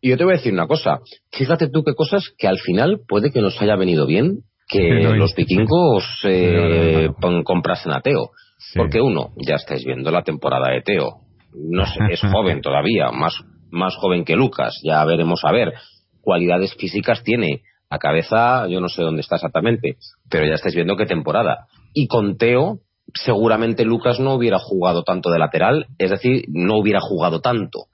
Y 0.00 0.10
yo 0.10 0.16
te 0.16 0.24
voy 0.24 0.34
a 0.34 0.36
decir 0.36 0.52
una 0.52 0.66
cosa. 0.66 0.98
Fíjate 1.32 1.68
tú 1.68 1.84
qué 1.84 1.94
cosas 1.94 2.24
que 2.36 2.48
al 2.48 2.58
final 2.58 3.00
puede 3.08 3.30
que 3.30 3.40
nos 3.40 3.60
haya 3.62 3.76
venido 3.76 4.06
bien 4.06 4.38
que 4.68 4.80
los 5.16 5.34
vikingos 5.34 6.04
eh, 6.24 7.08
comprasen 7.44 7.92
a 7.92 8.00
Teo. 8.00 8.30
Porque 8.74 9.00
uno, 9.00 9.30
ya 9.46 9.56
estáis 9.56 9.84
viendo 9.84 10.10
la 10.10 10.22
temporada 10.22 10.70
de 10.72 10.80
Teo. 10.82 11.18
No 11.54 11.84
sé, 11.86 12.00
es 12.10 12.20
joven 12.32 12.60
todavía, 12.62 13.10
más, 13.12 13.34
más 13.72 13.96
joven 13.96 14.24
que 14.24 14.36
Lucas. 14.36 14.80
Ya 14.84 15.04
veremos 15.04 15.44
a 15.44 15.52
ver. 15.52 15.74
Cualidades 16.20 16.74
físicas 16.74 17.22
tiene. 17.24 17.62
A 17.90 17.98
cabeza, 17.98 18.68
yo 18.68 18.80
no 18.80 18.88
sé 18.88 19.02
dónde 19.02 19.20
está 19.20 19.36
exactamente, 19.36 19.96
pero 20.30 20.46
ya 20.46 20.54
estáis 20.54 20.74
viendo 20.74 20.96
qué 20.96 21.04
temporada. 21.04 21.66
Y 21.92 22.06
con 22.06 22.38
Teo, 22.38 22.78
seguramente 23.12 23.84
Lucas 23.84 24.18
no 24.18 24.32
hubiera 24.34 24.58
jugado 24.58 25.02
tanto 25.02 25.30
de 25.30 25.38
lateral, 25.38 25.86
es 25.98 26.10
decir, 26.10 26.44
no 26.48 26.78
hubiera 26.78 27.00
jugado 27.00 27.40
tanto. 27.40 27.86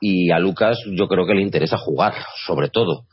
Y 0.00 0.30
a 0.30 0.38
Lucas 0.38 0.78
yo 0.90 1.06
creo 1.06 1.26
que 1.26 1.34
le 1.34 1.42
interesa 1.42 1.76
jugar, 1.76 2.14
sobre 2.46 2.70
todo. 2.70 3.04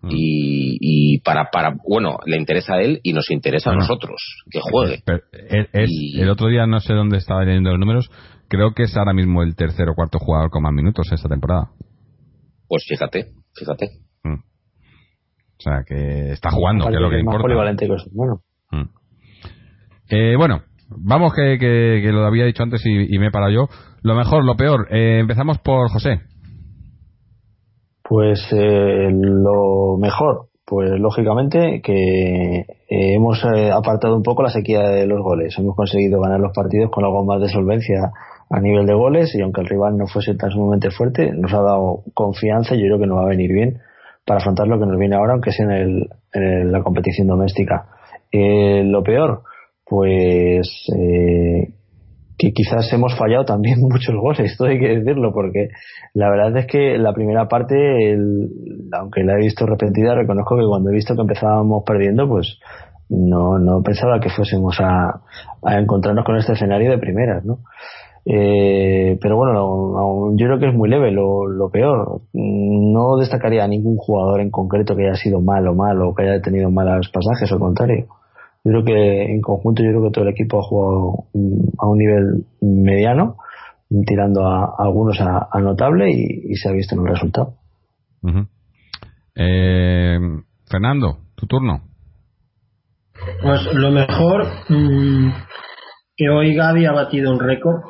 Mm. 0.00 0.08
Y, 0.12 1.18
para, 1.24 1.50
para, 1.50 1.74
bueno, 1.86 2.18
le 2.24 2.36
interesa 2.36 2.74
a 2.74 2.80
él 2.80 3.00
y 3.02 3.12
nos 3.12 3.30
interesa 3.30 3.70
a 3.70 3.74
nosotros 3.74 4.44
que 4.50 4.60
juegue. 4.60 5.02
El 5.72 6.30
otro 6.30 6.46
día 6.48 6.66
no 6.66 6.78
sé 6.80 6.94
dónde 6.94 7.18
estaba 7.18 7.44
leyendo 7.44 7.70
los 7.70 7.80
números, 7.80 8.10
creo 8.48 8.72
que 8.74 8.84
es 8.84 8.96
ahora 8.96 9.12
mismo 9.12 9.42
el 9.42 9.54
tercer 9.54 9.88
o 9.88 9.94
cuarto 9.94 10.18
jugador 10.18 10.50
con 10.50 10.62
más 10.62 10.72
minutos 10.72 11.06
esta 11.12 11.28
temporada. 11.28 11.70
Pues 12.66 12.84
fíjate, 12.88 13.32
fíjate. 13.54 13.88
Mm. 14.24 14.34
O 14.34 15.60
sea, 15.60 15.82
que 15.86 16.32
está 16.32 16.50
jugando, 16.50 16.86
que 16.86 16.94
es 16.94 17.00
lo 17.00 17.10
que 17.10 17.20
importa. 17.20 17.48
bueno. 18.12 18.40
Mm. 18.70 18.88
Eh, 20.10 20.36
bueno, 20.36 20.62
vamos 20.88 21.32
que, 21.34 21.58
que, 21.58 22.12
lo 22.12 22.24
había 22.24 22.44
dicho 22.44 22.62
antes 22.62 22.84
y, 22.84 23.18
me 23.18 23.28
he 23.28 23.30
parado 23.30 23.52
yo. 23.52 23.68
Lo 24.02 24.14
mejor, 24.14 24.44
lo 24.44 24.56
peor. 24.56 24.88
Eh, 24.90 25.18
empezamos 25.20 25.58
por 25.58 25.90
José. 25.90 26.20
Pues 28.02 28.40
eh, 28.52 29.10
lo 29.10 29.98
mejor, 29.98 30.48
pues 30.64 30.90
lógicamente 30.98 31.82
que 31.82 32.64
hemos 32.88 33.44
apartado 33.44 34.16
un 34.16 34.22
poco 34.22 34.42
la 34.42 34.50
sequía 34.50 34.80
de 34.80 35.06
los 35.06 35.20
goles. 35.20 35.54
Hemos 35.58 35.76
conseguido 35.76 36.20
ganar 36.20 36.40
los 36.40 36.52
partidos 36.54 36.90
con 36.90 37.04
algo 37.04 37.24
más 37.26 37.40
de 37.42 37.48
solvencia 37.48 38.12
a 38.50 38.60
nivel 38.60 38.86
de 38.86 38.94
goles 38.94 39.34
y 39.34 39.42
aunque 39.42 39.60
el 39.60 39.68
rival 39.68 39.96
no 39.96 40.06
fuese 40.06 40.34
tan 40.34 40.50
sumamente 40.50 40.90
fuerte, 40.90 41.32
nos 41.32 41.52
ha 41.52 41.60
dado 41.60 42.02
confianza 42.14 42.74
y 42.74 42.80
yo 42.80 42.86
creo 42.86 42.98
que 42.98 43.06
nos 43.06 43.18
va 43.18 43.24
a 43.24 43.28
venir 43.28 43.52
bien 43.52 43.78
para 44.24 44.40
afrontar 44.40 44.66
lo 44.68 44.78
que 44.78 44.86
nos 44.86 44.98
viene 44.98 45.16
ahora, 45.16 45.32
aunque 45.32 45.52
sea 45.52 45.66
en, 45.78 46.06
en 46.32 46.72
la 46.72 46.82
competición 46.82 47.26
doméstica. 47.26 47.86
Eh, 48.30 48.82
lo 48.84 49.02
peor, 49.02 49.42
pues 49.84 50.68
eh, 50.96 51.72
que 52.36 52.52
quizás 52.52 52.90
hemos 52.92 53.16
fallado 53.16 53.44
también 53.44 53.80
muchos 53.88 54.14
goles, 54.14 54.52
esto 54.52 54.66
hay 54.66 54.78
que 54.78 54.98
decirlo, 54.98 55.32
porque 55.32 55.68
la 56.14 56.30
verdad 56.30 56.56
es 56.58 56.66
que 56.66 56.98
la 56.98 57.12
primera 57.12 57.48
parte, 57.48 58.16
aunque 58.92 59.24
la 59.24 59.34
he 59.34 59.42
visto 59.42 59.66
repetida, 59.66 60.14
reconozco 60.14 60.56
que 60.56 60.66
cuando 60.68 60.90
he 60.90 60.94
visto 60.94 61.14
que 61.14 61.22
empezábamos 61.22 61.82
perdiendo, 61.84 62.28
pues 62.28 62.58
no, 63.08 63.58
no 63.58 63.82
pensaba 63.82 64.20
que 64.20 64.28
fuésemos 64.28 64.78
a, 64.80 65.22
a 65.64 65.78
encontrarnos 65.78 66.24
con 66.24 66.36
este 66.36 66.52
escenario 66.52 66.90
de 66.90 66.98
primeras, 66.98 67.44
¿no? 67.44 67.60
Eh, 68.30 69.18
pero 69.22 69.36
bueno, 69.36 70.36
yo 70.36 70.46
creo 70.46 70.58
que 70.58 70.68
es 70.68 70.74
muy 70.74 70.90
leve 70.90 71.10
lo, 71.10 71.70
peor. 71.72 72.20
No 72.34 73.16
destacaría 73.16 73.64
a 73.64 73.68
ningún 73.68 73.96
jugador 73.96 74.42
en 74.42 74.50
concreto 74.50 74.94
que 74.94 75.06
haya 75.06 75.14
sido 75.14 75.40
malo, 75.40 75.74
malo 75.74 76.10
o 76.10 76.14
que 76.14 76.24
haya 76.24 76.42
tenido 76.42 76.70
malos 76.70 77.08
pasajes, 77.08 77.50
al 77.50 77.58
contrario. 77.58 78.06
Yo 78.64 78.72
creo 78.72 78.84
que 78.84 79.32
en 79.32 79.40
conjunto, 79.40 79.82
yo 79.82 79.90
creo 79.92 80.02
que 80.02 80.10
todo 80.10 80.24
el 80.24 80.32
equipo 80.32 80.58
ha 80.58 80.62
jugado 80.62 81.24
mm, 81.32 81.68
a 81.78 81.88
un 81.88 81.98
nivel 81.98 82.44
mediano, 82.60 83.36
tirando 84.06 84.46
a, 84.46 84.74
algunos 84.78 85.18
a, 85.22 85.48
notable 85.60 86.10
y, 86.10 86.54
se 86.56 86.68
ha 86.68 86.72
visto 86.72 86.96
en 86.96 87.00
el 87.00 87.08
resultado. 87.08 87.54
Eh, 89.34 90.18
Fernando, 90.66 91.16
tu 91.34 91.46
turno. 91.46 91.80
Pues 93.42 93.72
lo 93.72 93.90
mejor, 93.90 94.44
mm, 94.68 95.30
que 96.14 96.28
hoy 96.28 96.54
Gaby 96.54 96.84
ha 96.84 96.92
batido 96.92 97.32
un 97.32 97.40
récord 97.40 97.80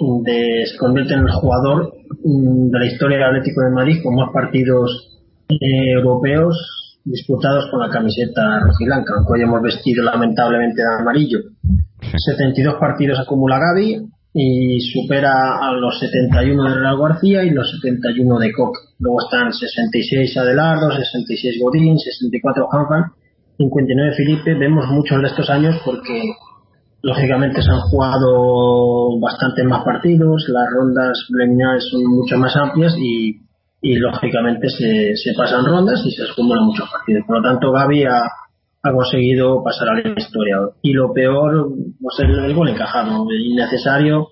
de, 0.00 0.66
se 0.66 0.76
convierte 0.78 1.14
en 1.14 1.20
el 1.20 1.32
jugador 1.32 1.92
mm, 2.24 2.70
de 2.70 2.78
la 2.78 2.86
historia 2.86 3.18
del 3.18 3.26
Atlético 3.26 3.62
de 3.62 3.70
Madrid 3.70 4.00
con 4.02 4.14
más 4.14 4.30
partidos 4.32 5.20
eh, 5.48 5.92
europeos 5.96 6.56
disputados 7.04 7.68
con 7.70 7.80
la 7.80 7.88
camiseta 7.88 8.60
rojiblanca, 8.60 9.14
aunque 9.16 9.32
hoy 9.32 9.42
hemos 9.42 9.62
vestido 9.62 10.04
lamentablemente 10.04 10.82
de 10.82 11.00
amarillo. 11.00 11.38
72 12.00 12.74
partidos 12.78 13.18
acumula 13.18 13.58
Gaby 13.58 14.08
y 14.34 14.80
supera 14.80 15.32
a 15.60 15.72
los 15.72 15.98
71 15.98 16.62
de 16.62 16.74
Real 16.74 16.98
García 16.98 17.44
y 17.44 17.50
los 17.50 17.70
71 17.70 18.38
de 18.38 18.52
Koch. 18.52 18.76
Luego 18.98 19.18
están 19.24 19.52
66 19.52 20.36
Adelardo, 20.36 20.90
66 20.90 21.58
Godín, 21.62 21.98
64 21.98 22.68
Hanfan, 22.70 23.12
59 23.56 24.14
Felipe. 24.14 24.54
Vemos 24.54 24.86
muchos 24.88 25.20
de 25.22 25.28
estos 25.28 25.48
años 25.50 25.76
porque 25.84 26.20
Lógicamente 27.02 27.62
se 27.62 27.70
han 27.70 27.80
jugado 27.80 29.20
bastante 29.20 29.62
más 29.64 29.84
partidos, 29.84 30.44
las 30.48 30.66
rondas 30.74 31.16
preliminares 31.30 31.84
son 31.90 32.04
mucho 32.04 32.36
más 32.36 32.56
amplias 32.56 32.94
y, 32.98 33.40
y 33.80 33.96
lógicamente 33.96 34.68
se, 34.68 35.14
se, 35.14 35.32
pasan 35.36 35.64
rondas 35.64 36.02
y 36.04 36.10
se 36.10 36.24
acumulan 36.30 36.64
muchos 36.64 36.90
partidos. 36.90 37.22
Por 37.26 37.36
lo 37.36 37.48
tanto, 37.48 37.70
Gaby 37.70 38.04
ha, 38.04 38.22
ha 38.82 38.92
conseguido 38.92 39.62
pasar 39.62 39.90
a 39.90 39.94
la 39.94 40.14
historia. 40.16 40.56
Y 40.82 40.92
lo 40.92 41.12
peor, 41.12 41.68
pues 42.00 42.18
el, 42.18 42.36
el 42.44 42.54
gol 42.54 42.68
encajado, 42.68 43.26
innecesario, 43.30 44.28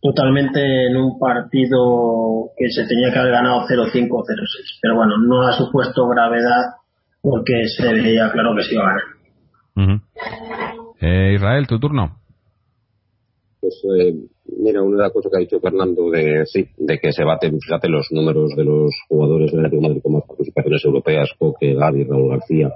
totalmente 0.00 0.86
en 0.86 0.96
un 0.96 1.18
partido 1.18 2.50
que 2.56 2.70
se 2.70 2.86
tenía 2.86 3.12
que 3.12 3.18
haber 3.18 3.32
ganado 3.32 3.60
0-5 3.68 4.08
o 4.10 4.24
0-6. 4.24 4.78
Pero 4.80 4.96
bueno, 4.96 5.16
no 5.18 5.42
ha 5.42 5.52
supuesto 5.52 6.08
gravedad 6.08 6.74
porque 7.22 7.66
se 7.68 7.92
veía 7.92 8.30
claro 8.32 8.54
que 8.56 8.62
se 8.62 8.74
iba 8.74 8.84
a 8.84 8.86
ganar. 8.86 10.69
Eh, 11.00 11.32
Israel, 11.34 11.66
tu 11.66 11.78
turno. 11.78 12.20
Pues 13.60 13.74
eh, 13.98 14.14
mira, 14.58 14.82
una 14.82 14.96
de 14.96 15.02
las 15.04 15.12
cosas 15.12 15.30
que 15.30 15.36
ha 15.38 15.40
dicho 15.40 15.60
Fernando 15.60 16.10
de 16.10 16.44
sí, 16.46 16.66
de 16.76 16.98
que 16.98 17.12
se 17.12 17.24
baten, 17.24 17.58
fíjate 17.60 17.88
los 17.88 18.08
números 18.10 18.54
de 18.56 18.64
los 18.64 18.90
jugadores 19.08 19.52
de 19.52 19.60
Real 19.60 19.80
Madrid 19.80 20.02
con 20.02 20.14
más 20.14 20.24
participaciones 20.26 20.84
europeas, 20.84 21.30
Coque, 21.38 21.74
Gaby, 21.74 22.04
Raúl 22.04 22.30
García. 22.30 22.72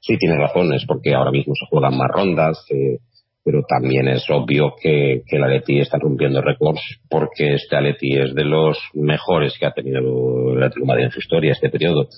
Sí, 0.00 0.16
tiene 0.18 0.36
razones, 0.36 0.84
porque 0.86 1.14
ahora 1.14 1.30
mismo 1.30 1.54
se 1.54 1.66
juegan 1.66 1.96
más 1.96 2.08
rondas, 2.10 2.64
eh, 2.70 2.98
pero 3.44 3.62
también 3.68 4.08
es 4.08 4.24
obvio 4.30 4.74
que, 4.80 5.22
que 5.26 5.36
el 5.36 5.44
Atleti 5.44 5.80
está 5.80 5.98
rompiendo 5.98 6.42
récords, 6.42 6.80
porque 7.08 7.54
este 7.54 7.76
Atleti 7.76 8.18
es 8.18 8.34
de 8.34 8.44
los 8.44 8.78
mejores 8.94 9.56
que 9.58 9.66
ha 9.66 9.72
tenido 9.72 10.52
el 10.52 10.62
Atlético 10.62 10.86
Madrid 10.86 11.04
en 11.04 11.10
su 11.10 11.18
historia, 11.20 11.52
este 11.52 11.70
periodo 11.70 12.08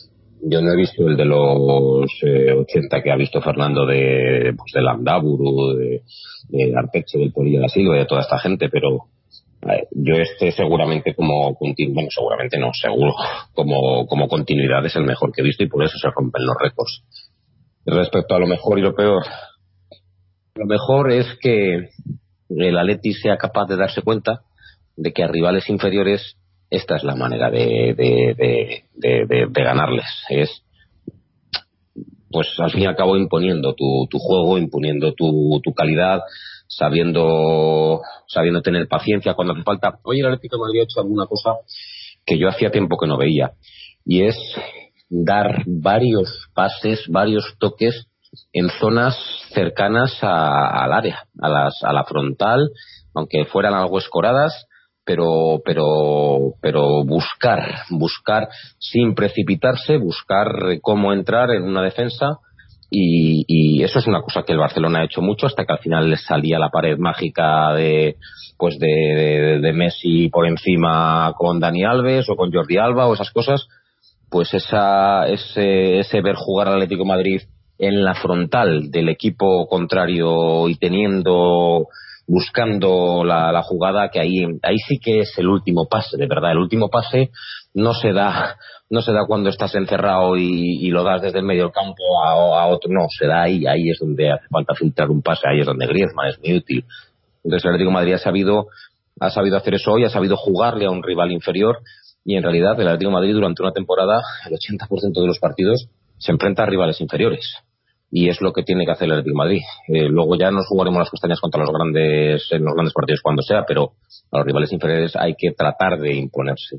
yo 0.45 0.61
no 0.61 0.73
he 0.73 0.77
visto 0.77 1.07
el 1.07 1.17
de 1.17 1.25
los 1.25 2.11
eh, 2.23 2.53
80 2.53 3.03
que 3.03 3.13
ha 3.13 3.17
visto 3.17 3.41
Fernando 3.41 3.87
de, 3.87 4.55
pues, 4.57 4.73
de 4.75 4.83
Landaburu, 4.83 5.77
de, 5.77 6.03
de 6.49 6.75
Arpeche, 6.77 7.19
del 7.19 7.33
Torilla 7.33 7.59
de 7.59 7.63
la 7.63 7.69
Silva, 7.69 7.97
de 7.97 8.07
toda 8.07 8.23
esta 8.23 8.39
gente, 8.39 8.69
pero 8.69 9.07
eh, 9.63 9.87
yo 9.93 10.17
este 10.17 10.51
seguramente 10.51 11.15
como 11.15 11.57
bueno, 11.57 12.09
seguramente 12.11 12.59
no, 12.59 12.73
seguro, 12.73 13.13
como, 13.55 14.07
como 14.07 14.27
continuidad 14.27 14.85
es 14.85 14.97
el 14.97 15.05
mejor 15.05 15.31
que 15.33 15.43
he 15.43 15.45
visto 15.45 15.63
y 15.63 15.69
por 15.69 15.85
eso 15.85 15.97
se 15.99 16.11
rompen 16.11 16.45
los 16.45 16.57
récords. 16.61 17.05
Respecto 17.87 18.35
a 18.35 18.41
lo 18.41 18.47
mejor 18.47 18.79
y 18.79 18.83
lo 18.83 18.95
peor, 18.95 19.23
lo 20.55 20.67
mejor 20.67 21.13
es 21.13 21.27
que 21.41 21.91
el 22.49 22.79
Atleti 22.79 23.13
sea 23.15 23.37
capaz 23.37 23.67
de 23.67 23.77
darse 23.77 24.03
cuenta 24.03 24.43
de 24.97 25.13
que 25.13 25.23
a 25.23 25.29
rivales 25.29 25.69
inferiores 25.69 26.37
esta 26.73 26.97
es 26.97 27.05
la 27.05 27.15
manera 27.15 27.51
de, 27.51 27.95
de, 27.95 29.47
ganarles. 29.53 30.07
Es, 30.31 30.65
pues 32.31 32.49
al 32.59 32.71
fin 32.71 32.83
y 32.83 32.87
al 32.87 32.97
cabo, 32.97 33.17
imponiendo 33.17 33.75
tu, 33.75 34.07
tu 34.09 34.19
juego, 34.19 34.57
imponiendo 34.57 35.13
tu, 35.13 35.61
tu 35.63 35.75
calidad, 35.75 36.21
sabiendo, 36.67 38.01
sabiendo 38.27 38.63
tener 38.63 38.89
paciencia 38.89 39.35
cuando 39.35 39.53
hace 39.53 39.63
falta. 39.63 39.99
Oye, 40.05 40.21
el 40.21 40.27
Atlético 40.27 40.57
me 40.59 40.71
había 40.71 40.85
hecho 40.85 41.01
alguna 41.01 41.27
cosa 41.27 41.57
que 42.25 42.39
yo 42.39 42.49
hacía 42.49 42.71
tiempo 42.71 42.97
que 42.97 43.07
no 43.07 43.19
veía, 43.19 43.53
y 44.07 44.23
es 44.23 44.37
dar 45.11 45.65
varios 45.67 46.49
pases, 46.55 47.05
varios 47.09 47.45
toques 47.59 48.07
en 48.55 48.71
zonas 48.81 49.15
cercanas 49.53 50.17
al 50.23 50.93
área, 50.93 51.27
a, 51.39 51.49
las, 51.51 51.75
a 51.83 51.93
la 51.93 52.05
frontal, 52.05 52.71
aunque 53.15 53.45
fueran 53.45 53.75
algo 53.75 53.99
escoradas, 53.99 54.69
pero 55.05 55.61
pero 55.65 56.55
pero 56.61 57.05
buscar 57.05 57.61
buscar 57.91 58.49
sin 58.79 59.15
precipitarse 59.15 59.97
buscar 59.97 60.47
cómo 60.81 61.13
entrar 61.13 61.51
en 61.51 61.65
una 61.65 61.83
defensa 61.83 62.39
y, 62.95 63.45
y, 63.49 63.83
eso 63.83 64.01
es 64.01 64.07
una 64.07 64.21
cosa 64.21 64.43
que 64.43 64.53
el 64.53 64.59
Barcelona 64.59 65.01
ha 65.01 65.05
hecho 65.05 65.23
mucho 65.23 65.47
hasta 65.47 65.65
que 65.65 65.73
al 65.73 65.79
final 65.79 66.11
les 66.11 66.27
salía 66.27 66.59
la 66.59 66.69
pared 66.69 66.99
mágica 66.99 67.73
de 67.73 68.17
pues 68.59 68.79
de, 68.79 69.73
Messi 69.75 70.29
por 70.29 70.47
encima 70.47 71.33
con 71.37 71.59
Dani 71.59 71.85
Alves 71.85 72.29
o 72.29 72.37
con 72.37 72.53
Jordi 72.53 72.77
Alba 72.77 73.07
o 73.07 73.15
esas 73.15 73.31
cosas 73.31 73.67
pues 74.31 74.53
esa 74.53 75.27
ese, 75.27 76.01
ese 76.01 76.21
ver 76.21 76.37
jugar 76.37 76.69
al 76.69 76.75
Atlético 76.75 77.07
Madrid 77.07 77.41
en 77.79 78.05
la 78.05 78.15
frontal 78.15 78.91
del 78.91 79.09
equipo 79.09 79.67
contrario 79.69 80.69
y 80.69 80.77
teniendo 80.77 81.87
buscando 82.27 83.25
la, 83.25 83.63
jugada, 83.63 84.11
que 84.11 84.21
ahí, 84.21 84.45
ahí 84.63 84.77
sí 84.89 84.99
que 85.03 85.21
es 85.21 85.37
el 85.39 85.49
último 85.49 85.87
pase, 85.89 86.17
de 86.17 86.27
verdad. 86.27 86.53
El 86.53 86.59
último 86.59 86.89
pase 86.89 87.31
no 87.75 87.95
se 87.95 88.13
da, 88.13 88.57
no 88.91 89.03
se 89.03 89.13
da 89.13 89.27
cuando 89.27 89.51
estás 89.51 89.75
encerrado 89.75 90.37
y, 90.37 90.89
lo 90.91 91.03
das 91.05 91.23
desde 91.23 91.39
el 91.39 91.45
medio 91.45 91.65
del 91.65 91.73
campo 91.73 92.03
a, 92.25 92.63
a, 92.63 92.67
otro, 92.67 92.91
no, 92.93 93.07
se 93.09 93.27
da 93.27 93.43
ahí, 93.43 93.67
ahí 93.67 93.91
es 93.91 93.99
donde 94.01 94.31
hace 94.31 94.47
falta 94.51 94.75
filtrar 94.75 95.11
un 95.11 95.23
pase, 95.23 95.49
ahí 95.49 95.61
es 95.61 95.67
donde 95.67 95.87
Griezmann 95.87 96.29
es 96.29 96.39
muy 96.39 96.57
útil. 96.57 96.85
Entonces 97.45 97.65
el 97.65 97.71
Atlético 97.71 97.91
Madrid 97.91 98.15
ha 98.15 98.19
sabido, 98.19 98.67
ha 99.21 99.31
sabido 99.31 99.57
hacer 99.57 99.75
eso 99.75 99.93
hoy, 99.93 100.05
ha 100.05 100.11
sabido 100.11 100.37
jugarle 100.37 100.87
a 100.87 100.91
un 100.91 101.03
rival 101.03 101.33
inferior 101.33 101.79
y 102.25 102.37
en 102.37 102.43
realidad 102.43 102.81
el 102.81 102.87
Atlético 102.87 103.11
Madrid 103.11 103.35
durante 103.35 103.63
una 103.63 103.73
temporada, 103.73 104.23
el 104.47 104.53
80% 104.53 105.21
de 105.21 105.27
los 105.27 105.39
partidos 105.39 105.89
se 106.19 106.31
enfrenta 106.31 106.63
a 106.63 106.67
rivales 106.67 107.01
inferiores 107.01 107.63
y 108.15 108.29
es 108.29 108.43
lo 108.43 108.53
que 108.53 108.63
tiene 108.63 108.85
que 108.85 108.93
hacer 108.93 109.11
el 109.11 109.25
de 109.25 109.33
Madrid. 109.33 109.63
Eh, 109.89 110.07
luego 110.09 110.37
ya 110.37 110.51
nos 110.51 110.67
jugaremos 110.67 110.99
las 110.99 111.11
castañas 111.11 111.41
contra 111.41 111.63
los 111.63 111.71
grandes 111.73 112.47
en 112.51 112.63
los 112.63 112.75
grandes 112.75 112.93
partidos 112.93 113.23
cuando 113.23 113.41
sea, 113.43 113.65
pero 113.67 113.93
a 114.31 114.37
los 114.37 114.47
rivales 114.47 114.71
inferiores 114.71 115.17
hay 115.17 115.35
que 115.35 115.53
tratar 115.53 115.99
de 115.99 116.15
imponerse. 116.17 116.77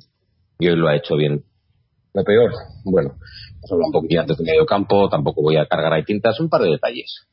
Y 0.60 0.68
hoy 0.68 0.76
lo 0.76 0.88
ha 0.88 0.96
hecho 0.96 1.16
bien. 1.16 1.44
Lo 2.14 2.24
peor, 2.24 2.52
bueno, 2.86 3.14
hemos 3.58 3.72
hablado 3.72 3.88
un 3.88 3.92
poquito 3.94 4.22
antes 4.22 4.38
del 4.38 4.46
medio 4.46 4.66
campo, 4.68 5.10
tampoco 5.10 5.42
voy 5.42 5.58
a 5.58 5.66
cargar 5.66 5.92
ahí 5.94 6.04
tintas, 6.04 6.40
un 6.40 6.50
par 6.50 6.62
de 6.62 6.70
detalles. 6.70 7.28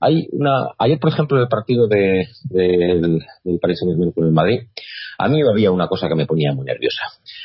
Hay 0.00 0.26
una, 0.32 0.70
ayer 0.78 0.98
por 0.98 1.12
ejemplo 1.12 1.40
el 1.40 1.46
partido 1.46 1.86
de, 1.86 2.26
del, 2.50 3.20
del 3.44 3.58
Paris 3.60 3.78
Saint 3.78 3.92
Germain 3.92 4.10
con 4.10 4.26
el 4.26 4.32
Madrid, 4.32 4.62
a 5.16 5.28
mí 5.28 5.40
había 5.48 5.70
una 5.70 5.86
cosa 5.86 6.08
que 6.08 6.16
me 6.16 6.26
ponía 6.26 6.52
muy 6.52 6.64
nerviosa, 6.64 7.02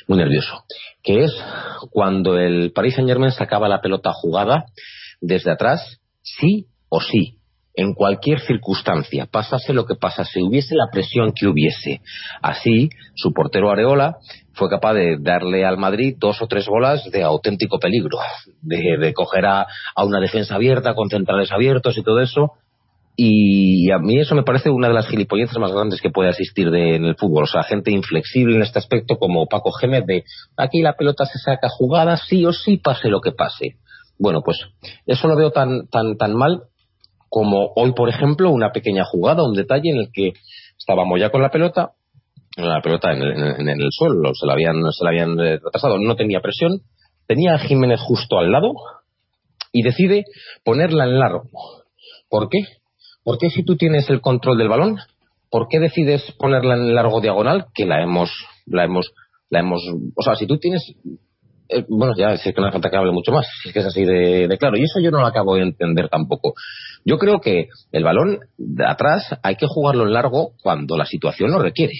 muy 0.08 0.18
nervioso, 0.18 0.64
que 1.04 1.26
es 1.26 1.32
cuando 1.92 2.36
el 2.40 2.72
Paris 2.72 2.96
Saint 2.96 3.08
Germain 3.08 3.32
sacaba 3.32 3.70
la 3.70 3.80
pelota 3.80 4.12
jugada 4.12 4.66
desde 5.22 5.52
atrás, 5.52 6.00
sí 6.22 6.68
o 6.90 7.00
sí, 7.02 7.38
en 7.78 7.94
cualquier 7.94 8.40
circunstancia, 8.40 9.28
pasase 9.32 9.72
lo 9.72 9.86
que 9.86 9.94
pasase, 9.96 10.42
hubiese 10.42 10.76
la 10.76 10.88
presión 10.92 11.32
que 11.32 11.48
hubiese. 11.48 12.02
Así, 12.42 12.90
su 13.16 13.34
portero 13.34 13.70
Areola 13.70 14.18
fue 14.54 14.68
capaz 14.68 14.96
de 14.96 15.18
darle 15.20 15.64
al 15.64 15.78
Madrid 15.78 16.16
dos 16.18 16.42
o 16.42 16.48
tres 16.48 16.66
bolas 16.66 17.04
de 17.12 17.24
auténtico 17.24 17.78
peligro, 17.78 18.18
de, 18.62 19.14
coger 19.14 19.46
a, 19.46 19.68
a, 19.96 20.06
una 20.06 20.20
defensa 20.20 20.56
abierta, 20.56 20.96
con 20.96 21.10
centrales 21.10 21.52
abiertos 21.52 21.96
y 21.98 22.04
todo 22.04 22.20
eso. 22.20 22.54
Y 23.16 23.92
a 23.92 24.00
mí 24.00 24.20
eso 24.20 24.34
me 24.34 24.44
parece 24.44 24.70
una 24.70 24.88
de 24.88 24.94
las 24.96 25.08
gilipolleces 25.08 25.58
más 25.58 25.72
grandes 25.72 26.02
que 26.02 26.10
puede 26.10 26.30
asistir 26.30 26.72
de, 26.72 26.96
en 26.96 27.06
el 27.06 27.16
fútbol. 27.16 27.44
O 27.44 27.48
sea, 27.48 27.64
gente 27.64 27.92
inflexible 27.92 28.56
en 28.56 28.64
este 28.64 28.80
aspecto 28.80 29.18
como 29.18 29.46
Paco 29.48 29.72
Gémez 29.72 30.06
de 30.06 30.24
aquí 30.56 30.82
la 30.82 30.94
pelota 30.94 31.26
se 31.26 31.38
saca 31.38 31.68
jugada, 31.70 32.18
sí 32.18 32.44
o 32.46 32.54
sí, 32.54 32.78
pase 32.78 33.10
lo 33.10 33.22
que 33.22 33.32
pase. 33.32 33.78
Bueno, 34.20 34.42
pues 34.44 34.60
eso 35.06 35.28
lo 35.28 35.36
veo 35.36 35.52
tan, 35.52 35.88
tan, 35.88 36.18
tan 36.18 36.34
mal 36.34 36.64
como 37.30 37.72
hoy, 37.76 37.94
por 37.94 38.10
ejemplo, 38.10 38.52
una 38.52 38.72
pequeña 38.72 39.04
jugada, 39.04 39.44
un 39.44 39.54
detalle 39.54 39.92
en 39.92 39.98
el 39.98 40.10
que 40.14 40.34
estábamos 40.78 41.20
ya 41.20 41.30
con 41.30 41.42
la 41.42 41.50
pelota, 41.50 41.92
la 42.56 42.82
pelota 42.82 43.12
en 43.12 43.22
el, 43.22 43.62
en 43.62 43.70
el 43.70 43.90
suelo, 43.92 44.34
se 44.34 44.46
la 44.46 44.54
habían, 44.54 44.82
se 44.92 45.04
la 45.04 45.10
habían 45.10 45.38
retrasado, 45.38 46.00
no 46.00 46.16
tenía 46.16 46.40
presión, 46.40 46.82
tenía 47.28 47.56
a 47.56 47.60
Jiménez 47.60 48.00
justo 48.00 48.40
al 48.40 48.52
lado 48.52 48.74
y 49.72 49.84
decide 49.84 50.24
ponerla 50.64 51.04
en 51.04 51.20
largo. 51.20 51.44
¿Por 52.30 52.50
qué? 52.50 52.60
¿Por 53.24 53.38
qué 53.38 53.50
si 53.50 53.64
tú 53.64 53.76
tienes 53.76 54.10
el 54.10 54.22
control 54.22 54.58
del 54.58 54.70
balón, 54.70 54.98
por 55.52 55.68
qué 55.68 55.80
decides 55.80 56.24
ponerla 56.40 56.76
en 56.76 56.96
largo 56.96 57.22
diagonal? 57.22 57.66
Que 57.74 57.86
la 57.86 58.02
hemos, 58.02 58.30
la 58.66 58.86
hemos, 58.86 59.14
la 59.50 59.60
hemos, 59.60 59.82
o 60.16 60.24
sea, 60.24 60.36
si 60.36 60.48
tú 60.48 60.58
tienes 60.58 60.84
eh, 61.70 61.86
bueno, 61.90 62.14
ya 62.18 62.34
es 62.34 62.42
que 62.44 62.54
no 62.56 62.68
hace 62.68 62.74
falta 62.74 62.90
que 62.90 62.98
hable 62.98 63.12
mucho 63.12 63.32
más, 63.32 63.48
es 63.66 63.74
que 63.74 63.80
es 63.80 63.86
así 63.86 64.06
de, 64.06 64.56
claro, 64.60 64.78
y 64.78 64.84
eso 64.84 65.00
yo 65.00 65.12
no 65.12 65.20
lo 65.20 65.26
acabo 65.26 65.56
de 65.56 65.64
entender 65.64 66.10
tampoco. 66.10 66.54
Yo 67.06 67.18
creo 67.18 67.40
que 67.40 67.68
el 67.92 68.04
balón 68.04 68.40
de 68.58 68.86
atrás 68.86 69.24
hay 69.44 69.56
que 69.56 69.68
jugarlo 69.68 70.06
en 70.06 70.14
largo 70.14 70.52
cuando 70.62 70.98
la 70.98 71.06
situación 71.06 71.52
lo 71.52 71.60
requiere. 71.60 71.94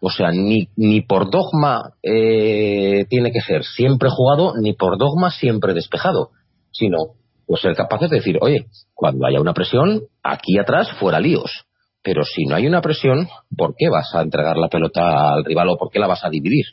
O 0.00 0.10
sea, 0.10 0.30
ni, 0.30 0.68
ni 0.76 1.00
por 1.02 1.30
dogma 1.30 1.92
eh, 2.02 3.04
tiene 3.08 3.30
que 3.30 3.40
ser 3.40 3.64
siempre 3.64 4.08
jugado, 4.10 4.54
ni 4.60 4.72
por 4.74 4.98
dogma 4.98 5.30
siempre 5.30 5.74
despejado, 5.74 6.30
sino 6.70 6.98
pues 7.46 7.60
ser 7.60 7.74
capaces 7.74 8.10
de 8.10 8.16
decir, 8.16 8.38
oye, 8.40 8.66
cuando 8.94 9.26
haya 9.26 9.40
una 9.40 9.52
presión, 9.52 10.02
aquí 10.22 10.58
atrás 10.58 10.90
fuera 10.98 11.20
líos. 11.20 11.66
Pero 12.02 12.22
si 12.24 12.44
no 12.44 12.56
hay 12.56 12.66
una 12.66 12.82
presión, 12.82 13.28
¿por 13.56 13.74
qué 13.76 13.88
vas 13.88 14.14
a 14.14 14.22
entregar 14.22 14.56
la 14.56 14.68
pelota 14.68 15.34
al 15.34 15.44
rival 15.44 15.70
o 15.70 15.76
por 15.76 15.90
qué 15.90 15.98
la 15.98 16.06
vas 16.06 16.24
a 16.24 16.30
dividir? 16.30 16.64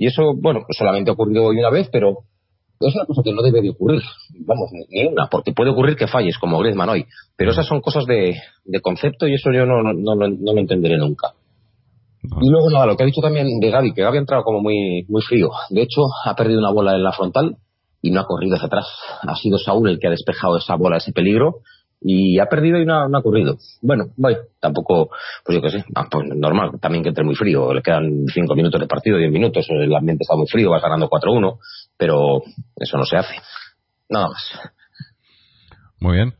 Y 0.00 0.06
eso, 0.06 0.32
bueno, 0.34 0.62
solamente 0.70 1.10
ha 1.10 1.12
ocurrido 1.12 1.44
hoy 1.44 1.58
una 1.58 1.68
vez, 1.68 1.90
pero 1.92 2.20
es 2.80 2.94
una 2.94 3.04
cosa 3.04 3.20
que 3.22 3.34
no 3.34 3.42
debe 3.42 3.60
de 3.60 3.68
ocurrir. 3.68 4.00
Vamos, 4.46 4.70
ni 4.72 5.04
una, 5.04 5.28
porque 5.28 5.52
puede 5.52 5.72
ocurrir 5.72 5.94
que 5.94 6.06
falles, 6.06 6.38
como 6.38 6.58
Griezmann 6.58 6.88
hoy. 6.88 7.04
Pero 7.36 7.50
esas 7.50 7.66
son 7.66 7.82
cosas 7.82 8.06
de, 8.06 8.34
de 8.64 8.80
concepto 8.80 9.28
y 9.28 9.34
eso 9.34 9.52
yo 9.52 9.66
no, 9.66 9.82
no, 9.82 9.92
no, 9.92 10.14
no, 10.14 10.52
lo 10.54 10.58
entenderé 10.58 10.96
nunca. 10.96 11.34
Y 12.22 12.48
luego 12.48 12.70
nada, 12.70 12.86
lo 12.86 12.96
que 12.96 13.02
ha 13.02 13.06
dicho 13.06 13.20
también 13.20 13.46
de 13.60 13.70
Gaby, 13.70 13.92
que 13.92 14.00
Gaby 14.00 14.16
ha 14.16 14.20
entrado 14.20 14.42
como 14.42 14.62
muy, 14.62 15.04
muy 15.06 15.20
frío. 15.20 15.50
De 15.68 15.82
hecho, 15.82 16.00
ha 16.24 16.34
perdido 16.34 16.60
una 16.60 16.72
bola 16.72 16.94
en 16.94 17.02
la 17.02 17.12
frontal 17.12 17.58
y 18.00 18.10
no 18.10 18.20
ha 18.20 18.26
corrido 18.26 18.56
hacia 18.56 18.68
atrás. 18.68 18.86
Ha 19.20 19.36
sido 19.36 19.58
Saúl 19.58 19.90
el 19.90 19.98
que 19.98 20.06
ha 20.06 20.10
despejado 20.10 20.56
esa 20.56 20.76
bola, 20.76 20.96
ese 20.96 21.12
peligro, 21.12 21.56
y 22.00 22.38
ha 22.38 22.46
perdido 22.46 22.78
y 22.78 22.86
no 22.86 22.94
ha, 22.94 23.18
ocurrido. 23.18 23.56
Bueno, 23.82 24.06
voy, 24.16 24.36
tampoco, 24.60 25.10
pues 25.44 25.56
yo 25.56 25.62
qué 25.62 25.70
sé, 25.70 25.84
ah, 25.94 26.06
pues 26.10 26.26
normal, 26.34 26.72
también 26.80 27.02
que 27.02 27.10
entre 27.10 27.24
muy 27.24 27.34
frío, 27.34 27.74
le 27.74 27.82
quedan 27.82 28.24
cinco 28.32 28.54
minutos 28.54 28.80
de 28.80 28.86
partido, 28.86 29.18
diez 29.18 29.30
minutos, 29.30 29.66
el 29.68 29.94
ambiente 29.94 30.22
está 30.22 30.36
muy 30.36 30.46
frío, 30.46 30.70
vas 30.70 30.82
ganando 30.82 31.08
4-1, 31.08 31.58
pero 31.96 32.42
eso 32.76 32.96
no 32.96 33.04
se 33.04 33.16
hace. 33.16 33.34
Nada 34.08 34.28
más. 34.28 34.72
Muy 36.00 36.16
bien. 36.16 36.34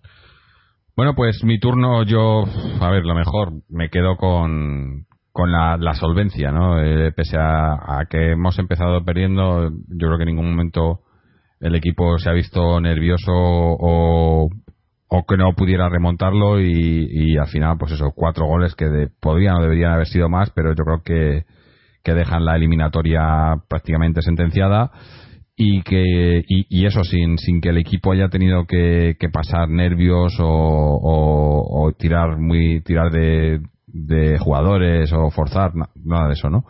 Bueno, 0.97 1.15
pues 1.15 1.45
mi 1.45 1.61
turno, 1.61 2.03
yo, 2.05 2.45
a 2.81 2.91
ver, 2.91 3.05
lo 3.05 3.15
mejor, 3.15 3.53
me 3.69 3.91
quedo 3.91 4.17
con, 4.17 5.07
con 5.33 5.53
la, 5.53 5.77
la 5.79 5.95
solvencia, 5.95 6.51
¿no? 6.51 6.83
Eh, 6.83 7.13
pese 7.13 7.37
a, 7.39 8.01
a 8.01 8.07
que 8.09 8.33
hemos 8.33 8.59
empezado 8.59 9.05
perdiendo, 9.05 9.71
yo 9.71 10.07
creo 10.07 10.17
que 10.17 10.25
en 10.25 10.31
ningún 10.31 10.51
momento 10.51 11.01
el 11.61 11.75
equipo 11.75 12.19
se 12.19 12.31
ha 12.31 12.33
visto 12.33 12.81
nervioso 12.81 13.33
o 13.33 14.49
o 15.13 15.25
que 15.27 15.37
no 15.37 15.53
pudiera 15.55 15.89
remontarlo 15.89 16.61
y, 16.61 17.09
y 17.11 17.37
al 17.37 17.49
final 17.49 17.77
pues 17.79 17.93
esos 17.93 18.13
cuatro 18.15 18.47
goles 18.47 18.77
que 18.77 18.89
de, 18.89 19.09
podrían 19.09 19.57
o 19.57 19.63
deberían 19.63 19.93
haber 19.93 20.07
sido 20.07 20.29
más 20.29 20.51
pero 20.51 20.73
yo 20.73 20.85
creo 20.85 21.03
que, 21.03 21.45
que 22.05 22.15
dejan 22.15 22.45
la 22.45 22.55
eliminatoria 22.55 23.57
prácticamente 23.69 24.23
sentenciada 24.23 24.93
y 25.57 25.83
que 25.83 26.45
y, 26.47 26.87
eso 26.87 27.03
sin, 27.03 27.39
sin 27.39 27.61
que 27.61 27.71
el 27.71 27.79
equipo 27.79 28.13
haya 28.13 28.29
tenido 28.29 28.67
que, 28.67 29.17
que 29.19 29.29
pasar 29.29 29.69
nervios 29.69 30.39
o, 30.39 30.47
o, 30.47 31.93
tirar 31.99 32.39
muy 32.39 32.81
tirar 32.83 33.11
de, 33.11 33.61
de 33.89 34.39
jugadores 34.39 35.13
o 35.13 35.31
forzar 35.31 35.73
nada 35.75 36.29
de 36.29 36.35
eso 36.35 36.49
no 36.51 36.65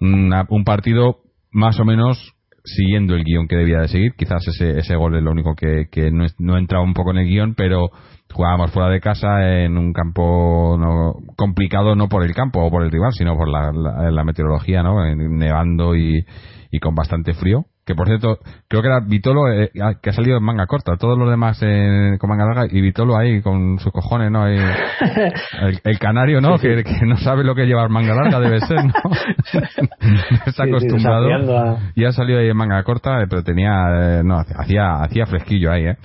un 0.00 0.64
partido 0.64 1.22
más 1.50 1.80
o 1.80 1.84
menos 1.86 2.34
siguiendo 2.64 3.14
el 3.14 3.24
guion 3.24 3.46
que 3.46 3.56
debía 3.56 3.80
de 3.80 3.88
seguir. 3.88 4.12
Quizás 4.16 4.46
ese, 4.48 4.78
ese 4.78 4.96
gol 4.96 5.16
es 5.16 5.22
lo 5.22 5.30
único 5.30 5.54
que, 5.54 5.86
que 5.90 6.10
no, 6.10 6.26
no 6.38 6.56
entraba 6.56 6.82
un 6.82 6.94
poco 6.94 7.10
en 7.10 7.18
el 7.18 7.28
guion, 7.28 7.54
pero 7.54 7.90
jugábamos 8.32 8.72
fuera 8.72 8.88
de 8.88 9.00
casa 9.00 9.62
en 9.62 9.76
un 9.76 9.92
campo 9.92 10.76
no, 10.78 11.14
complicado 11.36 11.94
no 11.94 12.08
por 12.08 12.24
el 12.24 12.34
campo 12.34 12.64
o 12.64 12.70
por 12.70 12.82
el 12.82 12.90
rival, 12.90 13.12
sino 13.12 13.36
por 13.36 13.48
la, 13.48 13.70
la, 13.72 14.10
la 14.10 14.24
meteorología, 14.24 14.82
¿no? 14.82 15.04
Nevando 15.14 15.94
y, 15.94 16.24
y 16.70 16.78
con 16.80 16.94
bastante 16.94 17.34
frío 17.34 17.66
que 17.86 17.94
por 17.94 18.06
cierto, 18.06 18.38
creo 18.66 18.80
que 18.80 18.88
era 18.88 19.00
Vitolo 19.00 19.52
eh, 19.52 19.70
que 20.02 20.10
ha 20.10 20.12
salido 20.12 20.38
en 20.38 20.42
manga 20.42 20.66
corta, 20.66 20.96
todos 20.96 21.18
los 21.18 21.28
demás 21.28 21.58
eh, 21.60 22.16
con 22.18 22.30
manga 22.30 22.46
larga 22.46 22.66
y 22.70 22.80
Vitolo 22.80 23.16
ahí 23.16 23.42
con 23.42 23.78
sus 23.78 23.92
cojones, 23.92 24.30
¿no? 24.30 24.44
Ahí, 24.44 24.56
el, 25.60 25.80
el, 25.84 25.98
canario, 25.98 26.40
¿no? 26.40 26.56
Sí, 26.56 26.68
sí. 26.68 26.82
Que, 26.82 26.84
que, 26.84 27.06
no 27.06 27.18
sabe 27.18 27.44
lo 27.44 27.54
que 27.54 27.66
llevar 27.66 27.90
manga 27.90 28.14
larga 28.14 28.40
debe 28.40 28.60
ser, 28.60 28.84
¿no? 28.84 28.92
Está 30.46 30.64
acostumbrado 30.64 31.58
a... 31.58 31.78
y 31.94 32.04
ha 32.04 32.12
salido 32.12 32.38
ahí 32.38 32.48
en 32.48 32.56
manga 32.56 32.82
corta, 32.84 33.22
eh, 33.22 33.26
pero 33.28 33.42
tenía, 33.42 34.22
no, 34.22 34.38
hacía, 34.38 35.02
hacía 35.02 35.26
fresquillo 35.26 35.70
ahí, 35.70 35.86
¿eh? 35.86 35.96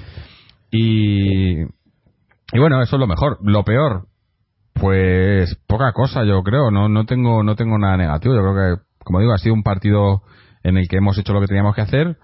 Y, 0.71 1.61
y 1.61 2.59
bueno, 2.59 2.81
eso 2.81 2.97
es 2.97 2.99
lo 2.99 3.07
mejor. 3.07 3.37
Lo 3.41 3.63
peor, 3.63 4.05
pues 4.73 5.55
poca 5.67 5.93
cosa, 5.93 6.23
yo 6.25 6.43
creo. 6.43 6.71
No, 6.71 6.89
no 6.89 7.05
tengo, 7.05 7.41
no 7.43 7.55
tengo 7.55 7.77
nada 7.77 7.97
negativo. 7.97 8.35
Yo 8.35 8.41
creo 8.41 8.53
que, 8.53 8.81
como 9.03 9.19
digo, 9.19 9.33
ha 9.33 9.37
sido 9.37 9.55
un 9.55 9.63
partido 9.63 10.23
en 10.69 10.77
el 10.77 10.87
que 10.87 10.97
hemos 10.97 11.17
hecho 11.17 11.33
lo 11.33 11.41
que 11.41 11.47
teníamos 11.47 11.75
que 11.75 11.81
hacer, 11.81 12.17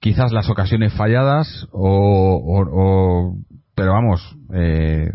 quizás 0.00 0.32
las 0.32 0.50
ocasiones 0.50 0.92
falladas 0.94 1.68
o, 1.72 2.42
o, 2.44 3.36
pero 3.74 3.92
vamos, 3.92 4.36
eh, 4.52 5.10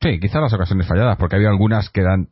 sí, 0.00 0.20
quizás 0.20 0.42
las 0.42 0.52
ocasiones 0.52 0.86
falladas, 0.86 1.16
porque 1.16 1.36
había 1.36 1.48
algunas 1.48 1.90
que 1.90 2.02
eran 2.02 2.28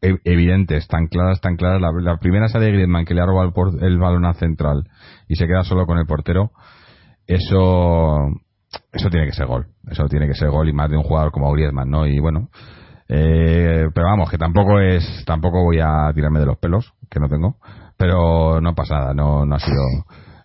evidentes, 0.00 0.88
tan 0.88 1.06
claras, 1.06 1.40
tan 1.40 1.56
claras. 1.56 1.80
La, 1.80 1.92
la 1.92 2.16
primera 2.18 2.46
es 2.46 2.52
de 2.52 2.72
Griezmann 2.72 3.04
que 3.04 3.14
le 3.14 3.20
ha 3.20 3.26
robado 3.26 3.52
el, 3.78 3.84
el, 3.84 3.98
balón 3.98 4.24
al 4.24 4.34
central 4.34 4.88
y 5.28 5.36
se 5.36 5.46
queda 5.46 5.62
solo 5.62 5.86
con 5.86 5.98
el 5.98 6.06
portero. 6.06 6.50
Eso, 7.26 8.28
eso 8.92 9.10
tiene 9.10 9.26
que 9.26 9.32
ser 9.32 9.46
gol. 9.46 9.66
Eso 9.88 10.06
tiene 10.08 10.26
que 10.26 10.34
ser 10.34 10.50
gol 10.50 10.68
y 10.68 10.72
más 10.72 10.90
de 10.90 10.96
un 10.96 11.04
jugador 11.04 11.30
como 11.30 11.52
Griezmann, 11.52 11.88
¿no? 11.88 12.06
Y 12.06 12.18
bueno, 12.18 12.48
eh, 13.08 13.88
pero 13.94 14.06
vamos, 14.06 14.30
que 14.30 14.38
tampoco 14.38 14.80
es, 14.80 15.04
tampoco 15.24 15.62
voy 15.62 15.78
a 15.80 16.10
tirarme 16.14 16.40
de 16.40 16.46
los 16.46 16.58
pelos, 16.58 16.94
que 17.08 17.20
no 17.20 17.28
tengo 17.28 17.58
pero 18.02 18.60
no 18.60 18.74
pasa 18.74 18.96
nada, 18.96 19.14
no, 19.14 19.46
no 19.46 19.54
ha 19.54 19.60
sido 19.60 19.80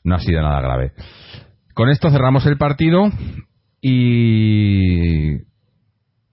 no 0.03 0.15
ha 0.15 0.19
sido 0.19 0.43
nada 0.43 0.61
grave. 0.61 0.91
Con 1.73 1.89
esto 1.89 2.11
cerramos 2.11 2.45
el 2.45 2.55
partido 2.55 3.09
y 3.81 5.37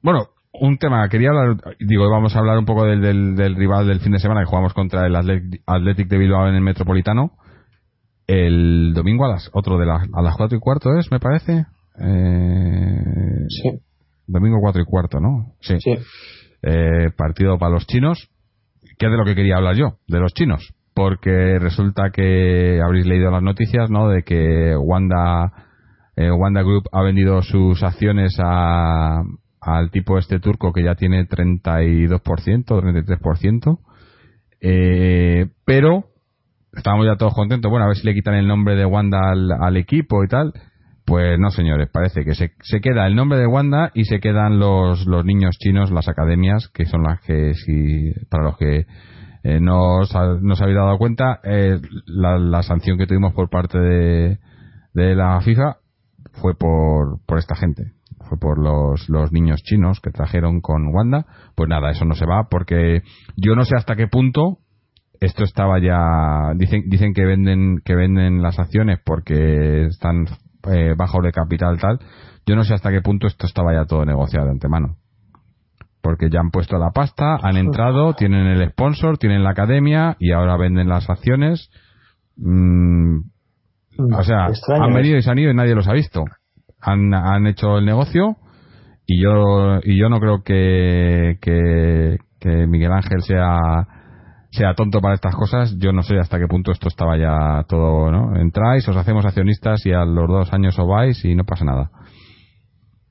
bueno, 0.03 0.29
un 0.53 0.77
tema, 0.77 1.09
quería 1.09 1.31
hablar, 1.31 1.77
digo, 1.81 2.11
vamos 2.11 2.37
a 2.37 2.41
hablar 2.41 2.59
un 2.59 2.67
poco 2.67 2.85
del, 2.85 3.35
del, 3.35 3.57
rival 3.57 3.87
del 3.87 4.01
fin 4.01 4.13
de 4.13 4.19
semana 4.19 4.43
que 4.43 4.51
jugamos 4.51 4.75
contra 4.75 5.07
el 5.07 5.17
Athletic 5.17 6.09
de 6.09 6.19
Bilbao 6.19 6.47
en 6.47 6.57
el 6.57 6.61
Metropolitano. 6.61 7.33
El 8.27 8.93
domingo 8.93 9.25
a 9.25 9.31
las, 9.31 9.49
otro 9.55 9.79
de 9.79 9.87
las, 9.87 10.03
a 10.13 10.21
las 10.21 10.37
cuatro 10.37 10.59
y 10.59 10.61
cuarto 10.61 10.91
es, 10.99 11.11
me 11.11 11.21
parece. 11.21 11.65
Eh, 12.01 13.45
sí. 13.49 13.81
Domingo 14.27 14.59
cuatro 14.61 14.83
y 14.83 14.85
cuarto, 14.85 15.21
¿no? 15.21 15.55
Sí. 15.61 15.77
Eh, 16.61 17.11
partido 17.17 17.59
para 17.59 17.73
los 17.73 17.87
chinos. 17.87 18.29
¿Qué 18.99 19.07
es 19.07 19.11
de 19.11 19.17
lo 19.17 19.25
que 19.25 19.35
quería 19.35 19.57
hablar 19.57 19.75
yo? 19.75 19.97
De 20.07 20.21
los 20.21 20.35
chinos. 20.35 20.74
Porque 20.95 21.59
resulta 21.59 22.11
que 22.11 22.81
habréis 22.81 23.07
leído 23.07 23.31
las 23.31 23.43
noticias, 23.43 23.91
¿no? 23.91 24.09
De 24.09 24.23
que 24.23 24.77
Wanda, 24.77 25.53
eh, 26.17 26.31
Wanda 26.31 26.63
Group 26.63 26.85
ha 26.93 27.03
vendido 27.03 27.43
sus 27.43 27.83
acciones 27.83 28.37
a, 28.39 29.23
al 29.61 29.91
tipo 29.91 30.19
este 30.19 30.39
turco 30.39 30.73
que 30.73 30.85
ya 30.85 30.95
tiene 30.95 31.27
32%, 31.27 32.21
33%. 32.21 33.79
Eh, 34.61 35.49
pero 35.65 36.05
estábamos 36.73 37.07
ya 37.07 37.17
todos 37.17 37.35
contentos. 37.35 37.71
Bueno, 37.71 37.87
a 37.87 37.89
ver 37.89 37.97
si 37.97 38.07
le 38.07 38.15
quitan 38.15 38.35
el 38.35 38.47
nombre 38.47 38.77
de 38.77 38.87
Wanda 38.87 39.19
al, 39.31 39.77
equipo 39.77 40.23
y 40.25 40.29
tal. 40.29 40.53
Pues 41.05 41.39
no, 41.39 41.51
señores, 41.51 41.91
parece 41.91 42.25
que 42.25 42.35
se, 42.35 42.53
se, 42.63 42.81
queda 42.81 43.07
el 43.07 43.15
nombre 43.15 43.39
de 43.39 43.47
Wanda 43.47 43.91
y 43.95 44.05
se 44.05 44.21
quedan 44.21 44.59
los, 44.59 45.07
los 45.07 45.25
niños 45.25 45.57
chinos, 45.59 45.91
las 45.91 46.09
academias, 46.09 46.69
que 46.69 46.87
son 46.87 47.03
las 47.03 47.21
que, 47.21 47.53
si, 47.55 48.11
para 48.31 48.45
los 48.45 48.57
que 48.57 48.87
eh, 49.45 49.61
no, 49.61 49.99
os, 49.99 50.15
habéis 50.17 50.75
dado 50.75 50.97
cuenta, 50.97 51.39
eh, 51.45 51.79
la, 52.07 52.39
la, 52.39 52.63
sanción 52.63 52.97
que 52.97 53.07
tuvimos 53.07 53.35
por 53.35 53.51
parte 53.51 53.79
de, 53.79 54.39
de 54.95 55.15
la 55.15 55.39
FIFA 55.43 55.77
fue 56.41 56.55
por, 56.55 57.19
por 57.27 57.39
esta 57.39 57.55
gente. 57.55 57.93
Fue 58.27 58.39
por 58.39 58.59
los, 58.59 59.07
los 59.11 59.33
niños 59.33 59.63
chinos 59.63 60.01
que 60.01 60.11
trajeron 60.11 60.63
con 60.63 60.87
Wanda. 60.95 61.27
Pues 61.55 61.69
nada, 61.69 61.91
eso 61.91 62.07
no 62.07 62.15
se 62.15 62.25
va 62.25 62.49
porque 62.51 63.03
yo 63.37 63.55
no 63.55 63.67
sé 63.67 63.77
hasta 63.77 63.97
qué 63.97 64.07
punto 64.07 64.61
esto 65.21 65.45
estaba 65.45 65.79
ya 65.79 66.55
dicen 66.57 66.85
dicen 66.89 67.13
que 67.13 67.25
venden 67.25 67.81
que 67.85 67.95
venden 67.95 68.43
las 68.43 68.59
acciones 68.59 68.99
porque 69.05 69.87
están 69.87 70.27
eh, 70.73 70.95
bajo 70.97 71.21
de 71.21 71.33
capital 71.33 71.79
tal. 71.79 72.01
Yo 72.47 72.57
no 72.57 72.65
sé 72.65 72.73
hasta 72.73 72.91
qué 72.91 73.03
punto 73.03 73.27
esto 73.27 73.47
estaba 73.47 73.75
ya 73.75 73.85
todo 73.85 74.07
negociado 74.07 74.47
de 74.47 74.53
antemano 74.53 74.97
porque 76.05 76.29
ya 76.29 76.41
han 76.41 76.51
puesto 76.51 76.77
la 76.77 76.91
pasta 76.91 77.39
han 77.43 77.57
entrado 77.57 78.13
tienen 78.13 78.47
el 78.47 78.69
sponsor 78.71 79.17
tienen 79.17 79.43
la 79.43 79.53
academia 79.53 80.17
y 80.21 80.33
ahora 80.33 80.59
venden 80.59 80.89
las 80.89 81.09
acciones. 81.09 81.71
Mm, 82.37 83.21
o 84.15 84.23
sea 84.23 84.49
han 84.81 84.93
venido 84.93 85.17
y 85.17 85.23
se 85.23 85.31
han 85.31 85.39
ido 85.39 85.51
y 85.51 85.55
nadie 85.55 85.75
los 85.75 85.89
ha 85.89 85.95
visto. 85.95 86.25
Han, 86.83 87.15
han 87.15 87.47
hecho 87.47 87.79
el 87.79 87.87
negocio 87.87 88.37
y 89.07 89.23
yo 89.23 89.81
y 89.83 89.99
yo 89.99 90.11
no 90.11 90.21
creo 90.21 90.43
que, 90.43 91.39
que, 91.41 92.19
Miguel 92.69 92.93
Ángel 92.93 93.23
sea 93.23 93.87
sea 94.51 94.75
tonto 94.75 95.01
para 95.01 95.15
estas 95.15 95.35
cosas, 95.35 95.75
yo 95.79 95.93
no 95.93 96.03
sé 96.03 96.19
hasta 96.19 96.39
qué 96.39 96.47
punto 96.47 96.71
esto 96.71 96.89
estaba 96.89 97.17
ya 97.17 97.65
todo, 97.67 98.13
¿no? 98.13 98.37
Entráis, 98.37 98.87
os 98.87 98.97
hacemos 98.97 99.25
accionistas 99.25 99.85
y 99.87 99.93
a 99.93 100.05
los 100.05 100.29
dos 100.29 100.53
años 100.53 100.79
os 100.79 100.87
vais 100.87 101.25
y 101.25 101.35
no 101.35 101.45
pasa 101.45 101.65
nada. 101.65 101.91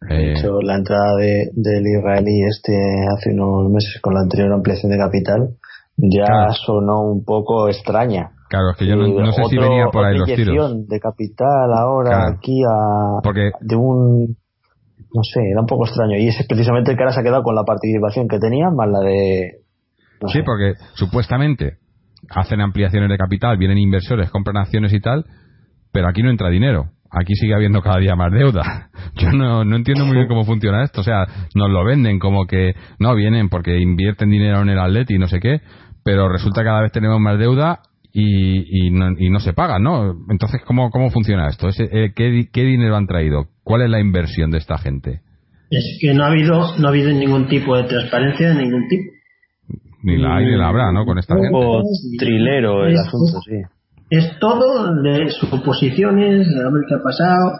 De 0.09 0.15
eh, 0.15 0.31
hecho, 0.33 0.59
la 0.61 0.75
entrada 0.75 1.15
de, 1.17 1.49
del 1.53 1.83
israelí 1.85 2.43
este 2.49 2.75
hace 3.15 3.31
unos 3.33 3.71
meses 3.71 3.99
con 4.01 4.13
la 4.13 4.21
anterior 4.21 4.51
ampliación 4.53 4.91
de 4.91 4.97
capital 4.97 5.49
ya 5.97 6.51
sonó 6.65 7.01
un 7.03 7.23
poco 7.23 7.69
extraña. 7.69 8.31
Claro, 8.49 8.71
es 8.71 8.77
que 8.77 8.87
yo 8.87 8.95
no, 8.95 9.31
sé 9.31 9.43
si 9.49 9.57
venía 9.57 9.87
por 9.91 10.05
ahí 10.05 10.17
los 10.17 10.27
tiros. 10.27 10.87
de 10.87 10.99
capital 10.99 11.73
ahora 11.75 12.27
aquí 12.27 12.61
a 12.63 13.29
de 13.61 13.75
un 13.75 14.35
no 15.15 15.21
sé, 15.21 15.41
era 15.51 15.61
un 15.61 15.67
poco 15.67 15.85
extraño 15.85 16.17
y 16.17 16.27
es 16.27 16.45
precisamente 16.47 16.91
el 16.91 16.97
que 16.97 17.03
ahora 17.03 17.13
se 17.13 17.19
ha 17.19 17.23
quedado 17.23 17.43
con 17.43 17.53
la 17.53 17.63
participación 17.63 18.27
que 18.27 18.39
tenía 18.39 18.69
más 18.71 18.89
la 18.89 18.99
de 18.99 19.63
Sí, 20.27 20.41
porque 20.43 20.73
supuestamente 20.93 21.77
hacen 22.29 22.61
ampliaciones 22.61 23.09
de 23.09 23.17
capital, 23.17 23.57
vienen 23.57 23.77
inversores, 23.77 24.29
compran 24.29 24.57
acciones 24.57 24.93
y 24.93 25.01
tal, 25.01 25.25
pero 25.91 26.07
aquí 26.07 26.23
no 26.23 26.29
entra 26.29 26.49
dinero. 26.49 26.91
Aquí 27.13 27.35
sigue 27.35 27.53
habiendo 27.53 27.81
cada 27.81 27.99
día 27.99 28.15
más 28.15 28.31
deuda. 28.31 28.89
Yo 29.15 29.31
no, 29.31 29.63
no 29.63 29.75
entiendo 29.75 30.05
muy 30.05 30.15
bien 30.15 30.27
cómo 30.27 30.45
funciona 30.45 30.83
esto. 30.83 31.01
O 31.01 31.03
sea, 31.03 31.27
nos 31.53 31.69
lo 31.69 31.85
venden 31.85 32.17
como 32.17 32.47
que 32.47 32.73
no 32.99 33.13
vienen 33.15 33.49
porque 33.49 33.79
invierten 33.79 34.31
dinero 34.31 34.61
en 34.61 34.69
el 34.69 34.79
Atleti 34.79 35.15
y 35.15 35.19
no 35.19 35.27
sé 35.27 35.39
qué, 35.39 35.61
pero 36.03 36.27
resulta 36.27 36.61
que 36.61 36.65
cada 36.65 36.81
vez 36.81 36.91
tenemos 36.91 37.19
más 37.19 37.37
deuda 37.37 37.81
y, 38.11 38.87
y, 38.87 38.91
no, 38.91 39.11
y 39.17 39.29
no 39.29 39.39
se 39.39 39.53
paga, 39.53 39.79
¿no? 39.79 40.15
Entonces, 40.29 40.61
¿cómo, 40.65 40.89
cómo 40.89 41.11
funciona 41.11 41.47
esto? 41.49 41.69
Eh, 41.69 42.11
¿qué, 42.15 42.47
¿Qué 42.51 42.63
dinero 42.63 42.95
han 42.95 43.07
traído? 43.07 43.47
¿Cuál 43.63 43.83
es 43.83 43.89
la 43.89 43.99
inversión 43.99 44.51
de 44.51 44.57
esta 44.57 44.77
gente? 44.77 45.21
Es 45.69 45.97
que 45.99 46.13
no 46.13 46.23
ha 46.23 46.27
habido, 46.27 46.77
no 46.77 46.87
ha 46.87 46.89
habido 46.89 47.11
ningún 47.11 47.47
tipo 47.47 47.75
de 47.75 47.83
transparencia 47.83 48.49
de 48.49 48.55
ningún 48.55 48.87
tipo. 48.87 49.11
Ni 50.03 50.17
la 50.17 50.35
hay 50.35 50.45
ni 50.45 50.57
la 50.57 50.67
habrá, 50.67 50.91
¿no? 50.91 51.05
Con 51.05 51.17
esta 51.17 51.35
gente. 51.35 51.49
trilero 52.19 52.85
el 52.85 52.97
asunto, 52.97 53.39
sí. 53.41 53.55
Es 54.09 54.37
todo 54.39 55.01
de 55.01 55.29
suposiciones, 55.29 56.47
de 56.47 56.63
ver 56.63 56.83
qué 56.87 56.95
ha 56.95 57.03
pasado. 57.03 57.59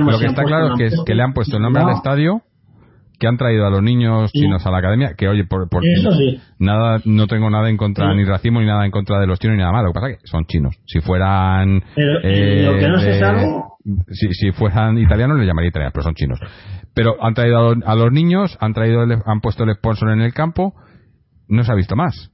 lo, 0.00 0.18
que 0.18 0.26
está 0.26 0.44
claro 0.44 0.74
es 0.78 1.02
que, 1.04 1.14
le 1.14 1.22
han 1.22 1.32
puesto 1.32 1.56
el 1.56 1.62
nombre 1.62 1.82
al 1.82 1.90
estadio 1.90 2.42
que 3.18 3.28
han 3.28 3.36
traído 3.36 3.66
a 3.66 3.70
los 3.70 3.82
niños 3.82 4.30
chinos 4.32 4.66
a 4.66 4.70
la 4.70 4.78
academia, 4.78 5.14
que 5.16 5.28
oye, 5.28 5.44
por, 5.44 5.68
nada, 6.58 7.00
no 7.04 7.26
tengo 7.26 7.48
nada 7.48 7.70
en 7.70 7.76
contra, 7.76 8.12
ni 8.14 8.24
racismo 8.24 8.60
ni 8.60 8.66
nada 8.66 8.84
en 8.84 8.90
contra 8.90 9.20
de 9.20 9.26
los 9.26 9.38
chinos 9.38 9.56
ni 9.56 9.60
nada 9.62 9.72
más, 9.72 9.84
lo 9.84 9.92
que 9.92 9.94
pasa 9.94 10.08
es 10.10 10.18
que 10.18 10.26
son 10.26 10.44
chinos. 10.46 10.76
Si 10.86 11.00
fueran... 11.00 11.82
Eh, 11.96 12.64
lo 12.64 12.78
que 12.78 12.88
no 12.88 12.98
se 12.98 13.18
sabe... 13.18 13.46
Si, 14.08 14.32
si 14.32 14.50
fueran 14.52 14.98
italianos 14.98 15.38
le 15.38 15.46
llamaría 15.46 15.68
italianos, 15.68 15.92
pero 15.92 16.04
son 16.04 16.14
chinos. 16.14 16.40
Pero 16.94 17.22
han 17.22 17.34
traído 17.34 17.74
a, 17.84 17.94
los 17.94 18.12
niños, 18.12 18.56
han 18.60 18.72
traído, 18.72 19.02
han 19.02 19.40
puesto 19.40 19.64
el 19.64 19.74
sponsor 19.74 20.10
en 20.10 20.20
el 20.20 20.32
campo, 20.32 20.74
no 21.48 21.64
se 21.64 21.72
ha 21.72 21.74
visto 21.74 21.94
más. 21.94 22.33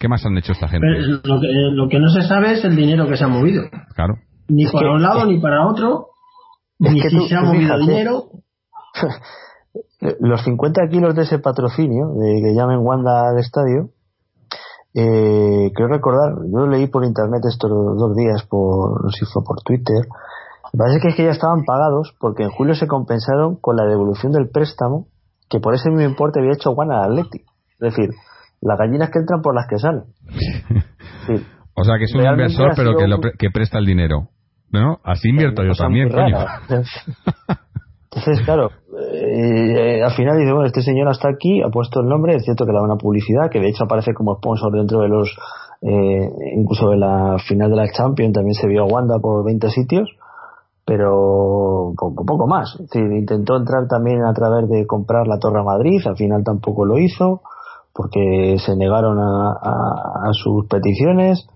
¿Qué 0.00 0.08
más 0.08 0.24
han 0.24 0.38
hecho 0.38 0.52
esta 0.52 0.66
gente? 0.66 0.86
lo, 1.24 1.38
que, 1.38 1.46
lo 1.72 1.88
que 1.90 2.00
no 2.00 2.08
se 2.08 2.22
sabe 2.22 2.54
es 2.54 2.64
el 2.64 2.74
dinero 2.74 3.06
que 3.06 3.18
se 3.18 3.24
ha 3.24 3.28
movido. 3.28 3.64
Claro. 3.94 4.14
Ni 4.48 4.64
para 4.66 4.92
un 4.94 5.02
lado 5.02 5.26
ni 5.26 5.38
para 5.38 5.68
otro, 5.68 6.06
ni 6.78 6.98
si 7.02 7.28
se 7.28 7.36
ha 7.36 7.42
movido 7.42 7.78
dinero. 7.78 8.24
los 10.20 10.42
50 10.42 10.88
kilos 10.90 11.14
de 11.14 11.22
ese 11.22 11.38
patrocinio, 11.38 12.14
de 12.14 12.40
que 12.42 12.54
llamen 12.54 12.78
Wanda 12.78 13.28
al 13.28 13.38
estadio, 13.38 13.90
eh, 14.94 15.70
creo 15.74 15.88
recordar, 15.88 16.32
yo 16.50 16.66
leí 16.66 16.86
por 16.88 17.04
internet 17.04 17.42
estos 17.46 17.70
dos 17.70 18.16
días, 18.16 18.42
por, 18.48 19.04
no 19.04 19.10
sé 19.10 19.26
si 19.26 19.30
fue 19.30 19.44
por 19.44 19.60
Twitter, 19.62 20.08
parece 20.76 21.00
que 21.00 21.08
es 21.08 21.14
que 21.14 21.24
ya 21.24 21.30
estaban 21.30 21.64
pagados 21.66 22.16
porque 22.18 22.44
en 22.44 22.50
julio 22.50 22.74
se 22.74 22.88
compensaron 22.88 23.56
con 23.56 23.76
la 23.76 23.84
devolución 23.84 24.32
del 24.32 24.48
préstamo 24.48 25.08
que 25.50 25.60
por 25.60 25.74
ese 25.74 25.90
mismo 25.90 26.08
importe 26.08 26.40
había 26.40 26.54
hecho 26.54 26.70
Wanda 26.70 27.04
al 27.04 27.18
Atleti. 27.18 27.44
Es 27.80 27.94
decir, 27.94 28.10
las 28.60 28.78
gallinas 28.78 29.10
que 29.10 29.18
entran 29.18 29.42
por 29.42 29.54
las 29.54 29.66
que 29.68 29.78
salen. 29.78 30.04
o 31.74 31.84
sea 31.84 31.98
que 31.98 32.04
es 32.04 32.14
un 32.14 32.26
inversor 32.26 32.72
pero 32.76 32.94
que, 32.96 33.06
que 33.38 33.50
presta 33.50 33.78
el 33.78 33.86
dinero. 33.86 34.28
¿No? 34.72 34.98
Así 35.02 35.30
invierto 35.30 35.64
yo 35.64 35.72
también, 35.72 36.10
coño. 36.10 36.36
Entonces, 38.12 38.44
claro, 38.44 38.70
eh, 39.12 40.02
al 40.02 40.10
final 40.12 40.36
dice, 40.36 40.52
bueno, 40.52 40.66
este 40.66 40.82
señor 40.82 41.08
hasta 41.08 41.28
aquí, 41.28 41.62
ha 41.62 41.70
puesto 41.70 42.00
el 42.00 42.08
nombre, 42.08 42.34
es 42.34 42.44
cierto 42.44 42.64
que 42.66 42.72
le 42.72 42.78
da 42.78 42.84
una 42.84 42.96
publicidad, 42.96 43.50
que 43.50 43.60
de 43.60 43.68
hecho 43.68 43.84
aparece 43.84 44.12
como 44.14 44.34
sponsor 44.36 44.72
dentro 44.72 45.00
de 45.00 45.08
los, 45.08 45.36
eh, 45.82 46.28
incluso 46.56 46.92
en 46.92 47.00
la 47.00 47.36
final 47.46 47.70
de 47.70 47.76
la 47.76 47.88
Champions 47.92 48.34
también 48.34 48.54
se 48.54 48.66
vio 48.66 48.82
a 48.82 48.86
Wanda 48.86 49.18
por 49.20 49.44
20 49.44 49.70
sitios, 49.70 50.10
pero 50.84 51.92
poco, 51.96 52.24
poco 52.24 52.46
más. 52.48 52.74
Es 52.80 52.90
decir, 52.90 53.12
intentó 53.12 53.56
entrar 53.56 53.86
también 53.88 54.24
a 54.24 54.32
través 54.32 54.68
de 54.68 54.86
comprar 54.86 55.28
la 55.28 55.38
Torre 55.38 55.62
Madrid, 55.62 56.00
al 56.04 56.16
final 56.16 56.42
tampoco 56.42 56.84
lo 56.84 56.98
hizo, 56.98 57.42
porque 57.94 58.56
se 58.64 58.76
negaron 58.76 59.18
a, 59.18 59.50
a, 60.28 60.32
sus 60.32 60.66
peticiones, 60.68 61.46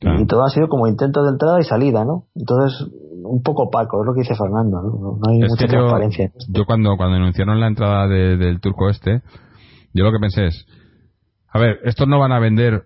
y 0.00 0.26
todo 0.26 0.44
ha 0.44 0.50
sido 0.50 0.68
como 0.68 0.86
intento 0.86 1.22
de 1.22 1.30
entrada 1.30 1.60
y 1.60 1.64
salida, 1.64 2.04
¿no? 2.04 2.24
Entonces, 2.34 2.90
un 3.22 3.42
poco 3.42 3.64
opaco, 3.64 4.02
es 4.02 4.06
lo 4.06 4.12
que 4.12 4.20
dice 4.20 4.34
Fernando, 4.34 4.82
no, 4.82 5.18
hay 5.30 5.38
mucha 5.40 5.66
transparencia. 5.66 6.30
Yo, 6.48 6.64
cuando, 6.66 6.96
cuando 6.96 7.16
anunciaron 7.16 7.58
la 7.58 7.68
entrada 7.68 8.06
del 8.06 8.60
turco 8.60 8.90
este, 8.90 9.22
yo 9.94 10.04
lo 10.04 10.12
que 10.12 10.18
pensé 10.20 10.46
es, 10.46 10.66
a 11.48 11.58
ver, 11.58 11.78
estos 11.84 12.06
no 12.06 12.18
van 12.18 12.32
a 12.32 12.38
vender, 12.38 12.84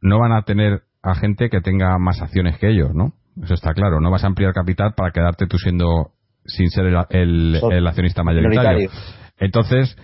no 0.00 0.20
van 0.20 0.32
a 0.32 0.42
tener 0.42 0.82
a 1.02 1.14
gente 1.14 1.50
que 1.50 1.60
tenga 1.60 1.98
más 1.98 2.22
acciones 2.22 2.58
que 2.58 2.68
ellos, 2.68 2.94
¿no? 2.94 3.14
Eso 3.42 3.54
está 3.54 3.72
claro, 3.72 4.00
no 4.00 4.10
vas 4.10 4.22
a 4.24 4.28
ampliar 4.28 4.52
capital 4.52 4.94
para 4.94 5.10
quedarte 5.10 5.46
tú 5.46 5.58
siendo, 5.58 6.12
sin 6.44 6.70
ser 6.70 6.86
el, 7.10 7.56
el, 7.70 7.86
accionista 7.86 8.22
mayoritario. 8.22 8.90
Entonces, 9.38 9.96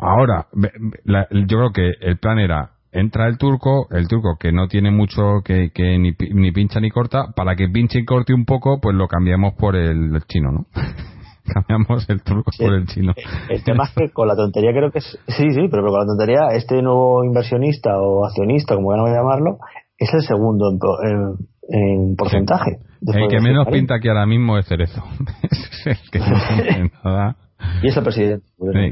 ahora, 0.00 0.46
yo 0.52 1.58
creo 1.58 1.72
que 1.72 1.92
el 2.00 2.18
plan 2.18 2.38
era 2.38 2.72
entra 2.92 3.26
el 3.26 3.38
turco, 3.38 3.88
el 3.90 4.06
turco 4.06 4.36
que 4.38 4.52
no 4.52 4.68
tiene 4.68 4.90
mucho 4.90 5.40
que, 5.44 5.70
que 5.74 5.98
ni, 5.98 6.12
ni, 6.34 6.52
pincha 6.52 6.78
ni 6.78 6.90
corta, 6.90 7.32
para 7.34 7.56
que 7.56 7.68
pinche 7.68 8.00
y 8.00 8.04
corte 8.04 8.34
un 8.34 8.44
poco, 8.44 8.80
pues 8.80 8.94
lo 8.94 9.08
cambiamos 9.08 9.54
por 9.54 9.76
el, 9.76 10.12
chino, 10.28 10.52
¿no? 10.52 10.66
cambiamos 11.44 12.08
el 12.10 12.22
turco 12.22 12.50
por 12.56 12.74
el 12.74 12.86
chino. 12.86 13.14
El 13.48 13.64
tema 13.64 13.84
es 13.84 13.94
que 13.96 14.10
con 14.12 14.28
la 14.28 14.36
tontería 14.36 14.72
creo 14.72 14.90
que 14.90 14.98
es, 14.98 15.18
sí, 15.26 15.50
sí, 15.50 15.68
pero 15.70 15.82
con 15.84 16.00
la 16.00 16.06
tontería 16.06 16.54
este 16.54 16.82
nuevo 16.82 17.24
inversionista 17.24 17.98
o 17.98 18.26
accionista, 18.26 18.74
como 18.74 18.92
a 18.92 18.96
llamarlo, 19.08 19.58
es 19.98 20.12
el 20.12 20.22
segundo 20.22 20.70
en, 20.70 22.16
porcentaje. 22.16 22.78
El 23.00 23.28
que 23.28 23.40
menos 23.40 23.66
pinta 23.68 23.96
aquí 23.96 24.08
ahora 24.08 24.26
mismo 24.26 24.58
es 24.58 24.66
Cerezo. 24.66 25.02
es 25.42 25.86
el 25.86 26.10
que 26.10 26.18
no 26.18 26.90
nada. 27.04 27.36
Y 27.82 27.88
es 27.88 27.96
el 27.96 28.02
presidente. 28.02 28.46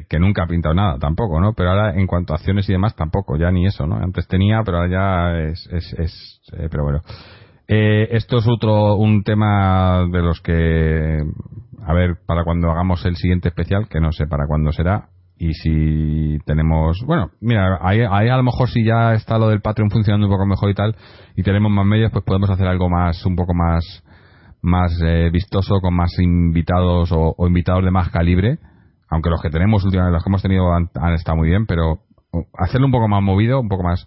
que 0.09 0.19
nunca 0.19 0.45
ha 0.45 0.47
pintado 0.47 0.75
nada 0.75 0.99
tampoco, 0.99 1.41
¿no? 1.41 1.53
Pero 1.55 1.71
ahora 1.71 1.99
en 1.99 2.07
cuanto 2.07 2.33
a 2.33 2.37
acciones 2.37 2.69
y 2.69 2.73
demás 2.73 2.95
tampoco, 2.95 3.37
ya 3.37 3.51
ni 3.51 3.67
eso, 3.67 3.87
¿no? 3.87 3.97
Antes 3.97 4.27
tenía, 4.27 4.63
pero 4.65 4.79
ahora 4.79 4.91
ya 4.91 5.51
es... 5.51 5.69
es, 5.73 5.93
es 5.99 6.41
eh, 6.53 6.69
pero 6.71 6.85
bueno. 6.85 7.01
Eh, 7.69 8.09
esto 8.13 8.39
es 8.39 8.49
otro, 8.49 8.97
un 8.97 9.23
tema 9.23 10.07
de 10.11 10.23
los 10.23 10.41
que... 10.41 11.19
A 11.87 11.95
ver, 11.95 12.17
para 12.27 12.45
cuando 12.45 12.71
hagamos 12.71 13.05
el 13.07 13.17
siguiente 13.17 13.49
especial, 13.49 13.89
que 13.89 14.01
no 14.01 14.13
sé 14.13 14.27
para 14.27 14.47
cuándo 14.47 14.73
será, 14.73 15.09
y 15.41 15.55
si 15.55 16.39
tenemos 16.45 17.03
bueno 17.07 17.31
mira 17.41 17.79
ahí, 17.81 18.01
ahí, 18.01 18.29
a 18.29 18.37
lo 18.37 18.43
mejor 18.43 18.69
si 18.69 18.85
ya 18.85 19.15
está 19.15 19.39
lo 19.39 19.49
del 19.49 19.63
Patreon 19.63 19.91
funcionando 19.91 20.27
un 20.27 20.33
poco 20.33 20.45
mejor 20.45 20.69
y 20.69 20.75
tal 20.75 20.95
y 21.35 21.43
tenemos 21.43 21.73
más 21.73 21.87
medios 21.87 22.13
pues 22.13 22.23
podemos 22.27 22.51
hacer 22.51 22.67
algo 22.67 22.91
más 22.91 23.25
un 23.25 23.37
poco 23.37 23.55
más 23.55 24.05
más 24.63 24.93
eh, 25.05 25.31
vistoso 25.33 25.81
con 25.81 25.95
más 25.95 26.19
invitados 26.19 27.11
o, 27.13 27.35
invitados 27.47 27.85
de 27.85 27.91
más 27.91 28.11
calibre 28.11 28.59
aunque 29.09 29.31
los 29.31 29.43
que 29.43 29.51
tenemos 29.51 29.85
últimamente 29.85 30.15
los 30.15 30.25
que 30.25 30.31
hemos 30.31 30.43
tenido 30.43 30.73
han, 30.73 31.15
estado 31.15 31.37
muy 31.37 31.49
bien 31.49 31.67
pero 31.67 32.01
hacerlo 32.59 32.87
un 32.87 32.93
poco 32.93 33.09
más 33.09 33.23
movido 33.23 33.61
un 33.61 33.69
poco 33.69 33.83
más 33.83 34.07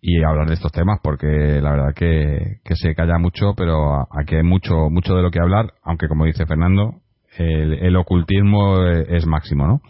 y 0.00 0.22
hablar 0.22 0.46
de 0.46 0.54
estos 0.54 0.72
temas 0.72 1.00
porque 1.02 1.26
la 1.60 1.72
verdad 1.72 1.94
que, 1.94 2.60
que 2.64 2.76
se 2.76 2.94
calla 2.94 3.18
mucho 3.18 3.54
pero 3.56 4.06
aquí 4.16 4.36
hay 4.36 4.44
mucho 4.44 4.88
mucho 4.90 5.14
de 5.14 5.22
lo 5.22 5.30
que 5.30 5.40
hablar 5.40 5.74
aunque 5.82 6.08
como 6.08 6.24
dice 6.24 6.46
Fernando 6.46 7.00
el, 7.36 7.74
el 7.74 7.96
ocultismo 7.96 8.84
es 8.86 9.26
máximo 9.26 9.66
no 9.66 9.80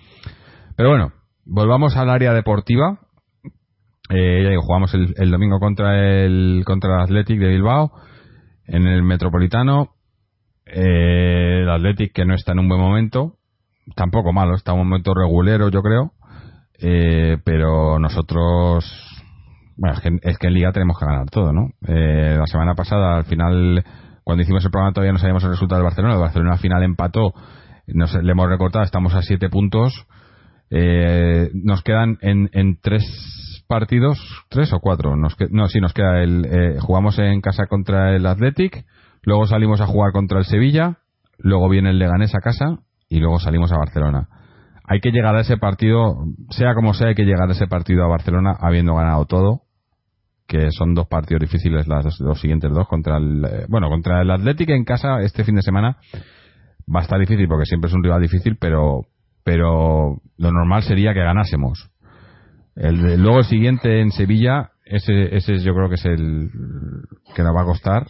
pero 0.78 0.90
bueno, 0.90 1.12
volvamos 1.44 1.96
al 1.96 2.08
área 2.08 2.32
deportiva. 2.32 3.00
Eh, 4.10 4.42
ya 4.44 4.50
digo, 4.50 4.62
jugamos 4.62 4.94
el, 4.94 5.28
domingo 5.28 5.58
contra 5.58 6.24
el 6.24 6.62
contra 6.64 6.94
el 6.94 7.00
Athletic 7.02 7.40
de 7.40 7.48
Bilbao 7.48 7.90
en 8.64 8.86
el 8.86 9.02
Metropolitano. 9.02 9.96
Eh, 10.68 11.60
el 11.62 11.70
Athletic 11.70 12.12
que 12.12 12.24
no 12.24 12.34
está 12.34 12.52
en 12.52 12.60
un 12.60 12.68
buen 12.68 12.80
momento, 12.80 13.36
tampoco 13.94 14.32
malo, 14.32 14.54
está 14.54 14.72
en 14.72 14.80
un 14.80 14.88
momento 14.88 15.14
regulero, 15.14 15.68
yo 15.68 15.82
creo. 15.82 16.12
Eh, 16.80 17.38
pero 17.44 17.98
nosotros, 17.98 18.84
bueno, 19.76 19.96
es 19.96 20.00
que, 20.00 20.10
es 20.22 20.38
que, 20.38 20.46
en 20.46 20.54
Liga 20.54 20.72
tenemos 20.72 20.98
que 20.98 21.06
ganar 21.06 21.28
todo, 21.30 21.52
¿no? 21.52 21.70
Eh, 21.86 22.36
la 22.38 22.46
semana 22.46 22.74
pasada, 22.74 23.16
al 23.16 23.24
final, 23.24 23.84
cuando 24.22 24.42
hicimos 24.42 24.64
el 24.64 24.70
programa, 24.70 24.92
todavía 24.92 25.12
no 25.12 25.18
sabíamos 25.18 25.42
el 25.44 25.50
resultado 25.50 25.80
del 25.80 25.86
Barcelona. 25.86 26.14
El 26.14 26.20
Barcelona 26.20 26.52
al 26.52 26.58
final 26.60 26.82
empató, 26.84 27.32
nos, 27.88 28.14
le 28.14 28.30
hemos 28.30 28.48
recortado, 28.48 28.84
estamos 28.84 29.14
a 29.14 29.22
siete 29.22 29.48
puntos 29.48 30.06
eh, 30.70 31.50
nos 31.54 31.82
quedan 31.82 32.18
en, 32.20 32.50
en 32.52 32.78
tres 32.80 33.04
partidos, 33.68 34.18
tres 34.48 34.72
o 34.72 34.80
cuatro. 34.80 35.16
Nos 35.16 35.36
no, 35.50 35.68
sí, 35.68 35.80
nos 35.80 35.92
queda 35.92 36.22
el. 36.22 36.44
Eh, 36.46 36.78
jugamos 36.80 37.18
en 37.18 37.40
casa 37.40 37.66
contra 37.66 38.16
el 38.16 38.26
Athletic, 38.26 38.84
luego 39.22 39.46
salimos 39.46 39.80
a 39.80 39.86
jugar 39.86 40.12
contra 40.12 40.38
el 40.38 40.44
Sevilla, 40.44 40.98
luego 41.38 41.68
viene 41.68 41.90
el 41.90 41.98
Leganés 41.98 42.34
a 42.34 42.40
casa 42.40 42.78
y 43.08 43.20
luego 43.20 43.38
salimos 43.38 43.70
a 43.72 43.78
Barcelona. 43.78 44.28
Hay 44.84 45.00
que 45.00 45.10
llegar 45.10 45.36
a 45.36 45.40
ese 45.40 45.58
partido, 45.58 46.24
sea 46.50 46.74
como 46.74 46.94
sea, 46.94 47.08
hay 47.08 47.14
que 47.14 47.24
llegar 47.24 47.48
a 47.48 47.52
ese 47.52 47.66
partido 47.66 48.04
a 48.04 48.08
Barcelona 48.08 48.56
habiendo 48.58 48.94
ganado 48.94 49.26
todo, 49.26 49.62
que 50.46 50.70
son 50.70 50.94
dos 50.94 51.06
partidos 51.06 51.42
difíciles 51.42 51.86
las 51.86 52.18
los 52.20 52.40
siguientes 52.40 52.72
dos 52.72 52.88
contra 52.88 53.18
el 53.18 53.44
eh, 53.44 53.66
bueno 53.68 53.88
contra 53.90 54.22
el 54.22 54.30
Athletic 54.30 54.70
en 54.70 54.84
casa 54.84 55.20
este 55.20 55.44
fin 55.44 55.56
de 55.56 55.62
semana 55.62 55.98
va 56.92 57.00
a 57.00 57.02
estar 57.02 57.20
difícil 57.20 57.46
porque 57.46 57.66
siempre 57.66 57.88
es 57.88 57.94
un 57.94 58.02
rival 58.02 58.22
difícil 58.22 58.56
pero 58.58 59.02
pero 59.48 60.20
lo 60.36 60.52
normal 60.52 60.82
sería 60.82 61.14
que 61.14 61.20
ganásemos. 61.20 61.90
El, 62.78 63.20
luego 63.20 63.38
el 63.38 63.44
siguiente 63.44 64.00
en 64.00 64.10
Sevilla, 64.12 64.70
ese, 64.84 65.36
ese 65.36 65.58
yo 65.58 65.74
creo 65.74 65.88
que 65.88 65.96
es 65.96 66.04
el 66.04 66.50
que 67.34 67.42
nos 67.42 67.54
va 67.54 67.62
a 67.62 67.66
costar, 67.66 68.06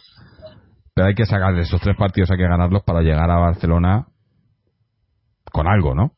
pero 0.94 1.08
hay 1.08 1.14
que 1.14 1.26
sacar 1.26 1.54
de 1.54 1.62
esos 1.62 1.80
tres 1.80 1.96
partidos, 1.96 2.30
hay 2.30 2.36
que 2.36 2.48
ganarlos 2.48 2.82
para 2.84 3.00
llegar 3.00 3.30
a 3.30 3.38
Barcelona 3.38 4.06
con 5.50 5.66
algo, 5.66 5.94
¿no? 5.94 6.12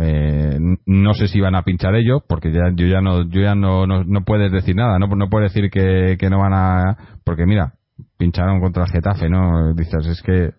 Eh, 0.00 0.58
no 0.86 1.14
sé 1.14 1.26
si 1.26 1.40
van 1.40 1.54
a 1.54 1.62
pinchar 1.62 1.94
ellos, 1.96 2.22
porque 2.28 2.52
ya 2.52 2.70
yo 2.74 2.86
ya 2.86 3.00
no 3.00 3.22
yo 3.22 3.40
ya 3.40 3.54
no, 3.54 3.86
no, 3.86 4.24
puedes 4.24 4.52
decir 4.52 4.76
nada, 4.76 4.98
no 4.98 5.08
no 5.08 5.28
puedes 5.28 5.52
decir 5.52 5.70
que, 5.70 6.16
que 6.18 6.30
no 6.30 6.38
van 6.38 6.52
a 6.52 6.96
porque 7.24 7.46
mira, 7.46 7.74
pincharon 8.18 8.60
contra 8.60 8.84
el 8.84 8.90
Getafe, 8.90 9.28
¿no? 9.28 9.74
Dices, 9.74 10.06
es 10.06 10.22
que 10.22 10.50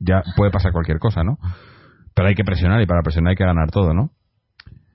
ya 0.00 0.22
puede 0.36 0.50
pasar 0.50 0.72
cualquier 0.72 0.98
cosa, 0.98 1.22
¿no? 1.22 1.38
pero 2.16 2.28
hay 2.28 2.34
que 2.34 2.44
presionar 2.44 2.80
y 2.80 2.86
para 2.86 3.02
presionar 3.02 3.32
hay 3.32 3.36
que 3.36 3.44
ganar 3.44 3.70
todo, 3.70 3.92
¿no? 3.92 4.10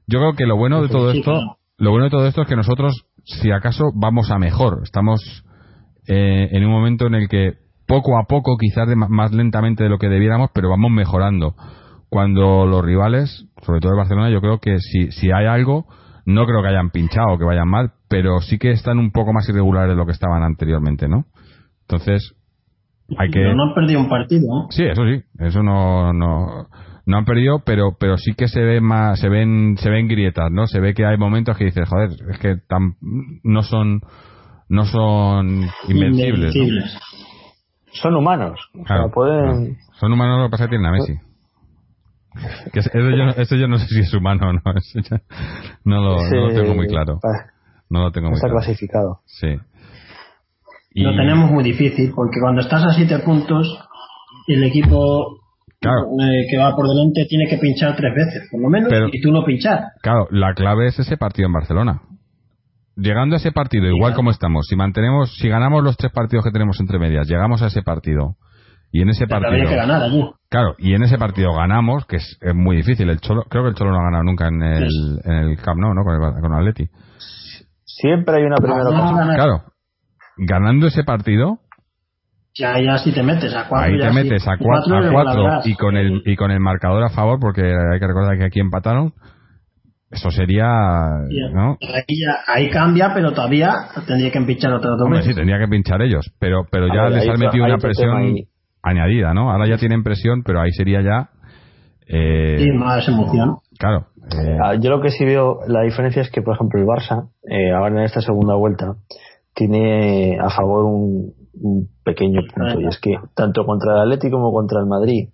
Yo 0.08 0.18
creo 0.18 0.34
que 0.34 0.48
lo 0.48 0.58
bueno 0.58 0.82
de 0.82 0.90
todo 0.90 1.12
esto, 1.12 1.60
lo 1.82 1.90
bueno 1.90 2.06
de 2.06 2.12
todo 2.12 2.28
esto 2.28 2.44
es 2.44 2.48
que 2.48 2.56
nosotros, 2.56 3.08
si 3.24 3.50
acaso, 3.50 3.86
vamos 3.96 4.30
a 4.30 4.38
mejor. 4.38 4.82
Estamos 4.84 5.44
eh, 6.08 6.50
en 6.52 6.64
un 6.64 6.72
momento 6.72 7.08
en 7.08 7.16
el 7.16 7.28
que 7.28 7.54
poco 7.88 8.20
a 8.20 8.26
poco, 8.26 8.56
quizás 8.56 8.88
más 8.96 9.34
lentamente 9.34 9.84
de 9.84 9.90
lo 9.90 9.98
que 9.98 10.08
debiéramos, 10.08 10.52
pero 10.54 10.70
vamos 10.70 10.92
mejorando. 10.92 11.56
Cuando 12.08 12.68
los 12.68 12.86
rivales, 12.86 13.48
sobre 13.64 13.80
todo 13.80 13.94
el 13.94 13.98
Barcelona, 13.98 14.30
yo 14.30 14.42
creo 14.42 14.60
que 14.60 14.78
si, 14.78 15.12
si 15.12 15.32
hay 15.32 15.48
algo, 15.48 15.88
no 16.24 16.46
creo 16.46 16.62
que 16.62 16.70
hayan 16.70 16.92
pinchado 16.92 17.34
o 17.34 17.40
que 17.40 17.46
vayan 17.46 17.68
mal, 17.68 17.94
pero 18.08 18.42
sí 18.42 18.60
que 18.60 18.70
están 18.70 19.00
un 19.00 19.12
poco 19.12 19.34
más 19.34 19.50
irregulares 19.50 19.90
de 19.90 19.96
lo 19.96 20.06
que 20.06 20.12
estaban 20.12 20.44
anteriormente, 20.44 21.08
¿no? 21.08 21.26
Entonces, 21.88 22.36
hay 23.18 23.32
que... 23.32 23.40
Pero 23.40 23.56
no 23.56 23.70
han 23.70 23.74
perdido 23.74 24.02
un 24.02 24.08
partido, 24.08 24.44
¿no? 24.48 24.68
Sí, 24.70 24.84
eso 24.84 25.04
sí, 25.04 25.24
eso 25.40 25.64
no, 25.64 26.14
no 26.14 26.68
no 27.12 27.18
han 27.18 27.26
perdido, 27.26 27.60
pero 27.66 27.98
pero 28.00 28.18
sí 28.18 28.32
que 28.34 28.48
se 28.48 28.62
ve 28.62 28.80
más, 28.80 29.20
se 29.20 29.28
ven 29.28 29.76
se 29.78 29.90
ven 29.90 30.08
grietas, 30.08 30.50
¿no? 30.50 30.66
Se 30.66 30.80
ve 30.80 30.94
que 30.94 31.06
hay 31.06 31.18
momentos 31.18 31.58
que 31.58 31.66
dices, 31.66 31.88
joder, 31.88 32.10
es 32.30 32.40
que 32.40 32.56
tan, 32.56 32.96
no 33.44 33.64
son 33.64 34.02
no 34.70 34.86
son 34.86 35.68
invencibles. 35.90 36.54
Son 37.92 38.16
humanos. 38.16 38.58
pueden... 39.14 39.78
Son 40.00 40.14
humanos, 40.14 40.40
lo 40.40 40.48
que 40.48 40.52
pasa 40.52 40.64
es 40.64 40.70
que 40.70 40.78
tienen 40.78 40.88
a 40.88 40.92
Messi. 40.94 41.14
Que 42.72 42.80
eso, 42.80 43.56
yo, 43.56 43.58
yo 43.58 43.68
no 43.68 43.78
sé 43.78 43.88
si 43.88 44.00
es 44.00 44.14
humano 44.14 44.48
o 44.48 44.54
no. 44.54 44.62
no, 45.84 46.02
lo, 46.02 46.30
no 46.30 46.48
lo 46.48 46.54
tengo 46.54 46.74
muy 46.74 46.88
claro. 46.88 47.20
No 47.90 48.04
lo 48.04 48.12
tengo 48.14 48.30
muy 48.30 48.36
está 48.36 48.48
claro. 48.48 48.62
clasificado. 48.62 49.20
Sí. 49.26 49.58
Lo 50.94 51.12
tenemos 51.18 51.52
muy 51.52 51.66
difícil 51.66 52.14
porque 52.16 52.40
cuando 52.40 52.62
estás 52.62 52.86
a 52.86 52.94
siete 52.94 53.20
puntos, 53.20 53.68
el 54.48 54.64
equipo 54.64 55.41
eh, 55.82 56.46
que 56.50 56.58
va 56.58 56.76
por 56.76 56.88
delante 56.88 57.26
tiene 57.28 57.48
que 57.50 57.58
pinchar 57.58 57.96
tres 57.96 58.14
veces, 58.14 58.48
por 58.52 58.62
lo 58.62 58.70
menos, 58.70 58.92
y 59.12 59.22
tú 59.22 59.32
no 59.32 59.44
pinchar. 59.44 59.86
Claro, 60.02 60.28
la 60.30 60.54
clave 60.54 60.88
es 60.88 61.00
ese 61.00 61.18
partido 61.18 61.48
en 61.48 61.54
Barcelona. 61.54 62.02
Llegando 62.96 63.36
a 63.36 63.38
ese 63.38 63.52
partido, 63.52 63.88
igual 63.88 64.14
como 64.14 64.30
estamos, 64.30 64.68
si 64.68 64.76
mantenemos, 64.76 65.34
si 65.38 65.50
ganamos 65.50 65.84
los 65.84 65.98
tres 65.98 66.12
partidos 66.12 66.46
que 66.46 66.52
tenemos 66.52 66.80
entre 66.80 67.00
medias, 67.00 67.28
llegamos 67.28 67.62
a 67.64 67.68
ese 67.68 67.82
partido 67.82 68.36
y 68.92 69.02
en 69.02 69.10
ese 69.10 69.26
partido. 69.26 69.70
Que 69.70 69.76
ganar 69.76 70.04
allí. 70.04 70.24
Claro, 70.50 70.76
y 70.78 70.94
en 70.94 71.04
ese 71.04 71.18
partido 71.18 71.54
ganamos, 71.54 72.06
que 72.06 72.18
es, 72.18 72.38
muy 72.54 72.76
difícil. 72.76 73.10
El 73.10 73.20
Cholo, 73.22 73.44
creo 73.50 73.64
que 73.64 73.70
el 73.70 73.76
Cholo 73.76 73.92
no 73.92 74.02
ha 74.02 74.04
ganado 74.04 74.24
nunca 74.24 74.50
en 74.50 74.62
el, 74.62 74.88
en 75.24 75.34
el 75.34 75.58
Camp 75.58 75.80
Nou, 75.80 75.94
¿no? 75.94 76.04
Con 76.04 76.14
el, 76.14 76.42
con 76.42 76.54
Atleti. 76.54 76.90
Siempre 77.86 78.36
hay 78.36 78.44
una 78.44 78.58
primera 78.58 78.84
ocasión. 78.84 79.34
Claro, 79.34 79.64
ganando 80.38 80.88
ese 80.88 81.04
partido, 81.04 81.60
ya, 82.54 82.80
ya 82.82 82.98
si 82.98 83.12
te 83.14 83.24
metes 83.24 83.54
a 83.56 83.68
cuatro. 83.68 83.94
Ahí 83.94 84.00
te 84.00 84.12
metes 84.12 84.48
a 84.48 84.58
cuatro, 84.58 84.98
a 84.98 85.12
cuatro 85.12 85.62
y 85.66 85.76
con 85.76 85.96
el 85.96 86.22
y 86.26 86.36
con 86.36 86.52
el 86.52 86.60
marcador 86.60 87.04
a 87.04 87.10
favor, 87.10 87.40
porque 87.40 87.62
hay 87.62 88.00
que 88.00 88.08
recordar 88.08 88.38
que 88.38 88.46
aquí 88.46 88.60
empataron. 88.60 89.14
Eso 90.10 90.30
sería, 90.30 90.68
¿no? 91.54 91.78
Ahí, 91.82 92.18
ahí 92.48 92.70
cambia, 92.70 93.12
pero 93.14 93.32
todavía 93.32 93.74
tendría 94.06 94.30
que 94.30 94.42
pinchar 94.42 94.74
otra 94.74 94.92
dos 94.92 95.04
Hombre, 95.04 95.22
sí, 95.22 95.34
tendría 95.34 95.58
que 95.58 95.70
pinchar 95.70 96.02
ellos, 96.02 96.30
pero 96.38 96.66
pero 96.70 96.88
ya 96.88 97.08
les 97.08 97.30
han 97.30 97.40
metido 97.40 97.64
una 97.64 97.78
presión 97.78 98.36
añadida, 98.84 99.34
¿no? 99.34 99.52
Ahora 99.52 99.68
ya 99.68 99.78
tienen 99.78 100.04
presión, 100.04 100.44
pero 100.44 100.60
ahí 100.60 100.72
sería 100.72 101.02
ya. 101.02 101.30
Eh, 102.08 102.58
sí, 102.60 102.72
más 102.72 103.08
emoción. 103.08 103.60
Claro. 103.80 104.08
Eh, 104.18 104.58
ah, 104.62 104.76
yo 104.76 104.90
lo 104.90 105.02
que 105.02 105.12
sí 105.12 105.24
veo, 105.24 105.60
la 105.68 105.84
diferencia 105.84 106.22
es 106.22 106.30
que, 106.30 106.42
por 106.42 106.56
ejemplo, 106.56 106.82
el 106.82 106.86
Barça, 106.86 107.30
eh, 107.50 107.72
ahora 107.72 108.00
en 108.00 108.04
esta 108.04 108.20
segunda 108.20 108.56
vuelta, 108.56 108.96
tiene 109.56 110.38
a 110.42 110.50
favor 110.50 110.86
un, 110.86 111.34
un 111.62 111.90
pequeño 112.04 112.42
punto 112.54 112.82
y 112.82 112.88
es 112.88 113.00
que 113.00 113.18
tanto 113.36 113.66
contra 113.66 113.94
el 113.94 114.00
Atlético 114.02 114.38
como 114.38 114.52
contra 114.52 114.80
el 114.80 114.88
Madrid 114.88 115.30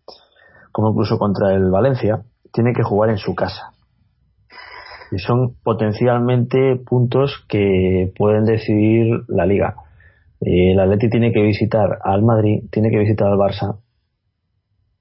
como 0.71 0.89
incluso 0.91 1.17
contra 1.17 1.53
el 1.53 1.69
Valencia 1.71 2.23
tiene 2.51 2.73
que 2.73 2.83
jugar 2.83 3.09
en 3.09 3.17
su 3.17 3.33
casa 3.33 3.71
y 5.11 5.19
son 5.19 5.55
potencialmente 5.63 6.75
puntos 6.85 7.45
que 7.47 8.11
pueden 8.17 8.45
decidir 8.45 9.07
la 9.27 9.45
liga 9.45 9.75
el 10.41 10.79
Atlético 10.79 11.11
tiene 11.11 11.31
que 11.31 11.41
visitar 11.41 11.99
al 12.03 12.23
Madrid 12.23 12.63
tiene 12.71 12.89
que 12.89 12.99
visitar 12.99 13.27
al 13.27 13.37
Barça 13.37 13.79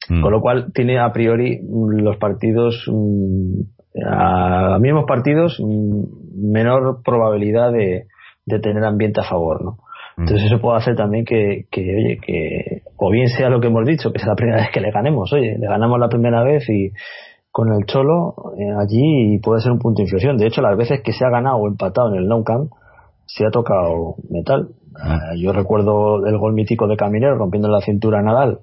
mm. 0.09 0.23
con 0.23 0.33
lo 0.33 0.41
cual 0.41 0.73
tiene 0.73 0.99
a 0.99 1.13
priori 1.13 1.61
los 1.63 2.17
partidos 2.19 2.87
mm, 2.91 3.61
a 4.07 4.79
mismos 4.79 5.05
partidos 5.07 5.59
mm, 5.61 6.53
menor 6.53 7.03
probabilidad 7.05 7.73
de, 7.73 8.07
de 8.45 8.61
tener 8.61 8.85
ambiente 8.85 9.21
a 9.21 9.25
favor 9.25 9.65
¿no? 9.65 9.79
Entonces 10.17 10.47
eso 10.47 10.61
puede 10.61 10.79
hacer 10.79 10.97
también 10.97 11.25
que, 11.25 11.67
que, 11.71 11.81
oye, 11.83 12.19
que 12.25 12.83
o 12.97 13.11
bien 13.11 13.29
sea 13.29 13.51
lo 13.51 13.61
que 13.61 13.67
hemos 13.67 13.85
dicho, 13.85 14.13
que 14.13 14.19
es 14.19 14.27
la 14.27 14.35
primera 14.35 14.59
vez 14.59 14.71
que 14.73 14.81
le 14.81 14.91
ganemos, 14.91 15.33
oye, 15.33 15.59
le 15.59 15.67
ganamos 15.67 15.99
la 16.01 16.09
primera 16.09 16.43
vez 16.43 16.69
y 16.71 16.91
con 17.51 17.73
el 17.73 17.85
Cholo 17.87 18.35
eh, 18.59 18.73
allí 18.79 19.39
puede 19.39 19.61
ser 19.61 19.73
un 19.73 19.79
punto 19.79 19.99
de 19.99 20.05
inflexión. 20.05 20.37
De 20.37 20.47
hecho, 20.47 20.63
las 20.63 20.77
veces 20.77 21.03
que 21.03 21.13
se 21.13 21.25
ha 21.25 21.31
ganado 21.31 21.57
o 21.57 21.69
empatado 21.69 22.09
en 22.15 22.17
el 22.17 22.29
No 22.29 22.43
Camp, 22.45 22.71
se 23.27 23.45
ha 23.47 23.51
tocado 23.51 24.17
metal. 24.31 24.69
Ah. 24.99 25.33
Eh, 25.35 25.41
yo 25.41 25.53
recuerdo 25.53 26.27
el 26.27 26.39
gol 26.39 26.55
mítico 26.55 26.87
de 26.87 26.97
Caminero 26.97 27.37
rompiendo 27.37 27.69
la 27.69 27.81
cintura 27.81 28.21
a 28.21 28.23
Nadal 28.23 28.61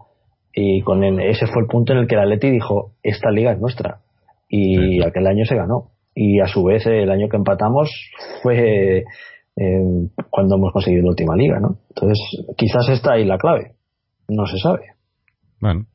y 0.53 0.81
con 0.81 1.03
ese 1.03 1.47
fue 1.47 1.63
el 1.63 1.67
punto 1.67 1.93
en 1.93 1.99
el 1.99 2.07
que 2.07 2.15
el 2.15 2.21
Atleti 2.21 2.49
dijo, 2.49 2.91
esta 3.01 3.31
liga 3.31 3.51
es 3.51 3.59
nuestra. 3.59 3.99
y 4.47 5.03
aquel 5.03 5.27
año 5.27 5.45
se 5.45 5.55
ganó. 5.55 5.89
Y 6.15 6.39
a 6.39 6.47
su 6.47 6.63
vez 6.63 6.85
el 6.85 7.09
año 7.09 7.27
que 7.27 7.37
empatamos 7.37 7.89
fue 8.43 9.03
eh, 9.55 10.09
cuando 10.29 10.55
hemos 10.55 10.71
conseguido 10.73 11.03
la 11.03 11.09
última 11.09 11.35
liga, 11.35 11.59
¿no? 11.59 11.77
Entonces 11.89 12.19
quizás 12.57 12.89
está 12.89 13.13
ahí 13.13 13.25
la 13.25 13.37
clave. 13.37 13.75
No 14.27 14.45
se 14.45 14.57
sabe. 14.57 14.81
Bueno, 15.59 15.85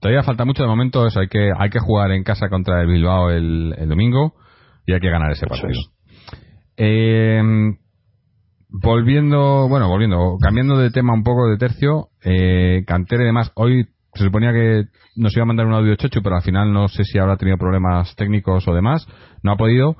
todavía 0.00 0.22
falta 0.22 0.44
mucho 0.44 0.62
de 0.62 0.68
momento. 0.68 1.06
Eso 1.06 1.20
hay 1.20 1.28
que 1.28 1.50
hay 1.56 1.70
que 1.70 1.80
jugar 1.80 2.10
en 2.12 2.24
casa 2.24 2.48
contra 2.48 2.80
el 2.82 2.88
Bilbao 2.88 3.30
el, 3.30 3.74
el 3.78 3.88
domingo 3.88 4.34
y 4.86 4.92
hay 4.92 5.00
que 5.00 5.10
ganar 5.10 5.32
ese 5.32 5.46
partido. 5.46 5.80
Eh, 6.76 7.40
volviendo, 8.82 9.68
bueno, 9.68 9.88
volviendo, 9.88 10.36
cambiando 10.40 10.76
de 10.76 10.90
tema 10.90 11.14
un 11.14 11.22
poco 11.22 11.48
de 11.48 11.56
tercio, 11.56 12.08
eh, 12.24 12.82
Cantera 12.86 13.22
y 13.22 13.26
demás, 13.26 13.52
hoy 13.54 13.86
se 14.14 14.24
suponía 14.24 14.52
que 14.52 14.84
nos 15.16 15.34
iba 15.36 15.44
a 15.44 15.46
mandar 15.46 15.66
un 15.66 15.74
audio 15.74 15.94
chocho, 15.96 16.20
pero 16.22 16.36
al 16.36 16.42
final 16.42 16.72
no 16.72 16.88
sé 16.88 17.04
si 17.04 17.18
habrá 17.18 17.36
tenido 17.36 17.56
problemas 17.56 18.14
técnicos 18.16 18.66
o 18.66 18.74
demás, 18.74 19.06
no 19.42 19.52
ha 19.52 19.56
podido, 19.56 19.96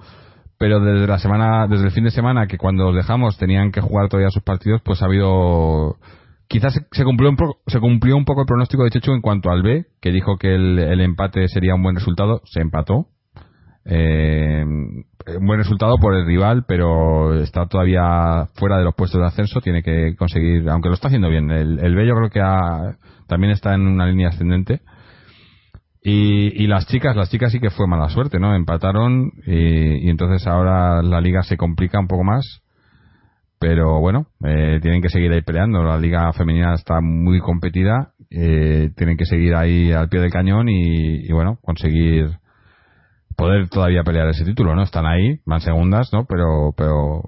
pero 0.59 0.81
desde 0.81 1.07
la 1.07 1.19
semana, 1.19 1.67
desde 1.67 1.87
el 1.87 1.93
fin 1.93 2.05
de 2.05 2.11
semana 2.11 2.47
que 2.47 2.59
cuando 2.59 2.85
los 2.85 2.95
dejamos 2.95 3.37
tenían 3.39 3.73
que 3.73 3.81
jugar 3.81 4.09
todavía 4.09 4.31
sus 4.31 4.43
partidos, 4.43 4.81
pues 4.83 5.03
ha 5.03 5.07
habido 5.07 5.97
quizás 6.49 6.75
se 6.91 7.05
cumplió 7.05 7.31
un 7.31 7.37
poco, 7.37 7.59
se 7.67 7.81
cumplió 7.81 8.17
un 8.17 8.25
poco 8.25 8.43
el 8.43 8.47
pronóstico 8.47 8.85
de 8.85 8.91
Chechu 8.91 9.13
en 9.13 9.21
cuanto 9.21 9.51
al 9.51 9.63
B, 9.63 9.87
que 10.01 10.11
dijo 10.11 10.37
que 10.37 10.55
el, 10.55 11.01
empate 11.01 11.49
sería 11.49 11.75
un 11.75 11.83
buen 11.83 11.97
resultado, 11.97 12.43
se 12.45 12.61
empató, 12.61 13.09
eh, 13.85 14.65
un 14.65 15.47
buen 15.47 15.59
resultado 15.59 15.97
por 15.99 16.15
el 16.15 16.27
rival, 16.27 16.65
pero 16.67 17.35
está 17.41 17.67
todavía 17.67 18.47
fuera 18.55 18.79
de 18.79 18.85
los 18.85 18.95
puestos 18.95 19.21
de 19.21 19.27
ascenso. 19.27 19.61
Tiene 19.61 19.83
que 19.83 20.15
conseguir, 20.17 20.69
aunque 20.69 20.89
lo 20.89 20.95
está 20.95 21.09
haciendo 21.09 21.29
bien. 21.29 21.51
El, 21.51 21.79
el 21.79 21.95
B 21.95 22.07
yo 22.07 22.15
creo 22.15 22.31
que 22.31 22.41
también 23.27 23.53
está 23.53 23.75
en 23.75 23.87
una 23.87 24.07
línea 24.07 24.29
ascendente. 24.29 24.83
Y, 26.07 26.63
y, 26.63 26.67
las 26.67 26.87
chicas, 26.87 27.17
las 27.17 27.31
chicas 27.31 27.51
sí 27.51 27.59
que 27.61 27.71
fue 27.71 27.87
mala 27.89 28.11
suerte, 28.11 28.39
¿no? 28.39 28.55
Empataron 28.55 29.33
y, 29.47 30.07
y 30.07 30.11
entonces 30.11 30.47
ahora 30.47 31.03
la 31.03 31.19
liga 31.23 31.43
se 31.43 31.57
complica 31.57 31.99
un 31.99 32.09
poco 32.09 32.25
más. 32.25 32.61
Pero 33.59 33.99
bueno, 34.01 34.27
eh, 34.45 34.79
tienen 34.83 35.01
que 35.01 35.09
seguir 35.09 35.33
ahí 35.33 35.41
peleando. 35.41 35.83
La 35.83 35.97
liga 35.97 36.31
femenina 36.35 36.75
está 36.75 37.01
muy 37.01 37.41
competida. 37.41 38.11
Eh, 38.31 38.91
tienen 38.97 39.17
que 39.17 39.25
seguir 39.25 39.55
ahí 39.55 39.93
al 39.93 40.11
pie 40.11 40.21
del 40.21 40.31
cañón 40.31 40.69
y, 40.69 41.27
y 41.27 41.33
bueno, 41.33 41.57
conseguir 41.63 42.27
poder 43.37 43.69
todavía 43.71 44.03
pelear 44.05 44.29
ese 44.29 44.45
título, 44.45 44.75
¿no? 44.75 44.83
Están 44.83 45.07
ahí, 45.07 45.39
van 45.47 45.61
segundas, 45.63 46.11
¿no? 46.13 46.27
Pero, 46.27 46.75
pero 46.77 47.23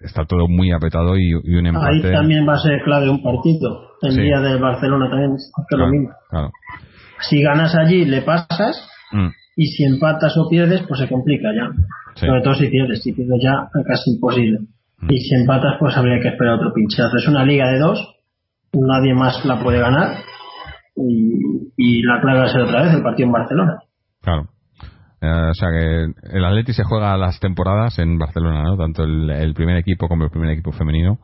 está 0.00 0.24
todo 0.24 0.48
muy 0.48 0.72
apretado 0.72 1.16
y, 1.16 1.30
y 1.44 1.54
un 1.54 1.66
empate. 1.66 2.08
Ahí 2.08 2.12
también 2.12 2.48
va 2.48 2.54
a 2.54 2.58
ser 2.58 2.82
clave 2.82 3.08
un 3.08 3.22
partido. 3.22 3.92
El 4.02 4.12
Sí. 4.12 4.22
día 4.22 4.40
de 4.40 4.58
Barcelona 4.58 5.08
también 5.08 5.32
es 5.34 5.52
Claro, 5.68 5.84
lo 5.86 5.90
mismo. 5.92 6.10
claro. 6.30 6.50
Si 7.28 7.42
ganas 7.42 7.74
allí, 7.76 8.04
le 8.04 8.22
pasas. 8.22 8.88
Mm, 9.12 9.28
Y 9.56 9.66
si 9.66 9.84
empatas 9.84 10.36
o 10.38 10.48
pierdes, 10.48 10.82
pues 10.88 11.00
se 11.00 11.08
complica 11.08 11.48
ya. 11.54 11.68
Sí. 12.14 12.26
Sobre 12.26 12.42
todo 12.42 12.54
si 12.54 12.68
pierdes. 12.68 13.02
Si 13.02 13.12
pierdes 13.12 13.40
ya, 13.42 13.68
casi 13.86 14.12
imposible. 14.14 14.60
Mm. 14.98 15.10
Y 15.12 15.18
si 15.18 15.34
empatas, 15.34 15.76
pues 15.78 15.96
habría 15.96 16.20
que 16.20 16.28
esperar 16.28 16.54
otro 16.54 16.72
pinchazo. 16.72 17.16
Es 17.16 17.28
una 17.28 17.44
liga 17.44 17.70
de 17.70 17.78
dos. 17.78 17.98
Nadie 18.72 19.14
más 19.14 19.44
la 19.44 19.62
puede 19.62 19.80
ganar. 19.80 20.16
Y, 20.96 21.72
y 21.76 22.02
la 22.02 22.20
clave 22.20 22.38
va 22.40 22.44
a 22.44 22.48
ser 22.48 22.62
otra 22.62 22.82
vez 22.82 22.94
el 22.94 23.02
partido 23.02 23.26
en 23.26 23.32
Barcelona. 23.32 23.78
claro. 24.22 24.48
Eh, 25.22 25.26
o 25.50 25.52
sea 25.52 25.68
que 25.68 26.36
el 26.38 26.44
Atleti 26.46 26.72
se 26.72 26.82
juega 26.82 27.14
las 27.18 27.38
temporadas 27.40 27.98
en 27.98 28.16
Barcelona, 28.18 28.62
¿no? 28.62 28.78
Tanto 28.78 29.04
el, 29.04 29.28
el 29.28 29.52
primer 29.52 29.76
equipo 29.76 30.08
como 30.08 30.24
el 30.24 30.30
primer 30.30 30.48
equipo 30.48 30.72
femenino 30.72 31.18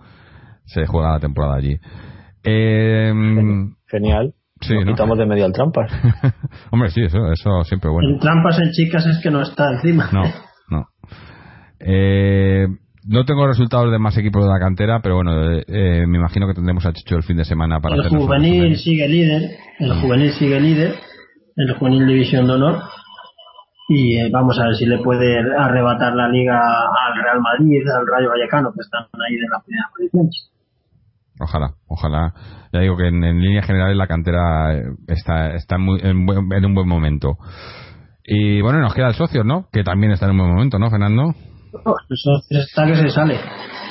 se 0.66 0.84
juega 0.84 1.12
la 1.12 1.18
temporada 1.20 1.54
allí. 1.56 1.78
Eh, 2.44 3.10
Genial. 3.86 4.34
Sí, 4.60 4.74
Nos 4.74 4.86
¿no? 4.86 4.92
quitamos 4.92 5.18
de 5.18 5.26
medio 5.26 5.44
al 5.44 5.52
trampas. 5.52 5.90
Hombre, 6.70 6.90
sí, 6.90 7.02
eso, 7.02 7.30
eso 7.30 7.62
siempre 7.64 7.90
bueno. 7.90 8.08
En 8.08 8.18
trampas 8.18 8.58
en 8.58 8.70
chicas 8.72 9.06
es 9.06 9.20
que 9.22 9.30
no 9.30 9.42
está 9.42 9.70
encima. 9.72 10.08
No, 10.12 10.24
no. 10.70 10.88
Eh, 11.78 12.66
no 13.08 13.24
tengo 13.24 13.46
resultados 13.46 13.92
de 13.92 13.98
más 13.98 14.16
equipos 14.18 14.42
de 14.42 14.50
la 14.50 14.58
cantera, 14.58 15.00
pero 15.00 15.16
bueno, 15.16 15.52
eh, 15.52 15.64
eh, 15.68 16.06
me 16.06 16.18
imagino 16.18 16.48
que 16.48 16.54
tendremos 16.54 16.84
a 16.86 16.92
Chicho 16.92 17.16
el 17.16 17.22
fin 17.22 17.36
de 17.36 17.44
semana 17.44 17.80
para 17.80 17.94
el 17.94 18.08
juvenil 18.08 18.76
sigue 18.76 19.08
líder. 19.08 19.58
El 19.78 20.00
juvenil 20.00 20.32
sigue 20.32 20.60
líder. 20.60 20.94
El 21.54 21.74
juvenil 21.74 22.06
división 22.06 22.46
de 22.46 22.54
honor. 22.54 22.82
Y 23.88 24.16
eh, 24.16 24.28
vamos 24.32 24.58
a 24.58 24.64
ver 24.64 24.74
si 24.74 24.86
le 24.86 24.98
puede 24.98 25.38
arrebatar 25.56 26.14
la 26.16 26.28
liga 26.28 26.58
al 26.58 27.22
Real 27.22 27.40
Madrid, 27.40 27.88
al 27.88 28.04
Rayo 28.06 28.30
Vallecano, 28.30 28.72
que 28.72 28.80
están 28.80 29.02
ahí 29.02 29.34
en 29.34 29.50
las 29.50 29.64
primeras 29.64 29.90
posiciones. 29.92 30.50
Ojalá, 31.40 31.70
ojalá. 31.86 32.32
Ya 32.72 32.80
digo 32.80 32.96
que 32.96 33.08
en, 33.08 33.22
en 33.24 33.40
líneas 33.40 33.66
generales 33.66 33.96
la 33.96 34.06
cantera 34.06 34.74
eh, 34.74 34.82
está, 35.08 35.54
está 35.54 35.76
muy- 35.78 36.00
en 36.00 36.26
en 36.52 36.64
un 36.64 36.74
buen 36.74 36.88
momento. 36.88 37.36
Y 38.24 38.60
bueno, 38.62 38.80
nos 38.80 38.94
queda 38.94 39.08
el 39.08 39.14
socio, 39.14 39.44
¿no? 39.44 39.68
Que 39.72 39.84
también 39.84 40.12
está 40.12 40.26
en 40.26 40.32
un 40.32 40.38
buen 40.38 40.50
momento, 40.52 40.78
¿no, 40.78 40.90
Fernando? 40.90 41.34
Eso 42.10 42.30
está 42.50 42.86
que 42.86 42.96
se 42.96 43.10
sale. 43.10 43.36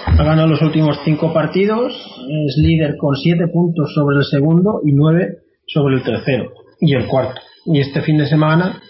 Ha 0.07 0.23
ganado 0.23 0.47
los 0.47 0.61
últimos 0.61 0.99
cinco 1.05 1.33
partidos, 1.33 1.93
es 1.93 2.57
líder 2.57 2.95
con 2.97 3.15
siete 3.15 3.47
puntos 3.47 3.93
sobre 3.93 4.17
el 4.17 4.23
segundo 4.23 4.81
y 4.83 4.91
nueve 4.93 5.37
sobre 5.67 5.95
el 5.95 6.03
tercero 6.03 6.51
y 6.79 6.93
el 6.95 7.05
cuarto. 7.07 7.41
Y 7.65 7.79
este 7.79 8.01
fin 8.01 8.17
de 8.17 8.25
semana 8.27 8.81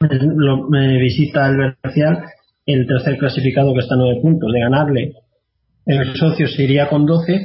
eh, 0.00 0.18
lo- 0.36 0.68
me 0.68 0.98
visita 0.98 1.48
el 1.48 1.74
Bercial, 1.82 2.24
el 2.66 2.86
tercer 2.86 3.18
clasificado 3.18 3.72
que 3.72 3.80
está 3.80 3.94
a 3.94 3.98
nueve 3.98 4.20
puntos. 4.22 4.50
De 4.52 4.60
ganarle, 4.60 5.12
el 5.86 6.14
socio 6.16 6.46
se 6.48 6.62
iría 6.64 6.88
con 6.88 7.06
doce 7.06 7.40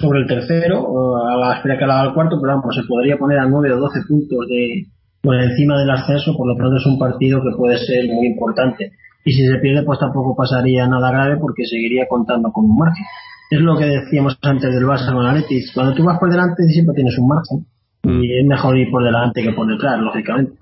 sobre 0.00 0.20
el 0.20 0.26
tercero, 0.26 0.86
a 1.28 1.36
la 1.36 1.56
espera 1.56 1.76
que 1.76 1.84
haga 1.84 2.04
el 2.04 2.14
cuarto, 2.14 2.38
pero 2.40 2.56
vamos, 2.56 2.74
se 2.74 2.86
podría 2.88 3.16
poner 3.18 3.38
a 3.38 3.46
nueve 3.46 3.72
o 3.72 3.78
doce 3.78 4.00
puntos 4.08 4.46
de 4.48 4.86
por 5.22 5.34
encima 5.36 5.78
del 5.78 5.90
ascenso, 5.90 6.32
por 6.36 6.48
lo 6.48 6.56
tanto 6.56 6.76
es 6.76 6.86
un 6.86 6.98
partido 6.98 7.40
que 7.42 7.56
puede 7.56 7.76
ser 7.76 8.08
muy 8.08 8.26
importante. 8.28 8.92
Y 9.24 9.32
si 9.32 9.46
se 9.46 9.58
pierde, 9.58 9.82
pues 9.82 9.98
tampoco 9.98 10.34
pasaría 10.34 10.86
nada 10.86 11.10
grave 11.10 11.36
porque 11.38 11.64
seguiría 11.66 12.06
contando 12.08 12.50
con 12.52 12.64
un 12.64 12.78
margen. 12.78 13.04
Es 13.50 13.60
lo 13.60 13.76
que 13.76 13.84
decíamos 13.84 14.38
antes 14.40 14.72
del 14.72 14.84
Barça 14.84 15.12
con 15.12 15.26
Athletic. 15.26 15.74
Cuando 15.74 15.92
tú 15.94 16.04
vas 16.04 16.18
por 16.18 16.30
delante 16.30 16.62
siempre 16.64 16.94
tienes 16.94 17.18
un 17.18 17.28
margen. 17.28 17.66
Y 18.02 18.40
es 18.40 18.46
mejor 18.46 18.78
ir 18.78 18.90
por 18.90 19.04
delante 19.04 19.42
que 19.42 19.52
por 19.52 19.66
detrás, 19.66 20.00
lógicamente. 20.00 20.52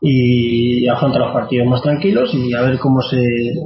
Y 0.00 0.88
afronta 0.88 1.18
los 1.18 1.32
partidos 1.32 1.66
más 1.68 1.82
tranquilos 1.82 2.32
y 2.32 2.54
a 2.54 2.62
ver 2.62 2.78
cómo 2.78 3.02
se, 3.02 3.20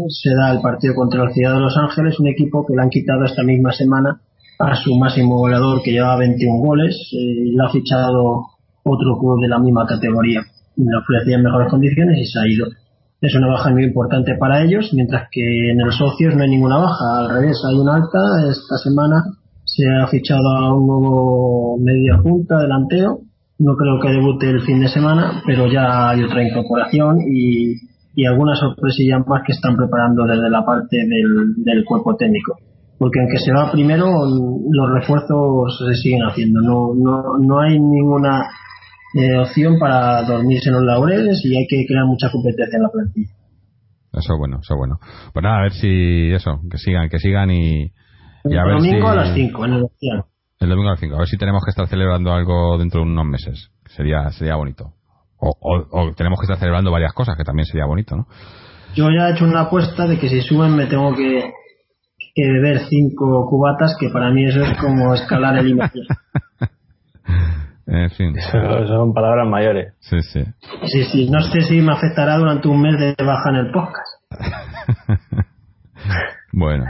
se 0.09 0.35
da 0.35 0.51
el 0.51 0.61
partido 0.61 0.95
contra 0.95 1.23
el 1.23 1.31
Ciudad 1.31 1.55
de 1.55 1.61
Los 1.61 1.77
Ángeles, 1.77 2.19
un 2.19 2.29
equipo 2.29 2.67
que 2.67 2.75
le 2.75 2.83
han 2.83 2.89
quitado 2.89 3.25
esta 3.25 3.45
misma 3.45 3.71
semana 3.71 4.21
a 4.63 4.77
su 4.77 4.95
máximo 4.97 5.39
goleador 5.39 5.83
que 5.83 5.91
llevaba 5.93 6.19
21 6.19 6.59
goles. 6.61 6.95
eh, 7.13 7.49
y 7.49 7.57
le 7.57 7.65
ha 7.65 7.71
fichado 7.71 8.47
otro 8.85 9.19
club 9.19 9.41
de 9.43 9.49
la 9.49 9.59
misma 9.59 9.87
categoría. 9.87 10.41
Le 10.77 10.97
ofrecían 10.97 11.43
mejores 11.43 11.69
condiciones 11.69 12.19
y 12.19 12.25
se 12.25 12.39
ha 12.39 12.47
ido. 12.47 12.67
Es 13.21 13.35
una 13.37 13.49
baja 13.49 13.71
muy 13.71 13.85
importante 13.85 14.35
para 14.39 14.63
ellos, 14.65 14.91
mientras 14.95 15.29
que 15.31 15.71
en 15.71 15.81
el 15.81 15.93
socios 15.93 16.35
no 16.35 16.43
hay 16.43 16.51
ninguna 16.51 16.79
baja. 16.79 17.19
Al 17.21 17.31
revés, 17.31 17.61
hay 17.69 17.79
una 17.79 17.97
alta. 17.97 18.19
Esta 18.51 18.77
semana 18.79 19.23
se 19.65 19.85
ha 19.89 20.07
fichado 20.09 20.49
a 20.59 20.75
un 20.75 20.87
nuevo 20.87 21.79
media 21.79 22.19
punta 22.23 22.59
delantero. 22.59 23.19
No 23.59 23.77
creo 23.77 24.01
que 24.01 24.09
debute 24.09 24.51
el 24.51 24.61
fin 24.63 24.81
de 24.81 24.89
semana, 24.89 25.43
pero 25.47 25.71
ya 25.71 26.11
hay 26.11 26.25
otra 26.25 26.43
incorporación 26.43 27.19
y, 27.21 27.75
y 28.17 28.27
algunas 28.27 28.59
sorpresillas 28.59 29.25
más 29.27 29.43
que 29.47 29.53
están 29.53 29.77
preparando 29.77 30.25
desde 30.25 30.51
la 30.51 30.65
parte 30.65 30.97
del 30.97 31.85
cuerpo 31.85 32.17
técnico. 32.17 32.57
Porque 33.03 33.19
aunque 33.19 33.39
se 33.39 33.51
va 33.53 33.73
primero, 33.73 34.07
los 34.07 34.91
refuerzos 34.95 35.77
se 35.89 35.95
siguen 35.97 36.21
haciendo. 36.23 36.61
No, 36.61 36.95
no, 36.95 37.23
no 37.41 37.61
hay 37.61 37.81
ninguna 37.81 38.47
eh, 39.15 39.39
opción 39.41 39.77
para 39.81 40.23
dormirse 40.23 40.69
en 40.69 40.77
los 40.77 40.85
laureles 40.85 41.41
y 41.45 41.57
hay 41.59 41.67
que 41.69 41.85
crear 41.85 42.05
mucha 42.07 42.31
competencia 42.31 42.77
en 42.77 42.83
la 42.85 42.89
plantilla. 42.91 43.33
Eso 44.13 44.35
es 44.35 44.39
bueno, 44.39 44.59
eso 44.63 44.75
es 44.75 44.79
bueno. 44.79 45.01
Pues 45.33 45.43
nada, 45.43 45.59
a 45.59 45.63
ver 45.63 45.73
si 45.73 46.31
eso, 46.33 46.61
que 46.71 46.79
sigan, 46.79 47.09
que 47.09 47.19
sigan 47.19 47.51
y, 47.51 47.87
y 48.45 48.57
a 48.57 48.61
el 48.61 48.67
ver 48.69 48.77
domingo 48.77 49.07
si... 49.09 49.13
a 49.13 49.15
las 49.17 49.35
5 49.35 49.65
en 49.67 49.73
el 49.73 49.83
Océano. 49.83 50.27
El 50.61 50.69
domingo 50.69 50.89
a 50.89 50.93
las 50.93 51.01
5. 51.01 51.17
A 51.17 51.19
ver 51.19 51.29
si 51.29 51.37
tenemos 51.39 51.65
que 51.65 51.71
estar 51.71 51.89
celebrando 51.89 52.33
algo 52.33 52.79
dentro 52.79 53.01
de 53.01 53.07
unos 53.11 53.27
meses. 53.27 53.71
Sería, 53.97 54.31
sería 54.31 54.55
bonito. 54.55 54.93
O, 55.39 55.51
o- 55.61 55.87
o 55.91 56.13
tenemos 56.15 56.39
que 56.39 56.45
estar 56.45 56.59
celebrando 56.59 56.93
varias 56.93 57.13
cosas, 57.15 57.37
que 57.37 57.43
también 57.43 57.67
sería 57.67 57.85
bonito, 57.87 58.15
¿no? 58.15 58.27
Yo 58.95 59.09
ya 59.11 59.29
he 59.29 59.33
hecho 59.33 59.45
una 59.45 59.63
apuesta 59.63 60.07
de 60.07 60.19
que 60.21 60.29
si 60.29 60.41
suben 60.43 60.77
me 60.77 60.87
tengo 60.87 61.17
que, 61.17 61.51
que 62.35 62.43
beber 62.51 62.81
cinco 62.89 63.47
cubatas, 63.49 63.97
que 63.99 64.09
para 64.09 64.31
mí 64.31 64.45
eso 64.45 64.63
es 64.63 64.79
como 64.79 65.15
escalar 65.15 65.59
el 65.59 65.69
Himalaya. 65.69 66.07
En 67.85 68.11
fin. 68.11 68.33
Eso 68.39 68.87
son 68.87 69.13
palabras 69.13 69.47
mayores. 69.47 69.93
Sí, 69.99 70.23
sí. 70.23 70.45
Sí, 70.87 71.05
sí, 71.05 71.29
no 71.29 71.43
sé 71.43 71.63
si 71.63 71.81
me 71.83 71.93
afectará 71.93 72.39
durante 72.39 72.69
un 72.69 72.81
mes 72.81 72.99
de 72.99 73.15
baja 73.23 73.51
en 73.51 73.57
el 73.57 73.73
podcast. 73.73 74.09
Bueno, 76.53 76.85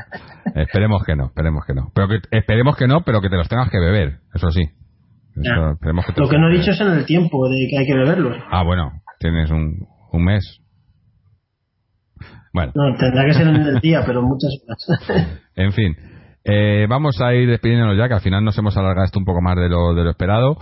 esperemos 0.57 1.05
que 1.05 1.15
no, 1.15 1.27
esperemos 1.27 1.65
que 1.65 1.75
no. 1.75 1.93
Pero 1.95 2.09
que, 2.09 2.19
esperemos 2.37 2.77
que 2.77 2.89
no, 2.89 3.03
pero 3.03 3.21
que 3.21 3.29
te 3.29 3.37
los 3.37 3.49
tengas 3.49 3.71
que 3.71 3.79
beber, 3.79 4.19
eso 4.35 4.51
sí. 4.51 4.63
Eso, 5.37 5.71
esperemos 5.75 6.05
que 6.05 6.13
te 6.13 6.21
Lo 6.21 6.29
que 6.29 6.39
no 6.39 6.49
he 6.49 6.59
dicho 6.59 6.73
es 6.73 6.81
en 6.81 6.91
el 6.91 7.07
tiempo 7.07 7.49
de 7.49 7.69
que 7.71 7.79
hay 7.79 7.87
que 7.87 7.95
beberlos. 7.95 8.37
Ah, 8.51 8.65
bueno, 8.65 8.91
tienes 9.21 9.51
un, 9.51 9.87
un 10.11 10.25
mes. 10.25 10.62
Bueno, 12.53 12.73
No, 12.75 12.95
tendrá 12.97 13.25
que 13.25 13.35
ser 13.35 13.49
en 13.49 13.57
el 13.57 13.81
día, 13.81 14.03
pero 14.07 14.23
muchas 14.23 14.51
horas. 14.65 15.41
en 15.57 15.73
fin. 15.73 15.97
Eh, 16.45 16.87
vamos 16.89 17.21
a 17.21 17.35
ir 17.35 17.49
despidiéndonos 17.49 17.97
ya, 17.97 18.09
que 18.09 18.15
al 18.15 18.21
final 18.21 18.45
nos 18.45 18.59
hemos 18.59 18.77
alargado 18.77 19.05
esto 19.05 19.19
un 19.19 19.25
poco 19.25 19.41
más 19.41 19.57
de 19.57 19.69
lo, 19.69 19.95
de 19.95 20.05
lo 20.05 20.11
esperado. 20.11 20.57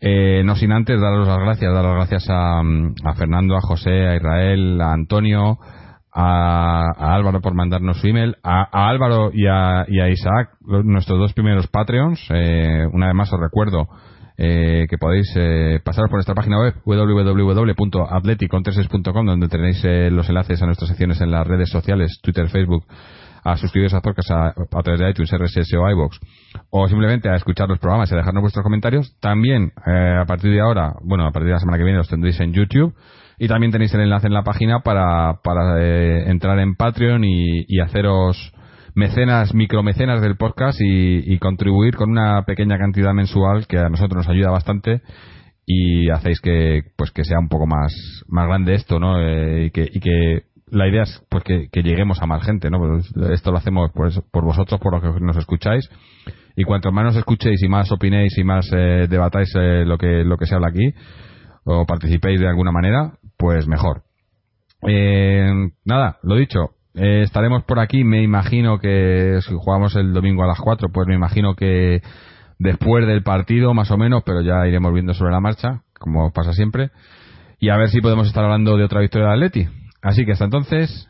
Eh, 0.00 0.42
no 0.44 0.56
sin 0.56 0.72
antes 0.72 1.00
daros 1.00 1.28
las 1.28 1.38
gracias, 1.38 1.72
dar 1.72 1.84
las 1.84 1.94
gracias 1.94 2.28
a, 2.28 2.58
a, 2.58 3.14
Fernando, 3.14 3.56
a 3.56 3.60
José, 3.60 4.08
a 4.08 4.16
Israel, 4.16 4.80
a 4.80 4.92
Antonio, 4.92 5.58
a, 6.12 7.14
Álvaro 7.14 7.40
por 7.40 7.54
mandarnos 7.54 8.00
su 8.00 8.08
email, 8.08 8.36
a, 8.42 8.88
Álvaro 8.88 9.30
y 9.32 9.46
a, 9.46 9.86
Isaac, 10.10 10.56
nuestros 10.60 11.20
dos 11.20 11.32
primeros 11.34 11.68
Patreons. 11.68 12.20
Eh, 12.30 12.84
una 12.92 13.06
vez 13.06 13.14
más 13.14 13.32
os 13.32 13.38
recuerdo 13.38 13.86
eh, 14.38 14.86
que 14.88 14.96
podéis 14.98 15.30
eh, 15.36 15.78
pasaros 15.84 16.08
por 16.08 16.16
nuestra 16.16 16.34
página 16.34 16.58
web 16.58 16.74
www.atleticontreses.com 16.84 19.26
donde 19.26 19.48
tenéis 19.48 19.84
eh, 19.84 20.10
los 20.10 20.28
enlaces 20.28 20.60
a 20.62 20.66
nuestras 20.66 20.88
secciones 20.88 21.20
en 21.20 21.30
las 21.30 21.46
redes 21.46 21.70
sociales, 21.70 22.18
Twitter, 22.22 22.48
Facebook, 22.48 22.86
a 23.44 23.56
suscribiros 23.56 23.94
a 23.94 24.00
podcast 24.00 24.30
a, 24.30 24.82
través 24.82 25.00
de 25.00 25.10
iTunes, 25.10 25.32
RSS 25.32 25.74
o 25.74 25.90
iVoox, 25.90 26.18
o 26.70 26.88
simplemente 26.88 27.28
a 27.28 27.34
escuchar 27.34 27.68
los 27.68 27.78
programas 27.78 28.10
y 28.10 28.14
a 28.14 28.18
dejarnos 28.18 28.42
vuestros 28.42 28.62
comentarios. 28.62 29.16
También, 29.20 29.72
eh, 29.86 30.18
a 30.20 30.24
partir 30.26 30.52
de 30.52 30.60
ahora, 30.60 30.94
bueno, 31.02 31.26
a 31.26 31.32
partir 31.32 31.48
de 31.48 31.54
la 31.54 31.60
semana 31.60 31.78
que 31.78 31.84
viene 31.84 31.98
los 31.98 32.08
tendréis 32.08 32.38
en 32.40 32.52
YouTube. 32.52 32.94
Y 33.38 33.48
también 33.48 33.72
tenéis 33.72 33.92
el 33.94 34.02
enlace 34.02 34.28
en 34.28 34.34
la 34.34 34.44
página 34.44 34.80
para, 34.80 35.40
para 35.42 35.82
eh, 35.82 36.30
entrar 36.30 36.58
en 36.60 36.76
Patreon 36.76 37.24
y, 37.24 37.64
y, 37.66 37.80
haceros 37.80 38.52
mecenas, 38.94 39.54
micromecenas 39.54 40.20
del 40.20 40.36
podcast 40.36 40.80
y, 40.80 41.32
y, 41.32 41.38
contribuir 41.38 41.96
con 41.96 42.10
una 42.10 42.44
pequeña 42.44 42.78
cantidad 42.78 43.12
mensual 43.12 43.66
que 43.66 43.78
a 43.78 43.88
nosotros 43.88 44.26
nos 44.26 44.28
ayuda 44.28 44.50
bastante 44.50 45.02
y 45.66 46.10
hacéis 46.10 46.40
que 46.40 46.82
pues 46.96 47.10
que 47.10 47.24
sea 47.24 47.38
un 47.38 47.48
poco 47.48 47.66
más 47.66 47.92
más 48.26 48.46
grande 48.48 48.74
esto 48.74 48.98
no 48.98 49.20
eh, 49.20 49.66
y, 49.66 49.70
que, 49.70 49.88
y 49.90 50.00
que 50.00 50.42
la 50.72 50.88
idea 50.88 51.02
es 51.02 51.22
pues 51.28 51.44
que, 51.44 51.68
lleguemos 51.82 52.20
a 52.22 52.26
más 52.26 52.42
gente, 52.44 52.70
¿no? 52.70 52.78
Pues, 52.78 53.12
esto 53.30 53.52
lo 53.52 53.58
hacemos 53.58 53.90
pues, 53.94 54.18
por 54.32 54.42
vosotros, 54.42 54.80
por 54.80 54.94
lo 54.94 55.00
que 55.00 55.20
nos 55.20 55.36
escucháis. 55.36 55.88
Y 56.56 56.64
cuanto 56.64 56.90
más 56.92 57.04
nos 57.04 57.16
escuchéis 57.16 57.62
y 57.62 57.68
más 57.68 57.92
opinéis 57.92 58.36
y 58.38 58.44
más 58.44 58.68
eh, 58.72 59.06
debatáis 59.08 59.54
eh, 59.54 59.84
lo 59.84 59.98
que 59.98 60.24
lo 60.24 60.36
que 60.38 60.46
se 60.46 60.54
habla 60.54 60.68
aquí 60.68 60.94
o 61.64 61.86
participéis 61.86 62.40
de 62.40 62.48
alguna 62.48 62.72
manera, 62.72 63.12
pues 63.36 63.68
mejor. 63.68 64.02
Eh, 64.88 65.52
nada, 65.84 66.18
lo 66.22 66.36
dicho, 66.36 66.70
estaremos 66.94 67.64
por 67.64 67.78
aquí. 67.80 68.04
Me 68.04 68.22
imagino 68.22 68.78
que 68.78 69.38
si 69.42 69.54
jugamos 69.54 69.96
el 69.96 70.12
domingo 70.12 70.44
a 70.44 70.46
las 70.46 70.60
4, 70.60 70.88
pues 70.92 71.06
me 71.06 71.14
imagino 71.14 71.54
que 71.54 72.02
después 72.58 73.06
del 73.06 73.22
partido, 73.22 73.74
más 73.74 73.90
o 73.90 73.96
menos, 73.96 74.22
pero 74.24 74.40
ya 74.40 74.66
iremos 74.66 74.92
viendo 74.92 75.14
sobre 75.14 75.32
la 75.32 75.40
marcha, 75.40 75.82
como 75.98 76.32
pasa 76.32 76.52
siempre. 76.52 76.90
Y 77.58 77.70
a 77.70 77.76
ver 77.76 77.88
si 77.90 78.00
podemos 78.00 78.26
estar 78.26 78.44
hablando 78.44 78.76
de 78.76 78.84
otra 78.84 79.00
victoria 79.00 79.28
de 79.28 79.34
Atleti. 79.34 79.68
Así 80.02 80.24
que 80.24 80.32
hasta 80.32 80.44
entonces, 80.46 81.08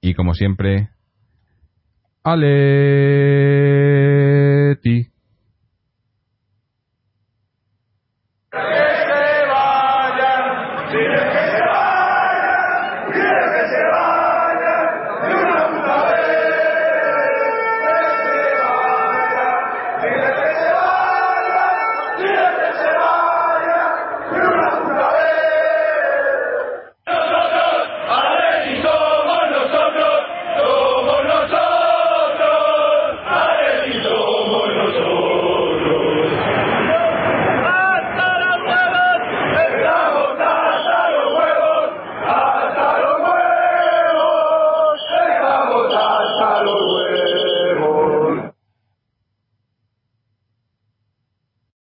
y 0.00 0.14
como 0.14 0.34
siempre, 0.34 0.90
Aleti. 2.22 2.68